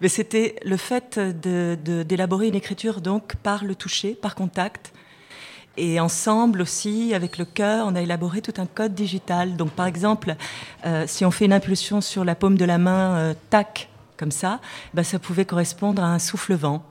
Mais 0.00 0.08
c'était 0.08 0.56
le 0.64 0.76
fait 0.76 1.18
d'élaborer 1.18 2.48
une 2.48 2.54
écriture 2.54 3.00
donc 3.00 3.36
par 3.36 3.64
le 3.64 3.74
toucher, 3.74 4.14
par 4.14 4.34
contact. 4.34 4.92
Et 5.78 6.00
ensemble 6.00 6.62
aussi, 6.62 7.12
avec 7.14 7.36
le 7.36 7.44
cœur, 7.44 7.86
on 7.86 7.94
a 7.96 8.00
élaboré 8.00 8.40
tout 8.40 8.54
un 8.58 8.66
code 8.66 8.94
digital. 8.94 9.56
Donc 9.56 9.70
par 9.72 9.86
exemple, 9.86 10.36
euh, 10.86 11.04
si 11.06 11.24
on 11.24 11.30
fait 11.30 11.44
une 11.44 11.52
impulsion 11.52 12.00
sur 12.00 12.24
la 12.24 12.34
paume 12.34 12.56
de 12.56 12.64
la 12.64 12.78
main, 12.78 13.16
euh, 13.16 13.34
tac, 13.50 13.90
comme 14.16 14.30
ça, 14.30 14.60
ben, 14.94 15.02
ça 15.02 15.18
pouvait 15.18 15.44
correspondre 15.44 16.02
à 16.02 16.06
un 16.06 16.18
souffle-vent. 16.18 16.82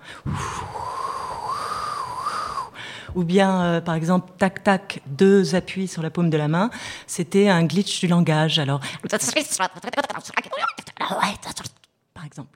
Ou 3.16 3.24
bien, 3.24 3.62
euh, 3.62 3.82
par 3.82 3.96
exemple, 3.96 4.32
tac, 4.38 4.64
tac, 4.64 5.02
deux 5.08 5.56
appuis 5.56 5.88
sur 5.88 6.04
la 6.04 6.10
paume 6.12 6.30
de 6.30 6.38
la 6.38 6.48
main, 6.48 6.70
c'était 7.08 7.48
un 7.48 7.64
glitch 7.64 8.02
du 8.02 8.08
langage. 8.08 8.60
Alors, 8.60 8.82
par 12.14 12.26
exemple. 12.26 12.50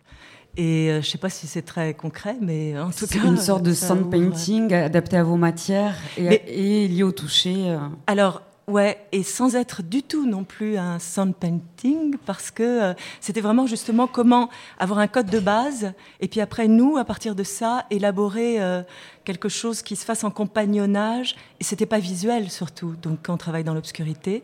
Et 0.62 0.90
euh, 0.92 1.02
je 1.02 1.10
sais 1.10 1.18
pas 1.18 1.30
si 1.30 1.48
c'est 1.48 1.62
très 1.62 1.94
concret, 1.94 2.36
mais 2.42 2.78
en 2.78 2.90
tout 2.92 3.08
cas. 3.08 3.20
une 3.24 3.38
sorte 3.38 3.64
de 3.64 3.72
ouvre- 3.72 4.10
painting 4.10 4.74
adapté 4.74 5.16
à 5.16 5.24
vos 5.24 5.38
matières 5.38 5.96
et, 6.18 6.24
Mais- 6.24 6.44
et 6.48 6.88
lié 6.90 7.04
au 7.04 7.14
toucher. 7.14 7.56
euh. 7.70 7.78
Alors, 8.08 8.42
ouais, 8.68 8.98
et 9.14 9.24
sans 9.24 9.56
être 9.56 9.82
du 9.84 10.04
tout 10.04 10.26
non 10.28 10.44
plus 10.44 10.78
un 10.78 11.00
sound 11.00 11.34
painting, 11.34 12.18
parce 12.26 12.52
que 12.52 12.64
euh, 12.90 12.94
c'était 13.22 13.40
vraiment 13.40 13.68
justement 13.68 14.06
comment 14.06 14.50
avoir 14.80 15.00
un 15.00 15.08
code 15.08 15.28
de 15.28 15.40
base, 15.40 15.94
et 16.20 16.28
puis 16.28 16.42
après, 16.42 16.68
nous, 16.68 16.98
à 16.98 17.06
partir 17.06 17.36
de 17.36 17.44
ça, 17.44 17.86
élaborer 17.90 18.62
euh, 18.62 18.82
quelque 19.24 19.48
chose 19.48 19.82
qui 19.82 19.96
se 19.96 20.04
fasse 20.04 20.26
en 20.26 20.30
compagnonnage, 20.30 21.36
et 21.62 21.64
c'était 21.64 21.86
pas 21.86 22.00
visuel 22.00 22.50
surtout, 22.50 22.96
donc 23.02 23.20
quand 23.24 23.34
on 23.34 23.38
travaille 23.38 23.64
dans 23.64 23.74
l'obscurité. 23.74 24.44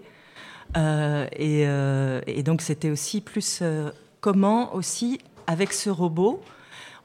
Euh, 0.78 1.26
et, 1.34 1.64
euh, 1.68 2.22
et 2.26 2.42
donc, 2.42 2.62
c'était 2.62 2.90
aussi 2.90 3.20
plus 3.22 3.60
euh, 3.62 3.92
comment 4.22 4.74
aussi, 4.74 5.20
avec 5.48 5.74
ce 5.74 5.90
robot, 5.90 6.42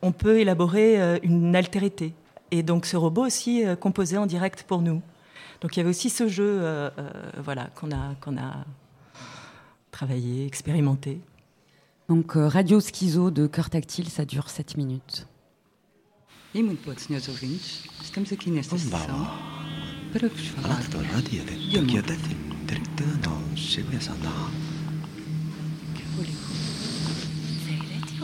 on 0.02 0.12
peut 0.12 0.40
élaborer 0.40 1.00
euh, 1.00 1.18
une 1.22 1.54
altérité. 1.54 2.14
Et 2.50 2.62
donc 2.62 2.86
ce 2.86 2.96
robot 2.96 3.26
aussi 3.26 3.64
euh, 3.64 3.76
composé 3.76 4.18
en 4.18 4.26
direct 4.26 4.64
pour 4.64 4.82
nous. 4.82 5.02
Donc 5.60 5.76
il 5.76 5.80
y 5.80 5.80
avait 5.80 5.90
aussi 5.90 6.10
ce 6.10 6.26
jeu 6.26 6.58
euh, 6.62 6.90
voilà, 7.42 7.68
qu'on 7.74 7.90
a, 7.90 8.14
qu'on 8.20 8.36
a 8.38 8.64
travaillé, 9.90 10.46
expérimenté. 10.46 11.20
Donc 12.08 12.32
Radio 12.34 12.80
Schizo 12.80 13.30
de 13.30 13.46
Cœur 13.46 13.70
Tactile, 13.70 14.08
ça 14.08 14.24
dure 14.24 14.48
7 14.48 14.76
minutes. 14.76 15.26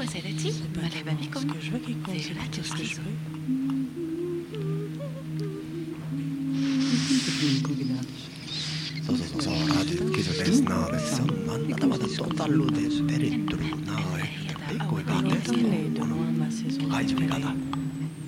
Rosellati, 0.07 0.55
ma 0.77 0.87
lei 0.87 1.03
va 1.03 1.13
mica 1.19 1.41
con 1.41 1.49
me. 1.49 2.21
Sei 2.21 2.35
là, 2.35 2.43
ti 2.49 2.63
scuso. 2.63 3.01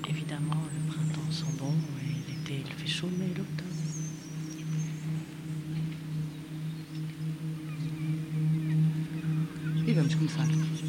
Évidemment, 0.09 0.61
le 0.73 0.79
printemps 0.91 1.31
sent 1.31 1.45
bon 1.57 1.73
et 2.01 2.11
l'été 2.27 2.63
il 2.65 2.73
fait 2.73 2.87
chaud, 2.91 3.09
mais 3.17 3.27
l'automne. 3.27 3.67
Wie 9.85 9.93
beim 9.93 10.09
Schwimmfahren. 10.09 10.88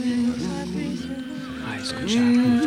escuchar 1.81 2.21
¿Me 2.21 2.61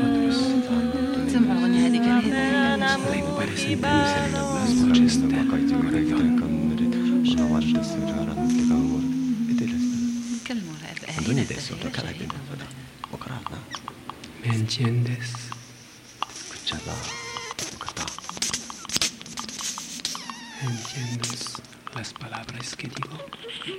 las 21.95 22.12
palabras 22.15 22.77
que 22.77 22.89
digo? 22.89 23.19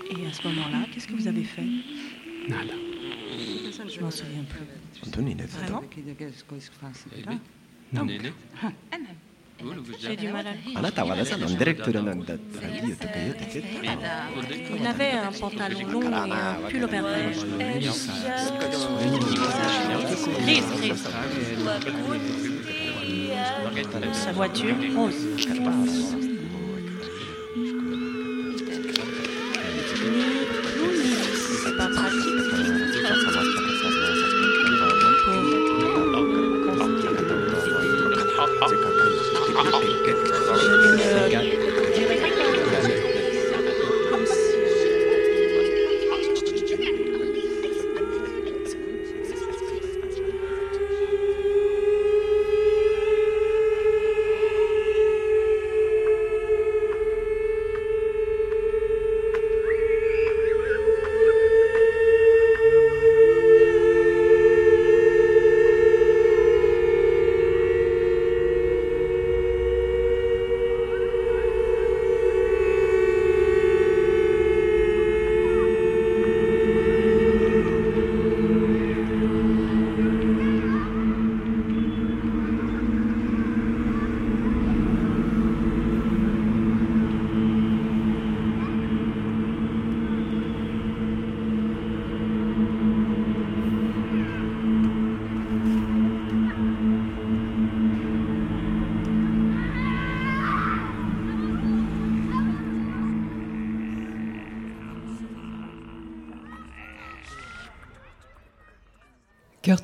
¿Y 0.09 0.25
a 0.25 0.33
ce 0.33 0.47
moment-là, 0.47 0.85
qu'est-ce 0.91 1.07
que 1.07 1.13
vous 1.13 1.27
avez 1.27 1.43
fait 1.43 1.67
Nada. 2.47 2.84
Je 3.95 4.01
m'en 4.01 4.11
souviens 4.11 4.43
plus. 4.43 5.07
Antonine, 5.07 5.41
Vraiment 5.45 5.83
Il 14.77 14.85
avait 14.87 15.11
un 15.11 15.31
pantalon 15.31 15.87
long 15.87 16.01
et 16.25 16.31
un 16.31 16.55
pull 16.69 16.83
au 16.83 16.87
père 16.87 17.05
Gris, 20.41 20.61
gris. 20.77 20.93
Sa 24.13 24.31
voiture? 24.33 24.75
Rose. 24.95 26.24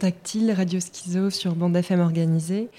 Tactile, 0.02 0.52
radio 0.52 0.80
schizo 0.80 1.30
sur 1.30 1.54
bande 1.54 1.76
FM 1.76 2.00
organisée. 2.00 2.70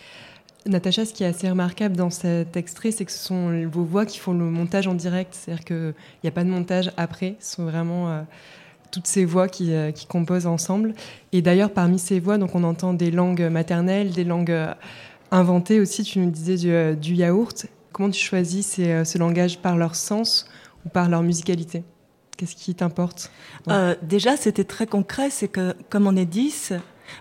Natacha, 0.67 1.05
ce 1.05 1.13
qui 1.13 1.23
est 1.23 1.29
assez 1.29 1.49
remarquable 1.49 1.95
dans 1.95 2.11
cet 2.11 2.57
extrait, 2.57 2.91
c'est 2.91 3.05
que 3.05 3.13
ce 3.13 3.25
sont 3.25 3.65
vos 3.69 3.85
voix 3.85 4.07
qui 4.07 4.19
font 4.19 4.33
le 4.33 4.45
montage 4.47 4.89
en 4.89 4.95
direct. 4.95 5.33
C'est-à-dire 5.33 5.65
qu'il 5.65 5.95
n'y 6.25 6.29
a 6.29 6.33
pas 6.33 6.43
de 6.43 6.49
montage 6.49 6.91
après. 6.97 7.37
Ce 7.39 7.55
sont 7.55 7.65
vraiment 7.65 8.11
euh, 8.11 8.23
toutes 8.91 9.07
ces 9.07 9.25
voix 9.25 9.47
qui, 9.47 9.73
euh, 9.73 9.93
qui, 9.93 10.07
composent 10.07 10.49
ensemble. 10.49 10.95
Et 11.31 11.43
d'ailleurs, 11.43 11.71
parmi 11.71 12.01
ces 12.01 12.19
voix, 12.19 12.39
donc 12.39 12.57
on 12.57 12.65
entend 12.65 12.93
des 12.93 13.13
langues 13.13 13.43
maternelles, 13.43 14.11
des 14.11 14.25
langues 14.25 14.51
euh, 14.51 14.75
inventées 15.31 15.79
aussi. 15.79 16.03
Tu 16.03 16.19
nous 16.19 16.31
disais 16.31 16.97
du, 16.97 17.15
yaourt. 17.15 17.67
Comment 17.93 18.11
tu 18.11 18.21
choisis 18.21 18.67
ces, 18.67 19.05
ce 19.05 19.17
langage 19.17 19.61
par 19.61 19.77
leur 19.77 19.95
sens 19.95 20.47
ou 20.85 20.89
par 20.89 21.09
leur 21.09 21.23
musicalité? 21.23 21.85
Qu'est-ce 22.37 22.57
qui 22.57 22.75
t'importe? 22.75 23.31
Déjà, 24.03 24.37
c'était 24.37 24.65
très 24.65 24.89
concret. 24.89 25.31
C'est 25.31 25.47
que, 25.47 25.77
comme 25.89 26.09
on 26.09 26.17
est 26.17 26.27
10, 26.27 26.73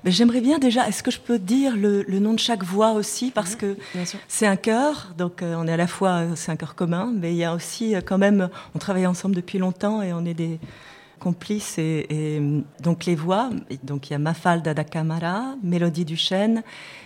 mais 0.03 0.11
j'aimerais 0.11 0.41
bien 0.41 0.59
déjà, 0.59 0.87
est-ce 0.87 1.03
que 1.03 1.11
je 1.11 1.19
peux 1.19 1.39
dire 1.39 1.75
le, 1.75 2.03
le, 2.03 2.19
nom 2.19 2.33
de 2.33 2.39
chaque 2.39 2.63
voix 2.63 2.91
aussi 2.93 3.31
Parce 3.31 3.55
que 3.55 3.77
c'est 4.27 4.47
un 4.47 4.55
chœur, 4.55 5.13
donc 5.17 5.41
euh, 5.41 5.55
on 5.57 5.67
est 5.67 5.73
à 5.73 5.77
la 5.77 5.87
fois, 5.87 6.23
c'est 6.35 6.51
un 6.51 6.55
chœur 6.55 6.75
commun, 6.75 7.11
mais 7.13 7.33
il 7.33 7.37
y 7.37 7.43
a 7.43 7.53
aussi 7.53 7.95
euh, 7.95 8.01
quand 8.03 8.17
même, 8.17 8.49
on 8.75 8.79
travaille 8.79 9.07
ensemble 9.07 9.35
depuis 9.35 9.57
longtemps 9.57 10.01
et 10.01 10.13
on 10.13 10.25
est 10.25 10.33
des 10.33 10.59
complices. 11.21 11.77
Et, 11.77 12.07
et 12.09 12.41
donc 12.81 13.05
les 13.05 13.15
voix, 13.15 13.49
donc 13.83 14.09
il 14.09 14.13
y 14.13 14.15
a 14.15 14.19
Mafalda 14.19 14.73
da 14.73 14.83
Camara, 14.83 15.55
Mélodie 15.63 16.03
Duchesne, 16.03 16.63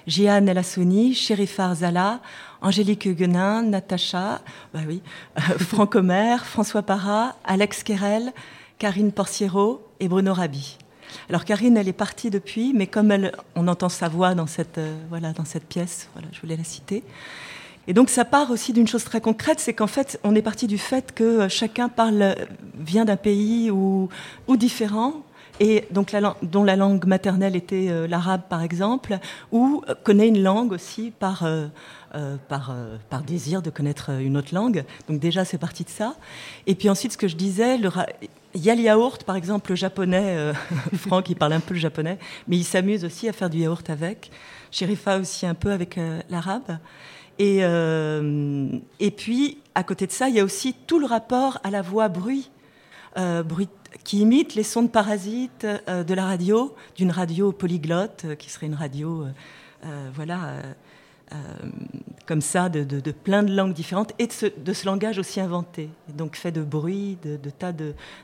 Jihan 0.07 0.47
El 0.47 0.57
Assouni, 0.57 1.13
Chérifar 1.13 1.75
Zala, 1.75 2.21
Angélique 2.61 3.05
Huguenin, 3.05 3.63
Natacha, 3.63 4.41
bah 4.73 4.79
oui, 4.87 5.01
euh, 5.37 5.41
Franck 5.59 5.95
Omer, 5.95 6.43
François 6.45 6.81
Parra, 6.81 7.35
Alex 7.43 7.83
Kerel, 7.83 8.33
Karine 8.79 9.11
Porciero 9.11 9.87
et 9.99 10.07
Bruno 10.07 10.33
Rabi. 10.33 10.77
Alors 11.29 11.45
Karine, 11.45 11.77
elle 11.77 11.87
est 11.87 11.93
partie 11.93 12.29
depuis, 12.29 12.73
mais 12.73 12.87
comme 12.87 13.13
on 13.55 13.67
entend 13.67 13.89
sa 13.89 14.07
voix 14.07 14.35
dans 14.35 14.47
cette, 14.47 14.77
euh, 14.77 14.95
pièce, 15.69 16.09
je 16.31 16.41
voulais 16.41 16.57
la 16.57 16.63
citer. 16.63 17.03
Et 17.87 17.93
donc 17.93 18.09
ça 18.09 18.25
part 18.25 18.49
aussi 18.49 18.73
d'une 18.73 18.87
chose 18.87 19.03
très 19.03 19.21
concrète, 19.21 19.59
c'est 19.59 19.73
qu'en 19.73 19.87
fait, 19.87 20.19
on 20.23 20.33
est 20.35 20.41
parti 20.41 20.65
du 20.67 20.77
fait 20.77 21.13
que 21.13 21.47
chacun 21.47 21.87
parle, 21.87 22.35
vient 22.79 23.05
d'un 23.05 23.17
pays 23.17 23.69
ou, 23.69 24.09
différent, 24.49 25.13
et 25.59 25.85
donc 25.91 26.11
la, 26.11 26.35
dont 26.41 26.63
la 26.63 26.75
langue 26.75 27.05
maternelle 27.05 27.55
était 27.55 27.87
euh, 27.89 28.07
l'arabe 28.07 28.41
par 28.49 28.61
exemple, 28.61 29.19
ou 29.51 29.83
euh, 29.87 29.93
connaît 30.03 30.27
une 30.27 30.41
langue 30.41 30.73
aussi 30.73 31.13
par, 31.17 31.43
euh, 31.43 31.67
désir 33.25 33.61
de 33.61 33.69
connaître 33.69 34.09
une 34.09 34.35
autre 34.35 34.53
langue. 34.53 34.83
Donc 35.07 35.19
déjà 35.19 35.45
c'est 35.45 35.59
parti 35.59 35.83
de 35.83 35.89
ça. 35.89 36.15
Et 36.67 36.75
puis 36.75 36.89
ensuite 36.89 37.13
ce 37.13 37.17
que 37.17 37.27
je 37.27 37.35
disais, 37.35 37.77
il 38.56 38.64
y 38.64 38.69
a 38.69 38.76
le 38.76 38.82
yaourt, 38.82 39.23
par 39.23 39.36
exemple, 39.36 39.72
le 39.72 39.76
japonais, 39.76 40.36
euh, 40.38 40.53
Franck, 40.95 41.30
il 41.30 41.36
parle 41.36 41.53
un 41.53 41.60
peu 41.60 41.73
le 41.73 41.80
japonais, 41.80 42.18
mais 42.48 42.57
il 42.57 42.64
s'amuse 42.64 43.03
aussi 43.03 43.27
à 43.27 43.34
faire 43.34 43.49
du 43.49 43.60
yaourt 43.60 43.88
avec. 43.90 44.32
Sherifa 44.72 45.19
aussi 45.19 45.45
un 45.45 45.53
peu 45.53 45.72
avec 45.72 45.98
euh, 45.98 46.22
l'arabe. 46.30 46.80
Et, 47.38 47.60
euh, 47.61 48.69
et 48.99 49.11
puis, 49.11 49.60
à 49.76 49.84
côté 49.84 50.07
de 50.07 50.11
ça, 50.11 50.30
il 50.30 50.36
y 50.36 50.40
a 50.40 50.44
aussi 50.44 50.73
tout 50.88 50.99
le 50.99 51.06
rapport 51.06 51.60
à 51.64 51.69
la 51.69 51.82
voix 51.82 52.07
bruit, 52.07 52.49
qui 54.03 54.19
imite 54.19 54.56
les 54.56 54.64
sons 54.64 54.84
de 54.84 54.90
parasites 54.90 55.65
de 55.65 56.14
la 56.14 56.26
radio, 56.26 56.76
d'une 56.98 57.11
radio 57.11 57.53
polyglotte, 57.53 58.36
qui 58.38 58.49
serait 58.49 58.68
une 58.68 58.76
radio, 58.76 59.26
voilà 60.14 60.56
comme 62.26 62.41
ça, 62.41 62.69
de, 62.69 63.11
plein 63.11 63.43
de 63.43 63.53
langues 63.53 63.73
différentes 63.73 64.14
et 64.19 64.27
de 64.27 64.73
ce, 64.73 64.85
langage 64.85 65.19
aussi 65.19 65.39
inventé, 65.39 65.89
donc 66.10 66.35
fait 66.35 66.52
de 66.52 66.64
bruit, 66.64 67.18
de, 67.23 67.49
tas 67.49 67.73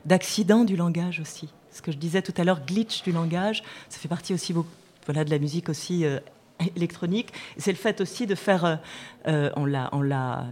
d'accidents 0.04 0.64
du 0.64 0.76
langage 0.76 1.20
aussi. 1.20 1.48
Ce 1.70 1.80
que 1.82 1.92
je 1.92 1.96
disais 1.96 2.22
tout 2.22 2.34
à 2.36 2.44
l'heure, 2.44 2.64
glitch 2.66 3.02
du 3.02 3.12
langage, 3.12 3.62
ça 3.88 3.98
fait 3.98 4.08
partie 4.08 4.34
aussi 4.34 4.52
de 4.52 5.30
la 5.30 5.38
musique 5.38 5.68
aussi 5.68 6.04
euh, 6.04 6.18
électronique. 6.76 7.32
C'est 7.56 7.72
le 7.72 7.78
fait 7.78 8.00
aussi 8.00 8.26
de 8.26 8.34
faire, 8.34 8.64
euh, 8.64 8.76
euh 9.28 9.50
on 9.56 9.64
l'a, 9.64 9.88
on 9.92 10.02
l'a 10.02 10.46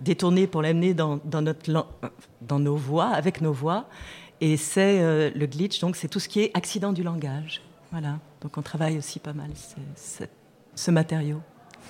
détourné 0.00 0.46
pour 0.46 0.62
l'amener 0.62 0.92
dans, 0.94 1.20
notre, 1.24 1.86
dans 2.42 2.58
nos 2.58 2.76
voix, 2.76 3.08
avec 3.08 3.40
nos 3.40 3.52
voix. 3.52 3.86
Et 4.40 4.56
c'est 4.56 5.30
le 5.30 5.46
glitch, 5.46 5.80
donc 5.80 5.96
c'est 5.96 6.08
tout 6.08 6.20
ce 6.20 6.28
qui 6.28 6.40
est 6.40 6.50
accident 6.54 6.92
du 6.92 7.02
langage. 7.02 7.60
Voilà. 7.90 8.18
Donc 8.40 8.56
on 8.56 8.62
travaille 8.62 8.98
aussi 8.98 9.18
pas 9.18 9.32
mal 9.32 9.50
ce 10.78 10.90
matériau. 10.92 11.40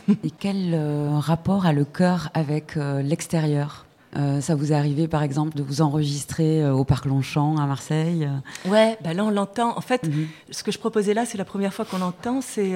Et 0.24 0.30
quel 0.30 0.74
euh, 0.74 1.18
rapport 1.18 1.66
a 1.66 1.72
le 1.72 1.84
cœur 1.84 2.30
avec 2.34 2.76
euh, 2.76 3.02
l'extérieur? 3.02 3.86
Euh, 4.16 4.40
ça 4.40 4.54
vous 4.54 4.72
est 4.72 4.74
arrivé, 4.74 5.06
par 5.06 5.22
exemple, 5.22 5.56
de 5.56 5.62
vous 5.62 5.82
enregistrer 5.82 6.62
euh, 6.62 6.72
au 6.72 6.84
Parc 6.84 7.04
Longchamp 7.04 7.58
à 7.58 7.66
Marseille? 7.66 8.24
Euh... 8.24 8.70
Ouais, 8.70 8.98
bah 9.04 9.12
là 9.12 9.24
on 9.24 9.30
l'entend. 9.30 9.76
En 9.76 9.82
fait, 9.82 10.04
mm 10.04 10.10
-hmm. 10.10 10.26
ce 10.50 10.62
que 10.62 10.72
je 10.72 10.78
proposais 10.78 11.14
là, 11.14 11.26
c'est 11.26 11.38
la 11.38 11.44
première 11.44 11.74
fois 11.74 11.84
qu'on 11.84 11.98
l'entend. 11.98 12.40
C'est 12.40 12.72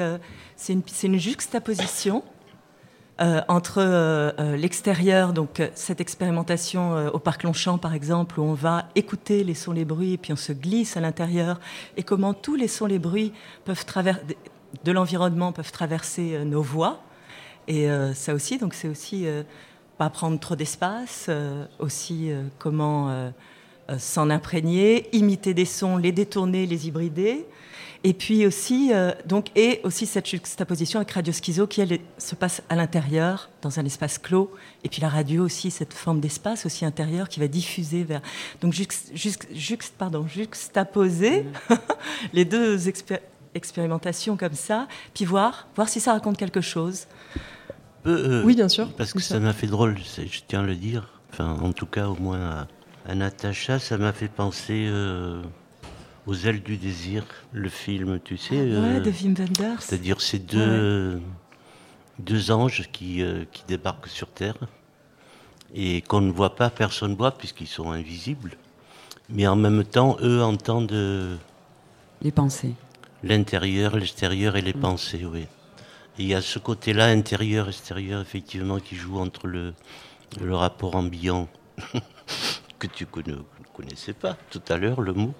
c'est 0.56 0.74
une, 0.74 0.82
une 1.04 1.18
juxtaposition 1.18 2.22
entre 3.48 3.78
l'extérieur, 4.64 5.32
donc 5.32 5.52
cette 5.74 6.00
expérimentation 6.00 6.82
au 7.16 7.20
Parc 7.20 7.44
Longchamp, 7.44 7.78
par 7.78 7.94
exemple, 7.94 8.40
où 8.40 8.42
on 8.42 8.56
va 8.68 8.76
écouter 8.96 9.44
les 9.44 9.54
sons, 9.54 9.74
les 9.80 9.84
bruits, 9.84 10.14
et 10.14 10.18
puis 10.22 10.32
on 10.32 10.42
se 10.48 10.52
glisse 10.52 10.96
à 10.96 11.00
l'intérieur, 11.00 11.54
et 11.96 12.02
comment 12.02 12.34
tous 12.34 12.56
les 12.62 12.68
sons, 12.76 12.88
les 12.94 12.98
bruits 12.98 13.32
peuvent 13.64 13.86
de 14.86 14.92
l'environnement 14.92 15.52
peuvent 15.52 15.74
traverser 15.80 16.26
nos 16.44 16.62
voix. 16.62 16.94
Et 17.68 17.88
euh, 17.88 18.14
ça 18.14 18.34
aussi, 18.34 18.58
donc 18.58 18.74
c'est 18.74 18.88
aussi 18.88 19.26
euh, 19.26 19.42
pas 19.98 20.10
prendre 20.10 20.38
trop 20.38 20.56
d'espace, 20.56 21.26
euh, 21.28 21.64
aussi 21.78 22.30
comment 22.58 23.10
euh, 23.10 23.30
s'en 23.98 24.30
imprégner, 24.30 25.08
imiter 25.16 25.54
des 25.54 25.64
sons, 25.64 25.96
les 25.96 26.12
détourner, 26.12 26.66
les 26.66 26.88
hybrider. 26.88 27.46
Et 28.04 28.14
puis 28.14 28.48
aussi, 28.48 28.90
donc, 29.26 29.46
et 29.54 29.80
aussi 29.84 30.06
cette 30.06 30.26
juxtaposition 30.26 30.98
avec 30.98 31.12
Radio 31.12 31.32
Schizo 31.32 31.68
qui 31.68 31.82
elle, 31.82 32.00
se 32.18 32.34
passe 32.34 32.60
à 32.68 32.74
l'intérieur, 32.74 33.48
dans 33.60 33.78
un 33.78 33.84
espace 33.84 34.18
clos. 34.18 34.50
Et 34.82 34.88
puis 34.88 35.00
la 35.00 35.08
radio 35.08 35.44
aussi, 35.44 35.70
cette 35.70 35.92
forme 35.92 36.18
d'espace 36.18 36.66
aussi 36.66 36.84
intérieur 36.84 37.28
qui 37.28 37.38
va 37.38 37.46
diffuser 37.46 38.02
vers. 38.02 38.20
Donc, 38.60 38.72
juxt, 38.72 39.12
juxt, 39.14 39.46
juxt, 39.54 39.94
pardon, 39.96 40.26
juxtaposer 40.26 41.46
les 42.32 42.44
deux 42.44 42.88
expé- 42.88 43.20
expérimentations 43.54 44.36
comme 44.36 44.54
ça, 44.54 44.88
puis 45.14 45.24
voir, 45.24 45.68
voir 45.76 45.88
si 45.88 46.00
ça 46.00 46.12
raconte 46.12 46.36
quelque 46.36 46.60
chose. 46.60 47.06
Euh, 48.06 48.42
Oui, 48.44 48.54
bien 48.56 48.68
sûr. 48.68 48.88
Parce 48.96 49.12
que 49.12 49.20
ça 49.20 49.38
m'a 49.40 49.52
fait 49.52 49.66
drôle, 49.66 49.96
je 49.98 50.40
tiens 50.46 50.60
à 50.60 50.66
le 50.66 50.74
dire. 50.74 51.08
Enfin, 51.32 51.56
en 51.62 51.72
tout 51.72 51.86
cas, 51.86 52.08
au 52.08 52.16
moins 52.16 52.40
à, 52.40 52.66
à 53.08 53.14
Natacha, 53.14 53.78
ça 53.78 53.96
m'a 53.98 54.12
fait 54.12 54.28
penser 54.28 54.86
euh, 54.88 55.42
aux 56.26 56.34
ailes 56.34 56.62
du 56.62 56.76
désir, 56.76 57.24
le 57.52 57.68
film, 57.68 58.18
tu 58.22 58.36
sais. 58.36 58.56
Ouais, 58.56 58.62
euh, 58.74 59.00
de 59.00 59.10
Wim 59.10 59.34
Wenders. 59.38 59.80
C'est-à-dire 59.82 60.20
ces 60.20 60.38
deux, 60.38 61.20
deux 62.18 62.50
anges 62.50 62.88
qui, 62.92 63.22
euh, 63.22 63.44
qui 63.52 63.62
débarquent 63.66 64.08
sur 64.08 64.28
Terre 64.28 64.56
et 65.74 66.02
qu'on 66.02 66.20
ne 66.20 66.30
voit 66.32 66.54
pas, 66.54 66.68
personne 66.70 67.12
ne 67.12 67.16
voit 67.16 67.30
puisqu'ils 67.32 67.66
sont 67.66 67.90
invisibles. 67.92 68.52
Mais 69.30 69.46
en 69.46 69.56
même 69.56 69.84
temps, 69.84 70.18
eux 70.20 70.42
entendent 70.42 70.92
euh, 70.92 71.36
Les 72.20 72.30
pensées. 72.32 72.74
l'intérieur, 73.22 73.96
l'extérieur 73.96 74.56
et 74.56 74.60
les 74.60 74.74
pensées, 74.74 75.24
oui. 75.24 75.46
Il 76.18 76.26
y 76.26 76.34
a 76.34 76.42
ce 76.42 76.58
côté-là, 76.58 77.06
intérieur, 77.06 77.68
extérieur, 77.68 78.20
effectivement, 78.20 78.78
qui 78.78 78.96
joue 78.96 79.18
entre 79.18 79.46
le, 79.46 79.74
le 80.40 80.54
rapport 80.54 80.94
ambiant, 80.94 81.48
que 82.78 82.86
tu 82.86 83.06
ne 83.26 83.36
connaissais 83.74 84.12
pas 84.12 84.36
tout 84.50 84.62
à 84.68 84.76
l'heure, 84.76 85.00
le 85.00 85.14
mot, 85.14 85.32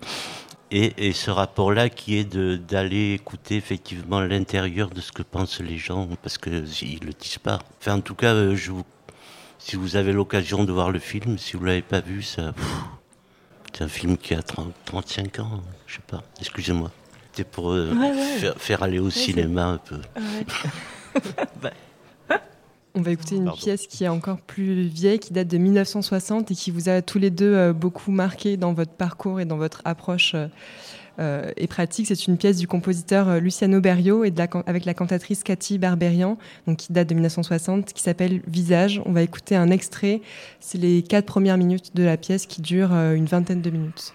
et, 0.70 1.08
et 1.08 1.12
ce 1.12 1.30
rapport-là 1.30 1.90
qui 1.90 2.16
est 2.16 2.24
d'aller 2.34 3.12
écouter 3.12 3.56
effectivement 3.56 4.20
l'intérieur 4.20 4.88
de 4.88 5.02
ce 5.02 5.12
que 5.12 5.22
pensent 5.22 5.60
les 5.60 5.76
gens, 5.76 6.08
parce 6.22 6.38
qu'ils 6.38 6.52
ne 7.00 7.06
le 7.06 7.12
disent 7.12 7.38
pas. 7.38 7.58
Enfin, 7.78 7.96
en 7.96 8.00
tout 8.00 8.14
cas, 8.14 8.32
euh, 8.32 8.56
je 8.56 8.72
vous- 8.72 8.86
si 9.58 9.76
vous 9.76 9.96
avez 9.96 10.12
l'occasion 10.12 10.64
de 10.64 10.72
voir 10.72 10.90
le 10.90 10.98
film, 10.98 11.36
si 11.38 11.56
vous 11.56 11.62
ne 11.62 11.68
l'avez 11.68 11.82
pas 11.82 12.00
vu, 12.00 12.22
ça... 12.22 12.54
c'est 13.74 13.84
un 13.84 13.88
film 13.88 14.16
qui 14.16 14.34
a 14.34 14.42
30, 14.42 14.72
35 14.86 15.38
ans, 15.40 15.62
je 15.86 15.96
sais 15.96 16.02
pas, 16.06 16.22
excusez-moi. 16.40 16.90
C'était 17.34 17.48
pour 17.48 17.70
euh, 17.72 17.92
Ouais, 17.94 18.10
ouais. 18.10 18.38
Faire, 18.38 18.54
faire 18.59 18.82
aller 18.82 18.98
au 18.98 19.06
Ouais, 19.06 19.10
cinéma 19.10 19.64
un 19.66 19.78
peu. 19.78 19.96
On 22.94 23.00
va 23.00 23.10
écouter 23.10 23.36
une 23.36 23.50
pièce 23.52 23.86
qui 23.86 24.04
est 24.04 24.09
encore 24.09 24.38
plus 24.42 24.82
vieille, 24.86 25.18
qui 25.18 25.32
date 25.32 25.48
de 25.48 25.56
1960 25.56 26.50
et 26.50 26.54
qui 26.54 26.70
vous 26.70 26.90
a 26.90 27.00
tous 27.00 27.18
les 27.18 27.30
deux 27.30 27.54
euh, 27.54 27.72
beaucoup 27.72 28.10
marqué 28.10 28.59
dans 28.59 28.74
votre 28.74 28.92
parcours 28.92 29.40
et 29.40 29.46
dans 29.46 29.56
votre 29.56 29.80
approche 29.86 30.36
euh, 31.18 31.50
et 31.56 31.66
pratique. 31.68 32.06
C'est 32.06 32.26
une 32.26 32.36
pièce 32.36 32.59
du 32.59 32.68
compositeur 32.68 33.40
Luciano 33.40 33.80
Berio 33.80 34.24
et 34.24 34.30
de 34.30 34.36
la 34.36 34.46
can- 34.46 34.62
avec 34.66 34.84
la 34.84 34.92
cantatrice 34.92 35.42
Cathy 35.42 35.78
Berberian, 35.78 36.36
donc 36.66 36.76
qui 36.76 36.92
date 36.92 37.09
de 37.09 37.14
1960, 37.14 37.94
qui 37.94 38.02
s'appelle 38.02 38.42
Visage. 38.46 39.00
On 39.06 39.12
va 39.12 39.22
écouter 39.22 39.56
un 39.56 39.70
extrait. 39.70 40.20
C'est 40.60 40.76
les 40.78 41.02
quatre 41.02 41.24
premières 41.26 41.56
minutes 41.56 41.96
de 41.96 42.02
la 42.02 42.18
pièce 42.18 42.44
qui 42.44 42.60
durent 42.60 42.92
euh, 42.92 43.14
une 43.14 43.24
vingtaine 43.24 43.62
de 43.62 43.70
minutes. 43.70 44.12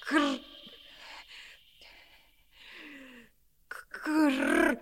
그그 0.00 0.49
Кр... 4.04 4.78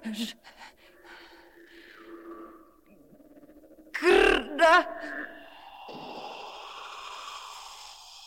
Крда... 3.92 4.74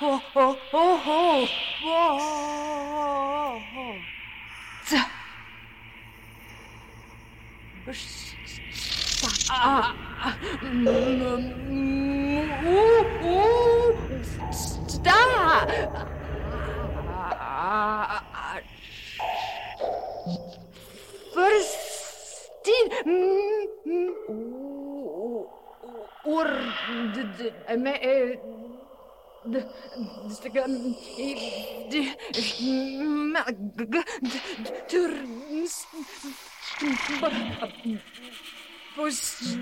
Oh, 0.00 0.22
oh, 0.36 0.58
oh, 0.72 1.48
oh. 1.84 2.67
Ah, 9.50 9.94
da. 15.02 15.24
Verstien. 21.34 22.88
Oor. 26.24 26.48
Pois 38.98 39.56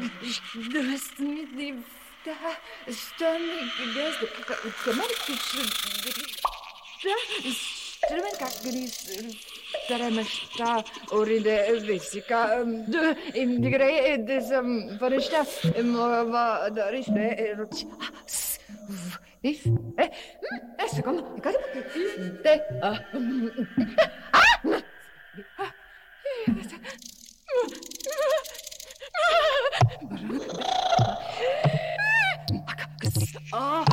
me 1.18 1.44
devitar 1.56 2.56
stomach 2.88 3.76
gas 3.94 4.16
kamerikis 4.82 5.44
Taremesta 9.88 10.70
oride 11.10 11.56
vesika 11.86 12.40
de 12.88 13.02
imdigre 13.42 14.16
desam 14.26 14.68
varishta 15.00 15.44
morava 15.84 16.70
dariste 16.76 17.26
roch 17.58 17.80
If, 19.42 19.66
eh, 19.98 20.10
eh, 20.78 20.88
secondo, 20.88 21.22
guarda, 21.42 21.60
te, 22.42 22.54
ah, 22.82 22.98
ah, 24.32 24.82
ah, 25.58 25.72
아, 33.52 33.84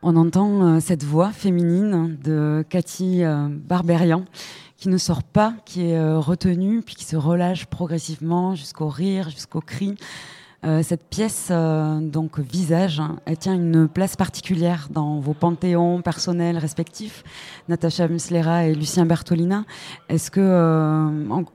On 0.00 0.16
entend 0.16 0.64
euh, 0.64 0.80
cette 0.80 1.04
voix 1.04 1.32
féminine 1.32 2.16
de 2.22 2.64
Cathy 2.70 3.24
euh, 3.24 3.48
Barberian 3.50 4.24
qui 4.78 4.88
ne 4.88 4.96
sort 4.96 5.22
pas, 5.22 5.52
qui 5.66 5.90
est 5.90 5.98
euh, 5.98 6.18
retenue, 6.18 6.80
puis 6.82 6.94
qui 6.94 7.04
se 7.04 7.16
relâche 7.16 7.66
progressivement 7.66 8.54
jusqu'au 8.54 8.88
rire, 8.88 9.28
jusqu'au 9.28 9.60
cri. 9.60 9.96
cette 10.82 11.04
pièce, 11.08 11.52
donc 12.00 12.40
Visage, 12.40 12.98
hein, 12.98 13.20
elle 13.26 13.38
tient 13.38 13.54
une 13.54 13.86
place 13.86 14.16
particulière 14.16 14.88
dans 14.90 15.20
vos 15.20 15.34
panthéons 15.34 16.02
personnels 16.02 16.58
respectifs, 16.58 17.22
Natacha 17.68 18.08
Muslera 18.08 18.66
et 18.66 18.74
Lucien 18.74 19.06
Bertolina. 19.06 19.64
Est-ce 20.08 20.32
que 20.32 20.40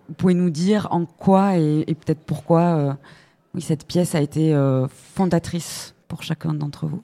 vous 0.07 0.13
pouvez 0.15 0.35
nous 0.35 0.49
dire 0.49 0.87
en 0.91 1.05
quoi 1.05 1.57
et, 1.57 1.95
peut-être 1.99 2.23
pourquoi 2.25 2.97
cette 3.59 3.85
pièce 3.85 4.15
a 4.15 4.21
été 4.21 4.55
fondatrice 5.15 5.95
pour 6.07 6.23
chacun 6.23 6.53
d'entre 6.53 6.87
vous? 6.87 7.03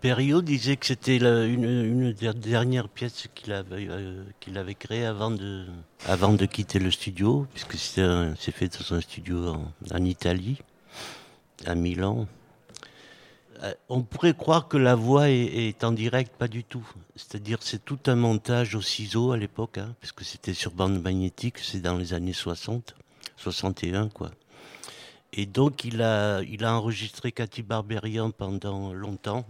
Perriot 0.00 0.42
disait 0.42 0.76
que 0.76 0.86
c'était 0.86 1.16
une, 1.16 1.64
une, 1.64 2.12
des 2.12 2.32
dernières 2.34 2.88
pièces 2.88 3.28
qu'il 3.34 3.52
avait, 3.52 3.86
euh, 3.88 4.24
qu'il 4.40 4.58
avait 4.58 4.74
créée 4.74 5.06
avant 5.06 5.30
de, 5.30 6.46
quitter 6.46 6.78
le 6.78 6.90
studio, 6.90 7.46
puisque 7.52 7.76
c'est 7.76 8.52
fait 8.52 8.68
dans 8.68 8.96
un 8.96 9.00
studio 9.00 9.56
en, 9.92 10.04
Italie, 10.04 10.58
à 11.64 11.74
Milan. 11.74 12.26
Euh, 13.62 13.72
on 13.88 14.02
pourrait 14.02 14.34
croire 14.34 14.68
que 14.68 14.76
la 14.76 14.94
voix 14.94 15.30
est, 15.30 15.68
est 15.68 15.82
en 15.82 15.92
direct, 15.92 16.36
pas 16.36 16.48
du 16.48 16.62
tout. 16.62 16.86
C'est-à-dire 17.16 17.58
c'est 17.62 17.84
tout 17.84 17.98
un 18.06 18.16
montage 18.16 18.74
au 18.74 18.82
ciseau 18.82 19.32
à 19.32 19.38
l'époque, 19.38 19.78
hein, 19.78 19.94
puisque 20.00 20.24
c'était 20.24 20.54
sur 20.54 20.72
bande 20.72 21.00
magnétique, 21.02 21.58
c'est 21.58 21.80
dans 21.80 21.96
les 21.96 22.12
années 22.12 22.34
60, 22.34 22.94
61 23.38 24.08
quoi. 24.08 24.30
Et 25.32 25.46
donc 25.46 25.84
il 25.84 26.02
a, 26.02 26.42
il 26.42 26.64
a 26.64 26.74
enregistré 26.74 27.32
Cathy 27.32 27.62
Barberian 27.62 28.30
pendant 28.30 28.92
longtemps, 28.92 29.46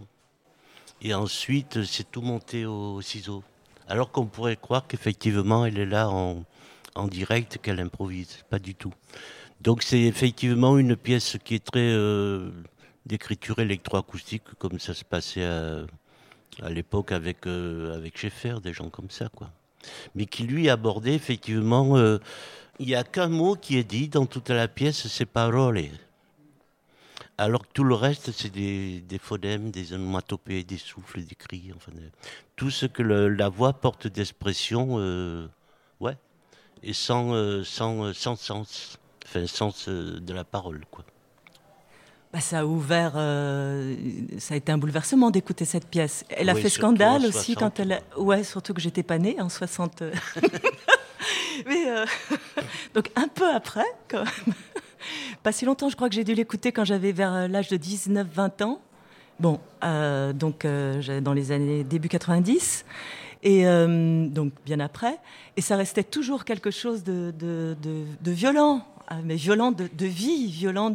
et 1.01 1.13
ensuite, 1.13 1.83
c'est 1.83 2.09
tout 2.11 2.21
monté 2.21 2.65
au 2.65 3.01
ciseau. 3.01 3.43
Alors 3.87 4.11
qu'on 4.11 4.25
pourrait 4.25 4.57
croire 4.57 4.85
qu'effectivement, 4.87 5.65
elle 5.65 5.79
est 5.79 5.85
là 5.85 6.09
en, 6.09 6.43
en 6.95 7.07
direct, 7.07 7.59
qu'elle 7.61 7.79
improvise. 7.79 8.43
Pas 8.49 8.59
du 8.59 8.75
tout. 8.75 8.93
Donc 9.61 9.83
c'est 9.83 10.01
effectivement 10.01 10.77
une 10.77 10.95
pièce 10.95 11.37
qui 11.43 11.55
est 11.55 11.63
très 11.63 11.79
euh, 11.79 12.49
d'écriture 13.05 13.59
électroacoustique, 13.59 14.43
comme 14.59 14.79
ça 14.79 14.93
se 14.93 15.03
passait 15.03 15.45
à, 15.45 15.85
à 16.61 16.69
l'époque 16.69 17.11
avec, 17.11 17.47
euh, 17.47 17.95
avec 17.95 18.17
Schaeffer, 18.17 18.55
des 18.61 18.73
gens 18.73 18.89
comme 18.89 19.09
ça, 19.09 19.29
quoi. 19.35 19.49
Mais 20.15 20.25
qui 20.25 20.43
lui 20.43 20.69
abordait 20.69 21.13
effectivement, 21.13 21.97
euh, 21.97 22.17
il 22.79 22.87
n'y 22.87 22.95
a 22.95 23.03
qu'un 23.03 23.29
mot 23.29 23.55
qui 23.55 23.77
est 23.77 23.83
dit 23.83 24.09
dans 24.09 24.25
toute 24.25 24.49
la 24.49 24.67
pièce, 24.67 25.07
c'est 25.07 25.25
parole 25.25 25.79
alors 27.37 27.61
que 27.61 27.71
tout 27.73 27.83
le 27.83 27.93
reste, 27.93 28.31
c'est 28.31 28.49
des, 28.49 28.99
des, 29.01 29.19
phonèmes, 29.19 29.69
des 29.69 29.93
onomatopées, 29.93 30.63
des 30.63 30.77
souffles, 30.77 31.21
des 31.21 31.35
cris, 31.35 31.71
enfin, 31.75 31.91
tout 32.55 32.71
ce 32.71 32.87
que 32.87 33.03
le, 33.03 33.29
la 33.29 33.49
voix 33.49 33.73
porte 33.73 34.07
d'expression, 34.07 34.95
euh, 34.97 35.47
ouais, 35.99 36.17
et 36.81 36.93
sans, 36.93 37.33
euh, 37.33 37.63
sans, 37.63 38.05
euh, 38.05 38.13
sans 38.13 38.35
sens, 38.35 38.97
enfin, 39.25 39.45
sens 39.45 39.87
euh, 39.87 40.19
de 40.19 40.33
la 40.33 40.43
parole, 40.43 40.83
quoi. 40.89 41.05
Bah, 42.33 42.41
ça 42.41 42.59
a 42.59 42.65
ouvert, 42.65 43.13
euh, 43.15 43.95
ça 44.39 44.55
a 44.55 44.57
été 44.57 44.71
un 44.71 44.77
bouleversement 44.77 45.31
d'écouter 45.31 45.63
cette 45.63 45.87
pièce. 45.87 46.25
Elle 46.29 46.49
a 46.49 46.55
oui, 46.55 46.61
fait 46.61 46.69
scandale 46.69 47.25
aussi 47.25 47.55
quand 47.55 47.79
elle, 47.79 47.93
a... 47.93 48.19
ouais, 48.19 48.43
surtout 48.43 48.73
que 48.73 48.81
j'étais 48.81 49.03
pas 49.03 49.17
née 49.17 49.39
en 49.39 49.47
60. 49.47 50.03
Mais 51.65 51.85
donc 52.93 53.11
un 53.15 53.27
peu 53.29 53.49
après, 53.49 53.85
quand 54.09 54.25
même 54.25 54.55
pas 55.43 55.51
si 55.51 55.65
longtemps, 55.65 55.89
je 55.89 55.95
crois 55.95 56.09
que 56.09 56.15
j'ai 56.15 56.23
dû 56.23 56.33
l'écouter 56.33 56.71
quand 56.71 56.85
j'avais 56.85 57.11
vers 57.11 57.33
euh, 57.33 57.47
l'âge 57.47 57.69
de 57.69 57.77
19-20 57.77 58.63
ans. 58.63 58.81
Bon, 59.39 59.59
euh, 59.83 60.33
donc 60.33 60.65
euh, 60.65 61.21
dans 61.21 61.33
les 61.33 61.51
années 61.51 61.83
début 61.83 62.09
90, 62.09 62.85
et 63.43 63.65
donc 63.65 64.51
bien 64.65 64.79
après, 64.79 65.19
et 65.55 65.61
ça 65.61 65.75
restait 65.77 66.03
toujours 66.03 66.43
quelque 66.43 66.71
chose 66.71 67.03
de, 67.03 67.31
de, 67.37 68.31
violent, 68.31 68.83
mais 69.23 69.35
violent 69.35 69.71
de, 69.71 70.05
vie, 70.05 70.47
violent 70.47 70.91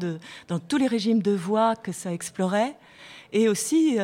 dans 0.49 0.59
tous 0.59 0.77
les 0.77 0.89
régimes 0.89 1.23
de 1.23 1.31
voix 1.31 1.77
que 1.77 1.93
ça 1.93 2.13
explorait, 2.13 2.75
et 3.33 3.49
aussi 3.49 3.97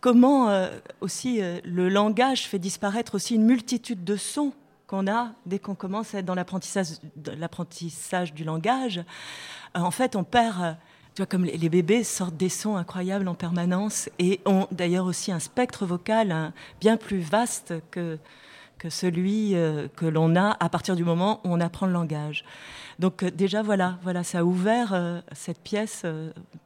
comment 0.00 0.66
aussi 1.00 1.40
le 1.64 1.88
langage 1.88 2.48
fait 2.48 2.58
disparaître 2.58 3.14
aussi 3.14 3.36
une 3.36 3.46
multitude 3.46 4.02
de 4.02 4.16
sons 4.16 4.52
qu'on 4.92 5.10
a 5.10 5.32
dès 5.46 5.58
qu'on 5.58 5.74
commence 5.74 6.14
à 6.14 6.18
être 6.18 6.26
dans 6.26 6.34
l'apprentissage 6.34 8.34
du 8.34 8.44
langage. 8.44 8.98
Euh, 9.74 9.80
en 9.80 9.90
fait, 9.90 10.16
on 10.16 10.22
perd. 10.22 10.62
Euh, 10.62 10.72
tu 11.14 11.20
vois, 11.20 11.26
comme 11.26 11.44
les, 11.44 11.68
bébés 11.68 12.04
sortent 12.04 12.38
des 12.38 12.48
sons 12.48 12.76
incroyables 12.76 13.28
en 13.28 13.34
permanence 13.34 14.08
et 14.18 14.40
ont 14.46 14.66
d'ailleurs 14.70 15.04
aussi 15.04 15.30
un 15.30 15.40
spectre 15.40 15.84
vocal 15.84 16.32
hein, 16.32 16.54
bien 16.80 16.96
plus 16.96 17.20
vaste 17.20 17.74
que, 17.90 18.18
celui 18.88 19.54
euh, 19.54 19.88
que 19.94 20.06
l'on 20.06 20.36
a 20.36 20.56
à 20.58 20.70
partir 20.70 20.96
du 20.96 21.04
moment 21.04 21.42
où 21.44 21.52
on 21.52 21.60
apprend 21.60 21.84
le 21.84 21.92
langage. 21.92 22.46
Donc 22.98 23.24
déjà 23.24 23.62
voilà, 23.62 23.98
voilà, 24.02 24.24
ça 24.24 24.38
a 24.38 24.44
ouvert 24.44 25.22
cette 25.32 25.60
pièce, 25.60 26.06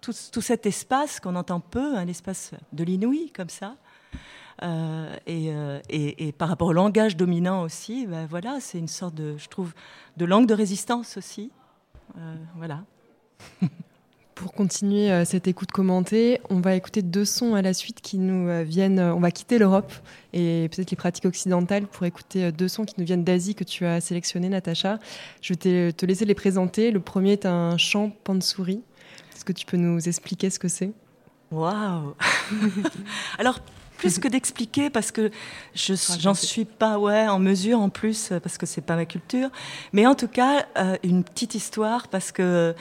tout, 0.00 0.12
cet 0.12 0.66
espace 0.66 1.18
qu'on 1.18 1.34
entend 1.34 1.58
peu, 1.58 1.96
un 1.96 2.06
espace 2.06 2.52
de 2.72 2.84
l'inouï 2.84 3.32
comme 3.32 3.48
ça, 3.48 3.74
et, 4.62 5.50
euh, 5.52 5.80
et, 5.88 6.28
et, 6.28 6.32
par 6.32 6.48
rapport 6.48 6.68
au 6.68 6.72
langage 6.72 7.16
dominant 7.16 7.62
aussi, 7.62 8.06
ben 8.06 8.26
voilà, 8.26 8.58
c'est 8.60 8.78
une 8.78 8.88
sorte 8.88 9.14
de, 9.14 9.36
je 9.36 9.48
trouve, 9.48 9.72
de 10.16 10.24
langue 10.24 10.46
de 10.46 10.54
résistance 10.54 11.16
aussi. 11.16 11.50
Euh, 12.18 12.34
voilà. 12.56 12.84
Pour 14.36 14.52
continuer 14.52 15.10
euh, 15.10 15.24
cette 15.24 15.48
écoute 15.48 15.72
commentée, 15.72 16.42
on 16.50 16.60
va 16.60 16.74
écouter 16.74 17.00
deux 17.00 17.24
sons 17.24 17.54
à 17.54 17.62
la 17.62 17.72
suite 17.72 18.02
qui 18.02 18.18
nous 18.18 18.48
euh, 18.50 18.64
viennent. 18.64 19.00
On 19.00 19.18
va 19.18 19.30
quitter 19.30 19.58
l'Europe 19.58 19.90
et 20.34 20.68
peut-être 20.70 20.90
les 20.90 20.96
pratiques 20.96 21.24
occidentales 21.24 21.86
pour 21.86 22.04
écouter 22.04 22.44
euh, 22.44 22.52
deux 22.52 22.68
sons 22.68 22.84
qui 22.84 22.96
nous 22.98 23.06
viennent 23.06 23.24
d'Asie 23.24 23.54
que 23.54 23.64
tu 23.64 23.86
as 23.86 23.98
sélectionnés, 24.02 24.50
Natacha. 24.50 24.98
Je 25.40 25.54
vais 25.54 25.90
te 25.90 26.04
laisser 26.04 26.26
les 26.26 26.34
présenter. 26.34 26.90
Le 26.90 27.00
premier 27.00 27.32
est 27.32 27.46
un 27.46 27.78
chant 27.78 28.10
pansori. 28.24 28.82
Est-ce 29.34 29.46
que 29.46 29.54
tu 29.54 29.64
peux 29.64 29.78
nous 29.78 30.06
expliquer 30.06 30.50
ce 30.50 30.58
que 30.58 30.68
c'est? 30.68 30.92
Waouh 31.50 32.14
Alors, 33.38 33.60
plus 33.96 34.18
que 34.18 34.28
d'expliquer 34.28 34.90
parce 34.90 35.10
que 35.10 35.30
je 35.74 35.94
j'en 36.20 36.34
suis 36.34 36.64
pas 36.64 36.98
ouais 36.98 37.28
en 37.28 37.38
mesure 37.38 37.80
en 37.80 37.88
plus 37.88 38.32
parce 38.42 38.58
que 38.58 38.66
c'est 38.66 38.80
pas 38.80 38.96
ma 38.96 39.06
culture. 39.06 39.48
Mais 39.92 40.06
en 40.06 40.14
tout 40.14 40.28
cas 40.28 40.66
euh, 40.78 40.96
une 41.02 41.24
petite 41.24 41.54
histoire 41.54 42.08
parce 42.08 42.32
que 42.32 42.74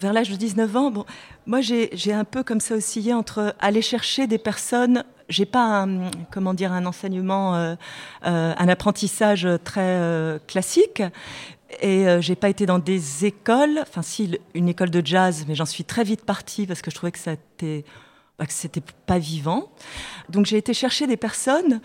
vers 0.00 0.12
l'âge 0.12 0.30
de 0.30 0.36
19 0.36 0.76
ans 0.76 0.90
bon 0.90 1.04
moi 1.46 1.60
j'ai 1.60 2.12
un 2.12 2.24
peu 2.24 2.42
comme 2.42 2.60
ça 2.60 2.76
oscillé 2.76 3.12
entre 3.12 3.54
aller 3.58 3.82
chercher 3.82 4.26
des 4.26 4.38
personnes. 4.38 5.04
J'ai 5.28 5.46
pas 5.46 5.82
un, 5.82 6.10
comment 6.30 6.54
dire 6.54 6.72
un 6.72 6.86
enseignement 6.86 7.54
euh, 7.54 7.74
euh, 8.26 8.54
un 8.56 8.68
apprentissage 8.68 9.48
très 9.64 9.80
euh, 9.80 10.38
classique. 10.46 11.02
Et 11.80 12.08
euh, 12.08 12.20
j'ai 12.20 12.34
pas 12.34 12.48
été 12.48 12.66
dans 12.66 12.78
des 12.78 13.24
écoles. 13.24 13.78
Enfin 13.82 14.02
si 14.02 14.38
une 14.54 14.68
école 14.68 14.90
de 14.90 15.04
jazz 15.04 15.44
mais 15.48 15.54
j'en 15.54 15.66
suis 15.66 15.84
très 15.84 16.04
vite 16.04 16.24
partie 16.24 16.66
parce 16.66 16.82
que 16.82 16.90
je 16.90 16.96
trouvais 16.96 17.12
que 17.12 17.18
ça 17.18 17.32
était 17.32 17.84
bah, 18.40 18.46
que 18.46 18.54
c'était 18.54 18.82
pas 19.04 19.18
vivant. 19.18 19.70
Donc 20.30 20.46
j'ai 20.46 20.56
été 20.56 20.72
chercher 20.72 21.06
des 21.06 21.18
personnes, 21.18 21.82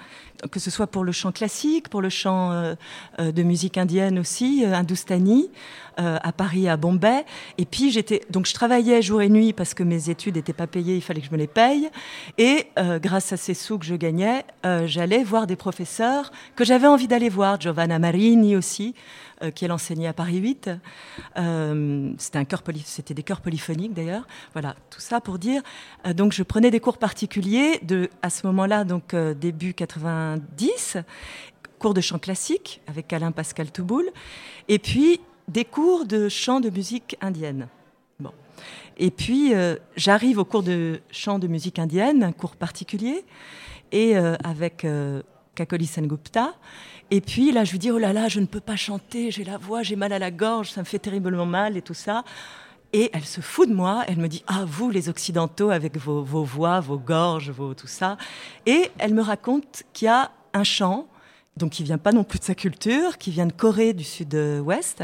que 0.52 0.60
ce 0.60 0.70
soit 0.70 0.88
pour 0.88 1.04
le 1.04 1.12
chant 1.12 1.32
classique, 1.32 1.90
pour 1.90 2.02
le 2.02 2.10
chant 2.10 2.52
euh, 2.52 2.76
euh, 3.20 3.32
de 3.32 3.44
musique 3.44 3.78
indienne 3.78 4.20
aussi, 4.20 4.64
euh, 4.66 4.74
hindoustanie, 4.74 5.50
euh, 6.00 6.18
à 6.22 6.32
Paris, 6.32 6.68
à 6.68 6.76
Bombay. 6.76 7.26
Et 7.58 7.66
puis 7.66 7.92
j'étais, 7.92 8.22
donc 8.30 8.46
je 8.46 8.54
travaillais 8.54 9.02
jour 9.02 9.22
et 9.22 9.30
nuit 9.30 9.54
parce 9.54 9.74
que 9.74 9.84
mes 9.84 10.10
études 10.10 10.36
n'étaient 10.36 10.54
pas 10.54 10.68
payées, 10.68 10.96
il 10.96 11.02
fallait 11.02 11.22
que 11.22 11.28
je 11.28 11.32
me 11.32 11.38
les 11.38 11.48
paye. 11.48 11.90
Et 12.38 12.68
grâce 13.02 13.32
à 13.32 13.38
ces 13.38 13.54
sous 13.54 13.78
que 13.78 13.86
je 13.86 13.96
gagnais, 13.96 14.44
j'allais 14.86 15.24
voir 15.24 15.48
des 15.48 15.56
professeurs 15.56 16.32
que 16.56 16.66
j'avais 16.66 16.88
envie 16.88 17.08
d'aller 17.08 17.30
voir, 17.30 17.60
Giovanna 17.60 18.00
Marini 18.00 18.56
aussi, 18.56 18.96
qui 19.54 19.66
elle 19.66 19.72
enseignait 19.72 20.08
à 20.08 20.14
Paris 20.14 20.38
8. 20.38 20.70
Euh, 21.38 22.12
c'était 22.18 22.46
c'était 22.86 23.14
des 23.14 23.24
chœurs 23.24 23.42
polyphoniques 23.42 23.94
d'ailleurs. 23.94 24.28
Voilà, 24.54 24.76
tout 24.90 25.00
ça 25.00 25.22
pour 25.22 25.40
dire. 25.40 25.62
Donc 26.16 26.34
je 26.34 26.44
prenais 26.44 26.72
des 26.72 26.80
cours 26.80 26.98
particuliers 26.98 27.80
de 27.84 28.10
à 28.22 28.30
ce 28.30 28.48
moment-là, 28.48 28.84
donc 28.84 29.16
début 29.16 29.74
90, 30.26 30.98
cours 31.80 31.94
de 31.94 32.02
chant 32.02 32.20
classique 32.20 32.82
avec 32.88 33.12
Alain 33.14 33.32
Pascal 33.32 33.72
Touboul, 33.72 34.06
et 34.68 34.80
puis 34.80 35.20
des 35.48 35.66
cours 35.66 36.06
de 36.06 36.30
chant 36.30 36.60
de 36.60 36.70
musique 36.70 37.16
indienne. 37.22 37.68
Bon. 38.20 38.32
Et 38.98 39.12
puis 39.12 39.54
euh, 39.54 39.76
j'arrive 39.96 40.40
au 40.40 40.46
cours 40.46 40.64
de 40.64 41.02
chant 41.12 41.40
de 41.40 41.48
musique 41.48 41.80
indienne, 41.80 42.24
un 42.24 42.32
cours 42.32 42.56
particulier, 42.56 43.24
et 43.92 44.18
euh, 44.18 44.36
avec 44.44 44.86
euh, 44.86 45.22
Kakoli 45.54 45.86
Sengupta. 45.86 46.56
Et 47.12 47.22
puis 47.22 47.52
là, 47.52 47.64
je 47.64 47.72
lui 47.72 47.80
dis 47.80 47.92
oh 47.92 48.00
là 48.00 48.14
là, 48.14 48.28
je 48.28 48.40
ne 48.40 48.48
peux 48.48 48.60
pas 48.60 48.76
chanter, 48.76 49.30
j'ai 49.30 49.44
la 49.44 49.58
voix, 49.58 49.84
j'ai 49.84 49.96
mal 49.96 50.12
à 50.12 50.20
la 50.20 50.32
gorge, 50.32 50.72
ça 50.72 50.82
me 50.82 50.86
fait 50.86 51.00
terriblement 51.00 51.46
mal 51.46 51.78
et 51.78 51.82
tout 51.82 51.94
ça. 51.94 52.24
Et 52.98 53.10
elle 53.12 53.26
se 53.26 53.42
fout 53.42 53.68
de 53.68 53.74
moi, 53.74 54.06
elle 54.08 54.20
me 54.20 54.30
dit 54.30 54.42
ah 54.48 54.64
vous 54.66 54.90
les 54.90 55.10
occidentaux 55.10 55.70
avec 55.70 55.98
vos, 55.98 56.24
voix, 56.24 56.80
vos 56.80 56.98
gorges, 56.98 57.50
vos 57.50 57.74
tout 57.74 57.88
ça. 57.88 58.16
Et 58.66 58.90
elle 59.00 59.14
me 59.14 59.22
raconte 59.22 59.84
qu'il 59.92 60.06
y 60.06 60.10
a 60.10 60.32
un 60.54 60.64
chant 60.64 61.06
donc 61.58 61.72
qui 61.72 61.84
vient 61.84 61.98
pas 61.98 62.12
non 62.12 62.26
plus 62.26 62.40
de 62.40 62.44
sa 62.44 62.54
culture, 62.54 63.18
qui 63.18 63.32
vient 63.32 63.46
de 63.46 63.54
Corée 63.54 63.94
du 63.94 64.04
sud-ouest, 64.04 65.04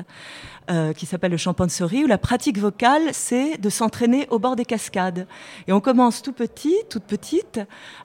euh, 0.69 0.91
qui 0.91 1.05
s'appelle 1.05 1.31
le 1.31 1.37
chant 1.37 1.53
pansori, 1.53 2.03
où 2.03 2.07
la 2.07 2.17
pratique 2.17 2.57
vocale, 2.57 3.13
c'est 3.13 3.57
de 3.57 3.69
s'entraîner 3.69 4.27
au 4.29 4.37
bord 4.37 4.57
des 4.57 4.65
cascades. 4.65 5.27
Et 5.67 5.71
on 5.71 5.79
commence 5.79 6.21
tout 6.21 6.33
petit, 6.33 6.75
toute 6.89 7.03
petite, 7.03 7.61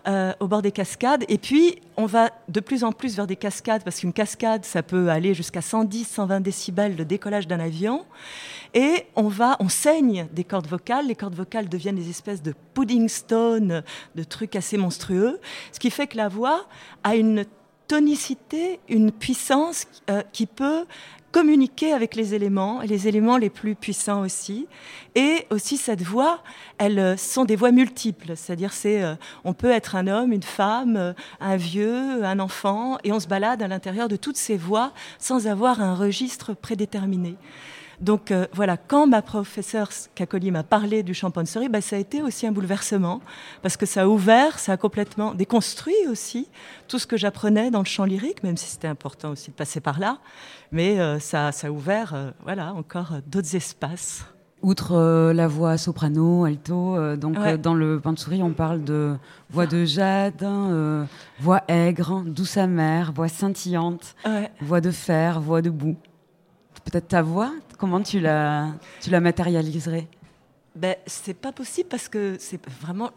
euh, 0.06 0.32
au 0.38 0.46
bord 0.46 0.62
des 0.62 0.70
cascades, 0.70 1.24
et 1.28 1.38
puis 1.38 1.80
on 1.96 2.06
va 2.06 2.30
de 2.48 2.60
plus 2.60 2.84
en 2.84 2.92
plus 2.92 3.16
vers 3.16 3.26
des 3.26 3.34
cascades, 3.34 3.82
parce 3.82 3.98
qu'une 3.98 4.12
cascade, 4.12 4.64
ça 4.64 4.84
peut 4.84 5.08
aller 5.08 5.34
jusqu'à 5.34 5.60
110, 5.60 6.04
120 6.04 6.40
décibels 6.40 6.94
de 6.94 7.02
décollage 7.02 7.48
d'un 7.48 7.58
avion, 7.58 8.06
et 8.74 9.06
on 9.16 9.26
va, 9.26 9.56
on 9.58 9.68
saigne 9.68 10.28
des 10.32 10.44
cordes 10.44 10.68
vocales. 10.68 11.06
Les 11.06 11.14
cordes 11.16 11.34
vocales 11.34 11.68
deviennent 11.68 11.96
des 11.96 12.10
espèces 12.10 12.42
de 12.42 12.54
pudding 12.74 13.08
stone, 13.08 13.82
de 14.14 14.22
trucs 14.22 14.54
assez 14.54 14.76
monstrueux, 14.76 15.40
ce 15.72 15.80
qui 15.80 15.90
fait 15.90 16.06
que 16.06 16.16
la 16.16 16.28
voix 16.28 16.66
a 17.02 17.16
une 17.16 17.44
tonicité, 17.88 18.80
une 18.88 19.12
puissance 19.12 19.86
euh, 20.10 20.22
qui 20.32 20.46
peut 20.46 20.84
communiquer 21.32 21.92
avec 21.92 22.16
les 22.16 22.34
éléments, 22.34 22.80
et 22.80 22.86
les 22.86 23.08
éléments 23.08 23.36
les 23.36 23.50
plus 23.50 23.74
puissants 23.74 24.22
aussi. 24.22 24.66
Et 25.14 25.46
aussi 25.50 25.76
cette 25.76 26.02
voix, 26.02 26.42
elles 26.78 26.98
euh, 26.98 27.16
sont 27.16 27.44
des 27.44 27.56
voix 27.56 27.72
multiples, 27.72 28.36
c'est-à-dire 28.36 28.72
c'est, 28.72 29.02
euh, 29.02 29.14
on 29.44 29.52
peut 29.52 29.70
être 29.70 29.96
un 29.96 30.06
homme, 30.06 30.32
une 30.32 30.42
femme, 30.42 31.14
un 31.40 31.56
vieux, 31.56 32.24
un 32.24 32.38
enfant, 32.38 32.98
et 33.04 33.12
on 33.12 33.20
se 33.20 33.28
balade 33.28 33.62
à 33.62 33.68
l'intérieur 33.68 34.08
de 34.08 34.16
toutes 34.16 34.38
ces 34.38 34.56
voix 34.56 34.92
sans 35.18 35.46
avoir 35.46 35.80
un 35.80 35.94
registre 35.94 36.54
prédéterminé. 36.54 37.36
Donc 38.00 38.30
euh, 38.30 38.46
voilà, 38.52 38.76
quand 38.76 39.06
ma 39.06 39.22
professeure 39.22 39.88
Cacoli 40.14 40.50
m'a 40.50 40.62
parlé 40.62 41.02
du 41.02 41.14
champagnerie, 41.14 41.68
bah, 41.68 41.80
ça 41.80 41.96
a 41.96 41.98
été 41.98 42.22
aussi 42.22 42.46
un 42.46 42.52
bouleversement, 42.52 43.20
parce 43.62 43.76
que 43.76 43.86
ça 43.86 44.02
a 44.02 44.08
ouvert, 44.08 44.58
ça 44.58 44.72
a 44.72 44.76
complètement 44.76 45.34
déconstruit 45.34 45.94
aussi 46.10 46.48
tout 46.88 46.98
ce 46.98 47.06
que 47.06 47.16
j'apprenais 47.16 47.70
dans 47.70 47.80
le 47.80 47.86
chant 47.86 48.04
lyrique, 48.04 48.42
même 48.42 48.56
si 48.56 48.66
c'était 48.66 48.88
important 48.88 49.30
aussi 49.30 49.50
de 49.50 49.56
passer 49.56 49.80
par 49.80 49.98
là, 49.98 50.18
mais 50.72 51.00
euh, 51.00 51.18
ça, 51.18 51.52
ça, 51.52 51.68
a 51.68 51.70
ouvert 51.70 52.12
euh, 52.14 52.30
voilà, 52.42 52.74
encore 52.74 53.14
d'autres 53.26 53.56
espaces. 53.56 54.26
Outre 54.62 55.32
la 55.32 55.46
voix 55.46 55.76
soprano, 55.76 56.44
alto, 56.44 56.96
donc 57.16 57.36
dans 57.60 57.74
le 57.74 58.00
pansori, 58.00 58.42
on 58.42 58.52
parle 58.52 58.82
de 58.82 59.14
voix 59.50 59.66
de 59.66 59.84
jade, 59.84 60.44
voix 61.38 61.62
aigre, 61.68 62.24
douce 62.26 62.56
amère, 62.56 63.12
voix 63.12 63.28
scintillante, 63.28 64.16
voix 64.62 64.80
de 64.80 64.90
fer, 64.90 65.40
voix 65.40 65.60
de 65.60 65.70
boue. 65.70 65.96
Peut-être 66.84 67.08
ta 67.08 67.22
voix 67.22 67.52
Comment 67.76 68.02
tu 68.02 68.20
la, 68.20 68.72
tu 69.00 69.10
la 69.10 69.20
matérialiserais? 69.20 70.08
Ben, 70.74 70.94
c'est 71.06 71.34
pas 71.34 71.52
possible 71.52 71.88
parce 71.88 72.08
que 72.08 72.36
c'est 72.38 72.60
vraiment. 72.68 73.10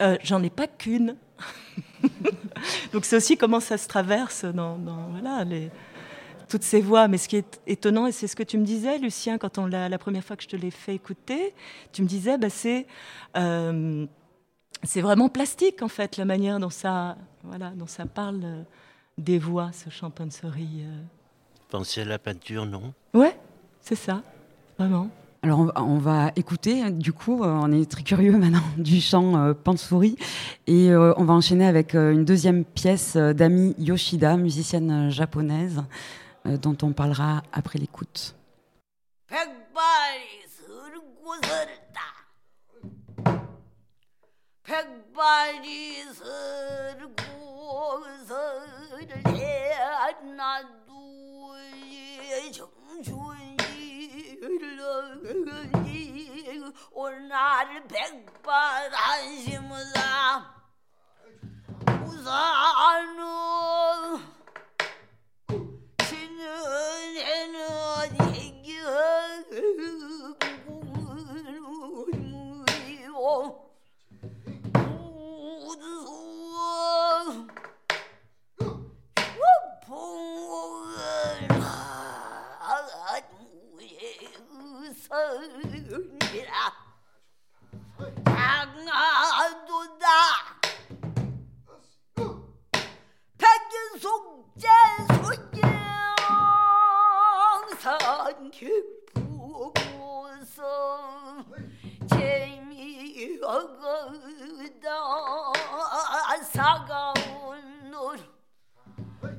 Euh, 0.00 0.16
J'en 0.22 0.42
ai 0.42 0.50
pas 0.50 0.66
qu'une. 0.66 1.16
Donc 2.92 3.04
c'est 3.04 3.16
aussi 3.16 3.36
comment 3.36 3.60
ça 3.60 3.78
se 3.78 3.88
traverse 3.88 4.44
dans, 4.44 4.78
voilà, 5.10 5.44
les, 5.44 5.70
toutes 6.48 6.62
ces 6.62 6.80
voix. 6.80 7.08
Mais 7.08 7.18
ce 7.18 7.28
qui 7.28 7.36
est 7.36 7.60
étonnant, 7.66 8.06
et 8.06 8.12
c'est 8.12 8.26
ce 8.26 8.36
que 8.36 8.42
tu 8.42 8.58
me 8.58 8.64
disais, 8.64 8.98
Lucien, 8.98 9.38
quand 9.38 9.58
on 9.58 9.66
la, 9.66 9.98
première 9.98 10.24
fois 10.24 10.36
que 10.36 10.42
je 10.42 10.48
te 10.48 10.56
l'ai 10.56 10.70
fait 10.70 10.94
écouter, 10.94 11.54
tu 11.92 12.02
me 12.02 12.06
disais, 12.06 12.38
ben, 12.38 12.50
c'est 12.50 12.86
euh, 13.36 14.06
vraiment 14.94 15.28
plastique 15.28 15.82
en 15.82 15.88
fait, 15.88 16.16
la 16.16 16.24
manière 16.24 16.60
dont 16.60 16.70
ça, 16.70 17.16
voilà, 17.42 17.70
dont 17.70 17.86
ça 17.86 18.06
parle. 18.06 18.64
Des 19.18 19.38
voix, 19.38 19.70
ce 19.72 19.90
champagnerie. 19.90 20.84
Euh. 20.84 21.02
Pensez 21.70 22.02
à 22.02 22.04
la 22.04 22.18
peinture, 22.18 22.66
non? 22.66 22.92
Ouais, 23.14 23.38
c'est 23.80 23.94
ça, 23.94 24.22
vraiment. 24.78 25.10
Alors 25.46 25.72
on 25.76 25.98
va, 25.98 26.32
écouter, 26.34 26.90
du 26.90 27.12
coup, 27.12 27.44
euh, 27.44 27.46
on 27.46 27.70
est 27.70 27.88
très 27.88 28.02
curieux 28.02 28.32
maintenant 28.38 28.64
du 28.78 29.00
chant 29.00 29.36
euh, 29.36 29.54
Pansori 29.54 30.16
et 30.66 30.90
euh, 30.90 31.14
on 31.18 31.24
va 31.24 31.34
enchaîner 31.34 31.66
avec 31.66 31.94
une 31.94 32.24
deuxième 32.24 32.64
pièce 32.64 33.16
d'Ami 33.16 33.74
Yoshida, 33.78 34.36
musicienne 34.36 35.10
japonaise, 35.10 35.84
dont 36.44 36.76
on 36.82 36.92
parlera 36.92 37.42
après 37.52 37.78
l'écoute. 37.78 38.34
백발이 44.66 46.02
슬고서를 46.12 47.14
내놔두이 49.22 50.82
정춘이를 52.52 53.56
오늘 56.90 57.86
백발 57.86 58.92
안심사 58.92 60.52
우산은 62.04 63.22
신은에는 66.08 67.54
이겨 68.34 68.74
공을 70.66 71.60
무리오 71.60 73.65
장아도다 89.06 90.06
백인숙제 93.38 94.68
소경선 97.72 98.50
기쁘서 98.50 98.90
재미없다 102.10 103.56
사가운 106.42 107.90
눈 107.90 107.96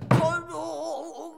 도로 0.10 1.36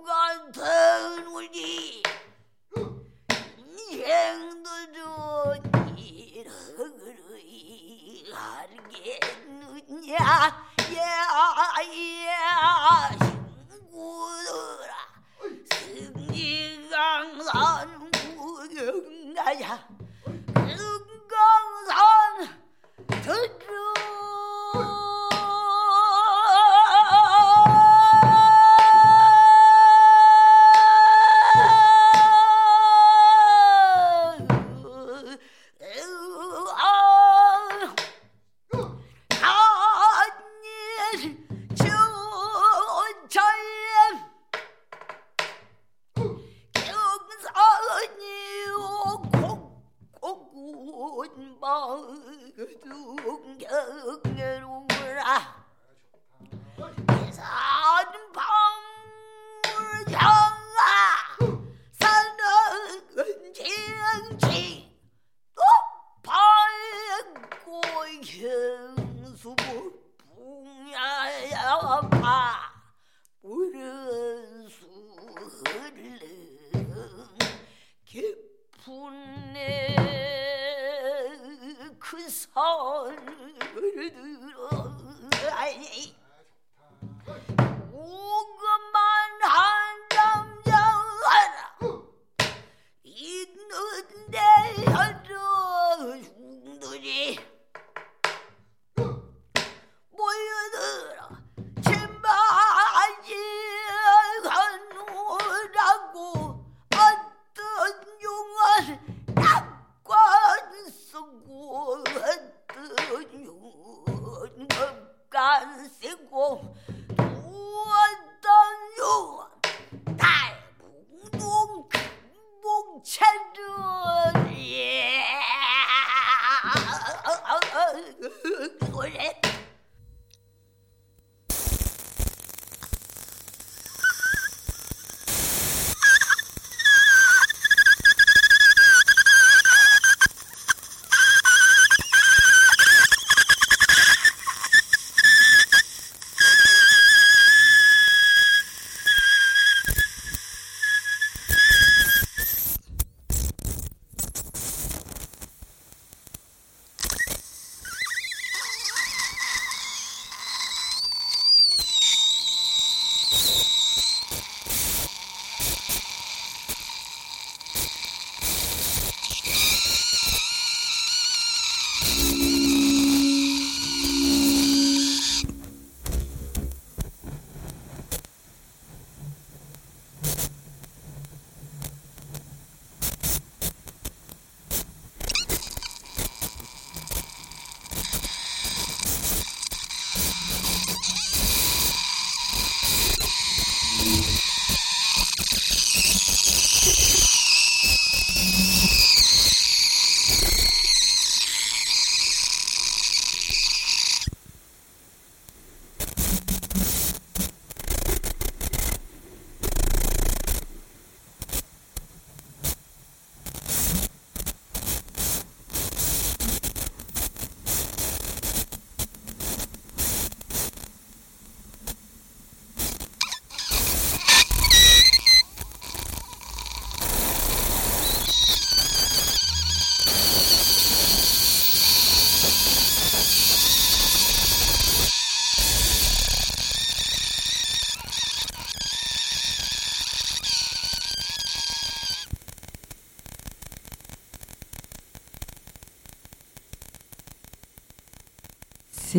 알겠느냐 10.18 10.98
야야 11.78 13.10
친구들아 13.20 14.94
승리강산 16.90 17.52
구경가야. 18.38 19.88
승강산 20.78 21.94
들어 23.22 24.39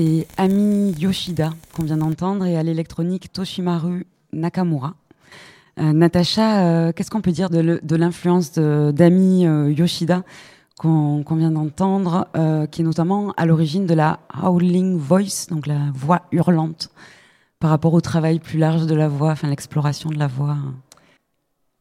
C'est 0.01 0.27
Ami 0.39 0.93
Yoshida 0.93 1.53
qu'on 1.77 1.83
vient 1.83 1.99
d'entendre 1.99 2.47
et 2.47 2.57
à 2.57 2.63
l'électronique 2.63 3.31
Toshimaru 3.35 4.07
Nakamura. 4.33 4.95
Euh, 5.79 5.93
Natacha, 5.93 6.65
euh, 6.65 6.93
qu'est-ce 6.93 7.11
qu'on 7.11 7.21
peut 7.21 7.33
dire 7.33 7.51
de 7.51 7.97
l'influence 7.97 8.53
d'Ami 8.55 9.47
euh, 9.47 9.71
Yoshida 9.71 10.23
qu'on 10.79 11.23
vient 11.33 11.51
d'entendre, 11.51 12.29
euh, 12.35 12.65
qui 12.65 12.81
est 12.81 12.85
notamment 12.85 13.35
à 13.37 13.45
l'origine 13.45 13.85
de 13.85 13.93
la 13.93 14.21
howling 14.43 14.97
voice, 14.97 15.49
donc 15.51 15.67
la 15.67 15.91
voix 15.93 16.23
hurlante, 16.33 16.89
par 17.59 17.69
rapport 17.69 17.93
au 17.93 18.01
travail 18.01 18.39
plus 18.39 18.59
large 18.59 18.87
de 18.87 18.95
la 18.95 19.09
voix, 19.09 19.33
enfin 19.33 19.51
l'exploration 19.51 20.09
de 20.09 20.19
la 20.19 20.29
voix? 20.29 20.57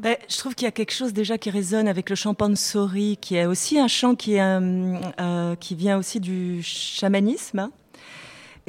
Ben, 0.04 0.18
je 0.28 0.38
trouve 0.38 0.56
qu'il 0.56 0.66
y 0.66 0.68
a 0.68 0.74
quelque 0.74 0.92
chose 0.92 1.14
déjà 1.14 1.38
qui 1.38 1.52
résonne 1.52 1.88
avec 1.88 2.10
le 2.10 2.18
chant 2.18 2.34
Pansori, 2.34 3.18
qui 3.22 3.38
est 3.38 3.46
aussi 3.46 3.80
un 3.80 3.88
chant 3.88 4.16
qui, 4.16 4.34
vient 4.34 5.98
aussi 5.98 6.20
du 6.20 6.62
chamanisme. 6.62 7.70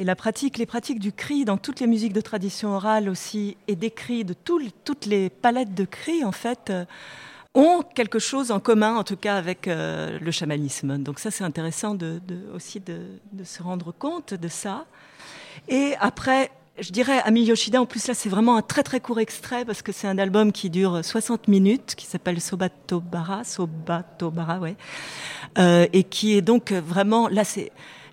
Et 0.01 0.03
la 0.03 0.15
pratique, 0.15 0.57
les 0.57 0.65
pratiques 0.65 0.97
du 0.97 1.11
cri 1.11 1.45
dans 1.45 1.57
toutes 1.57 1.79
les 1.79 1.85
musiques 1.85 2.11
de 2.11 2.21
tradition 2.21 2.73
orale 2.73 3.07
aussi, 3.07 3.55
et 3.67 3.75
des 3.75 3.91
cris, 3.91 4.25
de 4.25 4.33
toutes 4.33 5.05
les 5.05 5.29
palettes 5.29 5.75
de 5.75 5.85
cris, 5.85 6.25
en 6.25 6.31
fait, 6.31 6.71
euh, 6.71 6.85
ont 7.53 7.83
quelque 7.83 8.17
chose 8.17 8.49
en 8.49 8.59
commun, 8.59 8.95
en 8.95 9.03
tout 9.03 9.15
cas 9.15 9.35
avec 9.35 9.67
euh, 9.67 10.17
le 10.19 10.31
chamanisme. 10.31 10.97
Donc 10.97 11.19
ça, 11.19 11.29
c'est 11.29 11.43
intéressant 11.43 11.95
aussi 12.55 12.79
de, 12.79 12.97
de, 13.31 13.43
se 13.43 13.61
rendre 13.61 13.91
compte 13.91 14.33
de 14.33 14.47
ça. 14.47 14.87
Et 15.67 15.93
après, 15.99 16.49
je 16.79 16.89
dirais 16.89 17.21
Ami 17.23 17.43
Yoshida, 17.43 17.79
en 17.79 17.85
plus 17.85 18.07
là 18.07 18.15
c'est 18.15 18.29
vraiment 18.29 18.57
un 18.57 18.63
très 18.63 18.81
très 18.81 19.01
court 19.01 19.19
extrait 19.19 19.65
parce 19.65 19.83
que 19.83 19.91
c'est 19.91 20.07
un 20.07 20.17
album 20.17 20.51
qui 20.51 20.71
dure 20.71 21.05
60 21.05 21.47
minutes, 21.47 21.93
qui 21.93 22.07
s'appelle 22.07 22.41
Sobatobara, 22.41 23.43
Sobatobara, 23.43 24.57
ouais, 24.57 24.77
euh, 25.59 25.85
et 25.93 26.03
qui 26.03 26.35
est 26.35 26.41
donc 26.41 26.71
vraiment, 26.71 27.27
là 27.27 27.43
c'est... 27.43 27.71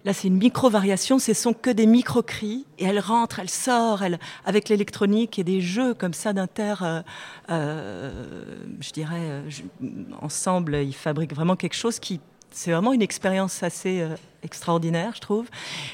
Là, 0.09 0.14
c'est 0.14 0.28
une 0.28 0.39
micro-variation, 0.39 1.18
ce 1.18 1.35
sont 1.35 1.52
que 1.52 1.68
des 1.68 1.85
micro-cris, 1.85 2.64
et 2.78 2.86
elle 2.86 2.98
rentre, 2.98 3.40
elle 3.40 3.51
sort, 3.51 4.02
elle, 4.02 4.18
avec 4.47 4.70
l'électronique 4.70 5.39
et 5.39 5.44
des 5.44 5.60
jeux 5.60 5.93
comme 5.93 6.14
ça 6.14 6.32
d'inter, 6.32 6.76
euh, 6.80 7.02
euh, 7.51 8.56
je 8.80 8.90
dirais, 8.93 9.20
euh, 9.20 9.51
ensemble, 10.22 10.76
ils 10.76 10.94
fabriquent 10.94 11.35
vraiment 11.35 11.56
quelque 11.56 11.74
chose 11.74 11.98
qui 11.98 12.22
c'est 12.50 12.72
vraiment 12.72 12.92
une 12.92 13.02
expérience 13.02 13.62
assez 13.62 14.00
euh, 14.00 14.14
extraordinaire, 14.42 15.12
je 15.14 15.20
trouve. 15.20 15.46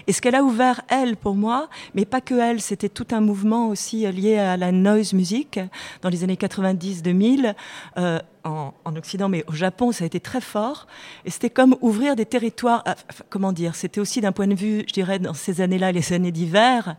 Et 0.07 0.13
ce 0.13 0.21
qu'elle 0.21 0.35
a 0.35 0.43
ouvert, 0.43 0.81
elle, 0.89 1.17
pour 1.17 1.35
moi, 1.35 1.69
mais 1.95 2.05
pas 2.05 2.21
que 2.21 2.35
elle, 2.35 2.61
c'était 2.61 2.89
tout 2.89 3.07
un 3.11 3.21
mouvement 3.21 3.69
aussi 3.69 4.07
euh, 4.07 4.13
lié 4.13 4.39
à 4.39 4.57
la 4.57 4.73
noise 4.73 5.13
music 5.13 5.61
dans 6.03 6.09
les 6.09 6.25
années 6.25 6.37
90-2000, 6.37 7.55
euh, 7.99 8.19
en, 8.45 8.73
en, 8.85 8.97
Occident, 8.97 9.29
mais 9.29 9.45
au 9.47 9.53
Japon, 9.53 9.93
ça 9.93 10.05
a 10.05 10.07
été 10.07 10.21
très 10.21 10.41
fort. 10.41 10.87
Et 11.25 11.31
c'était 11.31 11.51
comme 11.51 11.77
ouvrir 11.81 12.17
des 12.17 12.27
territoires, 12.27 12.85
comment 13.31 13.53
dire, 13.53 13.75
c'était 13.75 14.01
aussi 14.01 14.21
d'un 14.21 14.33
point 14.33 14.47
de 14.47 14.55
vue, 14.55 14.85
je 14.87 14.93
dirais, 14.93 15.19
dans 15.19 15.35
ces 15.35 15.61
années-là, 15.61 15.93
les 15.93 16.13
années 16.13 16.33
d'hiver, 16.33 16.97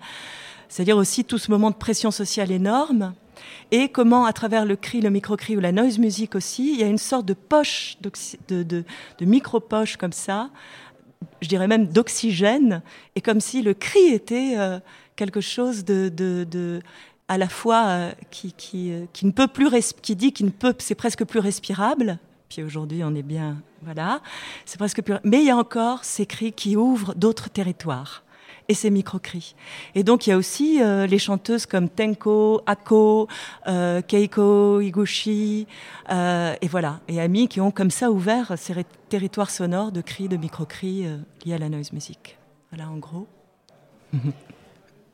c'est-à-dire 0.68 0.98
aussi 0.98 1.24
tout 1.24 1.38
ce 1.38 1.52
moment 1.52 1.70
de 1.70 1.76
pression 1.76 2.12
sociale 2.12 2.52
énorme 2.52 3.14
et 3.72 3.90
comment, 3.90 4.26
à 4.26 4.34
travers 4.34 4.66
le 4.66 4.76
cri, 4.76 5.02
le 5.02 5.10
micro-cri 5.10 5.58
ou 5.58 5.60
la 5.60 5.72
noise 5.72 5.98
music 6.00 6.36
aussi, 6.36 6.74
il 6.74 6.80
y 6.80 6.84
a 6.84 6.88
une 6.88 6.98
sorte 6.98 7.26
de 7.26 7.34
poche, 7.34 7.98
de, 8.48 8.84
micro-poche 9.22 9.98
comme 9.98 10.12
ça, 10.12 10.50
je 11.42 11.48
dirais 11.48 11.68
même 11.68 11.88
d'oxygène, 11.88 12.82
et 13.16 13.22
comme 13.22 13.42
si 13.42 13.62
le 13.62 13.74
cri 13.74 14.08
était 14.08 14.56
euh, 14.58 14.80
quelque 15.16 15.42
chose 15.42 15.86
de, 15.86 16.82
à 17.28 17.38
la 17.38 17.50
fois 17.50 17.86
euh, 17.88 18.12
qui, 18.32 18.54
qui, 18.54 18.92
euh, 18.92 19.06
qui, 19.14 19.26
ne 19.26 19.32
peut 19.32 19.48
plus, 19.48 19.70
qui 20.02 20.16
dit 20.16 20.32
qu'il 20.32 20.46
ne 20.46 20.52
peut, 20.52 20.76
c'est 20.80 20.96
presque 20.96 21.26
plus 21.26 21.40
respirable. 21.40 22.20
Puis 22.50 22.62
aujourd'hui, 22.62 23.04
on 23.04 23.16
est 23.16 23.24
bien, 23.24 23.58
voilà, 23.82 24.22
c'est 24.66 24.78
presque 24.78 25.02
plus. 25.02 25.16
Mais 25.24 25.40
il 25.40 25.46
y 25.46 25.50
a 25.50 25.58
encore 25.58 26.04
ces 26.04 26.26
cris 26.26 26.54
qui 26.54 26.76
ouvrent 26.76 27.16
d'autres 27.16 27.50
territoires 27.50 28.25
et 28.68 28.74
ses 28.74 28.90
micro-cris. 28.90 29.56
Et 29.94 30.04
donc 30.04 30.28
il 30.28 30.32
y 30.32 30.34
a 30.34 30.38
aussi 30.38 30.82
euh, 30.82 31.08
les 31.08 31.20
chanteuses 31.20 31.66
comme 31.66 31.90
Tenko, 31.90 32.62
Ako, 32.66 33.28
euh, 33.68 34.02
Keiko, 34.02 34.82
Higuchi, 34.82 35.68
euh, 36.12 36.56
et 36.62 36.68
voilà, 36.68 37.00
et 37.08 37.22
Ami 37.22 37.48
qui 37.48 37.62
ont 37.62 37.72
comme 37.72 37.92
ça 37.92 38.12
ouvert 38.12 38.54
ces 38.58 38.74
territoires 39.10 39.52
sonores 39.52 39.92
de 39.92 40.02
cris, 40.02 40.28
de 40.28 40.38
micro-cris 40.38 41.06
euh, 41.06 41.18
liés 41.46 41.54
à 41.54 41.58
la 41.58 41.70
noise 41.70 41.94
music. 41.94 42.38
Voilà 42.72 42.90
en 42.90 42.98
gros. 42.98 43.28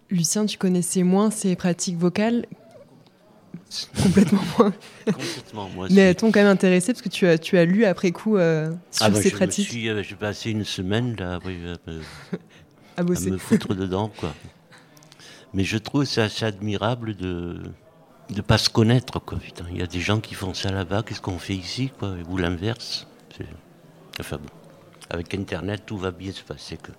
Lucien, 0.09 0.45
tu 0.45 0.57
connaissais 0.57 1.03
moins 1.03 1.31
ces 1.31 1.55
pratiques 1.55 1.97
vocales? 1.97 2.45
Complètement 4.03 4.41
moins. 4.57 4.73
Complètement, 5.05 5.69
moi 5.69 5.87
Mais 5.89 6.01
elles 6.01 6.15
t'ont 6.15 6.31
quand 6.31 6.41
même 6.41 6.49
intéressé 6.49 6.91
parce 6.91 7.01
que 7.01 7.09
tu 7.09 7.25
as, 7.25 7.37
tu 7.37 7.57
as 7.57 7.65
lu 7.65 7.85
après 7.85 8.11
coup 8.11 8.37
euh, 8.37 8.69
sur 8.91 9.05
ah 9.05 9.09
bah, 9.09 9.21
ces 9.21 9.29
je 9.29 9.35
pratiques. 9.35 9.69
J'ai 9.69 10.15
passé 10.15 10.51
une 10.51 10.65
semaine 10.65 11.15
là, 11.17 11.39
oui, 11.45 11.57
euh, 11.65 12.01
à, 12.97 13.03
bosser. 13.03 13.27
à 13.27 13.31
me 13.31 13.37
foutre 13.49 13.75
dedans, 13.75 14.09
quoi. 14.17 14.33
Mais 15.53 15.63
je 15.63 15.77
trouve 15.77 16.05
c'est 16.05 16.21
assez 16.21 16.45
admirable 16.45 17.15
de 17.15 17.61
ne 18.29 18.41
pas 18.41 18.57
se 18.57 18.69
connaître, 18.69 19.19
quoi. 19.19 19.39
Putain, 19.39 19.65
il 19.71 19.77
y 19.77 19.81
a 19.81 19.87
des 19.87 19.99
gens 19.99 20.19
qui 20.19 20.33
font 20.33 20.53
ça 20.53 20.71
là-bas, 20.71 21.03
qu'est-ce 21.03 21.21
qu'on 21.21 21.39
fait 21.39 21.55
ici, 21.55 21.91
quoi, 21.97 22.15
ou 22.29 22.37
l'inverse. 22.37 23.07
Enfin 24.19 24.37
bon, 24.37 24.49
avec 25.09 25.33
Internet, 25.33 25.83
tout 25.85 25.97
va 25.97 26.11
bien 26.11 26.31
se 26.31 26.43
passer. 26.43 26.77
Que... 26.77 26.91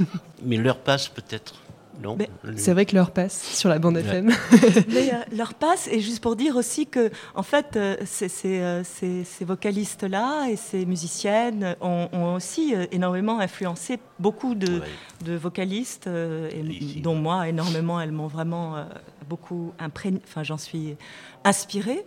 Mais 0.42 0.56
l'heure 0.56 0.78
passe 0.78 1.08
peut-être. 1.08 1.54
Non. 2.02 2.16
C'est 2.56 2.72
vrai 2.72 2.86
que 2.86 2.94
l'heure 2.94 3.10
passe 3.10 3.42
sur 3.42 3.68
la 3.68 3.78
bande 3.78 3.96
Ouais. 3.96 4.02
FM. 4.02 4.26
Mais, 4.88 5.12
euh, 5.12 5.16
leur 5.36 5.54
passe, 5.54 5.88
et 5.90 6.00
juste 6.00 6.22
pour 6.22 6.36
dire 6.36 6.56
aussi 6.56 6.86
que, 6.86 7.10
en 7.34 7.42
fait, 7.42 7.76
euh, 7.76 7.96
ces, 8.06 8.28
ces, 8.28 8.60
euh, 8.60 8.84
ces- 8.84 9.24
ces 9.24 9.44
vocalistes-là 9.44 10.48
et 10.50 10.56
ces 10.56 10.86
musiciennes 10.86 11.74
ont, 11.80 12.08
ont 12.12 12.34
aussi 12.34 12.74
euh, 12.74 12.86
énormément 12.92 13.40
influencé 13.40 13.98
beaucoup 14.18 14.54
de, 14.54 14.80
de 15.24 15.34
vocalistes, 15.34 16.06
euh, 16.06 16.48
et- 16.52 17.00
dont 17.00 17.14
moi, 17.16 17.48
énormément, 17.48 18.00
elles 18.00 18.12
m'ont 18.12 18.28
vraiment 18.28 18.76
euh, 18.76 18.84
beaucoup 19.28 19.72
imprégné, 19.78 20.20
enfin, 20.26 20.42
j'en 20.44 20.58
suis 20.58 20.96
inspirée. 21.44 22.04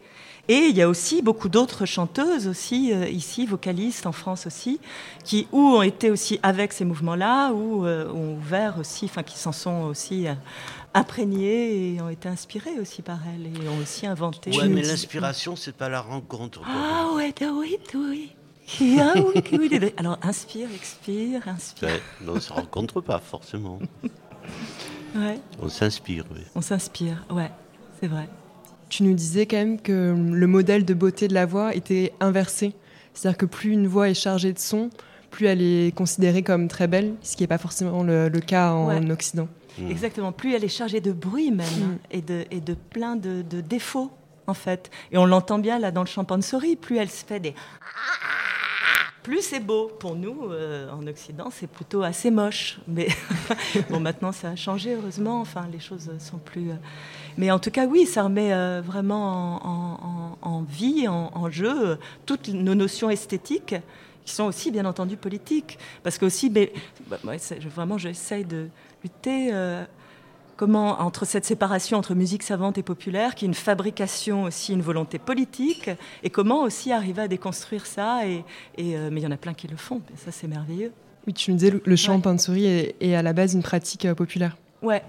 Et 0.52 0.68
il 0.68 0.76
y 0.76 0.82
a 0.82 0.90
aussi 0.90 1.22
beaucoup 1.22 1.48
d'autres 1.48 1.86
chanteuses 1.86 2.45
aussi, 2.45 2.91
euh, 2.91 3.07
ici, 3.07 3.45
vocalistes 3.45 4.06
en 4.06 4.11
France 4.11 4.45
aussi, 4.45 4.82
qui 5.23 5.48
ou 5.53 5.61
ont 5.61 5.82
été 5.82 6.11
aussi 6.11 6.41
avec 6.44 6.73
ces 6.73 6.84
mouvements-là, 6.84 7.53
ou 7.53 7.86
euh, 7.86 8.11
ont 8.11 8.36
ouvert 8.36 8.78
aussi, 8.78 9.06
enfin 9.06 9.23
qui 9.23 9.38
s'en 9.38 9.53
sont 9.53 9.84
aussi 9.84 10.28
euh, 10.28 10.34
imprégnés 10.94 11.94
et 11.94 12.02
ont 12.02 12.10
été 12.10 12.28
inspirés 12.28 12.78
aussi 12.82 13.02
par 13.02 13.19
elles 13.34 13.45
et 13.45 13.69
ont 13.69 13.78
aussi 13.82 14.06
inventé. 14.06 14.52
Ouais, 14.52 14.68
mais 14.68 14.82
l'inspiration, 14.82 15.56
c'est 15.56 15.73
pas 15.73 15.88
la 15.88 16.02
rencontre. 16.02 16.60
Ah 16.65 17.14
ouais, 17.15 17.34
ah 17.40 17.53
oui, 17.53 17.78
oui. 17.95 18.36
Ah 18.99 19.14
oui, 19.15 19.41
oui, 19.53 19.69
oui. 19.72 19.94
Alors 19.95 20.18
inspire, 20.22 20.68
expire, 20.76 21.48
inspire. 21.48 21.88
Ouais, 21.88 22.02
non, 22.26 22.41
ça 22.41 22.56
rencontre 22.56 22.99
pas 22.99 23.19
forcément. 23.19 23.80
Ouais. 25.15 25.40
On 25.61 25.69
s'inspire, 25.69 26.26
oui. 26.30 26.41
On 26.56 26.61
s'inspire, 26.61 27.26
ouais, 27.30 27.52
c'est 28.02 28.07
vrai. 28.07 28.28
Tu 28.91 29.03
nous 29.03 29.13
disais 29.13 29.45
quand 29.45 29.55
même 29.57 29.80
que 29.81 30.13
le 30.15 30.47
modèle 30.47 30.84
de 30.85 30.93
beauté 30.93 31.27
de 31.30 31.34
la 31.34 31.45
voix 31.45 31.73
était 31.73 32.11
inversé. 32.19 32.73
C'est-à-dire 33.13 33.38
que 33.38 33.45
plus 33.45 33.72
une 33.72 33.88
voix 33.88 34.09
est 34.09 34.13
chargée 34.13 34.51
de 34.51 34.59
son, 34.59 34.89
plus 35.31 35.45
elle 35.45 35.61
est 35.61 35.95
considérée 35.95 36.43
comme 36.43 36.68
très 36.68 36.88
belle, 36.88 37.13
ce 37.22 37.38
qui 37.38 37.43
n'est 37.43 37.47
pas 37.47 37.57
forcément 37.57 38.03
le, 38.03 38.27
le 38.27 38.39
cas 38.41 38.72
en 38.73 38.88
Ouais. 38.89 39.11
Occident. 39.11 39.47
Exactement. 39.89 40.34
Plus 40.34 40.53
elle 40.53 40.65
est 40.65 40.68
chargée 40.68 40.99
de 40.99 41.13
bruit 41.13 41.51
même 41.51 41.65
Mm. 41.68 41.97
et, 42.11 42.22
de, 42.22 42.43
et 42.51 42.59
de 42.59 42.73
plein 42.73 43.15
de, 43.15 43.41
de 43.41 43.61
défauts 43.61 44.11
en 44.47 44.53
fait. 44.53 44.91
Et 45.13 45.18
on 45.18 45.26
l'entend 45.26 45.59
bien 45.59 45.80
là 45.80 45.91
dans 45.91 46.01
le 46.01 46.07
champagne-souris. 46.07 46.76
Plus 46.76 46.97
elle 46.97 47.09
se 47.09 47.23
fait 47.23 47.39
des 47.39 47.53
plus 49.23 49.41
c'est 49.41 49.60
beau. 49.60 49.91
Pour 49.99 50.15
nous, 50.15 50.52
euh, 50.52 50.89
en 50.91 51.06
Occident, 51.07 51.49
c'est 51.52 51.68
plutôt 51.68 52.03
assez 52.03 52.31
moche. 52.31 52.80
Mais 52.88 53.07
bon, 53.89 53.99
maintenant, 53.99 54.31
ça 54.31 54.49
a 54.49 54.56
changé, 54.56 54.95
heureusement. 54.95 55.41
Enfin, 55.41 55.68
les 55.72 55.80
choses 55.80 56.10
sont 56.19 56.38
plus. 56.38 56.72
euh, 56.72 56.76
Mais 57.38 57.52
en 57.52 57.60
tout 57.60 57.72
cas, 57.72 57.85
oui, 57.85 58.06
ça 58.06 58.23
remet 58.23 58.53
euh, 58.53 58.81
vraiment 58.84 60.38
en, 60.41 60.61
vie, 60.64 61.07
en, 61.07 61.49
jeu, 61.49 61.98
toutes 62.26 62.49
nos 62.49 62.76
notions 62.76 63.10
esthétiques 63.10 63.76
qui 64.26 64.34
sont 64.34 64.43
aussi, 64.45 64.72
bien 64.72 64.85
entendu, 64.85 65.18
politiques. 65.18 65.77
Parce 66.03 66.18
que 66.18 66.26
aussi, 66.26 66.49
mais, 66.49 66.72
bah, 67.07 67.18
moi, 67.23 67.35
vraiment, 67.73 67.98
j'essaye 67.98 68.45
de 68.45 68.68
lutter. 69.03 69.52
Comment, 70.62 71.02
entre 71.02 71.26
cette 71.26 71.44
séparation 71.44 71.98
entre 71.98 72.14
musique 72.14 72.44
savante 72.44 72.78
et 72.78 72.84
populaire, 72.84 73.34
qui 73.34 73.46
est 73.46 73.48
une 73.48 73.56
fabrication 73.56 74.44
aussi, 74.44 74.74
une 74.74 74.84
volonté 74.84 75.18
politique, 75.18 75.90
et 76.22 76.30
comment 76.30 76.62
aussi 76.62 76.92
arriver 76.92 77.24
à 77.24 77.28
déconstruire 77.28 77.88
ça. 77.88 78.28
Et, 78.28 78.46
et, 78.78 78.96
euh, 78.96 79.10
mais 79.12 79.22
il 79.22 79.24
y 79.24 79.26
en 79.28 79.32
a 79.32 79.38
plein 79.38 79.56
qui 79.56 79.68
le 79.68 79.76
font, 79.76 80.04
et 80.14 80.18
ça 80.18 80.30
c'est 80.32 80.48
merveilleux. 80.48 80.92
Oui, 81.26 81.34
tu 81.34 81.50
nous 81.50 81.58
disais, 81.58 81.72
le, 81.72 81.82
le 81.84 81.96
chant 81.96 82.22
pansori 82.22 82.68
est, 82.68 82.96
est 83.02 83.16
à 83.16 83.24
la 83.24 83.34
base 83.34 83.56
une 83.56 83.64
pratique 83.64 84.06
euh, 84.06 84.14
populaire 84.14 84.56
Ouais. 84.84 85.02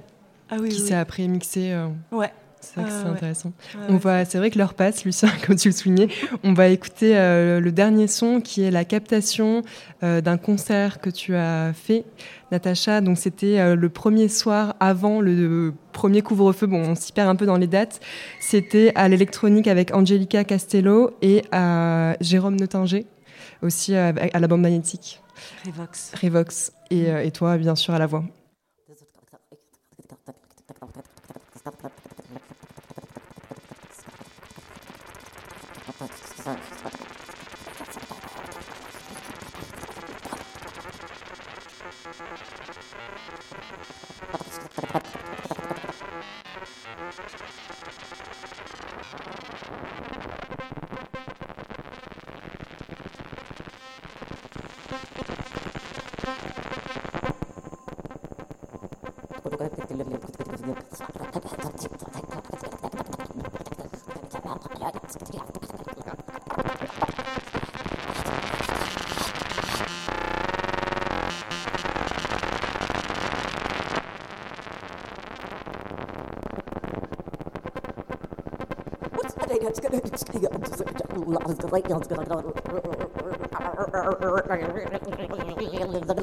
Ah 0.48 0.56
oui, 0.58 0.70
qui 0.70 0.80
oui. 0.80 0.88
s'est 0.88 0.94
après 0.94 1.28
mixée. 1.28 1.70
euh, 1.72 1.88
Ouais. 2.12 2.32
C'est 2.62 2.80
vrai 2.80 2.88
que 2.88 2.94
Ah, 2.94 3.00
c'est 3.02 3.08
intéressant. 3.10 3.52
Ouais, 3.74 3.80
on 3.88 3.96
va, 3.96 4.24
c'est 4.24 4.38
vrai 4.38 4.50
que 4.50 4.58
l'heure 4.58 4.74
passe, 4.74 5.04
Lucien, 5.04 5.28
comme 5.46 5.56
tu 5.56 5.68
le 5.68 5.74
soulignais. 5.74 6.08
On 6.44 6.54
va 6.54 6.68
écouter 6.68 7.16
euh, 7.16 7.60
le 7.60 7.72
dernier 7.72 8.06
son 8.06 8.40
qui 8.40 8.62
est 8.62 8.70
la 8.70 8.84
captation 8.84 9.62
euh, 10.02 10.20
d'un 10.20 10.38
concert 10.38 11.00
que 11.00 11.10
tu 11.10 11.34
as 11.34 11.72
fait, 11.74 12.04
Natacha. 12.52 13.00
Donc 13.00 13.18
c'était 13.18 13.58
euh, 13.58 13.74
le 13.74 13.88
premier 13.88 14.28
soir 14.28 14.76
avant 14.78 15.20
le 15.20 15.74
premier 15.92 16.22
couvre-feu. 16.22 16.66
Bon, 16.66 16.80
on 16.80 16.94
s'y 16.94 17.12
perd 17.12 17.28
un 17.28 17.36
peu 17.36 17.46
dans 17.46 17.56
les 17.56 17.66
dates. 17.66 18.00
C'était 18.40 18.92
à 18.94 19.08
l'électronique 19.08 19.66
avec 19.66 19.92
Angelica 19.92 20.44
Castello 20.44 21.16
et 21.20 21.42
à 21.50 22.16
Jérôme 22.20 22.56
Notinger, 22.56 23.06
aussi 23.62 23.96
à 23.96 24.12
la 24.12 24.46
bande 24.46 24.62
magnétique. 24.62 25.20
Revox. 25.66 26.12
Revox. 26.22 26.72
Et, 26.90 27.06
et 27.06 27.30
toi, 27.32 27.58
bien 27.58 27.74
sûr, 27.74 27.92
à 27.92 27.98
la 27.98 28.06
voix. 28.06 28.24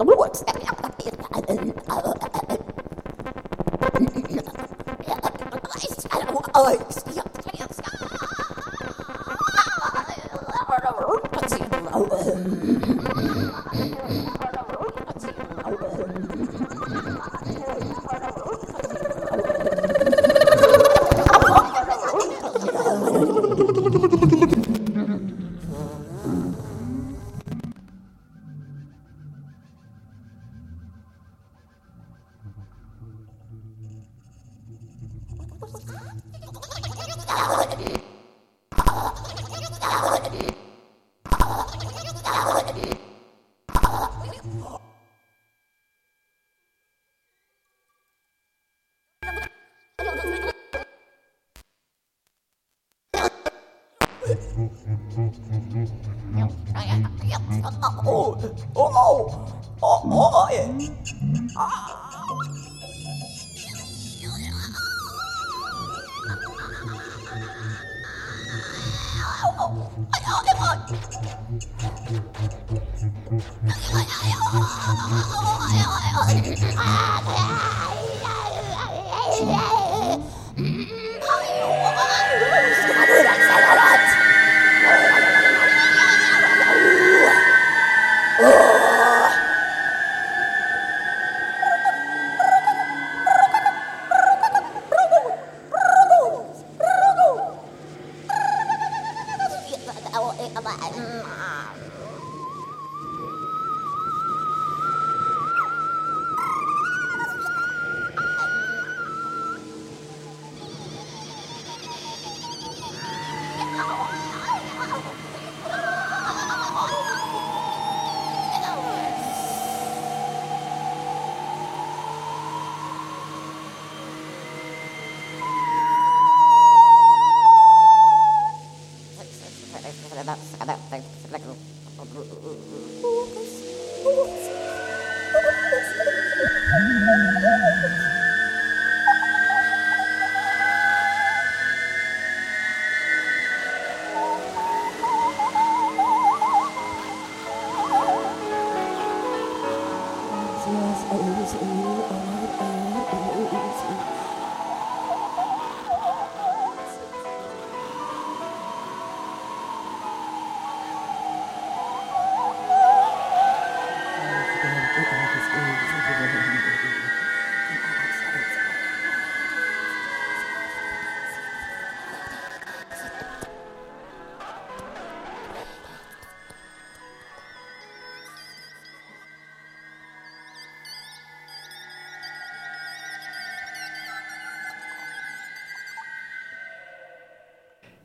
What's 0.06 0.41
that? 0.41 0.79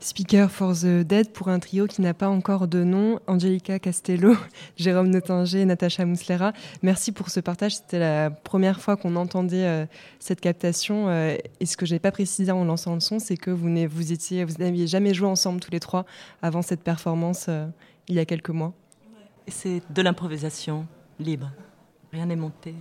Speaker 0.05 0.51
for 0.51 0.75
the 0.75 1.03
Dead 1.03 1.33
pour 1.33 1.49
un 1.49 1.59
trio 1.59 1.87
qui 1.87 2.03
n'a 2.03 2.13
pas 2.13 2.29
encore 2.29 2.69
de 2.69 2.85
nom, 2.85 3.21
Angelica 3.27 3.79
Castello, 3.79 4.37
Jérôme 4.77 5.09
Notinger 5.09 5.63
et 5.63 5.65
Natacha 5.65 6.05
Muslera. 6.05 6.53
Merci 6.83 7.11
pour 7.11 7.31
ce 7.31 7.41
partage. 7.41 7.77
C'était 7.77 7.99
la 7.99 8.31
première 8.31 8.83
fois 8.83 8.99
qu'on 8.99 9.17
entendait 9.17 9.65
euh, 9.65 9.87
cette 10.19 10.43
captation. 10.43 11.09
Euh, 11.09 11.39
et 11.59 11.65
ce 11.65 11.79
que 11.79 11.87
je 11.87 11.95
n'ai 11.95 12.01
pas 12.01 12.11
précisé 12.11 12.53
en 12.53 12.67
lançant 12.67 12.93
le 12.93 13.01
son, 13.01 13.19
c'est 13.19 13.39
que 13.39 13.51
vous 13.51 13.71
n'aviez 13.71 13.87
vous 13.87 14.13
étiez, 14.13 14.45
vous 14.45 14.53
jamais 14.87 15.15
joué 15.15 15.27
ensemble 15.27 15.61
tous 15.61 15.71
les 15.71 15.81
trois 15.81 16.05
avant 16.43 16.61
cette 16.61 16.83
performance 16.83 17.47
euh, 17.49 17.67
il 18.07 18.17
y 18.17 18.19
a 18.19 18.27
quelques 18.27 18.51
mois. 18.51 18.75
C'est 19.49 19.81
de 19.89 20.03
l'improvisation 20.03 20.87
libre. 21.19 21.51
Rien 22.13 22.27
n'est 22.27 22.37
monté. 22.37 22.75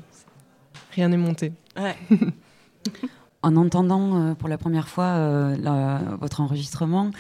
Rien 0.92 1.08
n'est 1.08 1.16
monté. 1.16 1.54
Ouais. 1.78 1.96
En 3.44 3.58
entendant 3.58 4.16
euh, 4.16 4.34
pour 4.36 4.48
la 4.48 4.58
première 4.58 4.88
fois 4.88 5.04
euh, 5.04 5.98
votre 6.20 6.40
enregistrement, 6.40 7.12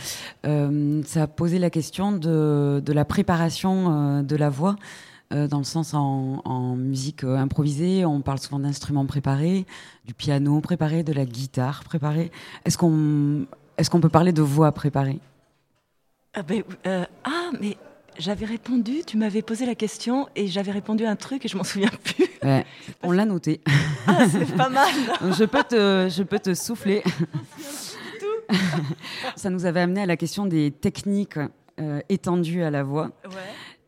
euh, 0.45 1.03
ça 1.05 1.23
a 1.23 1.27
posé 1.27 1.59
la 1.59 1.69
question 1.69 2.13
de, 2.13 2.81
la 2.87 3.05
préparation 3.05 4.23
de 4.23 4.35
la 4.37 4.49
voix, 4.49 4.77
dans 5.31 5.57
le 5.57 5.63
sens 5.63 5.93
en, 5.93 6.75
musique 6.75 7.23
improvisée, 7.23 8.05
on 8.05 8.21
parle 8.21 8.39
souvent 8.39 8.59
d'instruments 8.59 9.05
préparés, 9.05 9.65
du 10.05 10.13
piano 10.13 10.61
préparé, 10.61 11.03
de 11.03 11.11
la 11.11 11.25
guitare 11.25 11.83
préparée. 11.83 12.31
Est-ce 12.65 12.77
qu'on 12.77 13.99
peut 13.99 14.09
parler 14.09 14.31
de 14.31 14.43
voix 14.43 14.71
préparée? 14.71 15.19
Ah, 16.35 16.43
ben, 16.43 16.63
ah, 16.85 17.49
mais 17.59 17.77
J'avais 18.19 18.45
répondu, 18.45 19.01
tu 19.05 19.17
m'avais 19.17 19.41
posé 19.41 19.65
la 19.65 19.75
question 19.75 20.27
et 20.35 20.47
j'avais 20.47 20.71
répondu 20.71 21.05
un 21.05 21.15
truc 21.15 21.45
et 21.45 21.47
je 21.47 21.57
m'en 21.57 21.63
souviens 21.63 21.89
plus. 22.03 22.25
Ouais, 22.43 22.65
on 23.01 23.11
l'a 23.11 23.25
noté. 23.25 23.61
Ah, 24.07 24.27
c'est 24.29 24.55
pas 24.55 24.69
mal. 24.69 24.91
je, 25.37 25.43
peux 25.45 25.63
te, 25.63 26.07
je 26.09 26.23
peux 26.23 26.39
te 26.39 26.53
souffler. 26.53 27.01
Ça 29.35 29.49
nous 29.49 29.65
avait 29.65 29.79
amené 29.81 30.01
à 30.01 30.05
la 30.05 30.17
question 30.17 30.45
des 30.45 30.71
techniques 30.71 31.39
euh, 31.79 32.01
étendues 32.09 32.63
à 32.63 32.69
la 32.71 32.83
voix. 32.83 33.09
Ouais. 33.25 33.35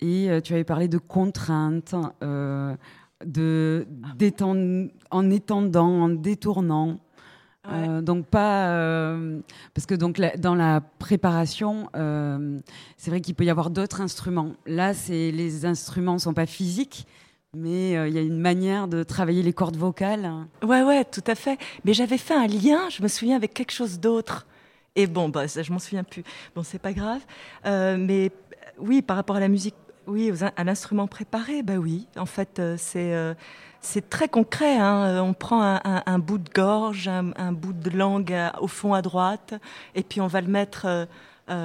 Et 0.01 0.29
euh, 0.29 0.41
tu 0.41 0.53
avais 0.53 0.63
parlé 0.63 0.87
de 0.87 0.97
contraintes, 0.97 1.93
euh, 2.23 2.75
de, 3.25 3.87
d'étend- 4.17 4.87
en 5.11 5.29
étendant, 5.29 6.01
en 6.03 6.09
détournant. 6.09 6.97
Euh, 7.71 8.01
donc 8.01 8.25
pas 8.27 8.69
euh, 8.69 9.39
parce 9.73 9.85
que 9.85 9.95
donc 9.95 10.17
la- 10.17 10.35
dans 10.37 10.55
la 10.55 10.81
préparation, 10.99 11.89
euh, 11.95 12.59
c'est 12.97 13.09
vrai 13.09 13.21
qu'il 13.21 13.35
peut 13.35 13.45
y 13.45 13.49
avoir 13.49 13.69
d'autres 13.69 14.01
instruments. 14.01 14.51
Là, 14.67 14.93
c'est 14.93 15.31
les 15.31 15.65
instruments 15.65 16.19
sont 16.19 16.33
pas 16.33 16.45
physiques, 16.45 17.07
mais 17.55 17.91
il 17.91 18.13
y 18.13 18.17
a 18.17 18.21
une 18.21 18.39
manière 18.39 18.87
de 18.87 19.03
travailler 19.03 19.41
les 19.43 19.53
cordes 19.53 19.77
vocales. 19.77 20.29
Ouais, 20.63 20.83
ouais, 20.83 21.05
tout 21.05 21.23
à 21.27 21.35
fait. 21.35 21.57
Mais 21.85 21.93
j'avais 21.93 22.17
fait 22.17 22.35
un 22.35 22.47
lien, 22.47 22.89
je 22.89 23.01
me 23.01 23.07
souviens, 23.07 23.35
avec 23.35 23.53
quelque 23.53 23.71
chose 23.71 23.99
d'autre. 23.99 24.45
Et 24.95 25.07
bon, 25.07 25.29
bah, 25.29 25.47
ça, 25.47 25.61
je 25.63 25.71
m'en 25.71 25.79
souviens 25.79 26.03
plus. 26.03 26.23
Bon, 26.55 26.63
c'est 26.63 26.79
pas 26.79 26.93
grave. 26.93 27.21
Mais 27.65 28.31
oui, 28.77 29.01
par 29.01 29.15
rapport 29.15 29.37
à 29.37 29.39
la 29.39 29.47
musique, 29.47 29.75
oui, 30.07 30.31
aux 30.31 30.43
in- 30.43 30.51
à 30.55 30.63
l'instrument 30.63 31.07
préparé, 31.07 31.61
bah 31.63 31.75
oui. 31.75 32.07
En 32.17 32.25
fait, 32.25 32.59
euh, 32.59 32.75
c'est 32.77 33.13
euh, 33.13 33.33
c'est 33.81 34.09
très 34.09 34.27
concret. 34.27 34.77
hein. 34.77 35.03
Euh, 35.05 35.19
On 35.19 35.33
prend 35.33 35.61
un, 35.61 35.81
un- 35.83 36.03
un 36.05 36.19
bout 36.19 36.37
de 36.37 36.49
gorge, 36.53 37.07
un, 37.07 37.31
un 37.37 37.51
bout 37.51 37.73
de 37.73 37.89
langue 37.89 38.35
au 38.59 38.67
fond 38.67 38.93
à 38.93 39.01
droite, 39.01 39.53
et 39.95 40.03
puis 40.03 40.21
on 40.21 40.27
va 40.27 40.41
le 40.41 40.47
mettre. 40.47 40.85
euh, 40.85 41.05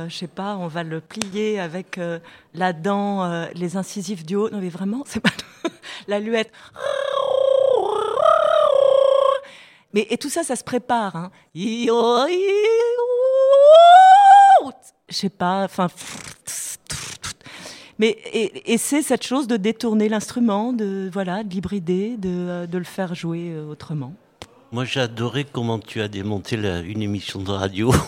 je 0.09 0.15
sais 0.15 0.27
pas, 0.27 0.57
on 0.57 0.67
va 0.69 0.83
le 0.83 1.01
plier 1.01 1.59
avec 1.59 1.99
la 2.55 2.73
dent, 2.75 3.47
les 3.55 3.77
incisives 3.79 4.27
du 4.27 4.37
haut. 4.37 4.51
Non, 4.51 4.59
mais 4.61 4.69
vraiment, 4.69 5.03
c'est 5.07 5.21
pas 5.21 5.31
la 6.09 6.21
luette. 6.21 6.53
Mais 9.95 10.07
et 10.11 10.19
tout 10.19 10.29
ça, 10.31 10.45
ça 10.45 10.55
se 10.55 10.63
prépare. 10.65 11.17
Hein. 11.17 11.31
Je 15.09 15.17
sais 15.17 15.31
pas, 15.31 15.65
enfin. 15.65 15.89
Mais 18.01 18.17
et, 18.33 18.73
et 18.73 18.79
c'est 18.79 19.03
cette 19.03 19.25
chose 19.25 19.47
de 19.47 19.59
détourner 19.59 20.09
l'instrument, 20.09 20.73
de 20.73 21.11
voilà, 21.13 21.45
de 21.45 21.51
l'hybrider, 21.53 22.17
de, 22.17 22.31
euh, 22.31 22.67
de 22.67 22.79
le 22.79 22.85
faire 22.85 23.15
jouer 23.15 23.51
euh, 23.51 23.71
autrement. 23.71 24.15
Moi, 24.73 24.87
j'ai 24.87 25.01
adoré 25.01 25.45
comment 25.45 25.79
tu 25.79 26.01
as 26.01 26.09
démonté 26.09 26.57
la- 26.57 26.81
une 26.81 27.03
émission 27.03 27.41
de 27.43 27.51
radio. 27.51 27.93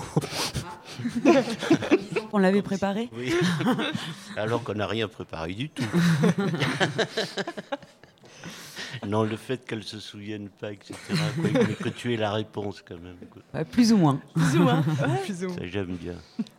On 2.33 2.39
l'avait 2.39 2.63
préparé 2.63 3.11
Oui. 3.15 3.35
Alors 4.39 4.63
qu'on 4.63 4.73
n'a 4.75 4.87
rien 4.87 5.09
préparé 5.09 5.53
du 5.53 5.69
tout. 5.69 5.85
non, 9.07 9.25
le 9.25 9.37
fait 9.37 9.65
qu'elle 9.67 9.83
se 9.83 9.99
souvienne 9.99 10.49
pas, 10.49 10.73
etc. 10.73 10.95
quoi, 11.09 11.25
mais 11.43 11.75
que 11.75 11.89
tu 11.89 12.15
aies 12.15 12.17
la 12.17 12.33
réponse 12.33 12.83
quand 12.87 12.99
même. 13.01 13.17
quoi. 13.31 13.43
Euh, 13.57 13.65
plus 13.65 13.93
ou 13.93 13.97
moins. 13.97 14.21
Plus 14.35 14.57
ou 14.57 14.63
moins. 14.63 14.83
Plus 15.25 15.45
ou 15.45 15.49
moins. 15.49 15.57
Ça, 15.57 15.67
j'aime 15.67 15.97
bien. 15.97 16.15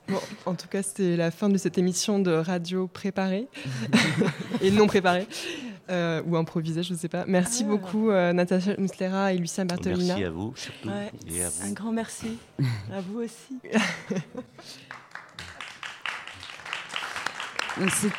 Bon, 0.09 0.19
en 0.45 0.53
tout 0.55 0.67
cas, 0.67 0.83
c'était 0.83 1.15
la 1.15 1.31
fin 1.31 1.47
de 1.49 1.57
cette 1.57 1.77
émission 1.77 2.19
de 2.19 2.31
radio 2.31 2.87
préparée 2.87 3.47
et 4.61 4.71
non 4.71 4.87
préparée. 4.87 5.27
euh, 5.89 6.21
ou 6.25 6.35
improvisée, 6.37 6.83
je 6.83 6.93
ne 6.93 6.97
sais 6.97 7.09
pas. 7.09 7.23
Merci 7.27 7.63
beaucoup, 7.63 8.09
euh, 8.09 8.31
Natacha 8.33 8.75
Muslera 8.77 9.33
et 9.33 9.37
Lucien 9.37 9.65
Bartolina. 9.65 10.15
Merci 10.15 10.23
à 10.25 10.29
vous, 10.29 10.53
surtout. 10.55 10.89
Ouais. 10.89 11.11
Et 11.27 11.43
à 11.43 11.49
vous. 11.49 11.65
Un 11.65 11.71
grand 11.71 11.91
merci. 11.91 12.37
à 12.91 12.99
vous 13.01 13.19
aussi. 13.21 13.57
Donc, 17.79 17.89
c'est- 17.95 18.09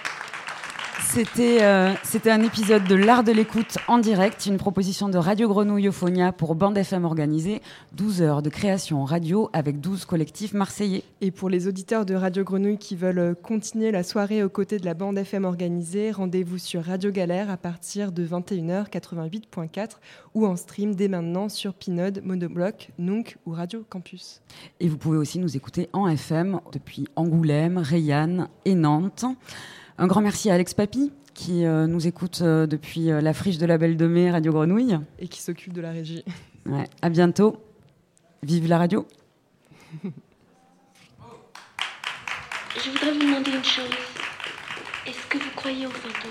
C'était 1.14 1.62
euh, 1.62 1.94
c'était 2.02 2.32
un 2.32 2.42
épisode 2.42 2.82
de 2.88 2.96
l'art 2.96 3.22
de 3.22 3.30
l'écoute 3.30 3.78
en 3.86 3.98
direct, 3.98 4.46
une 4.46 4.56
proposition 4.56 5.08
de 5.08 5.16
Radio 5.16 5.46
Grenouille 5.46 5.86
Euphonia 5.86 6.32
pour 6.32 6.56
Bande 6.56 6.76
FM 6.76 7.04
organisée, 7.04 7.62
12 7.92 8.20
heures 8.20 8.42
de 8.42 8.50
création 8.50 9.04
radio 9.04 9.48
avec 9.52 9.80
12 9.80 10.06
collectifs 10.06 10.54
marseillais. 10.54 11.04
Et 11.20 11.30
pour 11.30 11.50
les 11.50 11.68
auditeurs 11.68 12.04
de 12.04 12.16
Radio 12.16 12.42
Grenouille 12.42 12.78
qui 12.78 12.96
veulent 12.96 13.20
euh, 13.20 13.34
continuer 13.34 13.92
la 13.92 14.02
soirée 14.02 14.42
aux 14.42 14.48
côtés 14.48 14.80
de 14.80 14.84
la 14.84 14.94
bande 14.94 15.16
FM 15.16 15.44
organisée, 15.44 16.10
rendez-vous 16.10 16.58
sur 16.58 16.82
Radio 16.82 17.12
Galère 17.12 17.48
à 17.48 17.58
partir 17.58 18.10
de 18.10 18.26
21h 18.26 18.88
88.4 18.90 19.90
ou 20.34 20.48
en 20.48 20.56
stream 20.56 20.96
dès 20.96 21.06
maintenant 21.06 21.48
sur 21.48 21.74
Pinode, 21.74 22.22
Monobloc, 22.24 22.90
Nunc 22.98 23.36
ou 23.46 23.52
Radio 23.52 23.84
Campus. 23.88 24.42
Et 24.80 24.88
vous 24.88 24.98
pouvez 24.98 25.18
aussi 25.18 25.38
nous 25.38 25.56
écouter 25.56 25.88
en 25.92 26.08
FM 26.08 26.58
depuis 26.72 27.06
Angoulême, 27.14 27.78
Rayanne 27.78 28.48
et 28.64 28.74
Nantes. 28.74 29.26
Un 29.96 30.06
grand 30.08 30.20
merci 30.20 30.50
à 30.50 30.54
Alex 30.54 30.74
Papy 30.74 31.12
qui 31.34 31.64
euh, 31.64 31.86
nous 31.86 32.06
écoute 32.06 32.40
euh, 32.42 32.66
depuis 32.66 33.10
euh, 33.10 33.20
la 33.20 33.34
friche 33.34 33.58
de 33.58 33.66
la 33.66 33.78
Belle 33.78 33.96
de 33.96 34.06
Mai, 34.06 34.30
Radio 34.30 34.52
Grenouille. 34.52 34.98
Et 35.18 35.28
qui 35.28 35.40
s'occupe 35.40 35.72
de 35.72 35.80
la 35.80 35.90
régie. 35.90 36.24
Ouais, 36.66 36.88
à 37.02 37.10
bientôt. 37.10 37.62
Vive 38.42 38.68
la 38.68 38.78
radio. 38.78 39.06
Je 42.76 42.90
voudrais 42.90 43.12
vous 43.12 43.20
demander 43.20 43.50
une 43.52 43.64
chose. 43.64 43.90
Est-ce 45.06 45.26
que 45.28 45.38
vous 45.38 45.50
croyez 45.54 45.86
aux 45.86 45.90
fantômes? 45.90 46.30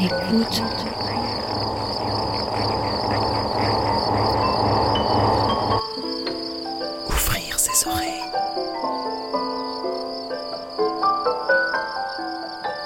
Écoute. 0.00 0.62
Ouvrir 7.08 7.58
ses 7.58 7.88
oreilles. 7.88 8.22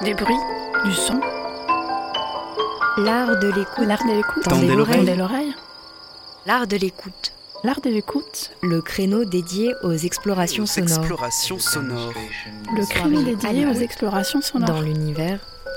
Des 0.03 0.15
bruits, 0.15 0.35
du 0.85 0.93
son. 0.95 1.21
L'art 2.99 3.39
de 3.39 3.49
l'écoute. 3.49 3.87
L'art 3.87 4.05
de 4.05 4.13
l'écoute. 4.17 4.43
Tendez 4.45 4.75
l'oreille. 4.75 4.97
Tendez 4.99 5.15
l'oreille. 5.15 5.55
L'art 6.47 6.67
de 6.67 6.77
l'écoute. 6.77 7.33
L'art 7.65 7.81
de 7.81 7.91
l'écoute. 7.91 8.51
Le 8.63 8.81
créneau 8.83 9.25
dédié 9.25 9.73
aux 9.83 9.93
explorations 9.93 10.65
Aux 10.65 10.67
sonores. 10.67 10.99
explorations 10.99 11.59
sonores. 11.59 12.13
Le 12.77 12.87
créneau 12.87 13.23
dédié 13.23 13.67
aux 13.67 13.73
explorations 13.75 14.41
sonores. 14.41 14.69
Dans 14.69 14.81
l'univers 14.81 15.39